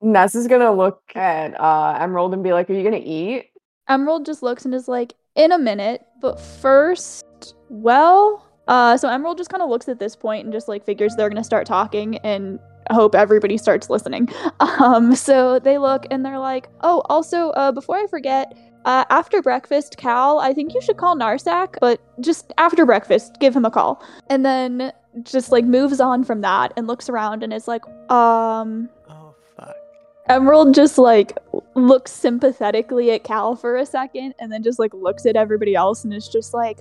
Ness 0.03 0.35
is 0.35 0.49
gonna 0.49 0.73
look 0.73 1.01
at 1.15 1.59
uh, 1.59 1.97
Emerald 1.99 2.35
and 2.35 2.43
be 2.43 2.53
like, 2.53 2.69
"Are 2.69 2.75
you 2.75 2.83
gonna 2.85 3.01
eat?" 3.03 3.47
Emerald 3.89 4.27
just 4.27 4.43
looks 4.43 4.65
and 4.65 4.75
is 4.75 4.89
like, 4.89 5.15
in 5.35 5.53
a 5.53 5.59
minute, 5.59 6.03
but 6.25 6.41
first, 6.41 7.55
well, 7.69 8.51
uh, 8.67 8.97
so 8.97 9.11
Emerald 9.11 9.37
just 9.37 9.51
kind 9.51 9.63
of 9.63 9.69
looks 9.69 9.91
at 9.91 9.99
this 9.99 10.17
point 10.17 10.45
and 10.45 10.55
just 10.55 10.69
like 10.69 10.83
figures 10.83 11.15
they're 11.17 11.29
gonna 11.29 11.45
start 11.45 11.67
talking 11.67 12.17
and 12.25 12.59
hope 12.91 13.15
everybody 13.15 13.59
starts 13.59 13.91
listening. 13.91 14.29
Um, 14.81 15.15
so 15.15 15.59
they 15.59 15.77
look 15.77 16.07
and 16.11 16.25
they're 16.25 16.39
like, 16.39 16.69
oh, 16.81 17.03
also, 17.11 17.51
uh, 17.51 17.73
before 17.73 17.97
I 17.97 18.07
forget, 18.07 18.57
uh, 18.87 19.05
after 19.11 19.43
breakfast, 19.43 19.99
Cal, 19.99 20.39
I 20.39 20.55
think 20.55 20.73
you 20.73 20.81
should 20.81 20.97
call 20.97 21.15
Narsak, 21.15 21.77
but 21.81 22.01
just 22.21 22.53
after 22.57 22.87
breakfast, 22.87 23.37
give 23.41 23.55
him 23.55 23.67
a 23.67 23.71
call. 23.71 24.03
And 24.31 24.47
then 24.47 24.93
just 25.23 25.53
like 25.53 25.67
moves 25.67 26.01
on 26.01 26.25
from 26.25 26.41
that 26.41 26.73
and 26.77 26.87
looks 26.87 27.11
around 27.11 27.43
and 27.43 27.53
is 27.53 27.69
like, 27.69 27.85
um, 28.11 28.89
Oh 29.11 29.35
fuck. 29.57 29.77
Emerald 30.29 30.75
just 30.75 30.97
like 30.97 31.37
looks 31.75 32.13
sympathetically 32.13 33.11
at 33.11 33.25
Cal 33.25 33.57
for 33.57 33.77
a 33.77 33.87
second 33.87 34.35
and 34.39 34.53
then 34.53 34.63
just 34.63 34.79
like 34.79 34.93
looks 34.95 35.27
at 35.27 35.37
everybody 35.37 35.75
else 35.75 36.05
and 36.05 36.13
is 36.13 36.29
just 36.29 36.55
like, 36.55 36.81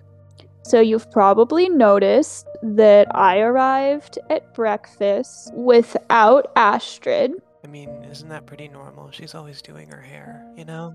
So 0.63 0.79
you've 0.79 1.11
probably 1.11 1.67
noticed 1.69 2.47
that 2.61 3.13
I 3.15 3.39
arrived 3.39 4.19
at 4.29 4.53
breakfast 4.53 5.53
without 5.53 6.51
Astrid. 6.55 7.33
I 7.63 7.67
mean, 7.67 7.89
isn't 8.11 8.29
that 8.29 8.45
pretty 8.45 8.67
normal? 8.67 9.11
She's 9.11 9.35
always 9.35 9.61
doing 9.61 9.89
her 9.89 10.01
hair, 10.01 10.45
you 10.57 10.65
know? 10.65 10.93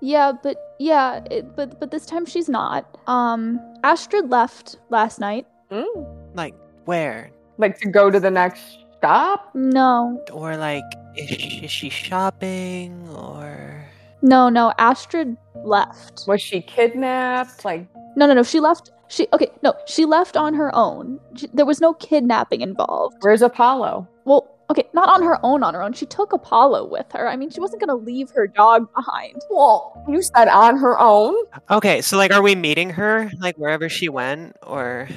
Yeah, 0.00 0.32
but 0.42 0.74
yeah, 0.78 1.22
it, 1.30 1.54
but 1.54 1.78
but 1.78 1.90
this 1.92 2.06
time 2.06 2.26
she's 2.26 2.48
not. 2.48 2.98
Um, 3.06 3.60
Astrid 3.84 4.30
left 4.30 4.76
last 4.90 5.20
night. 5.20 5.46
Mm. 5.70 6.34
Like 6.34 6.54
where? 6.86 7.30
Like 7.56 7.78
to 7.80 7.88
go 7.88 8.10
to 8.10 8.18
the 8.18 8.30
next 8.30 8.81
stop? 9.02 9.50
No, 9.54 10.22
Or 10.32 10.56
like 10.56 10.84
is 11.16 11.28
she, 11.28 11.64
is 11.64 11.70
she 11.70 11.88
shopping 11.90 13.08
or 13.14 13.84
no, 14.24 14.48
no. 14.48 14.72
Astrid 14.78 15.36
left. 15.64 16.22
Was 16.28 16.40
she 16.40 16.62
kidnapped? 16.62 17.64
Like, 17.64 17.88
No, 18.14 18.26
no, 18.26 18.34
no. 18.34 18.44
She 18.44 18.60
left. 18.60 18.92
She 19.08 19.26
okay. 19.32 19.48
No, 19.64 19.74
she 19.88 20.04
left 20.04 20.36
on 20.36 20.54
her 20.54 20.72
own. 20.76 21.18
She, 21.36 21.48
there 21.52 21.66
was 21.66 21.80
no 21.80 21.92
kidnapping 21.94 22.60
involved. 22.60 23.16
where's 23.22 23.42
Apollo? 23.42 24.06
Well, 24.24 24.48
Okay, 24.70 24.84
not 24.94 25.08
on 25.10 25.22
her 25.22 25.38
own, 25.44 25.62
on 25.64 25.74
her 25.74 25.82
own. 25.82 25.92
She 25.92 26.06
took 26.06 26.32
Apollo 26.32 26.86
with 26.88 27.04
her. 27.12 27.28
I 27.28 27.36
mean, 27.36 27.50
she 27.50 27.60
wasn't 27.60 27.80
gonna 27.80 27.96
leave 27.96 28.30
her 28.30 28.46
dog 28.46 28.86
behind. 28.94 29.42
Well, 29.50 30.02
you 30.08 30.22
said 30.22 30.48
on 30.48 30.78
her 30.78 30.98
own. 30.98 31.34
Okay, 31.68 32.00
so 32.00 32.16
like, 32.16 32.32
are 32.32 32.40
we 32.40 32.54
meeting 32.54 32.88
her 32.90 33.30
like 33.40 33.56
wherever 33.58 33.88
she 33.90 34.08
went, 34.08 34.56
or 34.62 35.08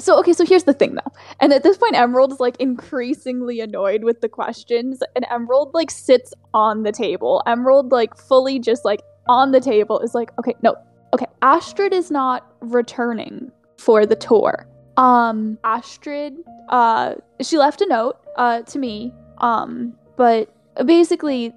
So, 0.00 0.16
okay, 0.20 0.32
so 0.32 0.44
here's 0.44 0.64
the 0.64 0.72
thing 0.72 0.94
though. 0.94 1.12
And 1.40 1.52
at 1.52 1.64
this 1.64 1.76
point, 1.76 1.96
Emerald 1.96 2.32
is 2.32 2.40
like 2.40 2.56
increasingly 2.60 3.60
annoyed 3.60 4.04
with 4.04 4.20
the 4.20 4.28
questions, 4.28 5.02
and 5.16 5.26
Emerald 5.30 5.74
like 5.74 5.90
sits 5.90 6.32
on 6.54 6.84
the 6.84 6.92
table. 6.92 7.42
Emerald, 7.46 7.90
like, 7.90 8.16
fully 8.16 8.58
just 8.60 8.84
like 8.84 9.00
on 9.28 9.50
the 9.50 9.60
table, 9.60 9.98
is 10.00 10.14
like, 10.14 10.30
okay, 10.38 10.54
no, 10.62 10.76
okay, 11.14 11.26
Astrid 11.42 11.92
is 11.92 12.10
not 12.10 12.46
returning 12.60 13.50
for 13.78 14.06
the 14.06 14.16
tour. 14.16 14.68
Um, 14.96 15.58
Astrid, 15.64 16.34
uh, 16.68 17.14
she 17.40 17.58
left 17.58 17.80
a 17.80 17.86
note, 17.86 18.16
uh, 18.36 18.62
to 18.62 18.78
me, 18.78 19.12
um, 19.38 19.96
but 20.16 20.52
basically, 20.84 21.52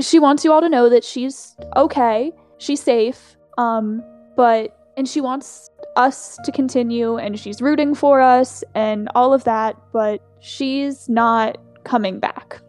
she 0.00 0.18
wants 0.18 0.44
you 0.44 0.52
all 0.52 0.60
to 0.60 0.68
know 0.68 0.88
that 0.88 1.02
she's 1.04 1.56
okay, 1.76 2.32
she's 2.58 2.82
safe, 2.82 3.36
um, 3.58 4.02
but, 4.36 4.76
and 4.96 5.08
she 5.08 5.20
wants 5.20 5.70
us 5.96 6.38
to 6.44 6.52
continue 6.52 7.16
and 7.16 7.38
she's 7.38 7.60
rooting 7.60 7.94
for 7.94 8.20
us 8.20 8.62
and 8.74 9.08
all 9.14 9.32
of 9.32 9.44
that, 9.44 9.76
but 9.92 10.22
she's 10.40 11.08
not 11.08 11.58
coming 11.84 12.18
back. 12.18 12.60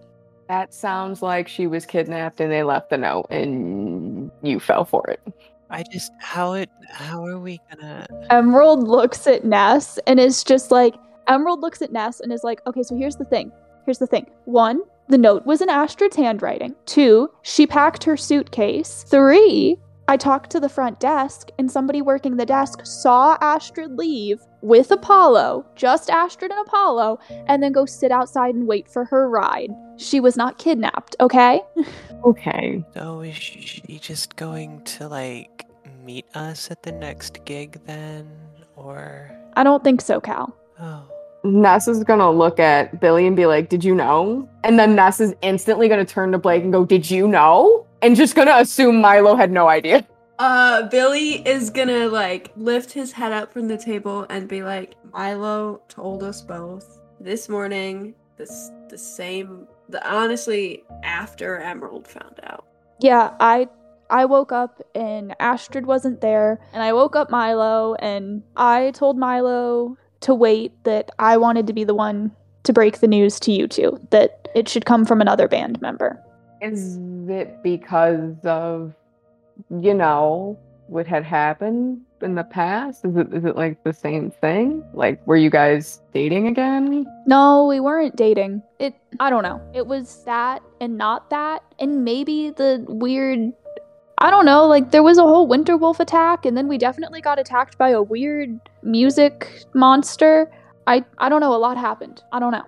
That 0.48 0.74
sounds 0.74 1.22
like 1.22 1.48
she 1.48 1.68
was 1.68 1.86
kidnapped 1.86 2.42
and 2.42 2.52
they 2.52 2.64
left 2.64 2.90
the 2.90 2.98
note 2.98 3.28
and 3.30 4.30
you 4.42 4.60
fell 4.60 4.86
for 4.86 5.08
it. 5.10 5.22
I 5.70 5.84
just 5.92 6.12
how 6.20 6.54
it 6.54 6.70
how 6.90 7.26
are 7.26 7.40
we 7.40 7.60
gonna? 7.72 8.06
Emerald 8.30 8.86
looks 8.88 9.26
at 9.28 9.46
Ness 9.46 9.98
and 10.06 10.20
is 10.20 10.44
just 10.44 10.70
like, 10.70 10.96
Emerald 11.28 11.62
looks 11.62 11.82
at 11.82 11.94
Ness 11.94 12.20
and 12.20 12.34
is 12.34 12.44
like, 12.44 12.60
okay, 12.68 12.84
so 12.84 12.96
here's 12.98 13.16
the 13.16 13.26
thing. 13.26 13.52
Here's 13.86 14.00
the 14.00 14.08
thing. 14.08 14.30
One, 14.46 14.82
the 15.08 15.18
note 15.18 15.46
was 15.46 15.62
in 15.62 15.70
Astrid's 15.70 16.18
handwriting. 16.18 16.76
Two, 16.86 17.30
she 17.44 17.66
packed 17.66 18.04
her 18.04 18.18
suitcase. 18.18 19.06
Three, 19.08 19.78
I 20.08 20.18
talked 20.18 20.50
to 20.52 20.60
the 20.60 20.68
front 20.70 21.00
desk 21.00 21.50
and 21.58 21.72
somebody 21.72 22.02
working 22.02 22.36
the 22.36 22.46
desk 22.46 22.86
saw 22.86 23.38
Astrid 23.40 23.98
leave 23.98 24.42
with 24.62 24.92
Apollo, 24.92 25.66
just 25.76 26.10
Astrid 26.10 26.52
and 26.52 26.60
Apollo, 26.68 27.20
and 27.48 27.64
then 27.64 27.72
go 27.72 27.86
sit 27.86 28.12
outside 28.12 28.54
and 28.56 28.68
wait 28.68 28.90
for 28.90 29.06
her 29.06 29.30
ride. 29.30 29.70
She 29.98 30.20
was 30.20 30.36
not 30.36 30.58
kidnapped, 30.58 31.16
okay? 31.20 31.62
Okay. 32.24 32.86
So 32.94 33.22
is 33.22 33.36
she 33.36 33.98
just 33.98 34.36
going 34.36 34.84
to 34.84 35.08
like 35.08 35.66
meet 36.06 36.26
us 36.36 36.70
at 36.70 36.84
the 36.84 36.92
next 36.92 37.44
gig 37.46 37.82
then, 37.88 38.30
or 38.76 39.32
I 39.56 39.64
don't 39.64 39.84
think 39.84 40.02
so, 40.02 40.22
Cal. 40.22 40.56
oh? 40.80 41.04
Ness 41.44 41.88
is 41.88 42.04
gonna 42.04 42.30
look 42.30 42.60
at 42.60 43.00
Billy 43.00 43.26
and 43.26 43.36
be 43.36 43.48
like, 43.48 43.70
Did 43.70 43.84
you 43.84 43.96
know? 43.96 44.48
And 44.64 44.78
then 44.78 44.94
Ness 44.94 45.20
is 45.20 45.34
instantly 45.42 45.88
gonna 45.88 46.06
turn 46.06 46.32
to 46.34 46.38
Blake 46.38 46.62
and 46.62 46.72
go, 46.72 46.86
Did 46.86 47.10
you 47.10 47.28
know? 47.28 47.88
And 48.02 48.16
just 48.16 48.36
gonna 48.36 48.56
assume 48.58 49.00
Milo 49.00 49.36
had 49.36 49.52
no 49.52 49.68
idea. 49.68 50.08
Uh, 50.40 50.88
Billy 50.90 51.48
is 51.48 51.70
gonna 51.70 52.08
like 52.08 52.52
lift 52.56 52.92
his 52.92 53.12
head 53.12 53.32
up 53.32 53.54
from 53.54 53.68
the 53.68 53.78
table 53.78 54.26
and 54.30 54.48
be 54.48 54.64
like, 54.64 54.96
Milo 55.14 55.82
told 55.88 56.24
us 56.24 56.42
both 56.42 57.00
this 57.20 57.48
morning. 57.48 58.16
This 58.38 58.72
the 58.90 58.98
same. 58.98 59.68
The 59.90 60.04
honestly 60.10 60.84
after 61.04 61.60
Emerald 61.60 62.08
found 62.08 62.40
out. 62.44 62.66
Yeah, 63.00 63.36
I 63.40 63.68
I 64.10 64.26
woke 64.26 64.52
up 64.52 64.82
and 64.96 65.36
Astrid 65.40 65.86
wasn't 65.86 66.22
there, 66.22 66.60
and 66.74 66.82
I 66.82 66.94
woke 66.94 67.16
up 67.16 67.30
Milo 67.30 67.96
and 67.96 68.42
I 68.58 68.92
told 68.92 69.18
Milo 69.18 69.96
to 70.22 70.34
wait 70.34 70.72
that 70.86 71.12
I 71.20 71.38
wanted 71.38 71.68
to 71.68 71.74
be 71.74 71.84
the 71.84 71.96
one 71.96 72.32
to 72.64 72.74
break 72.74 73.00
the 73.00 73.08
news 73.08 73.40
to 73.42 73.52
you 73.52 73.68
two 73.68 74.00
that 74.10 74.48
it 74.56 74.68
should 74.70 74.86
come 74.86 75.06
from 75.06 75.22
another 75.22 75.48
band 75.48 75.82
member. 75.82 76.20
Is 76.62 77.00
it 77.28 77.64
because 77.64 78.36
of, 78.44 78.94
you 79.70 79.94
know, 79.94 80.60
what 80.88 81.08
had 81.08 81.24
happened 81.24 82.02
in 82.22 82.36
the 82.36 82.44
past? 82.44 83.06
Is 83.06 83.16
it 83.16 83.34
is 83.34 83.46
it 83.46 83.56
like 83.56 83.84
the 83.84 83.94
same 83.94 84.30
thing? 84.30 84.84
Like 84.94 85.26
were 85.26 85.38
you 85.38 85.50
guys 85.50 86.02
dating 86.14 86.48
again? 86.48 87.06
No, 87.26 87.66
we 87.66 87.80
weren't 87.80 88.16
dating. 88.16 88.62
It 88.80 88.94
I 89.20 89.30
don't 89.30 89.44
know. 89.44 89.62
It 89.74 89.88
was 89.88 90.24
that 90.26 90.62
and 90.82 90.98
not 90.98 91.30
that 91.30 91.64
and 91.80 92.04
maybe 92.04 92.52
the 92.52 92.86
weird 92.88 93.54
I 94.18 94.30
don't 94.30 94.46
know, 94.46 94.68
like 94.68 94.92
there 94.92 95.02
was 95.02 95.18
a 95.18 95.24
whole 95.24 95.48
winter 95.48 95.78
wolf 95.78 96.00
attack 96.00 96.46
and 96.46 96.56
then 96.56 96.68
we 96.68 96.78
definitely 96.78 97.22
got 97.22 97.40
attacked 97.40 97.78
by 97.78 97.90
a 97.90 98.02
weird 98.02 98.60
music 98.84 99.64
monster. 99.74 100.52
I 100.88 101.06
I 101.18 101.30
don't 101.30 101.40
know, 101.40 101.56
a 101.56 101.58
lot 101.58 101.78
happened. 101.78 102.22
I 102.32 102.40
don't 102.40 102.52
know. 102.52 102.66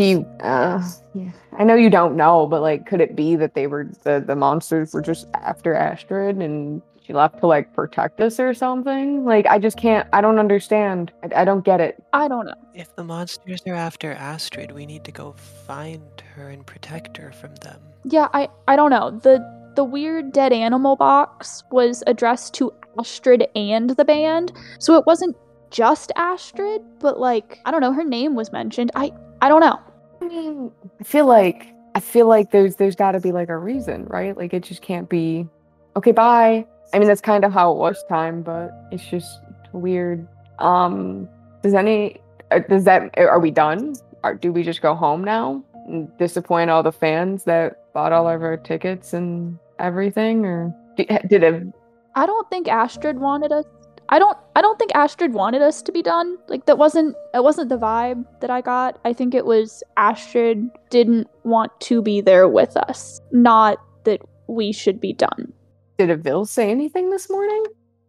Do 0.00 0.06
you 0.06 0.26
uh 0.42 0.82
yeah. 1.12 1.30
I 1.58 1.64
know 1.64 1.74
you 1.74 1.90
don't 1.90 2.16
know, 2.16 2.46
but 2.46 2.62
like 2.62 2.86
could 2.86 3.02
it 3.02 3.14
be 3.14 3.36
that 3.36 3.52
they 3.52 3.66
were 3.66 3.86
the, 4.02 4.24
the 4.26 4.34
monsters 4.34 4.94
were 4.94 5.02
just 5.02 5.26
after 5.34 5.74
Astrid 5.74 6.38
and 6.38 6.80
she 7.02 7.12
left 7.12 7.40
to 7.40 7.46
like 7.46 7.74
protect 7.74 8.18
us 8.22 8.40
or 8.40 8.54
something? 8.54 9.26
Like 9.26 9.44
I 9.44 9.58
just 9.58 9.76
can't 9.76 10.08
I 10.14 10.22
don't 10.22 10.38
understand. 10.38 11.12
I, 11.22 11.42
I 11.42 11.44
don't 11.44 11.66
get 11.66 11.82
it. 11.82 12.02
I 12.14 12.28
don't 12.28 12.46
know. 12.46 12.54
If 12.72 12.96
the 12.96 13.04
monsters 13.04 13.60
are 13.66 13.74
after 13.74 14.12
Astrid, 14.12 14.72
we 14.72 14.86
need 14.86 15.04
to 15.04 15.12
go 15.12 15.34
find 15.66 16.00
her 16.34 16.48
and 16.48 16.64
protect 16.64 17.18
her 17.18 17.30
from 17.32 17.54
them. 17.56 17.82
Yeah, 18.04 18.28
I 18.32 18.48
I 18.68 18.76
don't 18.76 18.90
know. 18.90 19.10
The 19.10 19.44
the 19.76 19.84
weird 19.84 20.32
dead 20.32 20.54
animal 20.54 20.96
box 20.96 21.62
was 21.70 22.02
addressed 22.06 22.54
to 22.54 22.72
Astrid 22.98 23.48
and 23.54 23.90
the 23.90 24.06
band. 24.06 24.50
So 24.78 24.94
it 24.94 25.04
wasn't 25.06 25.36
just 25.70 26.10
Astrid, 26.16 26.80
but 27.00 27.20
like 27.20 27.58
I 27.66 27.70
don't 27.70 27.82
know, 27.82 27.92
her 27.92 28.02
name 28.02 28.34
was 28.34 28.50
mentioned. 28.50 28.92
I 28.94 29.12
I 29.42 29.50
don't 29.50 29.60
know. 29.60 29.78
I 30.20 30.28
mean, 30.28 30.70
I 31.00 31.04
feel 31.04 31.26
like 31.26 31.74
I 31.94 32.00
feel 32.00 32.26
like 32.26 32.50
there's 32.50 32.76
there's 32.76 32.96
got 32.96 33.12
to 33.12 33.20
be 33.20 33.32
like 33.32 33.48
a 33.48 33.56
reason, 33.56 34.06
right? 34.06 34.36
Like 34.36 34.54
it 34.54 34.62
just 34.62 34.82
can't 34.82 35.08
be 35.08 35.46
okay, 35.96 36.12
bye. 36.12 36.66
I 36.92 36.98
mean, 36.98 37.08
that's 37.08 37.20
kind 37.20 37.44
of 37.44 37.52
how 37.52 37.72
it 37.72 37.78
was 37.78 38.02
time, 38.08 38.42
but 38.42 38.70
it's 38.90 39.04
just 39.04 39.40
weird. 39.72 40.26
Um, 40.58 41.28
does 41.62 41.74
any 41.74 42.20
uh, 42.50 42.60
does 42.68 42.84
that 42.84 43.16
are 43.18 43.40
we 43.40 43.50
done? 43.50 43.94
Or 44.22 44.34
do 44.34 44.52
we 44.52 44.62
just 44.62 44.82
go 44.82 44.94
home 44.94 45.24
now 45.24 45.64
and 45.86 46.08
disappoint 46.18 46.68
all 46.68 46.82
the 46.82 46.92
fans 46.92 47.44
that 47.44 47.92
bought 47.94 48.12
all 48.12 48.28
of 48.28 48.42
our 48.42 48.56
tickets 48.56 49.14
and 49.14 49.58
everything, 49.78 50.44
or 50.44 50.74
did, 50.96 51.42
it? 51.42 51.66
I 52.14 52.26
don't 52.26 52.48
think 52.50 52.68
Astrid 52.68 53.18
wanted 53.18 53.50
us. 53.50 53.64
I 54.10 54.18
don't. 54.18 54.36
I 54.56 54.60
don't 54.60 54.78
think 54.78 54.94
Astrid 54.94 55.32
wanted 55.32 55.62
us 55.62 55.82
to 55.82 55.92
be 55.92 56.02
done. 56.02 56.36
Like 56.48 56.66
that 56.66 56.78
wasn't. 56.78 57.14
It 57.32 57.44
wasn't 57.44 57.68
the 57.68 57.78
vibe 57.78 58.24
that 58.40 58.50
I 58.50 58.60
got. 58.60 58.98
I 59.04 59.12
think 59.12 59.34
it 59.34 59.46
was 59.46 59.82
Astrid 59.96 60.68
didn't 60.90 61.28
want 61.44 61.72
to 61.82 62.02
be 62.02 62.20
there 62.20 62.48
with 62.48 62.76
us. 62.76 63.20
Not 63.30 63.78
that 64.04 64.20
we 64.48 64.72
should 64.72 65.00
be 65.00 65.12
done. 65.12 65.52
Did 65.98 66.10
Avil 66.10 66.44
say 66.44 66.70
anything 66.70 67.10
this 67.10 67.30
morning? 67.30 67.64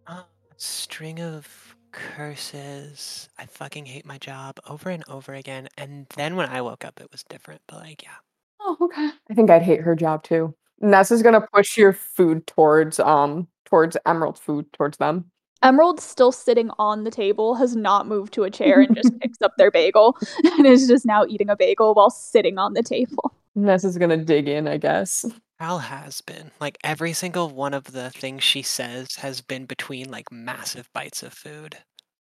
Uh, 0.07 0.23
string 0.57 1.19
of 1.19 1.75
curses. 1.91 3.29
I 3.37 3.45
fucking 3.45 3.85
hate 3.85 4.05
my 4.05 4.17
job 4.17 4.59
over 4.67 4.89
and 4.89 5.03
over 5.07 5.33
again. 5.33 5.69
And 5.77 6.07
then 6.15 6.35
when 6.35 6.49
I 6.49 6.61
woke 6.61 6.83
up, 6.83 6.99
it 6.99 7.11
was 7.11 7.23
different. 7.23 7.61
But 7.67 7.81
like, 7.81 8.03
yeah. 8.03 8.15
Oh, 8.59 8.77
okay. 8.81 9.11
I 9.29 9.33
think 9.33 9.49
I'd 9.49 9.61
hate 9.61 9.81
her 9.81 9.95
job 9.95 10.23
too. 10.23 10.55
Ness 10.79 11.11
is 11.11 11.21
gonna 11.21 11.45
push 11.53 11.77
your 11.77 11.93
food 11.93 12.47
towards 12.47 12.99
um 12.99 13.47
towards 13.65 13.97
Emerald's 14.05 14.39
food 14.39 14.71
towards 14.73 14.97
them. 14.97 15.30
Emerald's 15.63 16.03
still 16.03 16.31
sitting 16.31 16.71
on 16.79 17.03
the 17.03 17.11
table, 17.11 17.55
has 17.55 17.75
not 17.75 18.07
moved 18.07 18.33
to 18.33 18.43
a 18.43 18.49
chair, 18.49 18.81
and 18.81 18.95
just 18.95 19.17
picks 19.19 19.41
up 19.41 19.53
their 19.57 19.71
bagel 19.71 20.17
and 20.43 20.65
is 20.65 20.87
just 20.87 21.05
now 21.05 21.25
eating 21.25 21.49
a 21.49 21.55
bagel 21.55 21.93
while 21.93 22.09
sitting 22.09 22.57
on 22.57 22.73
the 22.73 22.83
table. 22.83 23.35
Ness 23.55 23.83
is 23.83 23.97
gonna 23.97 24.17
dig 24.17 24.47
in, 24.47 24.67
I 24.67 24.77
guess. 24.77 25.25
Al 25.59 25.79
has 25.79 26.21
been. 26.21 26.51
Like 26.59 26.77
every 26.83 27.13
single 27.13 27.49
one 27.49 27.73
of 27.73 27.91
the 27.91 28.09
things 28.09 28.43
she 28.43 28.61
says 28.61 29.15
has 29.15 29.41
been 29.41 29.65
between 29.65 30.09
like 30.09 30.31
massive 30.31 30.89
bites 30.93 31.21
of 31.21 31.33
food. 31.33 31.77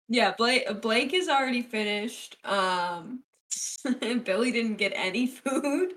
Yeah, 0.09 0.35
Blake 0.37 0.83
Blake 0.83 1.15
is 1.15 1.29
already 1.29 1.63
finished. 1.63 2.37
Um, 2.45 3.23
Billy 4.25 4.53
didn't 4.53 4.77
get 4.77 4.93
any 4.95 5.27
food, 5.27 5.95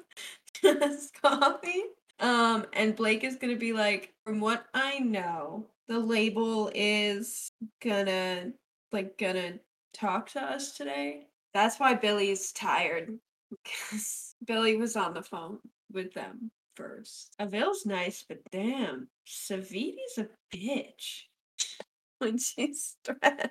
just 0.62 1.20
coffee. 1.22 1.84
Um, 2.20 2.66
and 2.74 2.96
Blake 2.96 3.24
is 3.24 3.36
gonna 3.36 3.56
be 3.56 3.74
like, 3.74 4.14
from 4.24 4.40
what 4.40 4.66
I 4.74 5.00
know, 5.00 5.66
the 5.88 6.00
label 6.00 6.72
is 6.74 7.52
gonna 7.84 8.52
like 8.92 9.18
gonna 9.18 9.54
talk 9.94 10.30
to 10.32 10.42
us 10.42 10.74
today. 10.78 11.28
That's 11.54 11.80
why 11.80 11.94
Billy's 11.96 12.52
tired 12.52 13.12
because 13.50 14.36
Billy 14.46 14.78
was 14.78 14.96
on 14.96 15.14
the 15.14 15.24
phone 15.24 15.60
with 15.92 16.14
them 16.14 16.52
first. 16.76 17.34
Avil's 17.40 17.86
nice, 17.86 18.24
but 18.28 18.40
damn, 18.52 19.08
Saviti's 19.28 20.18
a 20.18 20.28
bitch 20.56 21.24
when 22.20 22.38
she's 22.38 22.96
stressed. 23.04 23.50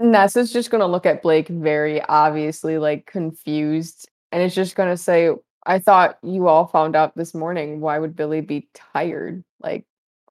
Ness 0.00 0.36
is 0.36 0.52
just 0.52 0.70
gonna 0.70 0.86
look 0.86 1.06
at 1.06 1.22
Blake 1.22 1.48
very 1.48 2.00
obviously 2.02 2.78
like 2.78 3.06
confused, 3.06 4.08
and 4.30 4.42
it's 4.42 4.54
just 4.54 4.76
gonna 4.76 4.96
say, 4.96 5.30
"I 5.66 5.80
thought 5.80 6.18
you 6.22 6.46
all 6.46 6.66
found 6.66 6.94
out 6.94 7.16
this 7.16 7.34
morning. 7.34 7.80
Why 7.80 7.98
would 7.98 8.14
Billy 8.14 8.40
be 8.40 8.68
tired? 8.74 9.42
Like, 9.60 9.86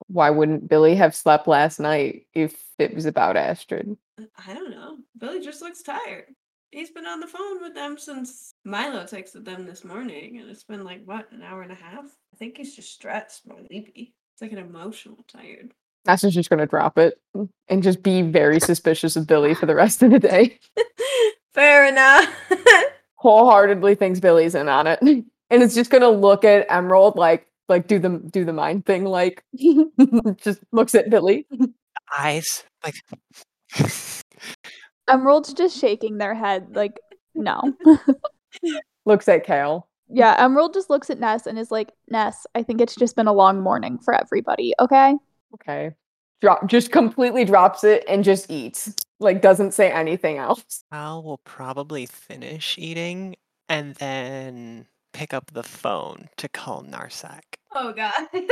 why 0.07 0.29
wouldn't 0.29 0.67
Billy 0.67 0.95
have 0.95 1.15
slept 1.15 1.47
last 1.47 1.79
night 1.79 2.27
if 2.33 2.63
it 2.79 2.93
was 2.93 3.05
about 3.05 3.37
Astrid?" 3.37 3.97
Uh, 4.19 4.25
I 4.47 4.53
don't 4.53 4.71
know. 4.71 4.97
Billy 5.17 5.39
just 5.39 5.61
looks 5.61 5.81
tired. 5.81 6.25
He's 6.71 6.91
been 6.91 7.05
on 7.05 7.19
the 7.19 7.27
phone 7.27 7.61
with 7.61 7.73
them 7.73 7.97
since 7.97 8.53
Milo 8.65 9.03
texted 9.03 9.45
them 9.45 9.65
this 9.65 9.83
morning, 9.83 10.37
and 10.39 10.49
it's 10.49 10.65
been 10.65 10.83
like 10.83 11.01
what 11.05 11.31
an 11.31 11.41
hour 11.41 11.61
and 11.61 11.71
a 11.71 11.75
half. 11.75 12.05
I 12.33 12.37
think 12.37 12.57
he's 12.57 12.75
just 12.75 12.93
stressed, 12.93 13.47
more 13.47 13.59
sleepy. 13.67 14.13
It's 14.33 14.41
like 14.41 14.51
an 14.51 14.59
emotional 14.59 15.25
tired. 15.27 15.73
Is 16.09 16.33
just 16.33 16.49
gonna 16.49 16.65
drop 16.65 16.97
it 16.97 17.19
and 17.67 17.83
just 17.83 18.01
be 18.01 18.21
very 18.21 18.61
suspicious 18.61 19.17
of 19.17 19.27
Billy 19.27 19.53
for 19.53 19.65
the 19.65 19.75
rest 19.75 20.01
of 20.01 20.11
the 20.11 20.19
day. 20.19 20.57
Fair 21.53 21.85
enough. 21.85 22.33
Wholeheartedly 23.15 23.95
thinks 23.95 24.19
Billy's 24.19 24.55
in 24.55 24.69
on 24.69 24.87
it. 24.87 24.99
And 25.49 25.63
it's 25.63 25.75
just 25.75 25.91
gonna 25.91 26.09
look 26.09 26.43
at 26.43 26.69
Emerald 26.69 27.15
like 27.15 27.47
like 27.69 27.87
do 27.87 27.99
the 27.99 28.09
do 28.31 28.45
the 28.45 28.53
mind 28.53 28.85
thing 28.85 29.05
like 29.05 29.43
mm-hmm. 29.59 30.31
just 30.37 30.59
looks 30.71 30.95
at 30.95 31.09
Billy. 31.09 31.47
Eyes 32.17 32.63
like 32.83 32.95
Emerald's 35.09 35.53
just 35.53 35.77
shaking 35.77 36.17
their 36.17 36.33
head 36.33 36.75
like, 36.75 36.99
no. 37.33 37.61
Looks 39.05 39.27
at 39.27 39.45
Kale. 39.45 39.87
yeah, 40.09 40.35
Emerald 40.37 40.73
just 40.73 40.89
looks 40.89 41.09
at 41.09 41.19
Ness 41.19 41.47
and 41.47 41.57
is 41.57 41.71
like, 41.71 41.91
Ness, 42.09 42.45
I 42.55 42.63
think 42.63 42.81
it's 42.81 42.95
just 42.95 43.15
been 43.15 43.27
a 43.27 43.33
long 43.33 43.61
morning 43.61 43.99
for 44.03 44.13
everybody, 44.13 44.73
okay? 44.79 45.15
Okay. 45.53 45.91
Drop 46.41 46.67
just 46.67 46.91
completely 46.91 47.45
drops 47.45 47.83
it 47.83 48.03
and 48.07 48.23
just 48.23 48.51
eats. 48.51 48.93
Like 49.19 49.41
doesn't 49.41 49.73
say 49.73 49.91
anything 49.91 50.37
else. 50.37 50.83
Al 50.91 51.23
will 51.23 51.39
probably 51.39 52.05
finish 52.05 52.75
eating 52.77 53.35
and 53.69 53.95
then 53.95 54.85
pick 55.17 55.33
up 55.33 55.49
the 55.51 55.63
phone 55.63 56.29
to 56.37 56.47
call 56.47 56.83
Narsak. 56.83 57.41
oh 57.73 57.91
god. 57.91 58.13
Do 58.31 58.47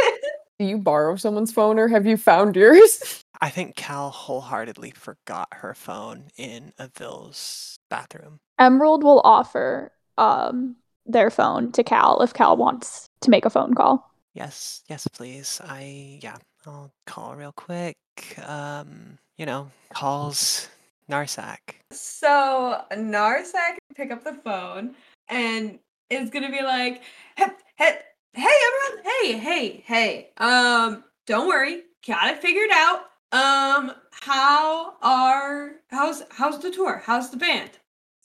you 0.66 0.80
borrow 0.80 1.16
someone's 1.16 1.52
phone 1.52 1.78
or 1.78 1.88
have 1.88 2.08
you 2.08 2.18
found 2.18 2.56
yours? 2.56 3.24
I 3.42 3.50
think 3.50 3.76
Cal 3.76 4.10
wholeheartedly 4.10 4.92
forgot 4.92 5.48
her 5.52 5.76
phone 5.76 6.30
in 6.38 6.74
Avil's 6.80 7.78
bathroom. 7.90 8.40
Emerald 8.58 9.04
will 9.04 9.22
offer 9.24 9.92
um 10.18 10.76
their 11.06 11.30
phone 11.30 11.72
to 11.74 11.84
Cal 11.84 12.24
if 12.24 12.34
Cal 12.34 12.58
wants 12.58 13.06
to 13.22 13.30
make 13.30 13.46
a 13.46 13.52
phone 13.52 13.76
call. 13.76 14.10
Yes, 14.34 14.82
yes, 14.90 15.08
please. 15.08 15.62
I 15.64 16.18
yeah, 16.24 16.38
I'll 16.66 16.92
call 17.06 17.36
real 17.36 17.52
quick. 17.52 17.96
Um, 18.44 19.20
you 19.38 19.46
know, 19.46 19.70
calls 19.94 20.68
Narsak. 21.12 21.60
So 21.92 22.82
Narsak 22.92 23.78
pick 23.96 24.10
up 24.10 24.24
the 24.24 24.34
phone 24.34 24.96
and 25.30 25.78
is 26.10 26.30
gonna 26.30 26.52
be 26.52 26.62
like, 26.62 27.02
hey, 27.36 27.46
hey, 27.78 27.98
hey 28.34 28.54
everyone, 28.68 29.06
hey, 29.22 29.38
hey, 29.38 29.84
hey. 29.86 30.30
Um, 30.38 31.04
don't 31.26 31.48
worry, 31.48 31.82
got 32.08 32.30
it 32.34 32.42
figured 32.42 32.70
out. 32.74 33.02
Um, 33.32 33.92
how 34.12 34.94
are 35.02 35.72
how's 35.90 36.24
how's 36.32 36.60
the 36.60 36.72
tour? 36.72 37.02
How's 37.06 37.32
the 37.32 37.38
band? 37.38 37.72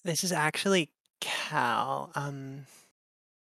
This 0.04 0.24
is 0.24 0.32
actually 0.32 0.90
Cal. 1.20 2.10
Um, 2.14 2.66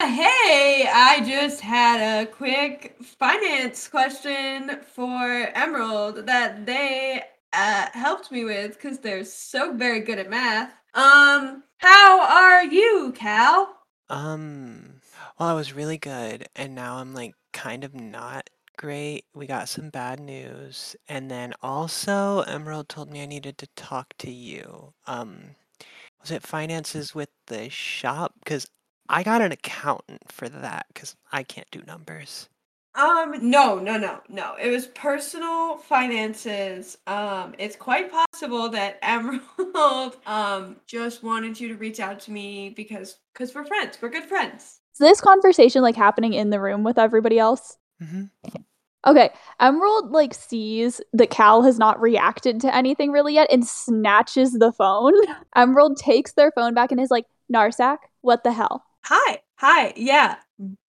Hey, 0.00 0.86
I 0.92 1.24
just 1.26 1.62
had 1.62 2.22
a 2.22 2.26
quick 2.26 2.96
finance 3.02 3.88
question 3.88 4.80
for 4.94 5.50
Emerald 5.54 6.26
that 6.26 6.66
they 6.66 7.22
uh, 7.54 7.86
helped 7.92 8.30
me 8.30 8.44
with 8.44 8.74
because 8.74 8.98
they're 8.98 9.24
so 9.24 9.72
very 9.72 10.00
good 10.00 10.18
at 10.18 10.28
math. 10.28 10.70
Um, 10.92 11.64
how 11.78 12.20
are 12.20 12.64
you, 12.64 13.14
Cal? 13.16 13.75
Um, 14.08 15.00
well, 15.38 15.48
I 15.48 15.54
was 15.54 15.72
really 15.72 15.98
good, 15.98 16.48
and 16.56 16.74
now 16.74 16.96
I'm 16.96 17.14
like 17.14 17.34
kind 17.52 17.84
of 17.84 17.94
not 17.94 18.50
great. 18.76 19.24
We 19.34 19.46
got 19.46 19.68
some 19.68 19.90
bad 19.90 20.20
news, 20.20 20.96
and 21.08 21.30
then 21.30 21.54
also 21.62 22.40
Emerald 22.42 22.88
told 22.88 23.10
me 23.10 23.22
I 23.22 23.26
needed 23.26 23.58
to 23.58 23.66
talk 23.76 24.14
to 24.18 24.30
you. 24.30 24.94
Um, 25.06 25.56
was 26.20 26.30
it 26.30 26.42
finances 26.42 27.14
with 27.14 27.30
the 27.46 27.70
shop? 27.70 28.34
Because 28.40 28.68
I 29.08 29.22
got 29.22 29.42
an 29.42 29.52
accountant 29.52 30.32
for 30.32 30.48
that 30.48 30.86
because 30.88 31.16
I 31.32 31.42
can't 31.42 31.70
do 31.70 31.82
numbers. 31.86 32.48
Um, 32.96 33.50
no, 33.50 33.78
no, 33.78 33.98
no, 33.98 34.20
no. 34.28 34.54
It 34.60 34.70
was 34.70 34.86
personal 34.86 35.76
finances. 35.76 36.96
Um, 37.06 37.54
it's 37.58 37.76
quite 37.76 38.10
possible 38.10 38.70
that 38.70 38.98
Emerald 39.02 40.16
um 40.26 40.76
just 40.86 41.22
wanted 41.22 41.60
you 41.60 41.68
to 41.68 41.76
reach 41.76 42.00
out 42.00 42.20
to 42.20 42.32
me 42.32 42.70
because 42.70 43.18
because 43.32 43.54
we're 43.54 43.66
friends. 43.66 43.98
We're 44.00 44.08
good 44.08 44.24
friends. 44.24 44.80
Is 44.94 44.98
this 44.98 45.20
conversation 45.20 45.82
like 45.82 45.96
happening 45.96 46.32
in 46.32 46.48
the 46.50 46.60
room 46.60 46.84
with 46.84 46.98
everybody 46.98 47.38
else? 47.38 47.76
hmm 48.00 48.24
Okay, 49.06 49.30
Emerald 49.60 50.10
like 50.10 50.34
sees 50.34 51.00
that 51.12 51.30
Cal 51.30 51.62
has 51.62 51.78
not 51.78 52.00
reacted 52.00 52.60
to 52.62 52.74
anything 52.74 53.12
really 53.12 53.34
yet 53.34 53.46
and 53.52 53.64
snatches 53.64 54.54
the 54.54 54.72
phone. 54.72 55.12
Emerald 55.56 55.96
takes 55.96 56.32
their 56.32 56.50
phone 56.50 56.74
back 56.74 56.90
and 56.90 57.00
is 57.00 57.10
like, 57.10 57.26
Narsak, 57.52 57.98
what 58.22 58.42
the 58.42 58.52
hell? 58.52 58.82
Hi, 59.04 59.42
hi, 59.56 59.92
yeah. 59.96 60.36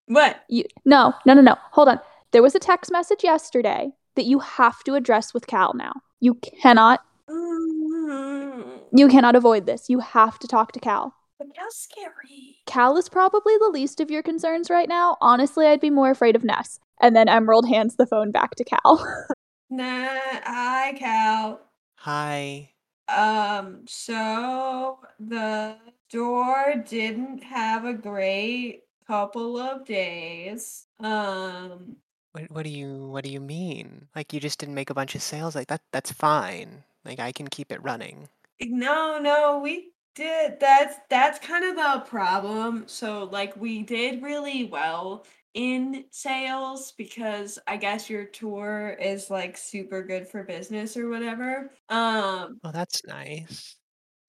What? 0.08 0.44
You 0.50 0.64
no, 0.86 1.14
no, 1.26 1.34
no, 1.34 1.42
no. 1.42 1.56
Hold 1.72 1.90
on. 1.90 2.00
There 2.32 2.42
was 2.44 2.56
a 2.56 2.60
text 2.60 2.92
message 2.92 3.24
yesterday 3.24 3.92
that 4.16 4.26
you 4.26 4.40
have 4.40 4.84
to 4.86 4.96
address 4.96 5.34
with 5.34 5.48
Cal 5.48 5.74
now. 5.74 5.94
You 6.20 6.36
cannot 6.36 7.02
Mm, 7.30 8.80
you 8.94 9.08
cannot 9.10 9.36
avoid 9.36 9.66
this. 9.66 9.90
You 9.90 10.00
have 10.00 10.40
to 10.40 10.48
talk 10.48 10.72
to 10.74 10.80
Cal. 10.80 11.14
but 11.38 11.48
how 11.58 11.68
scary. 11.70 12.58
Cal 12.66 12.98
is 12.98 13.10
probably 13.10 13.54
the 13.60 13.70
least 13.70 14.00
of 14.00 14.10
your 14.10 14.24
concerns 14.24 14.70
right 14.70 14.88
now. 14.88 15.18
Honestly, 15.22 15.68
I'd 15.68 15.82
be 15.82 15.90
more 15.90 16.10
afraid 16.10 16.36
of 16.36 16.44
Ness. 16.44 16.80
And 17.02 17.16
then 17.16 17.28
Emerald 17.30 17.68
hands 17.68 17.96
the 17.96 18.06
phone 18.08 18.32
back 18.32 18.56
to 18.56 18.64
Cal. 18.64 19.06
Nah, 19.70 20.08
hi, 20.46 20.94
Cal. 20.98 21.60
Hi. 21.98 22.70
Um, 23.10 23.84
so 23.86 25.00
the 25.20 25.76
door 26.10 26.76
didn't 26.88 27.44
have 27.44 27.84
a 27.84 27.92
great 27.94 28.84
couple 29.08 29.58
of 29.58 29.86
days. 29.86 30.88
Um, 31.00 31.98
What, 32.32 32.50
what 32.52 32.64
do 32.64 32.70
you 32.70 33.08
what 33.10 33.24
do 33.26 33.30
you 33.30 33.40
mean? 33.42 34.08
Like 34.16 34.32
you 34.32 34.40
just 34.40 34.60
didn't 34.60 34.76
make 34.76 34.90
a 34.90 34.94
bunch 34.94 35.14
of 35.16 35.22
sales? 35.22 35.56
Like 35.56 35.68
that 35.68 35.82
that's 35.92 36.12
fine. 36.12 36.84
Like 37.04 37.20
I 37.20 37.32
can 37.34 37.48
keep 37.50 37.70
it 37.72 37.84
running. 37.84 38.30
no, 38.62 39.20
no, 39.20 39.60
we 39.60 39.92
did. 40.16 40.60
That's 40.60 40.96
that's 41.10 41.40
kind 41.40 41.66
of 41.66 41.76
the 41.76 42.06
problem. 42.10 42.86
So, 42.88 43.26
like, 43.26 43.56
we 43.56 43.84
did 43.84 44.22
really 44.24 44.66
well 44.66 45.26
in 45.54 46.06
sales 46.12 46.92
because 46.98 47.60
I 47.68 47.78
guess 47.78 48.10
your 48.10 48.26
tour 48.26 48.98
is 49.00 49.30
like 49.30 49.58
super 49.58 50.04
good 50.04 50.28
for 50.28 50.44
business 50.44 50.98
or 50.98 51.10
whatever. 51.10 51.72
Um, 51.90 52.60
Oh, 52.64 52.72
that's 52.72 53.04
nice. 53.06 53.76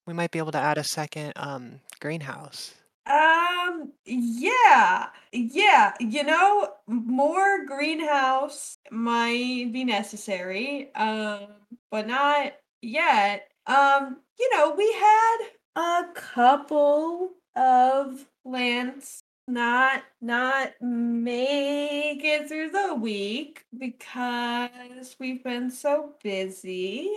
We 0.06 0.14
might 0.14 0.30
be 0.30 0.38
able 0.38 0.52
to 0.52 0.58
add 0.58 0.78
a 0.78 0.84
second 0.84 1.34
um 1.36 1.80
greenhouse. 2.00 2.74
Um, 3.08 3.92
yeah, 4.04 5.06
yeah, 5.32 5.94
you 5.98 6.24
know, 6.24 6.74
more 6.86 7.64
greenhouse 7.64 8.76
might 8.90 9.70
be 9.72 9.84
necessary, 9.84 10.94
um, 10.94 11.46
but 11.90 12.06
not 12.06 12.52
yet. 12.82 13.48
Um, 13.66 14.18
you 14.38 14.50
know, 14.54 14.74
we 14.76 14.92
had 14.92 15.36
a 15.76 16.12
couple 16.14 17.30
of 17.56 18.26
plants 18.44 19.22
not 19.48 20.02
not 20.20 20.72
make 20.82 22.22
it 22.22 22.48
through 22.48 22.70
the 22.70 22.94
week 22.94 23.64
because 23.76 25.16
we've 25.18 25.42
been 25.42 25.70
so 25.70 26.12
busy. 26.22 27.10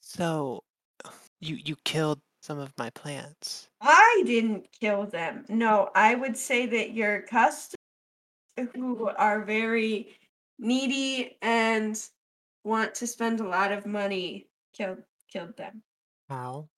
So 0.00 0.64
you 1.40 1.58
you 1.64 1.76
killed 1.84 2.20
some 2.40 2.58
of 2.58 2.72
my 2.78 2.90
plants. 2.90 3.68
I 3.80 4.22
didn't 4.26 4.66
kill 4.80 5.06
them. 5.06 5.44
No, 5.48 5.90
I 5.94 6.14
would 6.14 6.36
say 6.36 6.66
that 6.66 6.92
your 6.92 7.22
customers 7.22 7.76
who 8.74 9.08
are 9.08 9.44
very 9.44 10.16
needy 10.58 11.36
and 11.42 12.02
want 12.64 12.94
to 12.96 13.06
spend 13.06 13.40
a 13.40 13.48
lot 13.48 13.72
of 13.72 13.86
money 13.86 14.48
killed 14.74 15.02
killed 15.32 15.56
them. 15.56 15.82
How? 16.28 16.68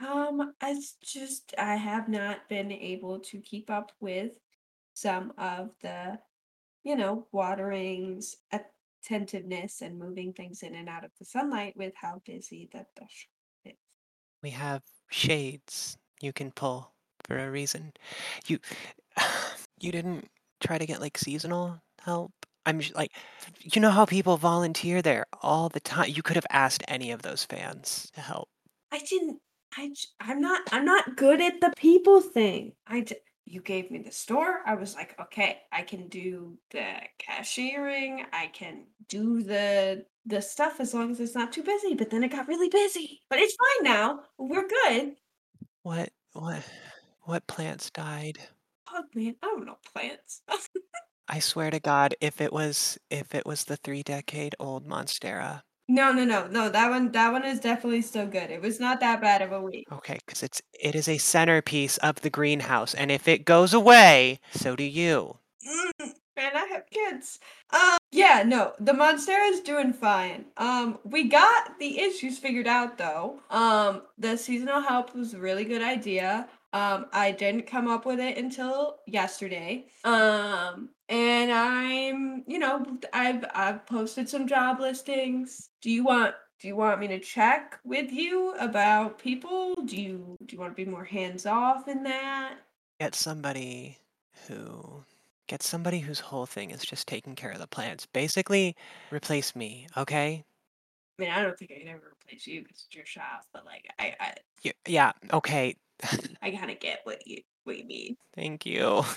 Um, 0.00 0.54
it's 0.62 0.96
just 1.02 1.54
I 1.58 1.76
have 1.76 2.08
not 2.08 2.48
been 2.48 2.72
able 2.72 3.20
to 3.20 3.40
keep 3.40 3.70
up 3.70 3.92
with 4.00 4.32
some 4.94 5.32
of 5.38 5.70
the, 5.82 6.18
you 6.82 6.96
know, 6.96 7.26
waterings, 7.30 8.36
attentiveness, 8.50 9.82
and 9.82 9.98
moving 9.98 10.32
things 10.32 10.62
in 10.62 10.74
and 10.74 10.88
out 10.88 11.04
of 11.04 11.10
the 11.18 11.24
sunlight 11.24 11.76
with 11.76 11.92
how 11.94 12.22
busy 12.24 12.68
that 12.72 12.86
the. 12.96 13.06
We 14.44 14.50
have 14.50 14.82
shades 15.10 15.96
you 16.20 16.34
can 16.34 16.50
pull 16.50 16.92
for 17.26 17.38
a 17.38 17.50
reason. 17.50 17.94
You 18.46 18.58
you 19.80 19.90
didn't 19.90 20.28
try 20.60 20.76
to 20.76 20.84
get 20.84 21.00
like 21.00 21.16
seasonal 21.16 21.80
help? 22.02 22.30
I'm 22.66 22.82
like 22.94 23.12
you 23.62 23.80
know 23.80 23.90
how 23.90 24.04
people 24.04 24.36
volunteer 24.36 25.00
there 25.00 25.24
all 25.42 25.70
the 25.70 25.80
time. 25.80 26.10
You 26.10 26.22
could 26.22 26.36
have 26.36 26.46
asked 26.50 26.84
any 26.86 27.10
of 27.10 27.22
those 27.22 27.46
fans 27.46 28.10
to 28.14 28.20
help. 28.20 28.50
I 28.92 28.98
didn't. 28.98 29.40
I 29.78 29.94
I'm 30.20 30.42
not. 30.42 30.60
I'm 30.72 30.84
not 30.84 31.16
good 31.16 31.40
at 31.40 31.62
the 31.62 31.72
people 31.74 32.20
thing. 32.20 32.72
I. 32.86 33.06
You 33.46 33.60
gave 33.60 33.90
me 33.90 33.98
the 33.98 34.10
store. 34.10 34.60
I 34.66 34.74
was 34.74 34.94
like, 34.94 35.14
okay, 35.20 35.60
I 35.70 35.82
can 35.82 36.08
do 36.08 36.56
the 36.70 36.86
cashiering. 37.18 38.24
I 38.32 38.46
can 38.46 38.86
do 39.08 39.42
the 39.42 40.06
the 40.26 40.40
stuff 40.40 40.80
as 40.80 40.94
long 40.94 41.10
as 41.10 41.20
it's 41.20 41.34
not 41.34 41.52
too 41.52 41.62
busy. 41.62 41.94
But 41.94 42.10
then 42.10 42.24
it 42.24 42.30
got 42.32 42.48
really 42.48 42.68
busy. 42.68 43.22
But 43.30 43.38
it's 43.40 43.56
fine 43.56 43.92
now. 43.92 44.20
We're 44.38 44.68
good. 44.68 45.16
What 45.82 46.10
what 46.32 46.62
What 47.22 47.46
plants 47.46 47.90
died? 47.90 48.38
Oh 48.90 49.02
man, 49.14 49.36
I 49.42 49.46
don't 49.46 49.66
know 49.66 49.76
plants. 49.92 50.42
I 51.28 51.38
swear 51.40 51.70
to 51.70 51.80
God, 51.80 52.14
if 52.20 52.40
it 52.40 52.52
was 52.52 52.98
if 53.10 53.34
it 53.34 53.46
was 53.46 53.64
the 53.64 53.76
three 53.76 54.02
decade 54.02 54.54
old 54.60 54.86
Monstera. 54.86 55.62
no, 55.88 56.12
no, 56.12 56.24
no, 56.24 56.46
no. 56.48 56.68
That 56.70 56.90
one, 56.90 57.12
that 57.12 57.32
one 57.32 57.44
is 57.44 57.60
definitely 57.60 58.02
still 58.02 58.26
good. 58.26 58.50
It 58.50 58.60
was 58.62 58.80
not 58.80 59.00
that 59.00 59.20
bad 59.20 59.42
of 59.42 59.52
a 59.52 59.60
week. 59.62 59.86
Okay, 59.92 60.18
because 60.26 60.42
it's 60.42 60.60
it 60.72 60.94
is 60.94 61.08
a 61.08 61.18
centerpiece 61.18 61.96
of 61.98 62.20
the 62.22 62.30
greenhouse, 62.30 62.94
and 62.94 63.10
if 63.10 63.28
it 63.28 63.44
goes 63.44 63.74
away, 63.74 64.40
so 64.52 64.76
do 64.76 64.84
you. 64.84 65.38
Mm, 65.66 66.12
Man, 66.36 66.52
I 66.56 66.66
have 66.72 66.90
kids. 66.90 67.38
Um, 67.70 67.98
yeah, 68.10 68.42
no, 68.44 68.72
the 68.80 68.92
Monstera 68.92 69.50
is 69.50 69.60
doing 69.60 69.92
fine. 69.92 70.46
Um, 70.56 70.98
we 71.04 71.28
got 71.28 71.78
the 71.78 72.00
issues 72.00 72.38
figured 72.38 72.66
out 72.66 72.98
though. 72.98 73.40
Um, 73.50 74.02
the 74.18 74.36
seasonal 74.36 74.80
help 74.80 75.14
was 75.14 75.34
a 75.34 75.38
really 75.38 75.64
good 75.64 75.82
idea. 75.82 76.48
Um, 76.72 77.06
I 77.12 77.30
didn't 77.30 77.68
come 77.68 77.86
up 77.86 78.04
with 78.04 78.18
it 78.18 78.36
until 78.36 78.96
yesterday. 79.06 79.86
Um, 80.02 80.90
and 81.08 81.52
I'm, 81.52 82.42
you 82.48 82.58
know, 82.58 82.84
I've 83.12 83.44
I've 83.54 83.86
posted 83.86 84.28
some 84.28 84.48
job 84.48 84.80
listings. 84.80 85.68
Do 85.82 85.90
you 85.90 86.02
want 86.02 86.34
do 86.60 86.68
you 86.68 86.76
want 86.76 86.98
me 86.98 87.06
to 87.08 87.20
check 87.20 87.78
with 87.84 88.10
you 88.10 88.54
about 88.58 89.18
people? 89.18 89.74
Do 89.84 89.96
you 90.00 90.36
do 90.46 90.56
you 90.56 90.60
want 90.60 90.76
to 90.76 90.84
be 90.84 90.90
more 90.90 91.04
hands 91.04 91.46
off 91.46 91.86
in 91.86 92.02
that? 92.04 92.54
Get 92.98 93.14
somebody 93.14 93.98
who 94.48 95.04
get 95.46 95.62
somebody 95.62 96.00
whose 96.00 96.20
whole 96.20 96.46
thing 96.46 96.70
is 96.70 96.84
just 96.84 97.06
taking 97.06 97.34
care 97.34 97.50
of 97.50 97.58
the 97.58 97.66
plants. 97.66 98.06
Basically, 98.06 98.76
replace 99.10 99.54
me, 99.54 99.86
okay? 99.96 100.44
I 101.18 101.22
mean, 101.22 101.30
I 101.30 101.42
don't 101.42 101.56
think 101.58 101.70
I 101.74 101.78
can 101.80 101.88
ever 101.88 102.12
replace 102.20 102.46
you 102.46 102.62
because 102.62 102.84
it's 102.86 102.94
your 102.96 103.06
shop, 103.06 103.46
but 103.52 103.64
like, 103.64 103.86
I, 103.98 104.14
I, 104.18 104.34
Y- 104.64 104.72
Yeah, 104.86 105.12
okay. 105.32 105.76
I 106.42 106.50
kind 106.50 106.70
of 106.70 106.80
get 106.80 107.00
what 107.04 107.26
you 107.26 107.42
what 107.64 107.78
you 107.78 107.84
mean. 107.84 108.16
Thank 108.34 108.66
you. 108.66 109.02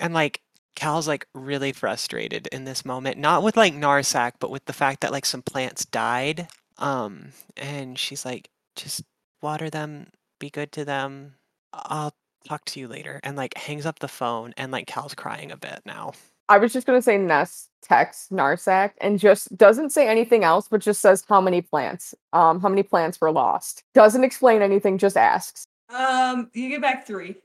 And 0.00 0.14
like 0.14 0.40
Cal's 0.74 1.08
like 1.08 1.26
really 1.34 1.72
frustrated 1.72 2.46
in 2.48 2.64
this 2.64 2.84
moment, 2.84 3.18
not 3.18 3.42
with 3.42 3.56
like 3.56 3.74
Narsak, 3.74 4.32
but 4.38 4.50
with 4.50 4.64
the 4.66 4.72
fact 4.72 5.00
that 5.00 5.12
like 5.12 5.26
some 5.26 5.42
plants 5.42 5.84
died. 5.84 6.48
Um, 6.78 7.32
and 7.56 7.98
she's 7.98 8.24
like, 8.24 8.48
just 8.76 9.02
water 9.42 9.68
them, 9.70 10.08
be 10.38 10.50
good 10.50 10.70
to 10.72 10.84
them. 10.84 11.34
I'll 11.72 12.14
talk 12.48 12.64
to 12.66 12.80
you 12.80 12.88
later. 12.88 13.20
And 13.22 13.36
like 13.36 13.56
hangs 13.56 13.86
up 13.86 13.98
the 13.98 14.08
phone 14.08 14.54
and 14.56 14.72
like 14.72 14.86
Cal's 14.86 15.14
crying 15.14 15.50
a 15.50 15.56
bit 15.56 15.80
now. 15.84 16.12
I 16.48 16.58
was 16.58 16.72
just 16.72 16.86
gonna 16.86 17.02
say 17.02 17.18
Ness 17.18 17.68
texts 17.82 18.28
Narsak 18.30 18.92
and 19.00 19.18
just 19.18 19.56
doesn't 19.56 19.90
say 19.90 20.08
anything 20.08 20.44
else, 20.44 20.68
but 20.68 20.80
just 20.80 21.00
says 21.00 21.22
how 21.28 21.40
many 21.40 21.60
plants, 21.60 22.14
um, 22.32 22.60
how 22.60 22.68
many 22.68 22.82
plants 22.82 23.20
were 23.20 23.30
lost. 23.30 23.82
Doesn't 23.94 24.24
explain 24.24 24.62
anything, 24.62 24.98
just 24.98 25.16
asks. 25.16 25.66
Um, 25.94 26.50
you 26.54 26.68
get 26.70 26.80
back 26.80 27.06
three. 27.06 27.36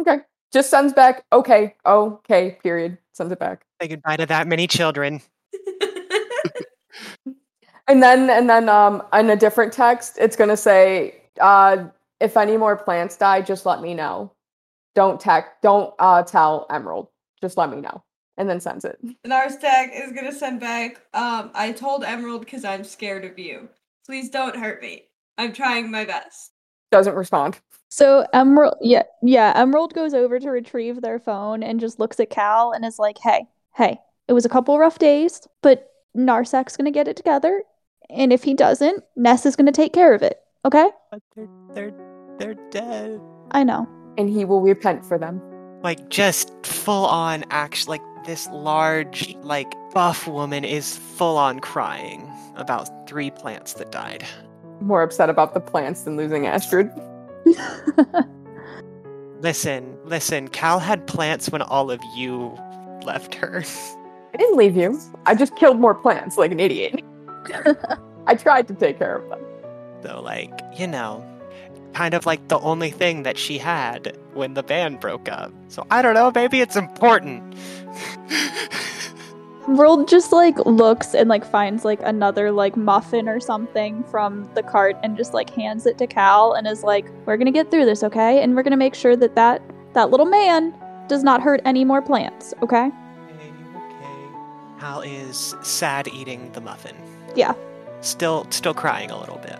Okay. 0.00 0.18
Just 0.52 0.68
sends 0.68 0.92
back, 0.92 1.24
okay, 1.32 1.74
okay, 1.86 2.58
period. 2.62 2.98
Sends 3.14 3.32
it 3.32 3.38
back. 3.38 3.64
Say 3.80 3.88
goodbye 3.88 4.16
to 4.16 4.26
that 4.26 4.46
many 4.46 4.66
children. 4.66 5.22
And 7.88 8.02
then 8.02 8.30
and 8.30 8.48
then 8.48 8.68
um 8.68 9.02
in 9.12 9.28
a 9.30 9.36
different 9.36 9.72
text, 9.72 10.16
it's 10.18 10.36
gonna 10.36 10.56
say, 10.56 11.20
uh, 11.40 11.84
if 12.20 12.36
any 12.36 12.56
more 12.56 12.76
plants 12.76 13.16
die, 13.16 13.42
just 13.42 13.66
let 13.66 13.82
me 13.82 13.94
know. 13.94 14.32
Don't 14.94 15.20
tech 15.20 15.60
don't 15.62 15.92
uh 15.98 16.22
tell 16.22 16.66
Emerald. 16.70 17.08
Just 17.40 17.56
let 17.56 17.70
me 17.70 17.80
know. 17.80 18.02
And 18.36 18.48
then 18.48 18.60
sends 18.60 18.84
it. 18.84 18.98
Narsak 19.26 19.90
is 19.94 20.12
gonna 20.12 20.32
send 20.32 20.60
back. 20.60 21.02
Um, 21.12 21.50
I 21.54 21.72
told 21.72 22.02
Emerald 22.04 22.40
because 22.40 22.64
I'm 22.64 22.84
scared 22.84 23.24
of 23.24 23.38
you. 23.38 23.68
Please 24.06 24.30
don't 24.30 24.56
hurt 24.56 24.80
me. 24.80 25.04
I'm 25.38 25.52
trying 25.52 25.90
my 25.90 26.04
best. 26.04 26.52
Doesn't 26.90 27.14
respond. 27.14 27.60
So 27.88 28.26
Emerald, 28.32 28.76
yeah, 28.80 29.02
yeah, 29.22 29.52
Emerald 29.54 29.92
goes 29.94 30.14
over 30.14 30.38
to 30.38 30.50
retrieve 30.50 31.02
their 31.02 31.18
phone 31.18 31.62
and 31.62 31.78
just 31.78 32.00
looks 32.00 32.18
at 32.20 32.30
Cal 32.30 32.72
and 32.72 32.84
is 32.86 32.98
like, 32.98 33.18
"Hey, 33.18 33.46
hey, 33.74 33.98
it 34.28 34.32
was 34.32 34.46
a 34.46 34.48
couple 34.48 34.78
rough 34.78 34.98
days, 34.98 35.46
but 35.62 35.90
Narsak's 36.16 36.76
gonna 36.76 36.90
get 36.90 37.08
it 37.08 37.16
together, 37.16 37.62
and 38.08 38.32
if 38.32 38.44
he 38.44 38.54
doesn't, 38.54 39.04
Ness 39.16 39.44
is 39.44 39.56
gonna 39.56 39.72
take 39.72 39.92
care 39.92 40.14
of 40.14 40.22
it. 40.22 40.40
Okay? 40.64 40.88
But 41.10 41.20
they're 41.36 41.48
they're 41.74 41.92
they're 42.38 42.70
dead. 42.70 43.20
I 43.50 43.64
know. 43.64 43.86
And 44.16 44.28
he 44.28 44.44
will 44.44 44.60
repent 44.60 45.04
for 45.04 45.18
them. 45.18 45.40
Like 45.82 46.08
just 46.08 46.52
full 46.64 47.06
on 47.06 47.44
act 47.50 47.88
like 47.88 48.02
this 48.24 48.48
large, 48.48 49.34
like 49.42 49.72
buff 49.92 50.28
woman 50.28 50.64
is 50.64 50.96
full 50.96 51.36
on 51.36 51.60
crying 51.60 52.30
about 52.56 53.08
three 53.08 53.30
plants 53.30 53.74
that 53.74 53.90
died. 53.90 54.24
More 54.80 55.02
upset 55.02 55.30
about 55.30 55.54
the 55.54 55.60
plants 55.60 56.02
than 56.02 56.16
losing 56.16 56.46
Astrid. 56.46 56.90
Listen, 59.42 59.98
listen, 60.04 60.46
Cal 60.46 60.78
had 60.78 61.08
plants 61.08 61.50
when 61.50 61.62
all 61.62 61.90
of 61.90 62.00
you 62.14 62.56
left 63.04 63.34
her. 63.34 63.64
I 64.32 64.36
didn't 64.36 64.56
leave 64.56 64.76
you. 64.76 65.00
I 65.26 65.34
just 65.34 65.56
killed 65.56 65.80
more 65.80 65.96
plants 65.96 66.36
like 66.36 66.52
an 66.52 66.60
idiot. 66.60 67.02
I 68.28 68.36
tried 68.36 68.68
to 68.68 68.74
take 68.74 69.00
care 69.00 69.16
of 69.16 69.28
them. 69.28 69.40
So, 70.04 70.20
like, 70.22 70.52
you 70.78 70.86
know, 70.86 71.26
kind 71.94 72.14
of 72.14 72.26
like 72.26 72.48
the 72.48 72.58
only 72.60 72.90
thing 72.90 73.22
that 73.22 73.38
she 73.38 73.58
had 73.58 74.16
when 74.34 74.54
the 74.54 74.62
band 74.62 75.00
broke 75.00 75.28
up. 75.28 75.52
So, 75.68 75.86
I 75.90 76.02
don't 76.02 76.14
know, 76.14 76.32
maybe 76.34 76.60
it's 76.60 76.76
important. 76.76 77.54
Emerald 79.68 80.08
just 80.08 80.32
like 80.32 80.58
looks 80.66 81.14
and 81.14 81.28
like 81.28 81.44
finds 81.44 81.84
like 81.84 82.00
another 82.02 82.50
like 82.50 82.76
muffin 82.76 83.28
or 83.28 83.40
something 83.40 84.02
from 84.04 84.48
the 84.54 84.62
cart 84.62 84.96
and 85.02 85.16
just 85.16 85.34
like 85.34 85.50
hands 85.50 85.86
it 85.86 85.98
to 85.98 86.06
Cal 86.06 86.52
and 86.52 86.66
is 86.66 86.82
like, 86.82 87.06
"We're 87.26 87.36
gonna 87.36 87.52
get 87.52 87.70
through 87.70 87.84
this, 87.84 88.02
okay? 88.02 88.42
And 88.42 88.56
we're 88.56 88.64
gonna 88.64 88.76
make 88.76 88.94
sure 88.94 89.16
that 89.16 89.34
that 89.36 89.62
that 89.94 90.10
little 90.10 90.26
man 90.26 90.74
does 91.08 91.22
not 91.22 91.40
hurt 91.40 91.60
any 91.64 91.84
more 91.84 92.02
plants, 92.02 92.52
okay?" 92.60 92.86
okay, 92.86 93.52
okay. 93.76 94.80
Cal 94.80 95.00
is 95.00 95.54
sad 95.62 96.08
eating 96.08 96.50
the 96.52 96.60
muffin. 96.60 96.96
Yeah. 97.36 97.54
Still, 98.00 98.46
still 98.50 98.74
crying 98.74 99.10
a 99.10 99.18
little 99.18 99.38
bit. 99.38 99.58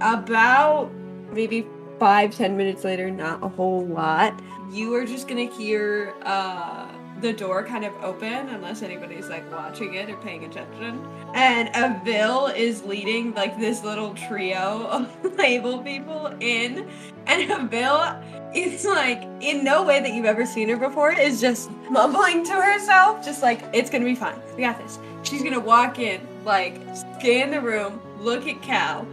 About 0.00 0.90
maybe 1.32 1.66
five, 1.98 2.34
ten 2.34 2.56
minutes 2.56 2.84
later, 2.84 3.10
not 3.10 3.42
a 3.42 3.48
whole 3.48 3.86
lot, 3.86 4.40
you 4.70 4.94
are 4.94 5.04
just 5.04 5.28
gonna 5.28 5.44
hear 5.44 6.14
uh 6.22 6.88
the 7.20 7.32
door 7.32 7.62
kind 7.64 7.84
of 7.84 7.92
open 8.02 8.48
unless 8.48 8.82
anybody's 8.82 9.28
like 9.28 9.50
watching 9.52 9.94
it 9.94 10.08
or 10.08 10.16
paying 10.18 10.44
attention. 10.44 11.06
And 11.34 11.68
Avil 11.74 12.46
is 12.46 12.82
leading 12.84 13.34
like 13.34 13.58
this 13.58 13.84
little 13.84 14.14
trio 14.14 14.86
of 14.90 15.36
label 15.38 15.78
people 15.82 16.26
in. 16.40 16.88
And 17.26 17.50
Avil 17.50 18.16
is 18.54 18.84
like 18.84 19.22
in 19.40 19.62
no 19.64 19.82
way 19.82 20.00
that 20.00 20.12
you've 20.12 20.24
ever 20.24 20.46
seen 20.46 20.68
her 20.70 20.76
before 20.76 21.12
is 21.12 21.40
just 21.40 21.70
mumbling 21.90 22.44
to 22.46 22.52
herself, 22.52 23.24
just 23.24 23.42
like 23.42 23.62
it's 23.72 23.90
gonna 23.90 24.04
be 24.04 24.14
fine. 24.14 24.40
We 24.56 24.62
got 24.62 24.78
this. 24.78 24.98
She's 25.22 25.42
gonna 25.42 25.60
walk 25.60 25.98
in, 25.98 26.26
like 26.44 26.80
scan 26.94 27.50
the 27.50 27.60
room, 27.60 28.00
look 28.18 28.46
at 28.46 28.62
Cal, 28.62 29.06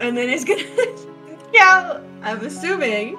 and 0.00 0.16
then 0.16 0.30
is 0.30 0.44
gonna 0.44 0.64
Cal, 1.52 2.02
I'm 2.22 2.44
assuming, 2.44 3.18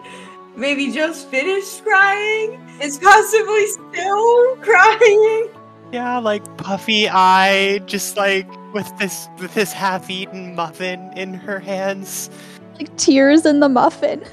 maybe 0.56 0.91
just 0.91 1.28
finished 1.28 1.84
crying, 1.84 2.60
is 2.82 2.98
possibly 2.98 3.68
still 3.68 4.56
crying. 4.58 5.49
Yeah, 5.91 6.20
like 6.20 6.45
puffy 6.58 7.10
eyed, 7.10 7.88
just 7.88 8.16
like 8.16 8.48
with 8.74 8.90
this 8.98 9.28
with 9.40 9.53
this 9.53 9.74
half-eaten 9.74 10.56
muffin 10.56 11.12
in 11.18 11.34
her 11.34 11.60
hands. 11.60 12.30
Like 12.78 12.95
tears 12.98 13.45
in 13.45 13.60
the 13.60 13.70
muffin. 13.70 14.24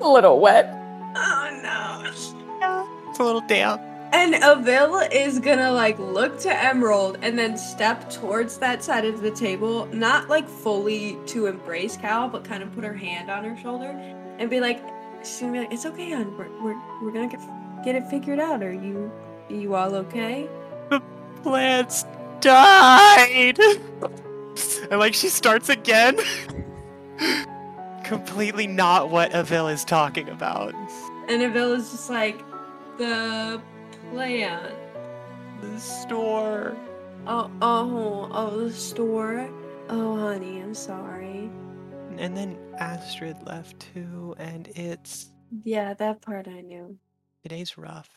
A 0.00 0.08
little 0.08 0.40
wet. 0.40 0.66
Oh 1.16 1.60
no. 1.62 2.58
Yeah, 2.60 2.86
it's 3.08 3.18
a 3.18 3.24
little 3.24 3.40
damp. 3.48 3.80
And 4.12 4.34
Avil 4.36 4.96
is 5.12 5.38
gonna 5.38 5.70
like 5.70 5.98
look 5.98 6.38
to 6.40 6.64
Emerald 6.64 7.18
and 7.20 7.38
then 7.38 7.58
step 7.58 8.08
towards 8.10 8.56
that 8.58 8.82
side 8.82 9.04
of 9.04 9.20
the 9.20 9.30
table, 9.30 9.86
not 9.86 10.28
like 10.28 10.48
fully 10.48 11.18
to 11.26 11.46
embrace 11.46 11.96
Cal, 11.96 12.28
but 12.28 12.42
kind 12.42 12.62
of 12.62 12.74
put 12.74 12.84
her 12.84 12.94
hand 12.94 13.30
on 13.30 13.44
her 13.44 13.56
shoulder 13.56 13.88
and 14.38 14.48
be 14.48 14.60
like, 14.60 14.82
she's 15.22 15.40
gonna 15.40 15.52
be 15.52 15.58
like, 15.60 15.72
"It's 15.72 15.84
okay, 15.84 16.10
hon. 16.10 16.36
We're 16.36 16.48
we're, 16.62 17.02
we're 17.02 17.12
gonna 17.12 17.28
get 17.28 17.40
get 17.84 17.94
it 17.96 18.06
figured 18.06 18.40
out. 18.40 18.62
Are 18.62 18.72
you 18.72 19.10
are 19.50 19.54
you 19.54 19.74
all 19.74 19.94
okay?" 19.94 20.48
The 20.88 21.02
plants 21.42 22.04
died. 22.40 23.58
and 24.90 24.98
like 24.98 25.14
she 25.14 25.28
starts 25.28 25.68
again. 25.68 26.18
Completely 28.04 28.66
not 28.66 29.10
what 29.10 29.34
Avil 29.34 29.68
is 29.68 29.84
talking 29.84 30.30
about. 30.30 30.74
And 31.28 31.42
Avil 31.42 31.72
is 31.72 31.90
just 31.90 32.08
like, 32.08 32.42
"The 32.96 33.60
plant. 34.10 34.74
The 35.60 35.78
store. 35.78 36.76
Oh 37.26 37.50
oh 37.62 38.28
oh 38.32 38.60
the 38.64 38.72
store. 38.72 39.50
Oh 39.88 40.16
honey, 40.18 40.60
I'm 40.60 40.74
sorry. 40.74 41.50
And 42.16 42.36
then 42.36 42.58
Astrid 42.78 43.36
left 43.46 43.78
too, 43.94 44.34
and 44.38 44.68
it's 44.74 45.32
Yeah, 45.64 45.94
that 45.94 46.22
part 46.22 46.48
I 46.48 46.60
knew." 46.62 46.98
today's 47.42 47.78
rough. 47.78 48.10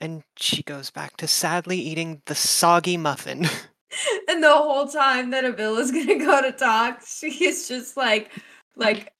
And 0.00 0.22
she 0.36 0.62
goes 0.62 0.90
back 0.90 1.16
to 1.18 1.26
sadly 1.26 1.78
eating 1.78 2.22
the 2.26 2.34
soggy 2.36 2.96
muffin. 2.96 3.46
and 4.28 4.42
the 4.42 4.54
whole 4.54 4.86
time 4.86 5.30
that 5.30 5.44
Avil 5.44 5.76
is 5.78 5.90
gonna 5.92 6.18
go 6.18 6.40
to 6.42 6.52
talk, 6.52 7.02
she 7.06 7.28
is 7.46 7.68
just 7.68 7.96
like, 7.96 8.30
like, 8.76 9.12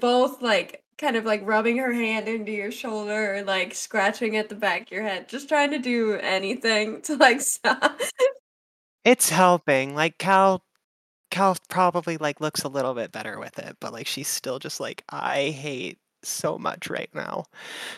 both 0.00 0.40
like 0.40 0.83
kind 0.98 1.16
of 1.16 1.24
like 1.24 1.40
rubbing 1.44 1.78
her 1.78 1.92
hand 1.92 2.28
into 2.28 2.52
your 2.52 2.70
shoulder 2.70 3.36
or 3.36 3.42
like 3.42 3.74
scratching 3.74 4.36
at 4.36 4.48
the 4.48 4.54
back 4.54 4.82
of 4.82 4.90
your 4.90 5.02
head, 5.02 5.28
just 5.28 5.48
trying 5.48 5.70
to 5.70 5.78
do 5.78 6.14
anything 6.14 7.00
to 7.02 7.16
like 7.16 7.40
stop. 7.40 8.00
It's 9.04 9.28
helping. 9.28 9.94
Like 9.94 10.18
Cal 10.18 10.64
Cal 11.30 11.56
probably 11.68 12.16
like 12.16 12.40
looks 12.40 12.62
a 12.62 12.68
little 12.68 12.94
bit 12.94 13.12
better 13.12 13.38
with 13.38 13.58
it, 13.58 13.76
but 13.80 13.92
like 13.92 14.06
she's 14.06 14.28
still 14.28 14.58
just 14.58 14.80
like 14.80 15.04
I 15.08 15.50
hate 15.50 15.98
so 16.22 16.58
much 16.58 16.88
right 16.88 17.10
now. 17.14 17.44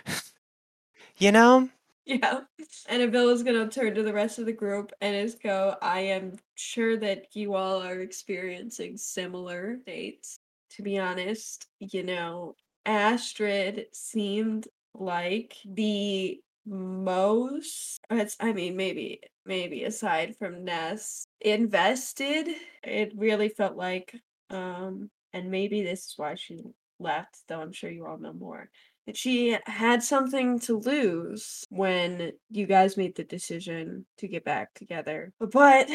you 1.18 1.32
know? 1.32 1.68
Yeah. 2.04 2.40
And 2.88 3.02
Avil 3.02 3.30
is 3.30 3.42
going 3.42 3.68
to 3.68 3.80
turn 3.80 3.94
to 3.96 4.02
the 4.02 4.12
rest 4.12 4.38
of 4.38 4.46
the 4.46 4.52
group 4.52 4.92
and 5.00 5.14
is 5.16 5.34
go, 5.34 5.76
I 5.82 6.00
am 6.00 6.36
sure 6.54 6.96
that 6.98 7.26
you 7.34 7.54
all 7.54 7.82
are 7.82 8.00
experiencing 8.00 8.96
similar 8.96 9.76
dates. 9.84 10.38
To 10.70 10.82
be 10.82 10.98
honest, 10.98 11.66
you 11.80 12.02
know, 12.02 12.54
Astrid 12.86 13.86
seemed 13.92 14.68
like 14.94 15.56
the 15.66 16.40
most 16.64 18.00
I 18.10 18.52
mean 18.52 18.76
maybe 18.76 19.20
maybe 19.44 19.84
aside 19.84 20.36
from 20.36 20.64
Ness 20.64 21.26
invested 21.40 22.48
it 22.82 23.12
really 23.16 23.50
felt 23.50 23.76
like 23.76 24.16
um 24.50 25.10
and 25.32 25.50
maybe 25.50 25.82
this 25.82 26.06
is 26.06 26.14
why 26.16 26.34
she 26.34 26.62
left 26.98 27.36
though 27.46 27.60
I'm 27.60 27.72
sure 27.72 27.90
you 27.90 28.06
all 28.06 28.18
know 28.18 28.32
more 28.32 28.68
that 29.06 29.16
she 29.16 29.56
had 29.66 30.02
something 30.02 30.58
to 30.58 30.78
lose 30.78 31.64
when 31.70 32.32
you 32.50 32.66
guys 32.66 32.96
made 32.96 33.14
the 33.14 33.24
decision 33.24 34.04
to 34.18 34.28
get 34.28 34.44
back 34.44 34.74
together. 34.74 35.32
But 35.38 35.88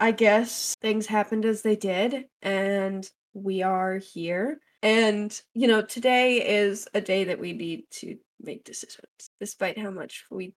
I 0.00 0.12
guess 0.12 0.74
things 0.80 1.06
happened 1.06 1.44
as 1.44 1.62
they 1.62 1.76
did, 1.76 2.24
and 2.42 3.08
we 3.34 3.62
are 3.62 3.98
here. 3.98 4.60
And, 4.86 5.42
you 5.52 5.66
know, 5.66 5.82
today 5.82 6.46
is 6.60 6.86
a 6.94 7.00
day 7.00 7.24
that 7.24 7.40
we 7.40 7.52
need 7.52 7.86
to 8.02 8.16
make 8.40 8.62
decisions, 8.62 9.32
despite 9.40 9.76
how 9.76 9.90
much 9.90 10.24
we 10.30 10.54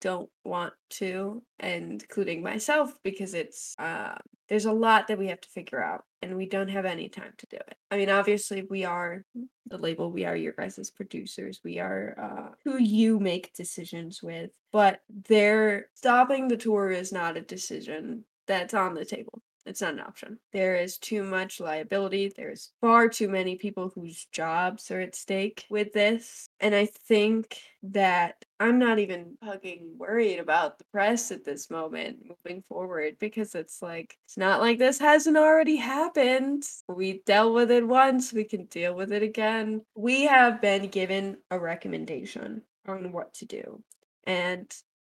don't 0.00 0.30
want 0.42 0.72
to, 0.88 1.42
and 1.60 2.00
including 2.00 2.42
myself, 2.42 2.94
because 3.04 3.34
it's 3.34 3.74
uh, 3.78 4.14
there's 4.48 4.64
a 4.64 4.72
lot 4.72 5.08
that 5.08 5.18
we 5.18 5.26
have 5.26 5.42
to 5.42 5.50
figure 5.50 5.84
out, 5.84 6.04
and 6.22 6.34
we 6.34 6.46
don't 6.48 6.68
have 6.68 6.86
any 6.86 7.10
time 7.10 7.34
to 7.36 7.46
do 7.50 7.56
it. 7.56 7.76
I 7.90 7.98
mean, 7.98 8.08
obviously, 8.08 8.66
we 8.70 8.86
are 8.86 9.22
the 9.66 9.76
label, 9.76 10.10
we 10.10 10.24
are 10.24 10.34
your 10.34 10.54
guys' 10.54 10.90
producers, 10.90 11.60
we 11.62 11.78
are 11.78 12.14
uh, 12.18 12.54
who 12.64 12.78
you 12.78 13.20
make 13.20 13.52
decisions 13.52 14.22
with, 14.22 14.50
but 14.72 15.00
they're 15.28 15.90
stopping 15.94 16.48
the 16.48 16.56
tour 16.56 16.90
is 16.90 17.12
not 17.12 17.36
a 17.36 17.42
decision 17.42 18.24
that's 18.46 18.72
on 18.72 18.94
the 18.94 19.04
table. 19.04 19.42
It's 19.66 19.80
not 19.80 19.94
an 19.94 20.00
option. 20.00 20.38
There 20.52 20.76
is 20.76 20.98
too 20.98 21.22
much 21.22 21.60
liability. 21.60 22.32
There's 22.34 22.72
far 22.80 23.08
too 23.08 23.28
many 23.28 23.56
people 23.56 23.92
whose 23.94 24.26
jobs 24.32 24.90
are 24.90 25.00
at 25.00 25.14
stake 25.14 25.66
with 25.68 25.92
this. 25.92 26.48
And 26.60 26.74
I 26.74 26.86
think 26.86 27.60
that 27.82 28.44
I'm 28.58 28.78
not 28.78 28.98
even 28.98 29.36
fucking 29.44 29.94
worried 29.98 30.38
about 30.38 30.78
the 30.78 30.84
press 30.92 31.30
at 31.30 31.44
this 31.44 31.70
moment 31.70 32.18
moving 32.24 32.62
forward 32.68 33.16
because 33.20 33.54
it's 33.54 33.82
like, 33.82 34.16
it's 34.26 34.36
not 34.36 34.60
like 34.60 34.78
this 34.78 34.98
hasn't 34.98 35.36
already 35.36 35.76
happened. 35.76 36.64
We 36.88 37.22
dealt 37.26 37.54
with 37.54 37.70
it 37.70 37.86
once, 37.86 38.32
we 38.32 38.44
can 38.44 38.64
deal 38.64 38.94
with 38.94 39.12
it 39.12 39.22
again. 39.22 39.82
We 39.94 40.24
have 40.24 40.60
been 40.60 40.88
given 40.88 41.36
a 41.50 41.58
recommendation 41.58 42.62
on 42.86 43.12
what 43.12 43.34
to 43.34 43.44
do. 43.44 43.82
And 44.24 44.72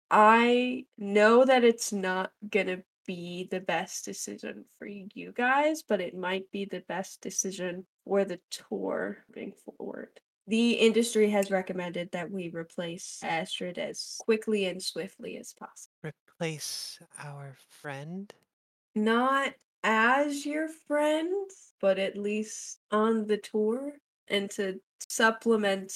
I 0.10 0.86
know 0.98 1.46
that 1.46 1.64
it's 1.64 1.92
not 1.92 2.32
going 2.50 2.68
to 2.68 2.84
be 3.06 3.48
the 3.52 3.60
best 3.60 4.06
decision 4.06 4.66
for 4.78 4.88
you 4.88 5.32
guys, 5.32 5.84
but 5.84 6.02
it 6.02 6.16
might 6.16 6.50
be 6.52 6.66
the 6.66 6.84
best 6.88 7.22
decision 7.22 7.86
for 8.04 8.26
the 8.26 8.40
tour 8.50 9.18
moving 9.30 9.54
forward. 9.66 10.10
The 10.48 10.74
industry 10.74 11.30
has 11.32 11.50
recommended 11.50 12.12
that 12.12 12.30
we 12.30 12.50
replace 12.50 13.20
Astrid 13.24 13.80
as 13.80 14.18
quickly 14.20 14.66
and 14.66 14.82
swiftly 14.82 15.38
as 15.38 15.54
possible. 15.54 15.94
Replace 16.04 17.00
our 17.18 17.56
friend? 17.70 18.32
Not 18.94 19.54
as 19.84 20.46
your 20.46 20.68
friend, 20.88 21.50
but 21.82 21.98
at 21.98 22.18
least 22.18 22.80
on 22.92 23.26
the 23.26 23.38
tour 23.38 23.94
and 24.28 24.50
to 24.52 24.80
supplement 25.10 25.94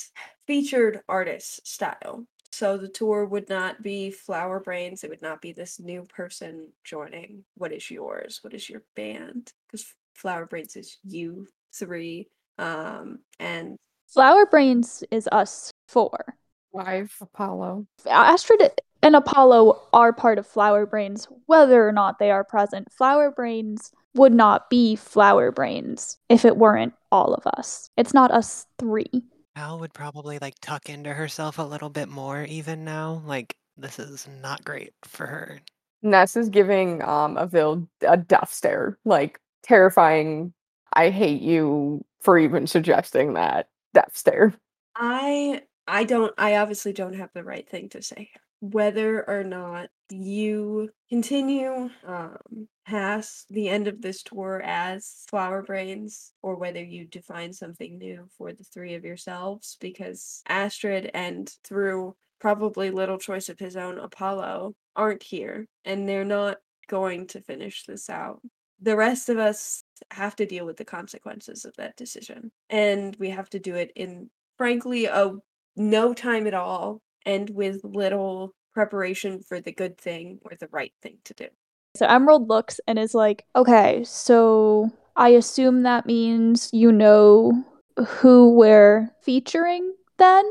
featured 0.47 1.01
artist 1.07 1.67
style. 1.67 2.25
So 2.51 2.77
the 2.77 2.87
tour 2.87 3.25
would 3.25 3.49
not 3.49 3.81
be 3.83 4.13
Flowerbrains. 4.27 5.03
It 5.03 5.09
would 5.09 5.21
not 5.21 5.41
be 5.41 5.51
this 5.51 5.79
new 5.79 6.03
person 6.03 6.69
joining. 6.83 7.43
What 7.55 7.71
is 7.71 7.89
yours? 7.89 8.39
What 8.41 8.53
is 8.53 8.69
your 8.69 8.83
band? 8.95 9.53
Because 9.67 9.93
Flowerbrains 10.21 10.75
is 10.75 10.97
you 11.03 11.47
three. 11.73 12.27
Um, 12.57 13.19
and 13.39 13.77
Flowerbrains 14.15 15.03
is 15.11 15.29
us 15.31 15.71
four. 15.87 16.35
Five 16.73 17.13
Apollo. 17.21 17.87
Astrid 18.07 18.71
and 19.01 19.15
Apollo 19.15 19.81
are 19.93 20.13
part 20.13 20.37
of 20.37 20.47
Flowerbrains, 20.47 21.27
whether 21.45 21.87
or 21.87 21.91
not 21.91 22.19
they 22.19 22.31
are 22.31 22.43
present. 22.43 22.87
Flowerbrains 22.99 23.91
would 24.15 24.33
not 24.33 24.69
be 24.69 24.95
Flowerbrains 24.95 26.17
if 26.27 26.45
it 26.45 26.57
weren't 26.57 26.93
all 27.11 27.33
of 27.33 27.45
us. 27.47 27.89
It's 27.97 28.13
not 28.13 28.31
us 28.31 28.65
three. 28.77 29.23
Al 29.59 29.77
would 29.79 29.93
probably 29.93 30.39
like 30.39 30.55
tuck 30.61 30.87
into 30.89 31.13
herself 31.13 31.59
a 31.59 31.63
little 31.63 31.89
bit 31.89 32.07
more 32.07 32.43
even 32.45 32.85
now. 32.85 33.21
Like 33.25 33.57
this 33.75 33.99
is 33.99 34.25
not 34.41 34.63
great 34.63 34.93
for 35.03 35.25
her. 35.27 35.59
Ness 36.01 36.37
is 36.37 36.47
giving 36.47 37.01
um 37.01 37.37
Avil 37.37 37.85
a 38.07 38.15
death 38.15 38.53
stare, 38.53 38.97
like 39.03 39.39
terrifying. 39.61 40.53
I 40.93 41.09
hate 41.09 41.41
you 41.41 42.05
for 42.21 42.39
even 42.39 42.67
suggesting 42.67 43.33
that 43.33 43.67
death 43.93 44.15
stare. 44.15 44.53
I 44.95 45.63
I 45.87 46.05
don't 46.05 46.33
I 46.37 46.55
obviously 46.55 46.93
don't 46.93 47.15
have 47.15 47.31
the 47.33 47.43
right 47.43 47.67
thing 47.67 47.89
to 47.89 48.01
say 48.01 48.29
here. 48.31 48.41
Whether 48.61 49.27
or 49.29 49.43
not 49.43 49.89
you 50.11 50.89
continue 51.09 51.89
um 52.05 52.67
past 52.85 53.45
the 53.49 53.69
end 53.69 53.87
of 53.87 54.01
this 54.01 54.23
tour 54.23 54.61
as 54.65 55.25
Flowerbrains 55.31 56.31
or 56.41 56.55
whether 56.55 56.83
you 56.83 57.05
define 57.05 57.53
something 57.53 57.99
new 57.99 58.27
for 58.35 58.51
the 58.51 58.63
three 58.63 58.95
of 58.95 59.05
yourselves 59.05 59.77
because 59.79 60.41
Astrid 60.47 61.11
and 61.13 61.47
through 61.63 62.15
probably 62.39 62.89
little 62.89 63.19
choice 63.19 63.49
of 63.49 63.59
his 63.59 63.75
own 63.75 63.99
Apollo 63.99 64.73
aren't 64.95 65.21
here 65.21 65.67
and 65.85 66.09
they're 66.09 66.25
not 66.25 66.57
going 66.87 67.27
to 67.27 67.41
finish 67.41 67.83
this 67.83 68.09
out. 68.09 68.41
The 68.81 68.95
rest 68.95 69.29
of 69.29 69.37
us 69.37 69.83
have 70.09 70.35
to 70.37 70.47
deal 70.47 70.65
with 70.65 70.77
the 70.77 70.85
consequences 70.85 71.65
of 71.65 71.75
that 71.77 71.95
decision 71.95 72.51
and 72.71 73.15
we 73.19 73.29
have 73.29 73.49
to 73.51 73.59
do 73.59 73.75
it 73.75 73.91
in 73.95 74.31
frankly 74.57 75.05
a 75.05 75.33
no 75.75 76.13
time 76.15 76.47
at 76.47 76.55
all 76.55 77.01
and 77.25 77.49
with 77.49 77.83
little 77.83 78.53
preparation 78.73 79.41
for 79.41 79.59
the 79.59 79.71
good 79.71 79.97
thing 79.97 80.39
or 80.43 80.51
the 80.59 80.69
right 80.71 80.93
thing 81.01 81.17
to 81.25 81.33
do. 81.33 81.47
So 81.95 82.05
Emerald 82.05 82.47
looks 82.47 82.79
and 82.87 82.99
is 82.99 83.13
like, 83.13 83.45
okay, 83.55 84.03
so 84.03 84.91
I 85.15 85.29
assume 85.29 85.83
that 85.83 86.05
means 86.05 86.69
you 86.71 86.91
know 86.91 87.65
who 88.07 88.53
we're 88.53 89.13
featuring 89.21 89.93
then? 90.17 90.45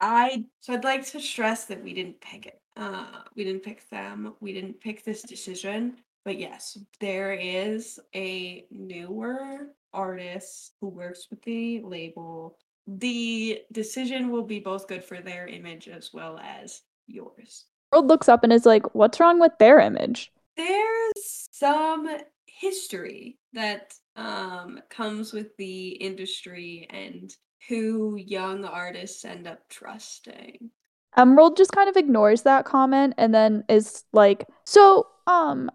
I 0.00 0.44
so 0.60 0.74
I'd 0.74 0.84
like 0.84 1.06
to 1.06 1.20
stress 1.20 1.64
that 1.66 1.82
we 1.82 1.94
didn't 1.94 2.20
pick 2.20 2.46
it. 2.46 2.60
Uh 2.76 3.22
we 3.34 3.44
didn't 3.44 3.62
pick 3.62 3.88
them. 3.88 4.34
We 4.40 4.52
didn't 4.52 4.80
pick 4.80 5.04
this 5.04 5.22
decision. 5.22 5.96
But 6.24 6.38
yes, 6.38 6.76
there 7.00 7.32
is 7.32 7.98
a 8.14 8.66
newer 8.70 9.68
artist 9.92 10.72
who 10.80 10.88
works 10.88 11.28
with 11.30 11.40
the 11.42 11.80
label. 11.82 12.58
The 12.86 13.60
decision 13.72 14.30
will 14.30 14.44
be 14.44 14.60
both 14.60 14.86
good 14.86 15.04
for 15.04 15.20
their 15.20 15.46
image 15.46 15.88
as 15.88 16.12
well 16.12 16.38
as 16.38 16.82
yours. 17.06 17.64
Emerald 17.92 18.08
looks 18.08 18.28
up 18.28 18.44
and 18.44 18.52
is 18.52 18.66
like, 18.66 18.94
what's 18.94 19.20
wrong 19.20 19.40
with 19.40 19.52
their 19.58 19.80
image? 19.80 20.32
There's 20.56 21.48
some 21.50 22.08
history 22.46 23.38
that 23.52 23.92
um 24.16 24.80
comes 24.88 25.32
with 25.34 25.54
the 25.58 25.88
industry 25.88 26.86
and 26.88 27.34
who 27.68 28.16
young 28.16 28.64
artists 28.64 29.24
end 29.24 29.46
up 29.46 29.58
trusting. 29.68 30.70
Emerald 31.16 31.56
just 31.56 31.72
kind 31.72 31.88
of 31.88 31.96
ignores 31.96 32.42
that 32.42 32.64
comment 32.64 33.14
and 33.16 33.34
then 33.34 33.64
is 33.68 34.04
like, 34.12 34.46
so, 34.64 35.06
um, 35.26 35.70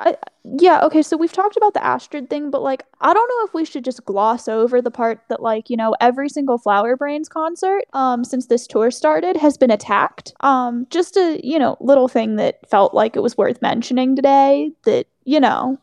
I, 0.00 0.16
yeah, 0.44 0.82
okay, 0.84 1.02
so 1.02 1.16
we've 1.16 1.32
talked 1.32 1.56
about 1.56 1.74
the 1.74 1.84
Astrid 1.84 2.30
thing, 2.30 2.50
but 2.50 2.62
like, 2.62 2.84
I 3.02 3.12
don't 3.12 3.28
know 3.28 3.46
if 3.46 3.54
we 3.54 3.66
should 3.66 3.84
just 3.84 4.04
gloss 4.06 4.48
over 4.48 4.80
the 4.80 4.90
part 4.90 5.20
that, 5.28 5.42
like, 5.42 5.68
you 5.68 5.76
know, 5.76 5.94
every 6.00 6.28
single 6.30 6.58
Flowerbrains 6.58 7.28
concert, 7.28 7.84
um, 7.92 8.24
since 8.24 8.46
this 8.46 8.66
tour 8.66 8.90
started 8.90 9.36
has 9.36 9.58
been 9.58 9.70
attacked. 9.70 10.32
Um, 10.40 10.86
just 10.90 11.16
a, 11.16 11.38
you 11.44 11.58
know, 11.58 11.76
little 11.80 12.08
thing 12.08 12.36
that 12.36 12.68
felt 12.70 12.94
like 12.94 13.14
it 13.14 13.20
was 13.20 13.36
worth 13.36 13.60
mentioning 13.60 14.16
today 14.16 14.72
that, 14.84 15.06
you 15.24 15.38
know. 15.40 15.78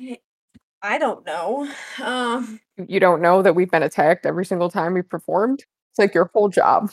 I, 0.00 0.18
I 0.82 0.98
don't 0.98 1.24
know. 1.26 1.68
Um, 2.02 2.60
You 2.78 3.00
don't 3.00 3.22
know 3.22 3.42
that 3.42 3.54
we've 3.54 3.70
been 3.70 3.82
attacked 3.82 4.26
every 4.26 4.44
single 4.44 4.70
time 4.70 4.94
we've 4.94 5.08
performed? 5.08 5.60
It's 5.90 5.98
like 5.98 6.14
your 6.14 6.30
whole 6.34 6.48
job. 6.48 6.90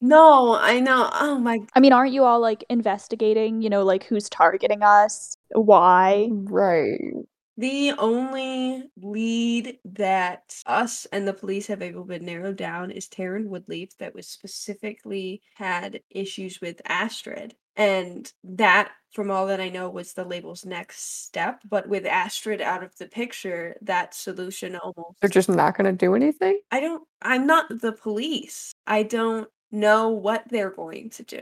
no, 0.00 0.56
I 0.56 0.80
know. 0.80 1.08
Oh 1.12 1.38
my 1.38 1.60
I 1.74 1.80
mean, 1.80 1.92
aren't 1.92 2.12
you 2.12 2.24
all 2.24 2.40
like 2.40 2.64
investigating, 2.68 3.62
you 3.62 3.70
know, 3.70 3.84
like 3.84 4.04
who's 4.04 4.28
targeting 4.28 4.82
us? 4.82 5.36
Why? 5.52 6.28
Right. 6.30 6.98
The 7.58 7.92
only 7.98 8.84
lead 8.96 9.78
that 9.84 10.54
us 10.66 11.06
and 11.12 11.28
the 11.28 11.34
police 11.34 11.66
have 11.66 11.82
able 11.82 12.06
to 12.06 12.18
narrow 12.18 12.52
down 12.52 12.90
is 12.90 13.08
Taryn 13.08 13.46
Woodleaf 13.46 13.90
that 13.98 14.14
was 14.14 14.26
specifically 14.26 15.42
had 15.54 16.00
issues 16.10 16.60
with 16.62 16.80
Astrid. 16.86 17.54
And 17.76 18.30
that, 18.44 18.92
from 19.12 19.30
all 19.30 19.46
that 19.46 19.60
I 19.60 19.68
know, 19.68 19.90
was 19.90 20.12
the 20.12 20.24
label's 20.24 20.64
next 20.64 21.24
step. 21.24 21.60
But 21.68 21.88
with 21.88 22.06
Astrid 22.06 22.62
out 22.62 22.82
of 22.82 22.96
the 22.96 23.06
picture, 23.06 23.76
that 23.82 24.14
solution 24.14 24.76
almost 24.76 25.16
They're 25.20 25.30
just 25.30 25.48
not 25.48 25.76
going 25.76 25.86
to 25.86 26.06
do 26.06 26.14
anything. 26.14 26.60
I 26.70 26.80
don't 26.80 27.02
I'm 27.20 27.46
not 27.46 27.68
the 27.68 27.92
police. 27.92 28.72
I 28.86 29.02
don't 29.02 29.48
know 29.70 30.08
what 30.08 30.44
they're 30.50 30.70
going 30.70 31.10
to 31.10 31.22
do. 31.22 31.40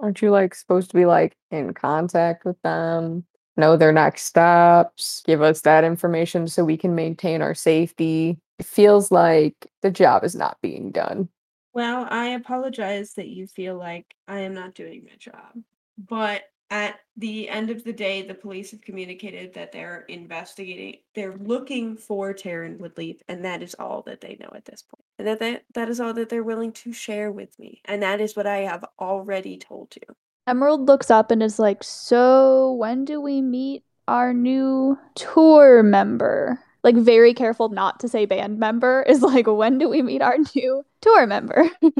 Aren't 0.00 0.22
you 0.22 0.30
like 0.30 0.54
supposed 0.54 0.90
to 0.90 0.96
be 0.96 1.06
like 1.06 1.36
in 1.50 1.74
contact 1.74 2.44
with 2.44 2.60
them? 2.62 3.24
Know 3.58 3.76
their 3.76 3.92
next 3.92 4.22
steps, 4.22 5.22
give 5.26 5.42
us 5.42 5.62
that 5.62 5.82
information 5.82 6.46
so 6.46 6.64
we 6.64 6.76
can 6.76 6.94
maintain 6.94 7.42
our 7.42 7.54
safety. 7.54 8.38
It 8.60 8.66
feels 8.66 9.10
like 9.10 9.66
the 9.82 9.90
job 9.90 10.22
is 10.22 10.36
not 10.36 10.58
being 10.62 10.92
done. 10.92 11.28
Well, 11.72 12.06
I 12.08 12.28
apologize 12.28 13.14
that 13.14 13.28
you 13.28 13.48
feel 13.48 13.76
like 13.76 14.14
I 14.28 14.40
am 14.40 14.54
not 14.54 14.74
doing 14.74 15.04
my 15.04 15.16
job. 15.18 15.62
But 15.98 16.44
at 16.70 17.00
the 17.16 17.48
end 17.48 17.70
of 17.70 17.82
the 17.82 17.92
day, 17.92 18.22
the 18.22 18.34
police 18.34 18.70
have 18.70 18.80
communicated 18.80 19.54
that 19.54 19.72
they're 19.72 20.04
investigating, 20.08 21.00
they're 21.14 21.36
looking 21.36 21.96
for 21.96 22.34
Taryn 22.34 22.78
Woodleaf, 22.78 23.20
and 23.28 23.44
that 23.44 23.62
is 23.62 23.74
all 23.78 24.02
that 24.02 24.20
they 24.20 24.36
know 24.38 24.50
at 24.54 24.66
this 24.66 24.82
point. 24.82 25.04
And 25.18 25.26
that, 25.26 25.40
that 25.40 25.64
that 25.74 25.88
is 25.88 25.98
all 25.98 26.12
that 26.14 26.28
they're 26.28 26.44
willing 26.44 26.72
to 26.72 26.92
share 26.92 27.32
with 27.32 27.58
me. 27.58 27.80
And 27.86 28.02
that 28.02 28.20
is 28.20 28.36
what 28.36 28.46
I 28.46 28.58
have 28.58 28.84
already 29.00 29.56
told 29.56 29.94
you. 29.96 30.14
Emerald 30.48 30.86
looks 30.86 31.10
up 31.10 31.30
and 31.30 31.42
is 31.42 31.58
like, 31.58 31.84
So, 31.84 32.72
when 32.72 33.04
do 33.04 33.20
we 33.20 33.42
meet 33.42 33.84
our 34.08 34.32
new 34.32 34.98
tour 35.14 35.82
member? 35.82 36.58
Like, 36.82 36.96
very 36.96 37.34
careful 37.34 37.68
not 37.68 38.00
to 38.00 38.08
say 38.08 38.24
band 38.24 38.58
member, 38.58 39.02
is 39.06 39.20
like, 39.20 39.46
When 39.46 39.76
do 39.76 39.90
we 39.90 40.00
meet 40.00 40.22
our 40.22 40.38
new 40.54 40.84
tour 41.02 41.26
member? 41.26 41.70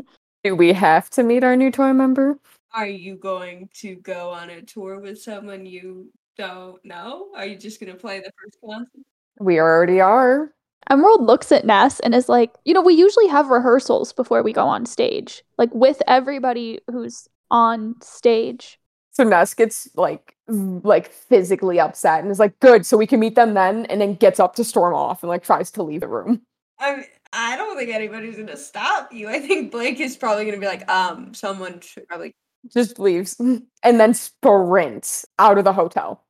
Do 0.45 0.55
we 0.55 0.73
have 0.73 1.11
to 1.11 1.25
meet 1.25 1.43
our 1.43 1.57
new 1.57 1.73
tour 1.73 1.93
member? 1.93 2.39
Are 2.73 2.87
you 2.87 3.17
going 3.17 3.69
to 3.81 3.97
go 3.97 4.31
on 4.31 4.51
a 4.51 4.63
tour 4.63 5.01
with 5.01 5.21
someone 5.21 5.67
you 5.67 6.13
don't 6.37 6.83
know? 6.85 7.27
Are 7.35 7.45
you 7.45 7.57
just 7.57 7.81
going 7.81 7.93
to 7.93 7.99
play 7.99 8.21
the 8.21 8.31
first 8.41 8.57
concert? 8.65 9.05
We 9.41 9.59
already 9.59 10.01
are. 10.01 10.55
Emerald 10.89 11.25
looks 11.25 11.51
at 11.51 11.67
Ness 11.67 11.99
and 12.01 12.15
is 12.15 12.29
like, 12.29 12.55
You 12.65 12.73
know, 12.73 12.83
we 12.83 12.95
usually 12.95 13.27
have 13.27 13.49
rehearsals 13.49 14.13
before 14.13 14.45
we 14.45 14.53
go 14.53 14.65
on 14.65 14.87
stage, 14.87 15.43
like 15.59 15.75
with 15.75 16.01
everybody 16.07 16.79
who's 16.89 17.29
on 17.51 17.97
stage. 18.03 18.79
So 19.13 19.25
Ness 19.25 19.55
gets 19.55 19.89
like 19.97 20.37
like 20.47 21.11
physically 21.11 21.81
upset 21.81 22.23
and 22.23 22.31
is 22.31 22.39
like, 22.39 22.59
"Good, 22.61 22.87
so 22.87 22.97
we 22.97 23.07
can 23.07 23.21
meet 23.21 23.35
them 23.35 23.55
then." 23.55 23.87
And 23.87 24.01
then 24.01 24.15
gets 24.15 24.39
up 24.39 24.55
to 24.57 24.65
storm 24.65 24.95
off 24.95 25.23
and 25.23 25.29
like 25.29 25.43
tries 25.43 25.71
to 25.73 25.83
leave 25.83 26.01
the 26.01 26.09
room. 26.09 26.43
I 26.79 26.97
mean, 26.97 27.05
I 27.33 27.57
don't 27.57 27.77
think 27.77 27.91
anybody's 27.91 28.37
going 28.37 28.47
to 28.47 28.57
stop 28.57 29.13
you. 29.13 29.29
I 29.29 29.41
think 29.41 29.73
Blake 29.73 29.99
is 29.99 30.17
probably 30.17 30.45
going 30.45 30.55
to 30.55 30.61
be 30.61 30.69
like, 30.69 30.89
um, 30.89 31.35
someone 31.35 31.81
should 31.81 32.07
probably 32.07 32.33
Just 32.73 32.99
leaves 32.99 33.37
and 33.39 33.67
then 33.83 34.15
sprints 34.15 35.27
out 35.39 35.59
of 35.59 35.65
the 35.65 35.73
hotel. 35.73 36.25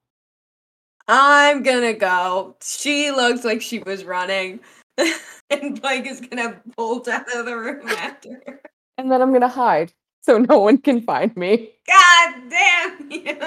I'm 1.10 1.62
gonna 1.62 1.94
go. 1.94 2.56
She 2.62 3.10
looks 3.10 3.42
like 3.42 3.62
she 3.62 3.78
was 3.78 4.04
running. 4.04 4.60
and 5.50 5.80
Blake 5.80 6.06
is 6.06 6.20
gonna 6.20 6.60
bolt 6.76 7.08
out 7.08 7.34
of 7.34 7.46
the 7.46 7.56
room 7.56 7.88
after 7.88 8.42
her. 8.46 8.60
And 8.98 9.10
then 9.10 9.22
I'm 9.22 9.32
gonna 9.32 9.48
hide 9.48 9.92
so 10.28 10.36
no 10.36 10.58
one 10.58 10.76
can 10.76 11.00
find 11.00 11.34
me. 11.36 11.70
God 11.86 12.34
damn 12.50 13.10
you. 13.10 13.38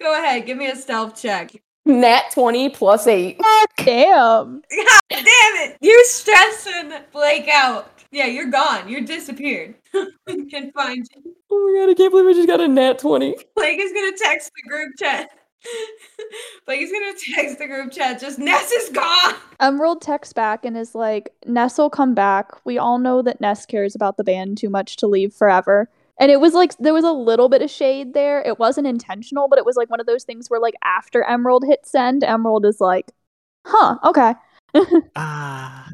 Go 0.00 0.18
ahead, 0.18 0.46
give 0.46 0.58
me 0.58 0.68
a 0.68 0.74
stealth 0.74 1.20
check. 1.20 1.52
Nat 1.86 2.24
20 2.32 2.70
plus 2.70 3.06
8. 3.06 3.40
Damn. 3.76 3.84
God 3.86 5.00
damn 5.10 5.22
it! 5.22 5.76
You're 5.80 6.04
stressing 6.04 6.92
Blake 7.12 7.48
out. 7.48 7.92
Yeah, 8.10 8.26
you're 8.26 8.50
gone. 8.50 8.88
You're 8.88 9.02
disappeared. 9.02 9.76
we 10.26 10.46
can 10.46 10.72
find 10.72 11.06
you. 11.14 11.34
Oh 11.50 11.72
my 11.72 11.78
god, 11.78 11.90
I 11.90 11.94
can't 11.94 12.10
believe 12.10 12.26
I 12.26 12.32
just 12.32 12.48
got 12.48 12.60
a 12.60 12.66
nat 12.66 12.98
20. 12.98 13.36
Blake 13.54 13.78
is 13.78 13.92
gonna 13.92 14.16
text 14.16 14.50
the 14.56 14.68
group 14.68 14.92
chat. 14.98 15.30
Blake 16.66 16.80
is 16.80 16.90
gonna 16.90 17.12
text 17.34 17.58
the 17.58 17.66
group 17.66 17.92
chat. 17.92 18.20
Just 18.20 18.38
Ness 18.38 18.72
is 18.72 18.88
gone. 18.90 19.34
Emerald 19.60 20.00
texts 20.00 20.32
back 20.32 20.64
and 20.64 20.76
is 20.76 20.94
like, 20.94 21.32
Ness 21.46 21.78
will 21.78 21.90
come 21.90 22.14
back. 22.14 22.50
We 22.64 22.78
all 22.78 22.98
know 22.98 23.22
that 23.22 23.40
Ness 23.40 23.66
cares 23.66 23.94
about 23.94 24.16
the 24.16 24.24
band 24.24 24.58
too 24.58 24.70
much 24.70 24.96
to 24.96 25.06
leave 25.06 25.32
forever. 25.32 25.88
And 26.20 26.30
it 26.30 26.40
was 26.40 26.54
like 26.54 26.76
there 26.78 26.94
was 26.94 27.04
a 27.04 27.12
little 27.12 27.48
bit 27.48 27.62
of 27.62 27.70
shade 27.70 28.14
there. 28.14 28.40
It 28.42 28.58
wasn't 28.58 28.86
intentional, 28.86 29.48
but 29.48 29.58
it 29.58 29.64
was 29.64 29.76
like 29.76 29.90
one 29.90 30.00
of 30.00 30.06
those 30.06 30.24
things 30.24 30.48
where 30.48 30.60
like 30.60 30.74
after 30.84 31.24
Emerald 31.24 31.64
hit 31.66 31.86
send, 31.86 32.22
Emerald 32.22 32.64
is 32.66 32.80
like, 32.80 33.10
huh, 33.66 33.98
okay. 34.04 34.34
Ah, 35.16 35.88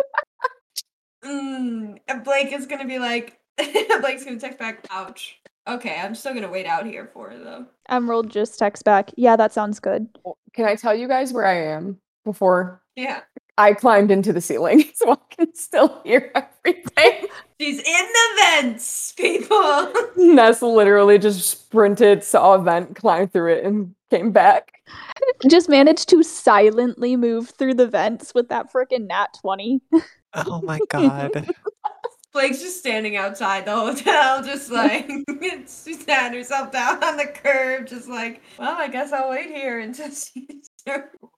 Mm, 1.24 1.98
Blake 2.24 2.52
is 2.52 2.66
gonna 2.66 2.86
be 2.86 2.98
like, 2.98 3.38
Blake's 4.00 4.24
gonna 4.24 4.38
text 4.38 4.58
back. 4.58 4.86
Ouch. 4.90 5.38
Okay, 5.68 6.00
I'm 6.00 6.14
still 6.14 6.34
gonna 6.34 6.50
wait 6.50 6.66
out 6.66 6.86
here 6.86 7.10
for 7.12 7.30
it 7.30 7.44
though. 7.44 7.66
Emerald 7.88 8.30
just 8.30 8.58
texts 8.58 8.82
back, 8.82 9.10
yeah, 9.16 9.36
that 9.36 9.52
sounds 9.52 9.80
good. 9.80 10.08
Can 10.54 10.64
I 10.64 10.76
tell 10.76 10.94
you 10.94 11.08
guys 11.08 11.32
where 11.32 11.46
I 11.46 11.74
am 11.74 11.98
before 12.24 12.82
Yeah, 12.96 13.20
I 13.60 13.74
climbed 13.74 14.10
into 14.10 14.32
the 14.32 14.40
ceiling 14.40 14.84
so 14.94 15.12
I 15.12 15.16
can 15.28 15.54
still 15.54 16.00
hear 16.02 16.32
everything? 16.34 17.28
she's 17.60 17.78
in 17.78 17.84
the 17.84 18.28
vents, 18.38 19.12
people. 19.12 19.92
Ness 20.16 20.62
literally 20.62 21.18
just 21.18 21.46
sprinted, 21.46 22.24
saw 22.24 22.54
a 22.54 22.58
vent, 22.58 22.96
climbed 22.96 23.34
through 23.34 23.52
it, 23.52 23.64
and 23.64 23.94
came 24.08 24.32
back. 24.32 24.72
Just 25.46 25.68
managed 25.68 26.08
to 26.08 26.22
silently 26.22 27.16
move 27.16 27.50
through 27.50 27.74
the 27.74 27.86
vents 27.86 28.32
with 28.34 28.48
that 28.48 28.72
freaking 28.72 29.06
nat 29.06 29.28
20. 29.42 29.82
oh 30.34 30.62
my 30.62 30.80
god. 30.88 31.50
Blake's 32.32 32.60
just 32.60 32.78
standing 32.78 33.16
outside 33.16 33.66
the 33.66 33.74
hotel, 33.74 34.42
just 34.42 34.70
like 34.70 35.10
she's 35.66 36.06
had 36.06 36.32
herself 36.32 36.72
down 36.72 37.02
on 37.02 37.16
the 37.16 37.26
curb, 37.26 37.88
just 37.88 38.08
like, 38.08 38.40
well, 38.58 38.76
I 38.78 38.88
guess 38.88 39.12
I'll 39.12 39.28
wait 39.28 39.48
here 39.48 39.80
until 39.80 40.10
she's 40.10 40.70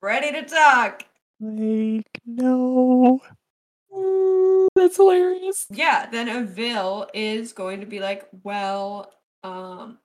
ready 0.03 0.31
to 0.33 0.43
talk. 0.43 1.05
Like, 1.43 2.21
no. 2.25 3.21
Mm, 3.93 4.69
That's 4.77 4.97
hilarious. 4.97 5.67
Yeah, 5.71 6.09
then 6.09 6.29
Avil 6.29 7.09
is 7.13 7.53
going 7.53 7.81
to 7.81 7.87
be 7.87 7.99
like, 7.99 8.29
well, 8.45 9.13
um, 9.43 9.99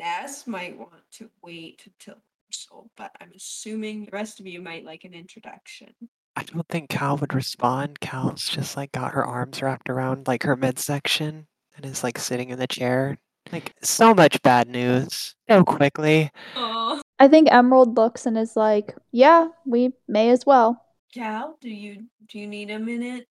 Ness 0.00 0.48
might 0.48 0.76
want 0.76 1.02
to 1.12 1.30
wait 1.44 1.82
until 1.86 2.20
rehearsal, 2.48 2.90
but 2.96 3.12
I'm 3.20 3.30
assuming 3.36 4.04
the 4.04 4.10
rest 4.10 4.40
of 4.40 4.48
you 4.48 4.60
might 4.60 4.84
like 4.84 5.04
an 5.04 5.14
introduction. 5.14 5.94
I 6.34 6.42
don't 6.42 6.66
think 6.68 6.90
Cal 6.90 7.16
would 7.18 7.34
respond. 7.34 8.00
Cal's 8.00 8.48
just 8.48 8.76
like 8.76 8.90
got 8.90 9.12
her 9.12 9.24
arms 9.24 9.62
wrapped 9.62 9.88
around 9.90 10.26
like 10.26 10.42
her 10.42 10.56
midsection 10.56 11.46
and 11.76 11.86
is 11.86 12.02
like 12.02 12.18
sitting 12.18 12.50
in 12.50 12.58
the 12.58 12.66
chair. 12.66 13.16
Like 13.52 13.74
so 13.82 14.12
much 14.12 14.42
bad 14.42 14.68
news 14.68 15.34
so 15.48 15.62
quickly. 15.64 16.30
Oh, 16.56 17.00
I 17.20 17.28
think 17.28 17.52
Emerald 17.52 17.98
looks 17.98 18.24
and 18.24 18.38
is 18.38 18.56
like, 18.56 18.96
yeah, 19.12 19.48
we 19.66 19.92
may 20.08 20.30
as 20.30 20.46
well. 20.46 20.82
Cal, 21.12 21.58
do 21.60 21.68
you 21.68 22.06
do 22.26 22.38
you 22.38 22.46
need 22.46 22.70
a 22.70 22.78
minute? 22.78 23.26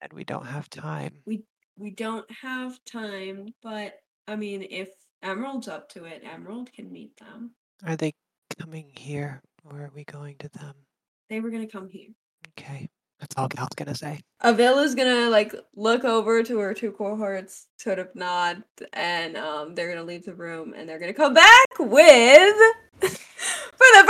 And 0.00 0.12
we 0.12 0.22
don't 0.22 0.46
have 0.46 0.70
time. 0.70 1.14
We 1.26 1.42
we 1.76 1.90
don't 1.90 2.30
have 2.30 2.78
time, 2.84 3.52
but 3.60 3.94
I 4.28 4.36
mean, 4.36 4.64
if 4.70 4.90
Emerald's 5.20 5.66
up 5.66 5.88
to 5.90 6.04
it, 6.04 6.22
Emerald 6.24 6.72
can 6.72 6.92
meet 6.92 7.16
them. 7.16 7.50
Are 7.84 7.96
they 7.96 8.14
coming 8.60 8.92
here 8.94 9.42
or 9.64 9.80
are 9.80 9.92
we 9.92 10.04
going 10.04 10.36
to 10.38 10.48
them? 10.50 10.74
They 11.28 11.40
were 11.40 11.50
gonna 11.50 11.66
come 11.66 11.88
here. 11.88 12.10
Okay. 12.56 12.88
That's 13.24 13.36
all 13.38 13.48
Cal's 13.48 13.70
gonna 13.74 13.94
say. 13.94 14.20
Avil's 14.42 14.94
gonna 14.94 15.30
like 15.30 15.54
look 15.74 16.04
over 16.04 16.42
to 16.42 16.58
her 16.58 16.74
two 16.74 16.92
cohorts, 16.92 17.68
sort 17.78 17.98
of 17.98 18.14
nod, 18.14 18.62
and 18.92 19.36
um, 19.36 19.74
they're 19.74 19.88
gonna 19.88 20.04
leave 20.04 20.24
the 20.24 20.34
room, 20.34 20.74
and 20.76 20.88
they're 20.88 20.98
gonna 20.98 21.14
come 21.14 21.32
back 21.32 21.66
with, 21.78 21.88
for 21.88 22.93
the 22.93 22.93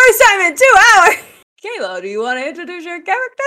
first 0.04 0.22
time 0.28 0.40
in 0.40 0.56
two 0.56 0.74
hours. 0.76 1.16
Kayla, 1.64 2.02
do 2.02 2.08
you 2.08 2.22
want 2.22 2.38
to 2.38 2.48
introduce 2.48 2.84
your 2.84 3.00
character? 3.02 3.42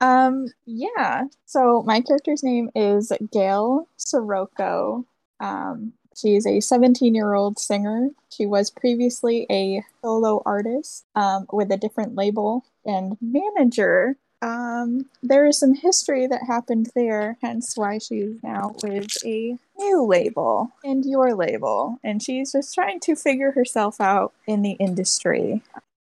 Um, 0.00 0.46
yeah. 0.66 1.24
So 1.46 1.82
my 1.86 2.00
character's 2.00 2.42
name 2.42 2.70
is 2.74 3.12
Gail 3.30 3.86
Sirocco. 3.96 5.06
Um, 5.38 5.92
she's 6.16 6.46
a 6.46 6.60
17 6.60 7.14
year 7.14 7.34
old 7.34 7.58
singer. 7.58 8.08
She 8.30 8.46
was 8.46 8.70
previously 8.70 9.46
a 9.48 9.84
solo 10.02 10.42
artist 10.44 11.04
um, 11.14 11.46
with 11.52 11.70
a 11.70 11.76
different 11.76 12.16
label 12.16 12.64
and 12.84 13.16
manager. 13.20 14.16
Um, 14.40 15.06
there 15.22 15.46
is 15.46 15.56
some 15.56 15.74
history 15.74 16.26
that 16.26 16.42
happened 16.48 16.90
there, 16.96 17.36
hence 17.40 17.76
why 17.76 17.98
she's 17.98 18.42
now 18.42 18.74
with 18.82 19.06
a 19.24 19.56
new 19.78 20.04
label 20.04 20.72
and 20.82 21.04
your 21.04 21.36
label. 21.36 22.00
And 22.02 22.20
she's 22.20 22.50
just 22.50 22.74
trying 22.74 22.98
to 23.00 23.14
figure 23.14 23.52
herself 23.52 24.00
out 24.00 24.32
in 24.48 24.62
the 24.62 24.72
industry. 24.72 25.62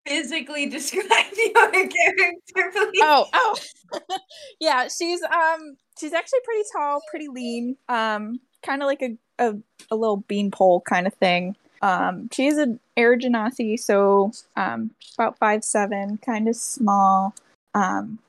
Physically 0.08 0.66
describe 0.70 1.04
your 1.36 1.72
character, 1.72 2.72
please. 2.72 3.02
Oh, 3.02 3.28
oh. 3.34 3.56
yeah, 4.60 4.88
she's 4.88 5.22
um 5.24 5.78
she's 6.00 6.14
actually 6.14 6.40
pretty 6.44 6.64
tall, 6.76 7.02
pretty 7.10 7.28
lean. 7.28 7.78
Um 7.90 8.40
kind 8.64 8.82
of 8.82 8.88
like 8.88 9.02
a, 9.02 9.18
a 9.40 9.56
a 9.92 9.96
little 9.96 10.18
beanpole 10.18 10.82
kind 10.82 11.08
of 11.08 11.14
thing. 11.16 11.56
Um 11.82 12.30
she's 12.32 12.58
an 12.58 12.80
air 12.96 13.18
genasi, 13.18 13.80
so 13.80 14.32
um 14.56 14.92
about 15.18 15.38
five 15.38 15.64
seven, 15.64 16.18
kind 16.18 16.48
of 16.48 16.56
small. 16.56 17.36
Um 17.74 18.20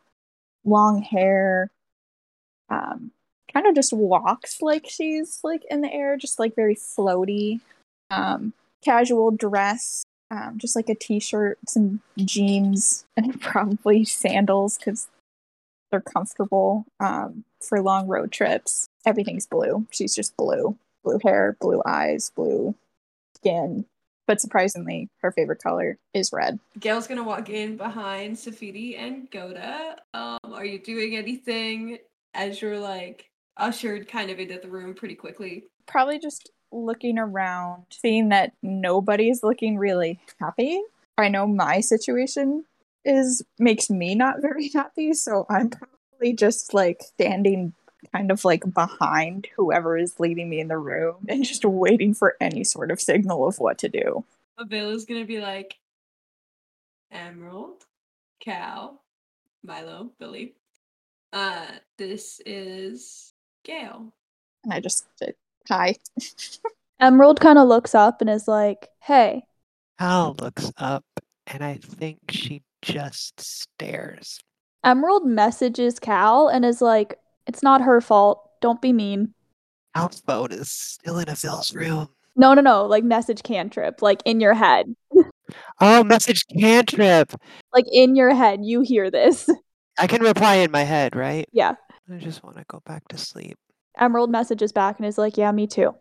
long 0.64 1.02
hair, 1.02 1.70
um, 2.68 3.10
kind 3.52 3.66
of 3.66 3.74
just 3.74 3.92
walks 3.92 4.60
like 4.60 4.86
she's 4.88 5.40
like 5.42 5.62
in 5.70 5.80
the 5.80 5.92
air, 5.92 6.16
just 6.16 6.38
like 6.38 6.54
very 6.54 6.74
floaty. 6.74 7.60
Um, 8.10 8.52
casual 8.84 9.30
dress, 9.30 10.04
um, 10.30 10.58
just 10.58 10.76
like 10.76 10.88
a 10.88 10.94
t-shirt, 10.94 11.58
some 11.66 12.00
jeans, 12.18 13.04
and 13.16 13.40
probably 13.40 14.04
sandals 14.04 14.78
because 14.78 15.08
they're 15.90 16.00
comfortable 16.00 16.84
um, 17.00 17.44
for 17.60 17.80
long 17.80 18.06
road 18.06 18.30
trips. 18.30 18.88
Everything's 19.06 19.46
blue. 19.46 19.86
She's 19.90 20.14
just 20.14 20.36
blue, 20.36 20.76
blue 21.02 21.18
hair, 21.24 21.56
blue 21.60 21.82
eyes, 21.86 22.30
blue 22.34 22.74
skin. 23.36 23.86
But 24.26 24.42
surprisingly, 24.42 25.08
her 25.22 25.32
favorite 25.32 25.62
color 25.62 25.96
is 26.12 26.32
red. 26.34 26.58
Gail's 26.78 27.06
gonna 27.06 27.24
walk 27.24 27.48
in 27.48 27.78
behind 27.78 28.36
Safidi 28.36 28.98
and 28.98 29.30
Goda. 29.30 29.96
Um, 30.12 30.38
are 30.52 30.66
you 30.66 30.78
doing 30.78 31.16
anything 31.16 31.98
as 32.34 32.60
you're 32.60 32.78
like 32.78 33.30
ushered 33.56 34.06
kind 34.06 34.30
of 34.30 34.38
into 34.38 34.58
the 34.58 34.68
room 34.68 34.92
pretty 34.92 35.14
quickly? 35.14 35.64
Probably 35.86 36.18
just 36.18 36.50
looking 36.72 37.18
around, 37.18 37.84
seeing 37.90 38.28
that 38.30 38.52
nobody's 38.62 39.42
looking 39.42 39.78
really 39.78 40.20
happy. 40.40 40.80
I 41.16 41.28
know 41.28 41.46
my 41.46 41.80
situation 41.80 42.64
is 43.04 43.42
makes 43.58 43.90
me 43.90 44.14
not 44.14 44.40
very 44.40 44.68
happy, 44.74 45.14
so 45.14 45.46
I'm 45.48 45.70
probably 45.70 46.32
just 46.32 46.74
like 46.74 47.02
standing 47.02 47.72
kind 48.12 48.30
of 48.30 48.44
like 48.44 48.62
behind 48.72 49.48
whoever 49.56 49.98
is 49.98 50.20
leading 50.20 50.48
me 50.48 50.60
in 50.60 50.68
the 50.68 50.78
room 50.78 51.16
and 51.28 51.44
just 51.44 51.64
waiting 51.64 52.14
for 52.14 52.36
any 52.40 52.64
sort 52.64 52.90
of 52.90 53.00
signal 53.00 53.46
of 53.46 53.58
what 53.58 53.78
to 53.78 53.88
do. 53.88 54.24
Avil 54.58 54.90
is 54.90 55.04
gonna 55.04 55.24
be 55.24 55.40
like 55.40 55.76
Emerald, 57.10 57.84
Cal, 58.40 59.00
Milo, 59.64 60.10
Billy. 60.18 60.54
Uh, 61.32 61.66
this 61.96 62.40
is 62.46 63.32
Gail. 63.64 64.12
And 64.64 64.72
I 64.72 64.80
just 64.80 65.06
hi. 65.68 65.96
Emerald 67.00 67.40
kind 67.40 67.58
of 67.58 67.68
looks 67.68 67.94
up 67.94 68.20
and 68.20 68.28
is 68.30 68.48
like, 68.48 68.88
"Hey." 69.00 69.44
Cal 69.98 70.36
looks 70.40 70.72
up, 70.76 71.04
and 71.46 71.64
I 71.64 71.78
think 71.82 72.18
she 72.30 72.62
just 72.82 73.40
stares. 73.40 74.40
Emerald 74.84 75.26
messages 75.26 75.98
Cal 75.98 76.48
and 76.48 76.64
is 76.64 76.80
like, 76.80 77.18
"It's 77.46 77.62
not 77.62 77.82
her 77.82 78.00
fault. 78.00 78.50
Don't 78.60 78.80
be 78.82 78.92
mean." 78.92 79.34
Cal's 79.94 80.20
phone 80.20 80.52
is 80.52 80.70
still 80.70 81.18
in 81.18 81.28
Avil's 81.28 81.74
room. 81.74 82.08
No, 82.36 82.54
no, 82.54 82.60
no. 82.60 82.86
Like 82.86 83.04
message 83.04 83.42
cantrip, 83.42 84.02
like 84.02 84.22
in 84.24 84.40
your 84.40 84.54
head. 84.54 84.94
Oh, 85.80 86.04
message 86.04 86.44
cantrip. 86.58 87.32
Like 87.72 87.86
in 87.90 88.16
your 88.16 88.34
head, 88.34 88.60
you 88.62 88.82
hear 88.82 89.10
this. 89.10 89.48
I 89.98 90.06
can 90.06 90.22
reply 90.22 90.56
in 90.56 90.70
my 90.70 90.82
head, 90.82 91.16
right? 91.16 91.48
Yeah. 91.52 91.74
I 92.12 92.18
just 92.18 92.42
want 92.42 92.56
to 92.56 92.64
go 92.68 92.82
back 92.84 93.06
to 93.08 93.18
sleep. 93.18 93.56
Emerald 93.96 94.30
messages 94.30 94.72
back 94.72 94.98
and 94.98 95.06
is 95.06 95.18
like, 95.18 95.36
"Yeah, 95.36 95.52
me 95.52 95.66
too." 95.66 95.94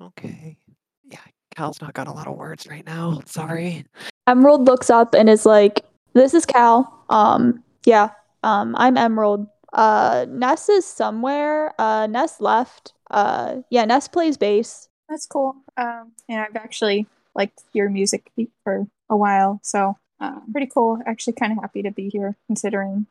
Okay. 0.00 0.56
Yeah, 1.04 1.20
Cal's 1.54 1.80
not 1.80 1.94
got 1.94 2.08
a 2.08 2.12
lot 2.12 2.26
of 2.26 2.36
words 2.36 2.66
right 2.66 2.84
now. 2.84 3.20
Sorry. 3.26 3.84
Emerald 4.26 4.66
looks 4.66 4.90
up 4.90 5.14
and 5.14 5.28
is 5.28 5.46
like, 5.46 5.84
"This 6.12 6.34
is 6.34 6.46
Cal. 6.46 7.04
Um, 7.10 7.62
yeah. 7.86 8.10
Um, 8.42 8.74
I'm 8.76 8.96
Emerald. 8.96 9.46
Uh, 9.72 10.26
Ness 10.28 10.68
is 10.68 10.84
somewhere. 10.84 11.72
Uh, 11.80 12.06
Ness 12.06 12.40
left. 12.40 12.92
Uh, 13.10 13.56
yeah, 13.70 13.84
Ness 13.84 14.08
plays 14.08 14.36
bass. 14.36 14.88
That's 15.08 15.26
cool. 15.26 15.56
Um, 15.76 16.12
and 16.28 16.40
I've 16.40 16.56
actually 16.56 17.06
liked 17.34 17.62
your 17.72 17.90
music 17.90 18.30
for 18.62 18.86
a 19.10 19.16
while, 19.16 19.60
so 19.62 19.96
uh, 20.20 20.40
pretty 20.52 20.68
cool. 20.72 21.00
Actually, 21.06 21.34
kind 21.34 21.52
of 21.52 21.58
happy 21.58 21.82
to 21.82 21.90
be 21.90 22.08
here 22.08 22.36
considering. 22.46 23.06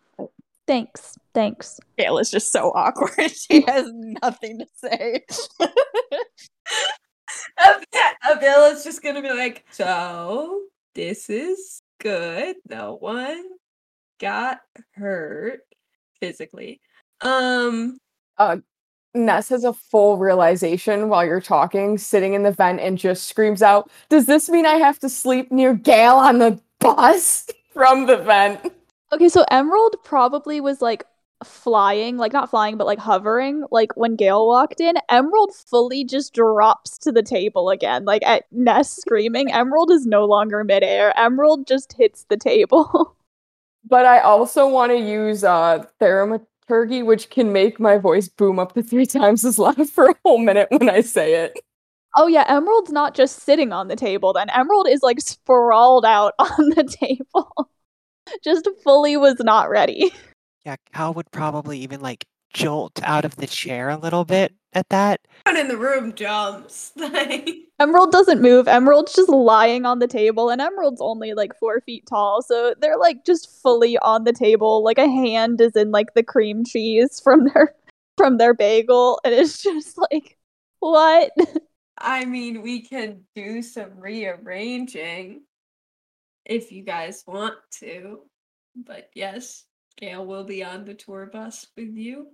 But 0.66 0.74
Thanks. 0.74 1.18
Thanks." 1.34 1.80
Gail 1.98 2.18
is 2.18 2.32
just 2.32 2.52
so 2.52 2.72
awkward. 2.72 3.32
she 3.36 3.62
has 3.68 3.90
nothing 3.94 4.60
to 4.60 4.68
say. 4.76 5.26
Avil 8.30 8.66
is 8.66 8.84
just 8.84 9.02
gonna 9.04 9.22
be 9.22 9.30
like, 9.32 9.66
so 9.72 10.62
this 10.96 11.30
is 11.30 11.82
good. 12.00 12.56
No 12.70 12.96
one 13.00 13.44
got 14.20 14.60
hurt 14.94 15.62
physically. 16.20 16.80
Um, 17.22 17.98
Uh, 18.38 18.58
Ness 19.16 19.50
has 19.50 19.64
a 19.64 19.74
full 19.74 20.18
realization 20.18 21.08
while 21.10 21.24
you're 21.26 21.42
talking, 21.42 21.98
sitting 21.98 22.34
in 22.34 22.44
the 22.44 22.52
vent, 22.52 22.80
and 22.80 22.98
just 22.98 23.28
screams 23.28 23.62
out, 23.62 23.90
Does 24.10 24.26
this 24.26 24.50
mean 24.50 24.66
I 24.66 24.76
have 24.76 25.00
to 25.00 25.10
sleep 25.10 25.52
near 25.52 25.74
Gail 25.74 26.16
on 26.16 26.40
the 26.40 26.60
bus 26.80 27.48
from 27.74 28.08
the 28.08 28.18
vent? 28.18 28.74
Okay, 29.14 29.30
so 29.30 29.46
Emerald 29.52 29.96
probably 30.04 30.60
was 30.60 30.82
like 30.82 31.06
flying, 31.44 32.18
like 32.18 32.34
not 32.34 32.50
flying, 32.50 32.78
but 32.78 32.88
like 32.88 32.98
hovering. 33.00 33.64
Like 33.70 33.96
when 33.96 34.16
Gail 34.16 34.48
walked 34.48 34.80
in, 34.82 34.96
Emerald 35.10 35.54
fully 35.54 36.04
just 36.04 36.34
drops 36.34 36.98
to 37.00 37.12
the 37.12 37.22
table 37.22 37.70
again, 37.70 38.06
like 38.06 38.24
at 38.24 38.46
Ness 38.52 38.92
screaming. 38.92 39.52
Emerald 39.52 39.92
is 39.92 40.08
no 40.08 40.26
longer 40.26 40.64
midair. 40.64 41.18
Emerald 41.18 41.68
just 41.68 41.94
hits 41.94 42.26
the 42.30 42.38
table. 42.38 43.16
But 43.86 44.06
I 44.06 44.20
also 44.20 44.68
want 44.68 44.92
to 44.94 44.98
use 44.98 45.44
uh, 45.44 45.86
Thaumaturgy, 46.00 47.04
which 47.04 47.30
can 47.30 47.52
make 47.52 47.80
my 47.80 47.98
voice 47.98 48.30
boom 48.30 48.58
up 48.60 48.74
to 48.74 48.84
three 48.84 49.06
times 49.20 49.44
as 49.46 49.60
loud 49.60 49.90
for 49.90 50.06
a 50.10 50.16
whole 50.24 50.38
minute 50.40 50.70
when 50.72 50.90
I 50.90 51.02
say 51.02 51.34
it. 51.36 51.60
oh 52.18 52.28
yeah, 52.28 52.46
Emerald's 52.48 52.92
not 52.92 53.16
just 53.16 53.40
sitting 53.42 53.74
on 53.74 53.88
the 53.88 53.96
table. 53.96 54.34
Then 54.34 54.50
Emerald 54.50 54.88
is 54.90 55.02
like 55.04 55.20
sprawled 55.22 56.06
out 56.06 56.34
on 56.40 56.70
the 56.70 56.84
table, 56.84 57.70
just 58.44 58.68
fully 58.84 59.18
was 59.18 59.38
not 59.40 59.70
ready. 59.70 60.12
Yeah, 60.66 60.78
Cal 60.94 61.14
would 61.14 61.30
probably 61.32 61.80
even 61.80 62.00
like 62.02 62.26
jolt 62.54 63.02
out 63.04 63.26
of 63.26 63.36
the 63.36 63.48
chair 63.48 63.90
a 63.90 63.98
little 63.98 64.24
bit 64.26 64.54
at 64.74 64.88
that. 64.90 65.22
everyone 65.46 65.62
in 65.62 65.68
the 65.70 65.78
room 65.78 66.14
jumps. 66.14 66.94
Emerald 67.80 68.12
doesn't 68.12 68.42
move. 68.42 68.68
Emerald's 68.68 69.14
just 69.14 69.30
lying 69.30 69.86
on 69.86 70.00
the 70.00 70.08
table, 70.08 70.50
and 70.50 70.62
Emerald's 70.62 71.02
only 71.02 71.34
like 71.34 71.58
four 71.60 71.82
feet 71.82 72.06
tall, 72.08 72.42
so 72.42 72.74
they're 72.80 72.98
like 72.98 73.26
just 73.26 73.62
fully 73.62 73.98
on 74.00 74.24
the 74.24 74.34
table. 74.34 74.84
Like 74.84 74.98
a 74.98 75.08
hand 75.08 75.60
is 75.60 75.76
in 75.76 75.92
like 75.92 76.14
the 76.14 76.24
cream 76.24 76.64
cheese 76.64 77.20
from 77.20 77.46
their 77.46 77.76
from 78.18 78.38
their 78.38 78.54
bagel, 78.54 79.20
and 79.24 79.34
it's 79.34 79.62
just 79.62 79.98
like, 80.12 80.38
what? 80.80 81.32
I 81.98 82.26
mean, 82.26 82.62
we 82.62 82.82
can 82.82 83.24
do 83.36 83.62
some 83.62 84.00
rearranging 84.00 85.42
if 86.46 86.72
you 86.72 86.84
guys 86.84 87.24
want 87.28 87.56
to. 87.80 88.20
But 88.76 89.10
yes, 89.14 89.66
Gail 89.98 90.26
will 90.26 90.44
be 90.44 90.64
on 90.64 90.86
the 90.86 90.94
tour 90.94 91.30
bus 91.32 91.68
with 91.78 91.96
you. 91.96 92.28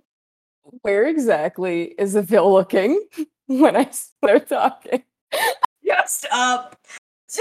Where 0.82 1.06
exactly 1.06 1.94
is 1.98 2.16
Avil 2.16 2.52
looking 2.52 3.00
when 3.46 3.76
I 3.76 3.90
start 3.90 4.48
talking? 4.48 5.02
Just 5.84 6.26
up. 6.30 6.76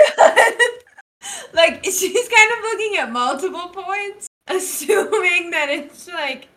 like 1.54 1.84
she's 1.84 2.30
kind 2.30 2.52
of 2.52 2.64
looking 2.64 2.98
at 2.98 3.12
multiple 3.12 3.70
points, 3.70 4.28
assuming 4.48 5.52
that 5.52 5.70
it's 5.70 6.08
like 6.08 6.48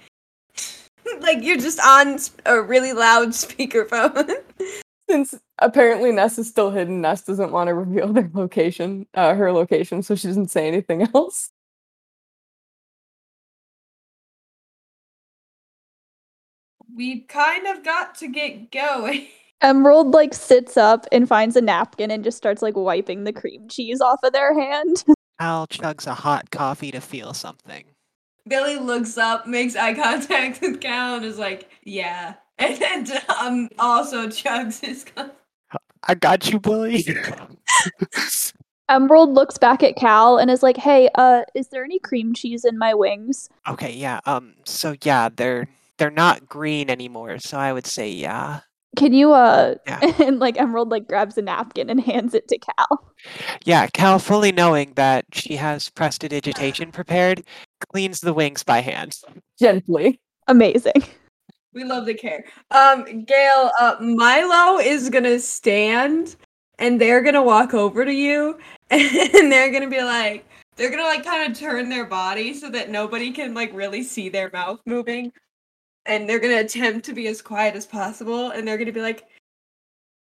like 1.21 1.43
you're 1.43 1.57
just 1.57 1.81
on 1.81 2.19
a 2.47 2.61
really 2.61 2.93
loud 2.93 3.29
speakerphone. 3.29 4.35
Since 5.13 5.35
apparently 5.59 6.11
Ness 6.11 6.39
is 6.39 6.49
still 6.49 6.71
hidden, 6.71 7.03
Ness 7.03 7.21
doesn't 7.21 7.53
want 7.53 7.69
to 7.69 7.75
reveal 7.75 8.15
their 8.15 8.31
location, 8.33 9.07
uh, 9.13 9.35
her 9.35 9.53
location, 9.53 10.03
so 10.03 10.15
she 10.15 10.27
doesn't 10.27 10.51
say 10.51 10.67
anything 10.67 11.03
else. 11.15 11.51
We've 16.97 17.29
kind 17.29 17.67
of 17.67 17.85
got 17.85 18.15
to 18.21 18.29
get 18.29 18.73
going. 18.73 19.27
Emerald 19.61 20.13
like 20.15 20.33
sits 20.33 20.79
up 20.79 21.07
and 21.13 21.29
finds 21.29 21.57
a 21.57 21.61
napkin 21.61 22.11
and 22.11 22.25
just 22.25 22.39
starts 22.39 22.63
like 22.63 22.75
wiping 22.75 23.25
the 23.25 23.35
cream 23.35 23.69
cheese 23.69 24.01
off 24.01 24.21
of 24.25 24.33
their 24.33 24.59
hand. 24.59 25.05
Cal 25.39 25.67
chugs 25.67 26.07
a 26.07 26.15
hot 26.15 26.51
coffee 26.51 26.91
to 26.91 27.03
feel 27.03 27.35
something. 27.35 27.85
Billy 28.49 28.79
looks 28.79 29.19
up, 29.19 29.47
makes 29.47 29.77
eye 29.77 29.93
contact 29.93 30.63
with 30.63 30.81
Cal, 30.81 31.17
and 31.17 31.25
is 31.27 31.39
like, 31.39 31.69
"Yeah," 31.85 32.37
and 32.85 33.07
then 33.07 33.23
um 33.41 33.69
also 33.79 34.27
chugs 34.29 34.81
his. 34.81 35.05
co- 35.05 35.31
I 36.05 36.15
got 36.15 36.51
you, 36.51 36.59
Billy. 36.59 37.05
Emerald 38.89 39.33
looks 39.35 39.57
back 39.57 39.83
at 39.83 39.97
Cal 39.97 40.39
and 40.39 40.51
is 40.51 40.63
like, 40.63 40.77
"Hey, 40.77 41.09
uh, 41.15 41.43
is 41.55 41.69
there 41.69 41.85
any 41.85 41.99
cream 41.99 42.35
cheese 42.35 42.65
in 42.65 42.79
my 42.79 42.95
wings?" 42.95 43.49
okay, 43.69 43.93
yeah. 43.93 44.21
Um. 44.27 44.55
So 44.65 44.95
yeah, 45.03 45.29
they're 45.35 45.69
they're 45.99 46.11
not 46.11 46.49
green 46.49 46.91
anymore. 46.91 47.39
So 47.39 47.59
I 47.59 47.73
would 47.73 47.87
say 47.87 48.11
yeah. 48.11 48.61
Can 48.97 49.15
you 49.15 49.33
uh 49.33 49.77
Yeah. 49.87 50.01
and 50.21 50.39
like 50.39 50.59
Emerald 50.59 50.91
like 50.91 51.09
grabs 51.09 51.39
a 51.39 51.43
napkin 51.43 51.89
and 51.89 52.01
hands 52.05 52.35
it 52.35 52.49
to 52.49 52.59
Cal. 52.59 53.13
Yeah, 53.65 53.87
Cal, 53.87 54.19
fully 54.19 54.53
knowing 54.53 54.93
that 54.97 55.25
she 55.33 55.57
has 55.57 55.89
prestidigitation 55.89 56.93
prepared, 56.93 57.45
cleans 57.91 58.21
the 58.21 58.35
wings 58.35 58.63
by 58.63 58.81
hand. 58.81 59.17
Gently. 59.59 60.21
Amazing. 60.49 61.05
We 61.75 61.85
love 61.85 62.07
the 62.07 62.15
care. 62.15 62.45
Um, 62.71 63.25
Gail, 63.25 63.71
uh, 63.81 63.97
Milo 64.01 64.79
is 64.79 65.09
gonna 65.09 65.39
stand, 65.39 66.37
and 66.79 67.01
they're 67.01 67.23
gonna 67.23 67.43
walk 67.43 67.75
over 67.75 68.05
to 68.05 68.13
you, 68.13 68.59
and 68.91 69.51
they're 69.51 69.73
gonna 69.73 69.89
be 69.89 70.03
like, 70.03 70.45
they're 70.77 70.91
gonna 70.91 71.03
like 71.05 71.25
kind 71.25 71.51
of 71.51 71.59
turn 71.59 71.89
their 71.89 72.07
body 72.07 72.55
so 72.55 72.69
that 72.71 72.91
nobody 72.91 73.31
can 73.31 73.55
like 73.55 73.73
really 73.73 74.03
see 74.03 74.29
their 74.29 74.51
mouth 74.53 74.81
moving. 74.87 75.33
And 76.07 76.29
they're 76.29 76.41
gonna 76.41 76.61
attempt 76.61 77.07
to 77.07 77.13
be 77.13 77.29
as 77.29 77.41
quiet 77.43 77.77
as 77.77 77.87
possible. 77.87 78.51
And 78.51 78.67
they're 78.67 78.79
gonna 78.79 78.93
be 78.93 79.03
like, 79.03 79.25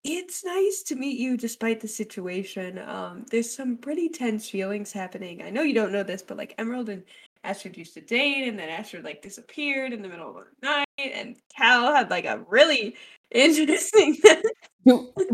it's 0.04 0.44
nice 0.44 0.82
to 0.84 0.96
meet 0.96 1.18
you 1.18 1.36
despite 1.36 1.80
the 1.80 1.88
situation. 1.88 2.78
Um, 2.78 3.26
there's 3.30 3.54
some 3.54 3.76
pretty 3.76 4.08
tense 4.08 4.48
feelings 4.48 4.92
happening. 4.92 5.42
I 5.42 5.50
know 5.50 5.62
you 5.62 5.74
don't 5.74 5.92
know 5.92 6.02
this, 6.02 6.22
but 6.22 6.38
like 6.38 6.54
Emerald 6.58 6.88
and 6.88 7.02
Astrid 7.44 7.76
used 7.76 7.94
to 7.94 8.00
date, 8.00 8.48
and 8.48 8.58
then 8.58 8.68
Astrid 8.68 9.04
like 9.04 9.22
disappeared 9.22 9.92
in 9.92 10.02
the 10.02 10.08
middle 10.08 10.28
of 10.28 10.34
the 10.34 10.66
night, 10.66 10.86
and 10.98 11.36
Cal 11.56 11.94
had 11.94 12.10
like 12.10 12.24
a 12.26 12.44
really 12.48 12.96
interesting. 13.30 14.16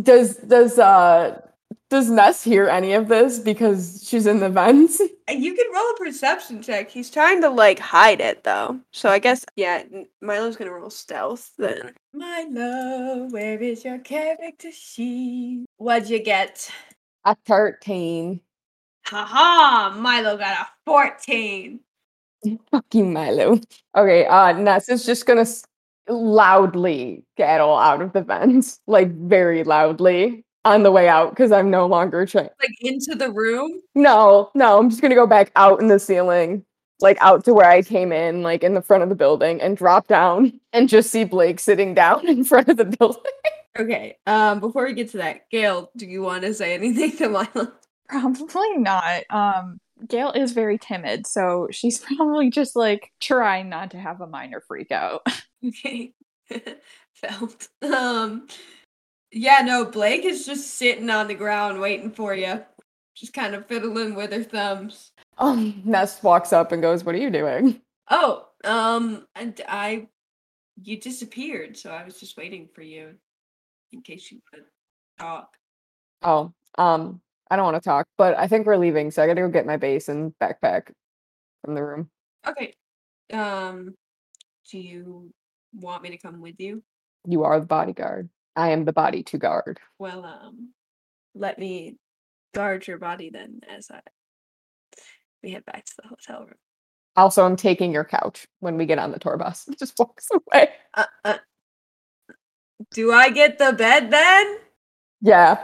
Does 0.03 0.37
does 0.37 0.78
uh 0.78 1.41
does 1.89 2.11
Ness 2.11 2.43
hear 2.43 2.69
any 2.69 2.95
of 2.95 3.07
this 3.07 3.39
because 3.39 4.05
she's 4.05 4.27
in 4.27 4.41
the 4.41 4.49
vents? 4.49 5.01
you 5.31 5.55
can 5.55 5.66
roll 5.73 5.91
a 5.91 5.97
perception 5.97 6.61
check. 6.61 6.91
He's 6.91 7.11
trying 7.11 7.41
to 7.43 7.49
like 7.49 7.78
hide 7.78 8.20
it 8.20 8.43
though, 8.43 8.81
so 8.93 9.09
I 9.09 9.19
guess 9.19 9.45
yeah. 9.55 9.85
Milo's 10.20 10.57
gonna 10.57 10.73
roll 10.73 10.91
stealth 10.91 11.53
then. 11.59 11.93
Milo, 12.12 13.28
where 13.31 13.62
is 13.62 13.85
your 13.85 13.99
character 13.99 14.73
sheet? 14.73 15.66
What'd 15.77 16.11
you 16.11 16.19
get? 16.19 16.70
A 17.24 17.37
thirteen. 17.47 18.41
Haha, 19.05 19.97
Milo 19.97 20.37
got 20.37 20.61
a 20.61 20.69
fourteen. 20.85 21.81
Fucking 22.70 23.12
Milo. 23.12 23.60
Okay, 23.97 24.27
uh 24.27 24.52
Ness 24.52 24.89
is 24.89 25.05
just 25.05 25.27
gonna 25.27 25.43
s- 25.43 25.64
loudly 26.09 27.24
gettle 27.36 27.77
out 27.77 28.02
of 28.02 28.12
the 28.12 28.23
vents, 28.23 28.81
like 28.86 29.10
very 29.12 29.64
loudly 29.64 30.44
on 30.64 30.82
the 30.82 30.90
way 30.90 31.09
out 31.09 31.31
because 31.31 31.52
I'm 31.52 31.70
no 31.70 31.86
longer 31.86 32.27
trying. 32.27 32.48
Like 32.60 32.77
into 32.81 33.14
the 33.14 33.31
room. 33.31 33.81
No, 33.94 34.51
no, 34.55 34.78
I'm 34.78 34.90
just 34.90 35.02
gonna 35.02 35.14
go 35.14 35.27
back 35.27 35.52
out 35.56 35.81
in 35.81 35.89
the 35.89 35.98
ceiling, 35.98 36.64
like 37.01 37.18
out 37.20 37.44
to 37.44 37.55
where 37.55 37.70
I 37.70 37.82
came 37.82 38.12
in, 38.12 38.43
like 38.43 38.62
in 38.64 38.74
the 38.74 38.82
front 38.82 39.02
of 39.02 39.09
the 39.09 39.14
building, 39.14 39.60
and 39.60 39.77
drop 39.77 40.06
down 40.09 40.59
and 40.73 40.89
just 40.89 41.10
see 41.10 41.24
Blake 41.24 41.60
sitting 41.60 41.94
down 41.94 42.27
in 42.28 42.44
front 42.44 42.68
of 42.68 42.77
the 42.77 42.85
building. 42.85 43.23
Okay. 43.78 44.16
Um, 44.27 44.60
before 44.60 44.86
we 44.86 44.94
get 44.94 45.10
to 45.10 45.18
that, 45.18 45.51
Gail, 45.51 45.90
do 45.97 46.06
you 46.06 46.23
want 46.23 46.43
to 46.44 46.55
say 46.55 46.73
anything 46.74 47.14
to 47.18 47.28
Milo? 47.28 47.73
Probably 48.09 48.78
not. 48.78 49.24
Um, 49.31 49.78
Gail 50.09 50.32
is 50.32 50.52
very 50.52 50.78
timid, 50.78 51.27
so 51.27 51.68
she's 51.70 51.98
probably 52.16 52.51
just 52.51 52.77
like 52.77 53.12
trying 53.20 53.68
not 53.68 53.90
to 53.93 53.98
have 53.98 54.20
a 54.20 54.27
minor 54.27 54.60
freak 54.60 54.90
out. 54.90 55.27
Okay. 55.66 56.12
Felt. 57.14 57.68
Um 57.82 58.47
yeah, 59.32 59.62
no, 59.64 59.86
Blake 59.86 60.24
is 60.24 60.47
just 60.47 60.74
sitting 60.74 61.10
on 61.10 61.27
the 61.27 61.35
ground 61.35 61.81
waiting 61.81 62.12
for 62.12 62.35
you. 62.35 62.62
Just 63.16 63.32
kind 63.32 63.55
of 63.55 63.66
fiddling 63.66 64.14
with 64.14 64.32
her 64.32 64.44
thumbs. 64.44 65.10
Um, 65.39 65.82
Ness 65.85 66.23
walks 66.23 66.52
up 66.52 66.70
and 66.70 66.82
goes, 66.82 67.02
"What 67.02 67.16
are 67.16 67.18
you 67.18 67.31
doing?" 67.31 67.81
Oh, 68.10 68.47
um 68.64 69.27
and 69.35 69.60
I 69.66 70.09
you 70.81 71.01
disappeared, 71.01 71.77
so 71.77 71.90
I 71.90 72.05
was 72.05 72.20
just 72.20 72.36
waiting 72.36 72.68
for 72.73 72.82
you 72.82 73.14
in 73.93 74.02
case 74.02 74.31
you 74.31 74.40
could 74.52 74.64
talk. 75.18 75.56
Oh, 76.23 76.52
um, 76.78 77.20
I 77.51 77.56
don't 77.56 77.64
want 77.64 77.82
to 77.82 77.89
talk, 77.89 78.06
but 78.18 78.36
I 78.36 78.48
think 78.48 78.66
we're 78.66 78.77
leaving, 78.77 79.10
so 79.10 79.23
I 79.23 79.27
gotta 79.27 79.43
go 79.43 79.48
get 79.48 79.66
my 79.66 79.77
bass 79.77 80.09
and 80.09 80.32
backpack 80.40 80.90
from 81.64 81.74
the 81.74 81.85
room. 81.85 82.10
Okay. 82.47 82.74
Um 83.32 83.94
do 84.70 84.78
you 84.78 85.32
want 85.73 86.02
me 86.02 86.10
to 86.10 86.18
come 86.18 86.40
with 86.40 86.56
you? 86.59 86.82
You 87.27 87.44
are 87.44 87.60
the 87.60 87.66
bodyguard. 87.66 88.28
I 88.56 88.70
am 88.70 88.85
the 88.85 88.93
body 88.93 89.23
to 89.24 89.39
guard. 89.39 89.78
Well, 89.98 90.24
um 90.24 90.73
let 91.35 91.59
me 91.59 91.97
guard 92.55 92.86
your 92.86 92.98
body 92.98 93.31
then 93.31 93.60
as 93.68 93.90
I 93.90 94.01
we 95.43 95.51
head 95.52 95.64
back 95.64 95.85
to 95.85 95.93
the 96.02 96.09
hotel 96.09 96.47
room. 96.47 96.56
Also, 97.16 97.44
I'm 97.44 97.56
taking 97.56 97.93
your 97.93 98.05
couch 98.05 98.47
when 98.60 98.77
we 98.77 98.85
get 98.85 98.98
on 98.98 99.10
the 99.10 99.18
tour 99.18 99.36
bus. 99.36 99.68
Just 99.78 99.98
walks 99.98 100.28
away. 100.31 100.70
Uh, 100.93 101.05
uh, 101.24 101.39
do 102.90 103.12
I 103.12 103.31
get 103.31 103.59
the 103.59 103.73
bed 103.73 104.10
then? 104.10 104.59
Yeah. 105.23 105.62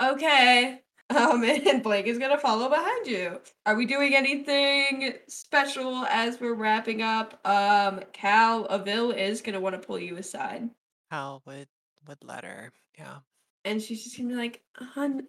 Okay. 0.00 0.79
Um, 1.14 1.42
and 1.44 1.82
Blake 1.82 2.06
is 2.06 2.18
gonna 2.18 2.38
follow 2.38 2.68
behind 2.68 3.06
you. 3.06 3.40
Are 3.66 3.74
we 3.74 3.84
doing 3.86 4.14
anything 4.14 5.14
special 5.28 6.04
as 6.06 6.40
we're 6.40 6.54
wrapping 6.54 7.02
up? 7.02 7.38
Um, 7.46 8.00
Cal 8.12 8.66
Avil 8.66 9.10
is 9.12 9.42
gonna 9.42 9.60
want 9.60 9.74
to 9.80 9.86
pull 9.86 9.98
you 9.98 10.16
aside, 10.16 10.70
Cal 11.10 11.42
would 11.46 11.68
would 12.06 12.18
let 12.24 12.44
her. 12.44 12.72
Yeah. 12.98 13.18
and 13.64 13.80
she's 13.82 14.04
just 14.04 14.16
gonna 14.16 14.28
be 14.30 14.34
like, 14.36 14.62
"Hun, 14.76 15.26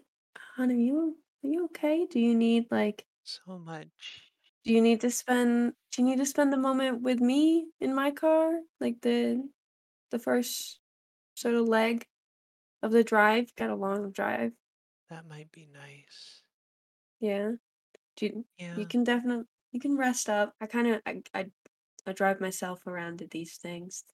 hun, 0.56 0.72
are 0.72 0.74
you 0.74 1.18
are 1.44 1.48
you 1.50 1.66
okay? 1.66 2.06
Do 2.10 2.20
you 2.20 2.36
need 2.36 2.68
like, 2.72 3.06
So 3.24 3.58
much. 3.58 3.88
do 4.64 4.74
you 4.74 4.82
need 4.82 5.02
to 5.02 5.10
spend 5.12 5.74
do 5.92 6.02
you 6.02 6.08
need 6.08 6.18
to 6.20 6.26
spend 6.26 6.54
a 6.54 6.58
moment 6.58 7.02
with 7.02 7.20
me 7.20 7.66
in 7.80 7.96
my 7.96 8.12
car, 8.12 8.52
like 8.80 9.02
the 9.02 9.44
the 10.12 10.20
first 10.20 10.80
sort 11.36 11.56
of 11.56 11.68
leg 11.68 12.06
of 12.84 12.92
the 12.92 13.04
drive? 13.04 13.54
Got 13.56 13.70
a 13.72 13.76
long 13.76 14.12
drive, 14.12 14.52
That 15.12 15.28
might 15.28 15.52
be 15.52 15.68
nice. 15.72 16.42
yeah. 17.20 17.52
Do 18.16 18.26
you, 18.26 18.46
Yeah. 18.58 18.78
You 18.78 18.86
can 18.86 19.04
definitely 19.04 19.46
you 19.74 19.80
can 19.80 19.98
rest 19.98 20.30
up. 20.30 20.54
I 20.62 20.68
kind 20.68 20.88
of 20.88 21.02
I, 21.06 21.22
I 21.34 21.46
I 22.08 22.14
drive 22.14 22.40
myself 22.40 22.88
around 22.88 23.20
to 23.20 23.28
these 23.28 23.58
things. 23.58 24.06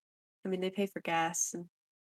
I 0.43 0.49
mean, 0.49 0.59
they 0.59 0.71
pay 0.71 0.87
for 0.87 0.99
gas 0.99 1.53
and 1.53 1.65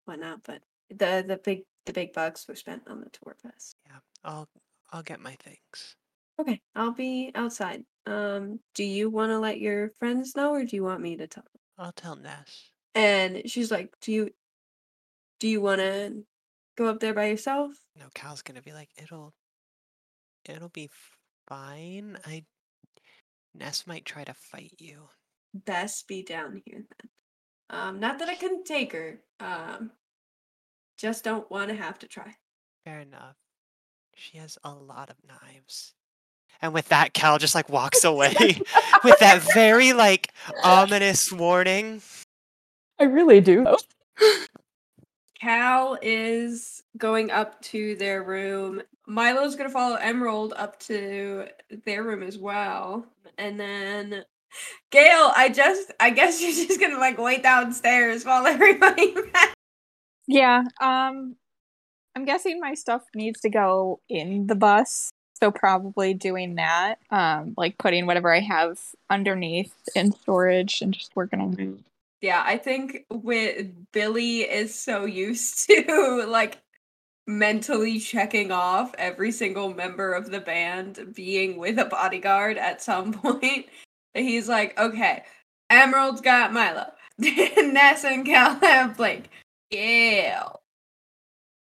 whatnot, 0.04 0.40
but 0.44 0.62
the 0.88 1.24
the 1.26 1.40
big 1.42 1.64
the 1.84 1.92
big 1.92 2.12
bucks 2.12 2.46
were 2.46 2.54
spent 2.54 2.82
on 2.86 3.00
the 3.00 3.10
tour 3.10 3.36
bus. 3.42 3.74
Yeah. 3.86 3.98
I'll 4.24 4.48
I'll 4.92 5.02
get 5.02 5.20
my 5.20 5.34
things. 5.34 5.96
Okay, 6.40 6.60
I'll 6.76 6.92
be 6.92 7.32
outside. 7.34 7.82
Um, 8.06 8.60
do 8.74 8.84
you 8.84 9.10
want 9.10 9.30
to 9.30 9.38
let 9.40 9.58
your 9.58 9.90
friends 9.98 10.36
know, 10.36 10.52
or 10.52 10.64
do 10.64 10.76
you 10.76 10.84
want 10.84 11.00
me 11.00 11.16
to 11.16 11.26
tell? 11.26 11.42
them? 11.42 11.60
I'll 11.86 11.92
tell 11.92 12.14
Ness. 12.14 12.70
And 12.94 13.42
she's 13.50 13.72
like, 13.72 13.94
"Do 14.00 14.12
you 14.12 14.30
do 15.40 15.48
you 15.48 15.60
want 15.60 15.80
to 15.80 16.24
go 16.76 16.86
up 16.86 17.00
there 17.00 17.14
by 17.14 17.26
yourself?" 17.26 17.72
No, 17.96 18.06
Cal's 18.14 18.42
gonna 18.42 18.62
be 18.62 18.72
like, 18.72 18.90
it'll 18.96 19.34
it'll 20.44 20.68
be 20.68 20.90
fine. 21.48 22.18
I 22.26 22.44
Ness 23.54 23.86
might 23.86 24.04
try 24.04 24.24
to 24.24 24.34
fight 24.34 24.74
you. 24.78 25.08
Best 25.54 26.06
be 26.06 26.22
down 26.22 26.62
here 26.64 26.84
then. 26.88 27.10
Um, 27.70 28.00
not 28.00 28.18
that 28.18 28.28
I 28.28 28.34
couldn't 28.34 28.64
take 28.64 28.92
her. 28.92 29.20
Um, 29.40 29.90
just 30.98 31.24
don't 31.24 31.50
want 31.50 31.70
to 31.70 31.76
have 31.76 31.98
to 32.00 32.06
try. 32.06 32.36
Fair 32.84 33.00
enough. 33.00 33.36
She 34.14 34.38
has 34.38 34.58
a 34.64 34.72
lot 34.72 35.10
of 35.10 35.16
knives. 35.26 35.94
And 36.62 36.72
with 36.72 36.88
that, 36.88 37.12
Cal 37.12 37.38
just 37.38 37.54
like 37.54 37.68
walks 37.68 38.04
away 38.04 38.34
with 39.04 39.18
that 39.20 39.42
very 39.54 39.92
like 39.92 40.32
ominous 40.64 41.32
warning. 41.32 42.02
I 42.98 43.04
really 43.04 43.40
do. 43.40 43.66
Cal 45.40 45.98
is 46.00 46.82
going 46.96 47.30
up 47.30 47.60
to 47.62 47.94
their 47.96 48.22
room. 48.22 48.82
Milo's 49.06 49.54
gonna 49.54 49.70
follow 49.70 49.96
Emerald 49.96 50.54
up 50.56 50.78
to 50.80 51.46
their 51.84 52.02
room 52.02 52.22
as 52.22 52.38
well. 52.38 53.06
And 53.38 53.60
then 53.60 54.24
Gail, 54.90 55.32
I 55.36 55.50
just 55.50 55.92
I 56.00 56.10
guess 56.10 56.40
you're 56.42 56.52
just 56.52 56.80
gonna 56.80 56.98
like 56.98 57.18
wait 57.18 57.42
downstairs 57.42 58.24
while 58.24 58.46
everybody 58.46 59.14
Yeah, 60.26 60.64
um 60.80 61.36
I'm 62.14 62.24
guessing 62.24 62.60
my 62.60 62.74
stuff 62.74 63.02
needs 63.14 63.40
to 63.42 63.50
go 63.50 64.00
in 64.08 64.46
the 64.46 64.54
bus. 64.54 65.10
So 65.34 65.50
probably 65.50 66.14
doing 66.14 66.54
that. 66.54 66.96
Um 67.10 67.54
like 67.58 67.76
putting 67.78 68.06
whatever 68.06 68.32
I 68.34 68.40
have 68.40 68.78
underneath 69.10 69.74
in 69.94 70.12
storage 70.12 70.80
and 70.80 70.94
just 70.94 71.14
working 71.14 71.40
on. 71.40 71.84
Yeah, 72.20 72.42
I 72.44 72.56
think 72.56 73.04
with 73.10 73.66
Billy 73.92 74.40
is 74.40 74.74
so 74.74 75.04
used 75.04 75.66
to 75.68 76.24
like 76.28 76.58
mentally 77.26 77.98
checking 77.98 78.52
off 78.52 78.94
every 78.98 79.32
single 79.32 79.74
member 79.74 80.12
of 80.12 80.30
the 80.30 80.40
band 80.40 81.14
being 81.14 81.58
with 81.58 81.78
a 81.78 81.84
bodyguard 81.84 82.56
at 82.56 82.82
some 82.82 83.12
point. 83.22 83.66
He's 84.14 84.48
like, 84.48 84.78
okay, 84.78 85.24
Emerald's 85.68 86.20
got 86.20 86.52
Milo, 86.52 86.86
Ness 87.18 88.04
and 88.04 88.24
Cal 88.24 88.58
have 88.60 88.96
Blake, 88.96 89.28
Gail 89.70 90.62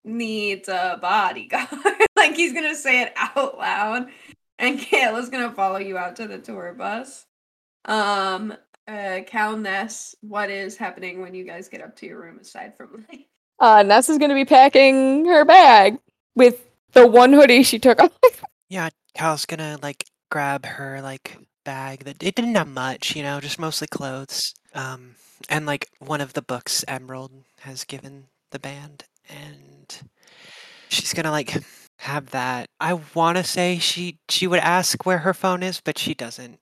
needs 0.04 0.68
a 0.68 0.98
bodyguard. 1.02 1.68
like 2.16 2.34
he's 2.34 2.54
gonna 2.54 2.74
say 2.74 3.02
it 3.02 3.12
out 3.16 3.58
loud, 3.58 4.08
and 4.58 4.80
Gail 4.80 5.16
is 5.16 5.28
gonna 5.28 5.52
follow 5.52 5.78
you 5.78 5.98
out 5.98 6.16
to 6.16 6.26
the 6.26 6.38
tour 6.38 6.72
bus. 6.72 7.26
Um, 7.84 8.54
uh, 8.88 9.20
Cal 9.26 9.56
Ness, 9.56 10.14
what 10.22 10.50
is 10.50 10.76
happening 10.76 11.20
when 11.20 11.34
you 11.34 11.44
guys 11.44 11.68
get 11.68 11.82
up 11.82 11.94
to 11.96 12.06
your 12.06 12.20
room 12.20 12.38
aside 12.40 12.76
from 12.76 13.04
like 13.10 13.26
Uh, 13.60 13.82
Ness 13.82 14.08
is 14.08 14.18
going 14.18 14.30
to 14.30 14.34
be 14.34 14.44
packing 14.44 15.26
her 15.26 15.44
bag 15.44 15.98
with 16.34 16.68
the 16.92 17.06
one 17.06 17.32
hoodie 17.32 17.62
she 17.62 17.78
took 17.78 18.00
off. 18.00 18.12
Yeah, 18.68 18.90
Cal's 19.14 19.46
gonna 19.46 19.78
like 19.82 20.04
grab 20.30 20.64
her 20.66 21.00
like 21.02 21.38
bag 21.64 22.04
that 22.04 22.22
it 22.22 22.34
didn't 22.34 22.54
have 22.54 22.68
much, 22.68 23.16
you 23.16 23.22
know, 23.22 23.40
just 23.40 23.58
mostly 23.58 23.86
clothes. 23.88 24.54
Um, 24.74 25.16
and 25.48 25.66
like 25.66 25.88
one 25.98 26.20
of 26.20 26.34
the 26.34 26.42
books 26.42 26.84
Emerald 26.86 27.32
has 27.60 27.84
given 27.84 28.24
the 28.50 28.58
band, 28.58 29.04
and 29.28 30.00
she's 30.88 31.14
gonna 31.14 31.30
like 31.30 31.62
have 31.98 32.30
that. 32.30 32.68
I 32.80 32.94
want 33.14 33.38
to 33.38 33.44
say 33.44 33.78
she 33.78 34.18
she 34.28 34.46
would 34.46 34.60
ask 34.60 35.04
where 35.06 35.18
her 35.18 35.34
phone 35.34 35.62
is, 35.62 35.80
but 35.80 35.98
she 35.98 36.14
doesn't. 36.14 36.58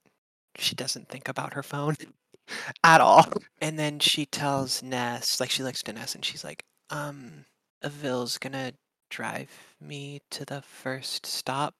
She 0.57 0.75
doesn't 0.75 1.09
think 1.09 1.27
about 1.27 1.53
her 1.53 1.63
phone 1.63 1.95
at 2.83 3.01
all. 3.01 3.25
And 3.61 3.77
then 3.77 3.99
she 3.99 4.25
tells 4.25 4.81
Ness, 4.83 5.39
like 5.39 5.49
she 5.49 5.63
looks 5.63 5.83
to 5.83 5.93
Ness, 5.93 6.15
and 6.15 6.23
she's 6.23 6.43
like, 6.43 6.63
"Um, 6.89 7.45
Avil's 7.83 8.37
gonna 8.37 8.73
drive 9.09 9.49
me 9.81 10.21
to 10.31 10.45
the 10.45 10.61
first 10.61 11.25
stop. 11.25 11.75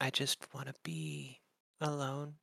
I 0.00 0.10
just 0.10 0.52
want 0.54 0.68
to 0.68 0.74
be 0.84 1.38
alone." 1.80 2.34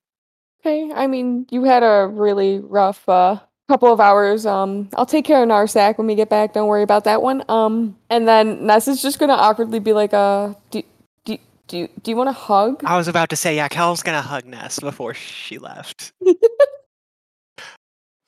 Okay, 0.62 0.92
I 0.94 1.08
mean, 1.08 1.46
you 1.52 1.64
had 1.64 1.84
a 1.84 2.08
really 2.08 2.60
rough 2.60 3.08
uh 3.08 3.40
couple 3.68 3.92
of 3.92 4.00
hours. 4.00 4.46
Um, 4.46 4.90
I'll 4.96 5.06
take 5.06 5.26
care 5.26 5.42
of 5.42 5.50
Narsak 5.50 5.98
when 5.98 6.08
we 6.08 6.16
get 6.16 6.30
back. 6.30 6.54
Don't 6.54 6.68
worry 6.68 6.84
about 6.84 7.04
that 7.06 7.22
one. 7.22 7.44
Um, 7.50 7.98
and 8.10 8.28
then 8.28 8.66
Ness 8.68 8.88
is 8.88 9.02
just 9.02 9.20
gonna 9.20 9.34
awkwardly 9.34 9.80
be 9.80 9.94
like, 9.94 10.14
uh, 10.14 10.54
do 10.72 10.84
do 11.68 11.78
you, 11.78 11.90
do 12.02 12.12
you 12.12 12.18
want 12.18 12.30
to 12.30 12.34
hug? 12.34 12.84
I 12.86 12.98
was 12.98 13.08
about 13.08 13.30
to 13.30 13.36
say, 13.36 13.56
yeah, 13.56 13.68
Cal's 13.68 14.04
gonna 14.04 14.22
hug 14.22 14.46
Ness 14.46 14.80
before 14.80 15.14
she 15.14 15.58
left. 15.58 16.14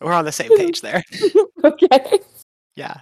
We're 0.01 0.13
on 0.13 0.25
the 0.25 0.31
same 0.31 0.55
page 0.55 0.81
there. 0.81 1.03
okay. 1.63 2.19
Yeah. 2.75 3.01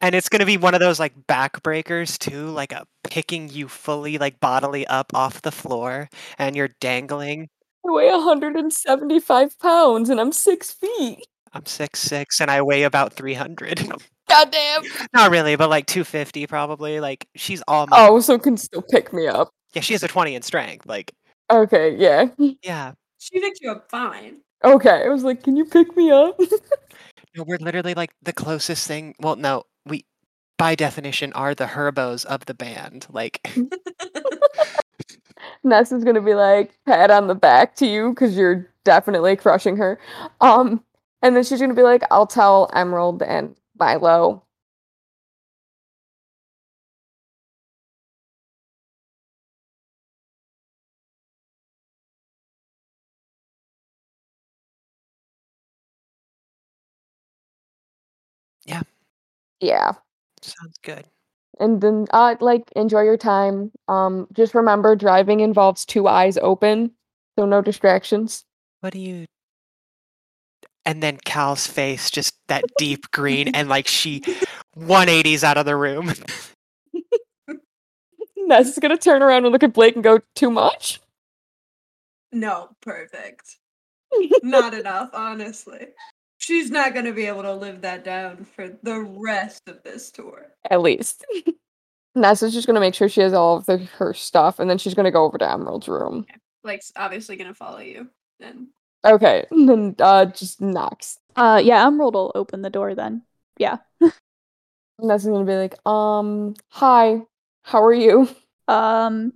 And 0.00 0.14
it's 0.14 0.28
going 0.28 0.40
to 0.40 0.46
be 0.46 0.56
one 0.56 0.74
of 0.74 0.80
those 0.80 1.00
like 1.00 1.14
backbreakers 1.26 2.18
too, 2.18 2.46
like 2.48 2.72
a 2.72 2.84
picking 3.04 3.48
you 3.48 3.68
fully 3.68 4.18
like 4.18 4.40
bodily 4.40 4.86
up 4.88 5.14
off 5.14 5.42
the 5.42 5.52
floor 5.52 6.08
and 6.38 6.54
you're 6.54 6.70
dangling. 6.80 7.48
I 7.86 7.92
weigh 7.92 8.10
175 8.10 9.58
pounds 9.58 10.10
and 10.10 10.20
I'm 10.20 10.32
six 10.32 10.72
feet. 10.72 11.26
I'm 11.52 11.64
six 11.64 12.00
six 12.00 12.40
and 12.40 12.50
I 12.50 12.60
weigh 12.60 12.82
about 12.82 13.12
300. 13.14 13.88
Goddamn. 14.28 14.82
Not 15.14 15.30
really, 15.30 15.56
but 15.56 15.70
like 15.70 15.86
250 15.86 16.46
probably. 16.46 17.00
Like 17.00 17.26
she's 17.34 17.62
all 17.68 17.86
muscle. 17.86 18.16
Oh, 18.16 18.20
so 18.20 18.38
can 18.38 18.56
still 18.56 18.82
pick 18.82 19.12
me 19.12 19.26
up. 19.26 19.50
Yeah, 19.74 19.82
she 19.82 19.94
has 19.94 20.02
a 20.02 20.08
20 20.08 20.34
in 20.34 20.42
strength. 20.42 20.86
Like 20.86 21.12
Okay, 21.50 21.96
yeah. 21.96 22.26
yeah. 22.62 22.92
She 23.18 23.40
picked 23.40 23.60
you 23.60 23.70
up 23.70 23.90
fine. 23.90 24.38
Okay, 24.64 25.02
I 25.04 25.08
was 25.08 25.24
like, 25.24 25.42
can 25.42 25.56
you 25.56 25.64
pick 25.64 25.96
me 25.96 26.10
up? 26.10 26.38
No, 27.36 27.44
we're 27.44 27.58
literally 27.58 27.94
like 27.94 28.10
the 28.22 28.32
closest 28.32 28.88
thing. 28.88 29.14
Well, 29.20 29.36
no, 29.36 29.62
we 29.86 30.04
by 30.56 30.74
definition 30.74 31.32
are 31.34 31.54
the 31.54 31.66
herbos 31.66 32.24
of 32.24 32.44
the 32.46 32.54
band. 32.54 33.06
Like 33.10 33.46
Ness 35.62 35.92
is 35.92 36.02
gonna 36.02 36.22
be 36.22 36.34
like 36.34 36.72
pat 36.84 37.10
on 37.12 37.28
the 37.28 37.34
back 37.36 37.76
to 37.76 37.86
you 37.86 38.10
because 38.10 38.36
you're 38.36 38.66
definitely 38.84 39.36
crushing 39.36 39.76
her. 39.76 40.00
Um, 40.40 40.82
and 41.22 41.36
then 41.36 41.44
she's 41.44 41.60
gonna 41.60 41.74
be 41.74 41.82
like, 41.82 42.02
I'll 42.10 42.26
tell 42.26 42.70
Emerald 42.74 43.22
and 43.22 43.54
Milo. 43.78 44.44
Yeah. 58.66 58.82
Yeah. 59.60 59.94
sounds 60.42 60.78
good. 60.82 61.06
And 61.60 61.80
then 61.80 62.06
uh 62.12 62.36
like 62.40 62.70
enjoy 62.76 63.02
your 63.02 63.16
time. 63.16 63.72
Um 63.88 64.26
just 64.32 64.54
remember 64.54 64.94
driving 64.96 65.40
involves 65.40 65.84
two 65.84 66.06
eyes 66.08 66.36
open, 66.38 66.92
so 67.38 67.46
no 67.46 67.60
distractions. 67.62 68.44
What 68.80 68.92
do 68.92 68.98
you 68.98 69.26
and 70.88 71.02
then 71.02 71.18
Cal's 71.18 71.66
face 71.66 72.10
just 72.10 72.34
that 72.48 72.64
deep 72.78 73.10
green 73.10 73.54
and 73.54 73.68
like 73.68 73.86
she 73.86 74.20
180s 74.78 75.44
out 75.44 75.58
of 75.58 75.66
the 75.66 75.76
room. 75.76 76.14
Ness 78.38 78.68
is 78.68 78.78
gonna 78.78 78.96
turn 78.96 79.22
around 79.22 79.44
and 79.44 79.52
look 79.52 79.62
at 79.62 79.74
Blake 79.74 79.96
and 79.96 80.02
go, 80.02 80.20
too 80.34 80.50
much? 80.50 81.02
No, 82.32 82.70
perfect. 82.80 83.58
Not 84.42 84.72
enough, 84.72 85.10
honestly. 85.12 85.88
She's 86.38 86.70
not 86.70 86.94
gonna 86.94 87.12
be 87.12 87.26
able 87.26 87.42
to 87.42 87.52
live 87.52 87.82
that 87.82 88.02
down 88.02 88.46
for 88.46 88.70
the 88.82 89.00
rest 89.00 89.68
of 89.68 89.82
this 89.82 90.10
tour. 90.10 90.46
At 90.70 90.80
least. 90.80 91.26
Ness 92.14 92.42
is 92.42 92.54
just 92.54 92.66
gonna 92.66 92.80
make 92.80 92.94
sure 92.94 93.10
she 93.10 93.20
has 93.20 93.34
all 93.34 93.58
of 93.58 93.66
the, 93.66 93.76
her 93.98 94.14
stuff 94.14 94.58
and 94.58 94.70
then 94.70 94.78
she's 94.78 94.94
gonna 94.94 95.10
go 95.10 95.26
over 95.26 95.36
to 95.36 95.50
Emerald's 95.50 95.86
room. 95.86 96.24
Like, 96.64 96.78
s- 96.78 96.92
obviously 96.96 97.36
gonna 97.36 97.52
follow 97.52 97.80
you. 97.80 98.08
Then 98.40 98.68
Okay. 99.08 99.46
And 99.50 99.68
then 99.68 99.96
uh 99.98 100.26
just 100.26 100.60
knocks. 100.60 101.18
Uh, 101.36 101.60
yeah, 101.62 101.86
Emerald 101.86 102.14
will 102.14 102.32
open 102.34 102.62
the 102.62 102.70
door 102.70 102.94
then. 102.94 103.22
Yeah. 103.58 103.78
Ness 105.00 105.22
is 105.22 105.28
gonna 105.28 105.44
be 105.44 105.54
like, 105.54 105.74
um, 105.86 106.54
hi, 106.68 107.22
how 107.62 107.82
are 107.82 107.94
you? 107.94 108.28
Um, 108.66 109.32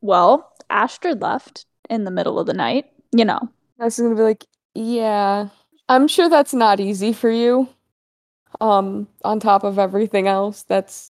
well, 0.00 0.52
Astrid 0.68 1.22
left 1.22 1.66
in 1.88 2.04
the 2.04 2.10
middle 2.10 2.38
of 2.38 2.46
the 2.46 2.52
night. 2.54 2.86
You 3.12 3.24
know. 3.24 3.48
Ness 3.78 3.98
is 3.98 4.02
gonna 4.02 4.16
be 4.16 4.22
like, 4.22 4.44
yeah. 4.74 5.48
I'm 5.88 6.08
sure 6.08 6.28
that's 6.28 6.54
not 6.54 6.80
easy 6.80 7.12
for 7.12 7.30
you. 7.30 7.68
Um, 8.60 9.08
on 9.24 9.40
top 9.40 9.64
of 9.64 9.78
everything 9.78 10.28
else 10.28 10.62
that's 10.62 11.10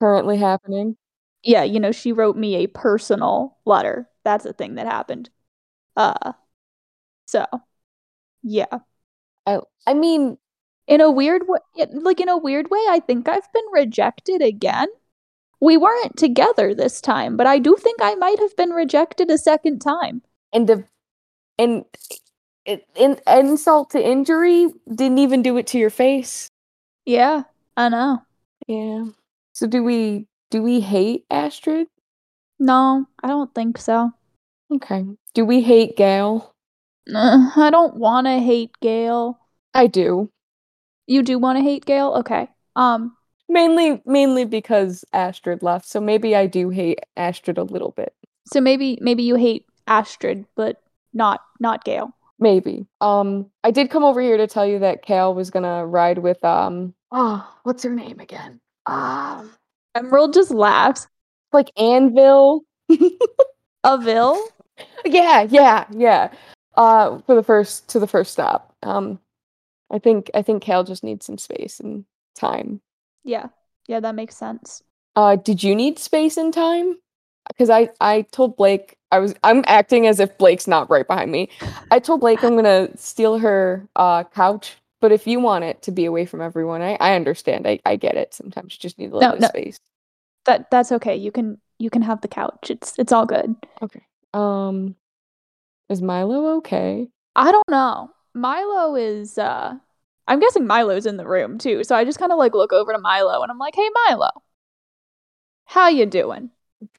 currently 0.00 0.38
happening. 0.38 0.96
Yeah, 1.42 1.64
you 1.64 1.80
know, 1.80 1.92
she 1.92 2.12
wrote 2.12 2.36
me 2.36 2.56
a 2.56 2.68
personal 2.68 3.58
letter. 3.64 4.08
That's 4.24 4.44
a 4.46 4.52
thing 4.52 4.74
that 4.76 4.86
happened. 4.86 5.30
Uh, 5.96 6.32
so, 7.30 7.46
yeah. 8.42 8.80
I 9.46 9.60
I 9.86 9.94
mean, 9.94 10.38
In 10.88 11.00
a 11.00 11.10
weird 11.10 11.48
way, 11.48 11.60
like 11.92 12.20
in 12.20 12.28
a 12.28 12.38
weird 12.38 12.70
way, 12.70 12.80
I 12.90 13.00
think 13.00 13.28
I've 13.28 13.52
been 13.52 13.64
rejected 13.72 14.42
again. 14.42 14.88
We 15.60 15.76
weren't 15.78 16.16
together 16.18 16.74
this 16.74 17.00
time, 17.00 17.36
but 17.36 17.46
I 17.46 17.58
do 17.60 17.76
think 17.76 18.00
I 18.02 18.14
might 18.16 18.38
have 18.40 18.56
been 18.56 18.70
rejected 18.72 19.30
a 19.30 19.38
second 19.38 19.80
time. 19.80 20.22
and 20.52 20.68
the 20.68 20.84
and 21.58 21.84
it, 22.66 22.86
in 22.96 23.18
insult 23.26 23.90
to 23.92 24.02
injury 24.04 24.68
didn't 24.88 25.18
even 25.18 25.42
do 25.42 25.56
it 25.58 25.66
to 25.68 25.78
your 25.78 25.90
face. 25.90 26.48
Yeah, 27.06 27.44
I 27.76 27.88
know. 27.90 28.22
Yeah. 28.66 29.06
So 29.52 29.66
do 29.66 29.82
we 29.84 30.26
do 30.50 30.62
we 30.62 30.80
hate 30.80 31.24
Astrid? 31.30 31.88
No, 32.60 33.06
I 33.22 33.28
don't 33.28 33.54
think 33.54 33.78
so. 33.78 34.12
Okay. 34.72 35.04
Do 35.34 35.44
we 35.44 35.62
hate 35.62 35.96
Gail? 35.96 36.54
Uh, 37.12 37.50
I 37.56 37.70
don't 37.70 37.96
want 37.96 38.26
to 38.26 38.38
hate 38.38 38.70
Gail. 38.80 39.38
I 39.74 39.86
do. 39.86 40.30
You 41.06 41.22
do 41.22 41.38
want 41.38 41.58
to 41.58 41.62
hate 41.62 41.84
Gail? 41.84 42.14
Okay. 42.18 42.48
Um, 42.76 43.16
Mainly 43.48 44.00
mainly 44.06 44.44
because 44.44 45.04
Astrid 45.12 45.60
left. 45.62 45.88
So 45.88 46.00
maybe 46.00 46.36
I 46.36 46.46
do 46.46 46.70
hate 46.70 47.00
Astrid 47.16 47.58
a 47.58 47.64
little 47.64 47.90
bit. 47.90 48.14
so 48.46 48.60
maybe 48.60 48.96
maybe 49.00 49.24
you 49.24 49.34
hate 49.34 49.66
Astrid, 49.88 50.44
but 50.54 50.80
not 51.12 51.40
not 51.58 51.82
Gail. 51.84 52.14
Maybe. 52.38 52.86
Um 53.00 53.50
I 53.64 53.72
did 53.72 53.90
come 53.90 54.04
over 54.04 54.20
here 54.20 54.36
to 54.36 54.46
tell 54.46 54.64
you 54.64 54.78
that 54.78 55.02
Kale 55.02 55.34
was 55.34 55.50
gonna 55.50 55.84
ride 55.84 56.18
with 56.18 56.44
um 56.44 56.94
oh, 57.10 57.44
what's 57.64 57.82
her 57.82 57.90
name 57.92 58.20
again? 58.20 58.60
Um 58.86 59.50
Emerald 59.96 60.32
just 60.32 60.52
laughs. 60.52 61.08
like 61.52 61.72
Anvil. 61.76 62.60
Avil? 63.84 64.40
yeah, 65.04 65.42
yeah, 65.50 65.86
yeah. 65.90 66.32
Uh 66.80 67.18
for 67.26 67.34
the 67.34 67.42
first 67.42 67.88
to 67.90 68.00
the 68.00 68.06
first 68.06 68.32
stop. 68.32 68.74
Um 68.82 69.20
I 69.90 69.98
think 69.98 70.30
I 70.34 70.42
think 70.42 70.62
Kale 70.62 70.84
just 70.84 71.04
needs 71.04 71.26
some 71.26 71.38
space 71.38 71.78
and 71.80 72.06
time. 72.34 72.80
Yeah. 73.24 73.48
Yeah, 73.86 74.00
that 74.00 74.14
makes 74.14 74.36
sense. 74.36 74.82
Uh 75.14 75.36
did 75.36 75.62
you 75.62 75.74
need 75.74 75.98
space 75.98 76.36
and 76.36 76.54
time? 76.54 76.96
Because 77.48 77.68
I 77.70 77.90
I 78.00 78.22
told 78.22 78.56
Blake 78.56 78.96
I 79.12 79.18
was 79.18 79.34
I'm 79.42 79.62
acting 79.66 80.06
as 80.06 80.20
if 80.20 80.38
Blake's 80.38 80.66
not 80.66 80.88
right 80.88 81.06
behind 81.06 81.30
me. 81.30 81.50
I 81.90 81.98
told 81.98 82.20
Blake 82.20 82.42
I'm 82.42 82.56
gonna 82.56 82.88
steal 82.96 83.38
her 83.38 83.86
uh 83.96 84.24
couch, 84.24 84.76
but 85.02 85.12
if 85.12 85.26
you 85.26 85.40
want 85.40 85.64
it 85.64 85.82
to 85.82 85.92
be 85.92 86.06
away 86.06 86.24
from 86.26 86.40
everyone, 86.40 86.80
I, 86.80 86.96
I 87.00 87.14
understand. 87.14 87.66
I, 87.66 87.80
I 87.84 87.96
get 87.96 88.16
it. 88.16 88.32
Sometimes 88.32 88.74
you 88.74 88.78
just 88.78 88.98
need 88.98 89.12
a 89.12 89.16
little 89.16 89.22
No, 89.22 89.32
bit 89.32 89.40
no. 89.40 89.46
of 89.46 89.50
space. 89.50 89.78
That 90.46 90.70
that's 90.70 90.92
okay. 90.92 91.16
You 91.16 91.32
can 91.32 91.58
you 91.78 91.90
can 91.90 92.02
have 92.02 92.20
the 92.22 92.28
couch. 92.28 92.70
It's 92.70 92.94
it's 92.98 93.12
all 93.12 93.26
good. 93.26 93.54
Okay. 93.82 94.02
Um 94.32 94.94
is 95.90 96.00
Milo 96.02 96.56
okay? 96.58 97.08
I 97.36 97.52
don't 97.52 97.68
know. 97.68 98.10
Milo 98.34 98.96
is 98.96 99.38
uh 99.38 99.74
I'm 100.28 100.40
guessing 100.40 100.66
Milo's 100.66 101.06
in 101.06 101.16
the 101.18 101.26
room 101.26 101.58
too. 101.58 101.84
So 101.84 101.96
I 101.96 102.04
just 102.04 102.18
kind 102.18 102.32
of 102.32 102.38
like 102.38 102.54
look 102.54 102.72
over 102.72 102.92
to 102.92 102.98
Milo 102.98 103.42
and 103.42 103.50
I'm 103.50 103.58
like, 103.58 103.74
"Hey 103.74 103.88
Milo. 104.08 104.30
How 105.64 105.88
you 105.88 106.04
doing?" 106.06 106.50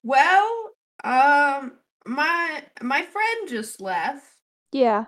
Well, 0.04 0.72
um, 1.04 1.80
my 2.06 2.64
my 2.82 3.04
friend 3.04 3.48
just 3.48 3.82
left, 3.82 4.26
Yeah. 4.72 5.06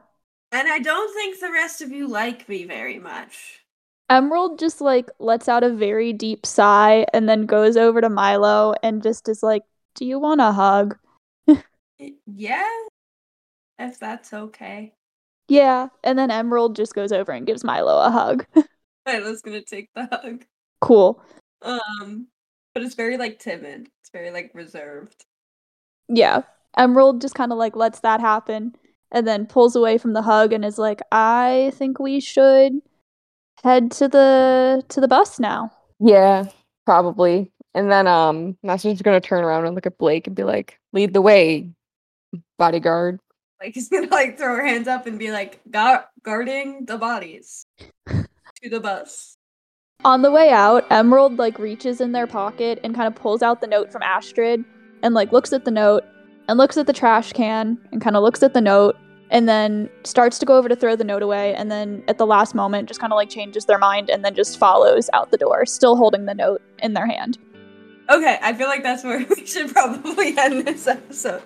and 0.51 0.68
I 0.68 0.80
don't 0.80 1.14
think 1.14 1.39
the 1.39 1.51
rest 1.51 1.81
of 1.81 1.91
you 1.91 2.07
like 2.07 2.47
me 2.47 2.65
very 2.65 2.99
much. 2.99 3.65
Emerald 4.10 4.60
just 4.60 4.81
like 4.81 5.10
lets 5.19 5.49
out 5.49 5.64
a 5.64 5.69
very 5.73 6.14
deep 6.14 6.45
sigh 6.45 7.05
and 7.14 7.27
then 7.27 7.45
goes 7.45 7.77
over 7.77 8.01
to 8.01 8.10
Milo 8.10 8.73
and 8.84 9.01
just 9.01 9.27
is 9.27 9.43
like, 9.43 9.64
"Do 9.95 10.05
you 10.05 10.19
want 10.19 10.41
a 10.41 10.51
hug?" 10.51 10.97
Yeah, 12.26 12.68
if 13.80 14.00
that's 14.00 14.34
okay. 14.34 14.94
Yeah, 15.48 15.88
and 16.04 16.18
then 16.18 16.32
Emerald 16.32 16.76
just 16.76 16.95
goes 16.95 17.12
over 17.12 17.32
and 17.32 17.45
gives 17.45 17.64
Milo 17.64 18.00
a 18.00 18.10
hug. 18.10 18.45
Milo's 19.06 19.41
gonna 19.41 19.62
take 19.62 19.90
the 19.95 20.06
hug. 20.06 20.45
cool. 20.82 21.22
Um, 21.62 22.28
but 22.74 22.84
it's 22.84 22.95
very 22.95 23.18
like 23.18 23.40
timid. 23.40 23.90
It's 24.02 24.10
very 24.12 24.32
like 24.32 24.52
reserved. 24.54 25.26
Yeah. 26.10 26.44
Emerald 26.78 27.22
just 27.22 27.36
kind 27.36 27.52
of 27.52 27.58
like 27.58 27.76
lets 27.76 28.00
that 28.02 28.20
happen 28.20 28.74
and 29.12 29.28
then 29.28 29.45
pulls 29.45 29.76
away 29.76 29.98
from 29.98 30.14
the 30.14 30.22
hug 30.24 30.54
and 30.54 30.66
is 30.66 30.78
like, 30.78 31.02
"I 31.12 31.72
think 31.76 32.00
we 32.00 32.20
should 32.20 32.82
head 33.64 33.91
to 33.94 34.08
the 34.08 34.84
to 34.90 35.02
the 35.02 35.08
bus 35.08 35.40
now." 35.40 35.72
Yeah, 36.00 36.45
probably. 36.86 37.52
And 37.76 37.91
then 37.91 38.08
um 38.08 38.58
Nessa's 38.64 39.02
gonna 39.02 39.22
turn 39.22 39.44
around 39.44 39.66
and 39.66 39.76
look 39.76 39.86
at 39.86 39.98
Blake 39.98 40.28
and 40.28 40.36
be 40.36 40.44
like, 40.44 40.80
lead 40.94 41.14
the 41.14 41.22
way, 41.22 41.70
bodyguard. 42.58 43.20
Like 43.64 43.73
he's 43.76 43.88
gonna 43.88 44.07
like 44.07 44.38
throw 44.38 44.56
her 44.57 44.65
hands 44.65 44.88
up 44.88 45.07
and 45.07 45.18
be 45.18 45.31
like, 45.31 45.61
"Gu- 45.72 46.03
guarding 46.22 46.85
the 46.85 46.98
bodies 46.98 47.65
to 48.07 48.69
the 48.69 48.80
bus. 48.80 49.38
On 50.03 50.22
the 50.22 50.31
way 50.31 50.49
out, 50.49 50.85
Emerald 50.91 51.38
like 51.38 51.57
reaches 51.57 52.02
in 52.02 52.11
their 52.11 52.27
pocket 52.27 52.80
and 52.84 52.94
kind 52.94 53.07
of 53.07 53.15
pulls 53.15 53.41
out 53.41 53.61
the 53.61 53.68
note 53.68 53.91
from 53.91 54.02
Astrid 54.02 54.65
and 55.02 55.14
like 55.14 55.31
looks 55.31 55.53
at 55.53 55.64
the 55.64 55.72
note 55.72 56.03
and 56.49 56.57
looks 56.57 56.76
at 56.76 56.88
the 56.88 56.94
trash 56.94 57.31
can 57.31 57.77
and 57.94 58.02
kind 58.02 58.18
of 58.18 58.23
looks 58.23 58.44
at 58.44 58.53
the 58.53 58.60
note 58.60 58.98
and 59.31 59.48
then 59.48 59.90
starts 60.03 60.38
to 60.40 60.45
go 60.45 60.57
over 60.57 60.68
to 60.68 60.76
throw 60.76 60.98
the 60.98 61.06
note 61.06 61.23
away 61.23 61.56
and 61.56 61.72
then 61.72 62.03
at 62.10 62.18
the 62.18 62.26
last 62.26 62.53
moment 62.53 62.90
just 62.90 62.99
kind 62.99 63.14
of 63.14 63.15
like 63.15 63.30
changes 63.30 63.65
their 63.65 63.77
mind 63.77 64.10
and 64.10 64.26
then 64.26 64.35
just 64.35 64.57
follows 64.57 65.10
out 65.14 65.31
the 65.31 65.38
door, 65.38 65.65
still 65.65 65.95
holding 65.95 66.26
the 66.26 66.34
note 66.34 66.61
in 66.80 66.94
their 66.94 67.07
hand. 67.07 67.38
Okay, 68.10 68.38
I 68.41 68.53
feel 68.53 68.68
like 68.68 68.84
that's 68.84 69.06
where 69.06 69.26
we 69.38 69.45
should 69.45 69.72
probably 69.72 70.38
end 70.38 70.68
this 70.68 70.85
episode. 70.85 71.44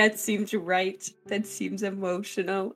That 0.00 0.18
seems 0.18 0.54
right. 0.54 1.06
That 1.26 1.44
seems 1.44 1.82
emotional. 1.82 2.74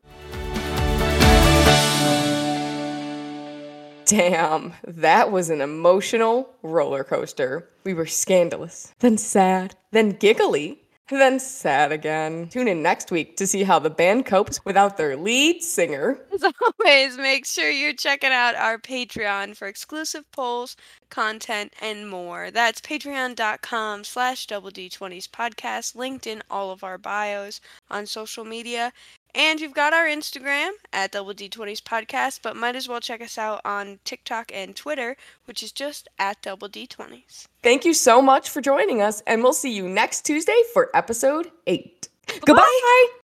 Damn, 4.04 4.74
that 4.86 5.32
was 5.32 5.48
an 5.48 5.62
emotional 5.62 6.50
roller 6.62 7.02
coaster. 7.02 7.70
We 7.84 7.94
were 7.94 8.04
scandalous, 8.04 8.92
then 8.98 9.16
sad, 9.16 9.74
then 9.90 10.10
giggly, 10.10 10.82
then 11.08 11.38
sad 11.38 11.92
again. 11.92 12.48
Tune 12.48 12.66
in 12.66 12.82
next 12.82 13.10
week 13.10 13.36
to 13.36 13.46
see 13.46 13.62
how 13.62 13.78
the 13.78 13.90
band 13.90 14.24
copes 14.24 14.64
without 14.64 14.96
their 14.96 15.16
lead 15.16 15.62
singer. 15.62 16.18
As 16.32 16.42
always, 16.80 17.18
make 17.18 17.44
sure 17.44 17.70
you're 17.70 17.92
checking 17.92 18.32
out 18.32 18.54
our 18.54 18.78
Patreon 18.78 19.56
for 19.56 19.68
exclusive 19.68 20.24
polls, 20.32 20.76
content, 21.10 21.74
and 21.80 22.08
more. 22.08 22.50
That's 22.50 22.80
patreon.com 22.80 24.04
slash 24.04 24.46
double 24.46 24.70
D20s 24.70 25.28
podcast, 25.28 25.94
linked 25.94 26.26
in 26.26 26.42
all 26.50 26.70
of 26.70 26.82
our 26.82 26.96
bios 26.96 27.60
on 27.90 28.06
social 28.06 28.44
media. 28.44 28.92
And 29.34 29.60
you've 29.60 29.74
got 29.74 29.92
our 29.92 30.06
Instagram 30.06 30.70
at 30.92 31.12
double 31.12 31.34
D20s 31.34 31.80
podcast, 31.80 32.40
but 32.42 32.56
might 32.56 32.76
as 32.76 32.88
well 32.88 33.00
check 33.00 33.20
us 33.20 33.36
out 33.36 33.60
on 33.64 33.98
TikTok 34.04 34.52
and 34.54 34.76
Twitter, 34.76 35.16
which 35.46 35.62
is 35.62 35.72
just 35.72 36.08
at 36.18 36.40
double 36.42 36.68
D20s. 36.68 37.46
Thank 37.62 37.84
you 37.84 37.94
so 37.94 38.22
much 38.22 38.48
for 38.48 38.60
joining 38.60 39.02
us, 39.02 39.22
and 39.26 39.42
we'll 39.42 39.52
see 39.52 39.72
you 39.72 39.88
next 39.88 40.24
Tuesday 40.24 40.60
for 40.72 40.90
episode 40.94 41.50
8. 41.66 42.08
Goodbye! 42.46 43.23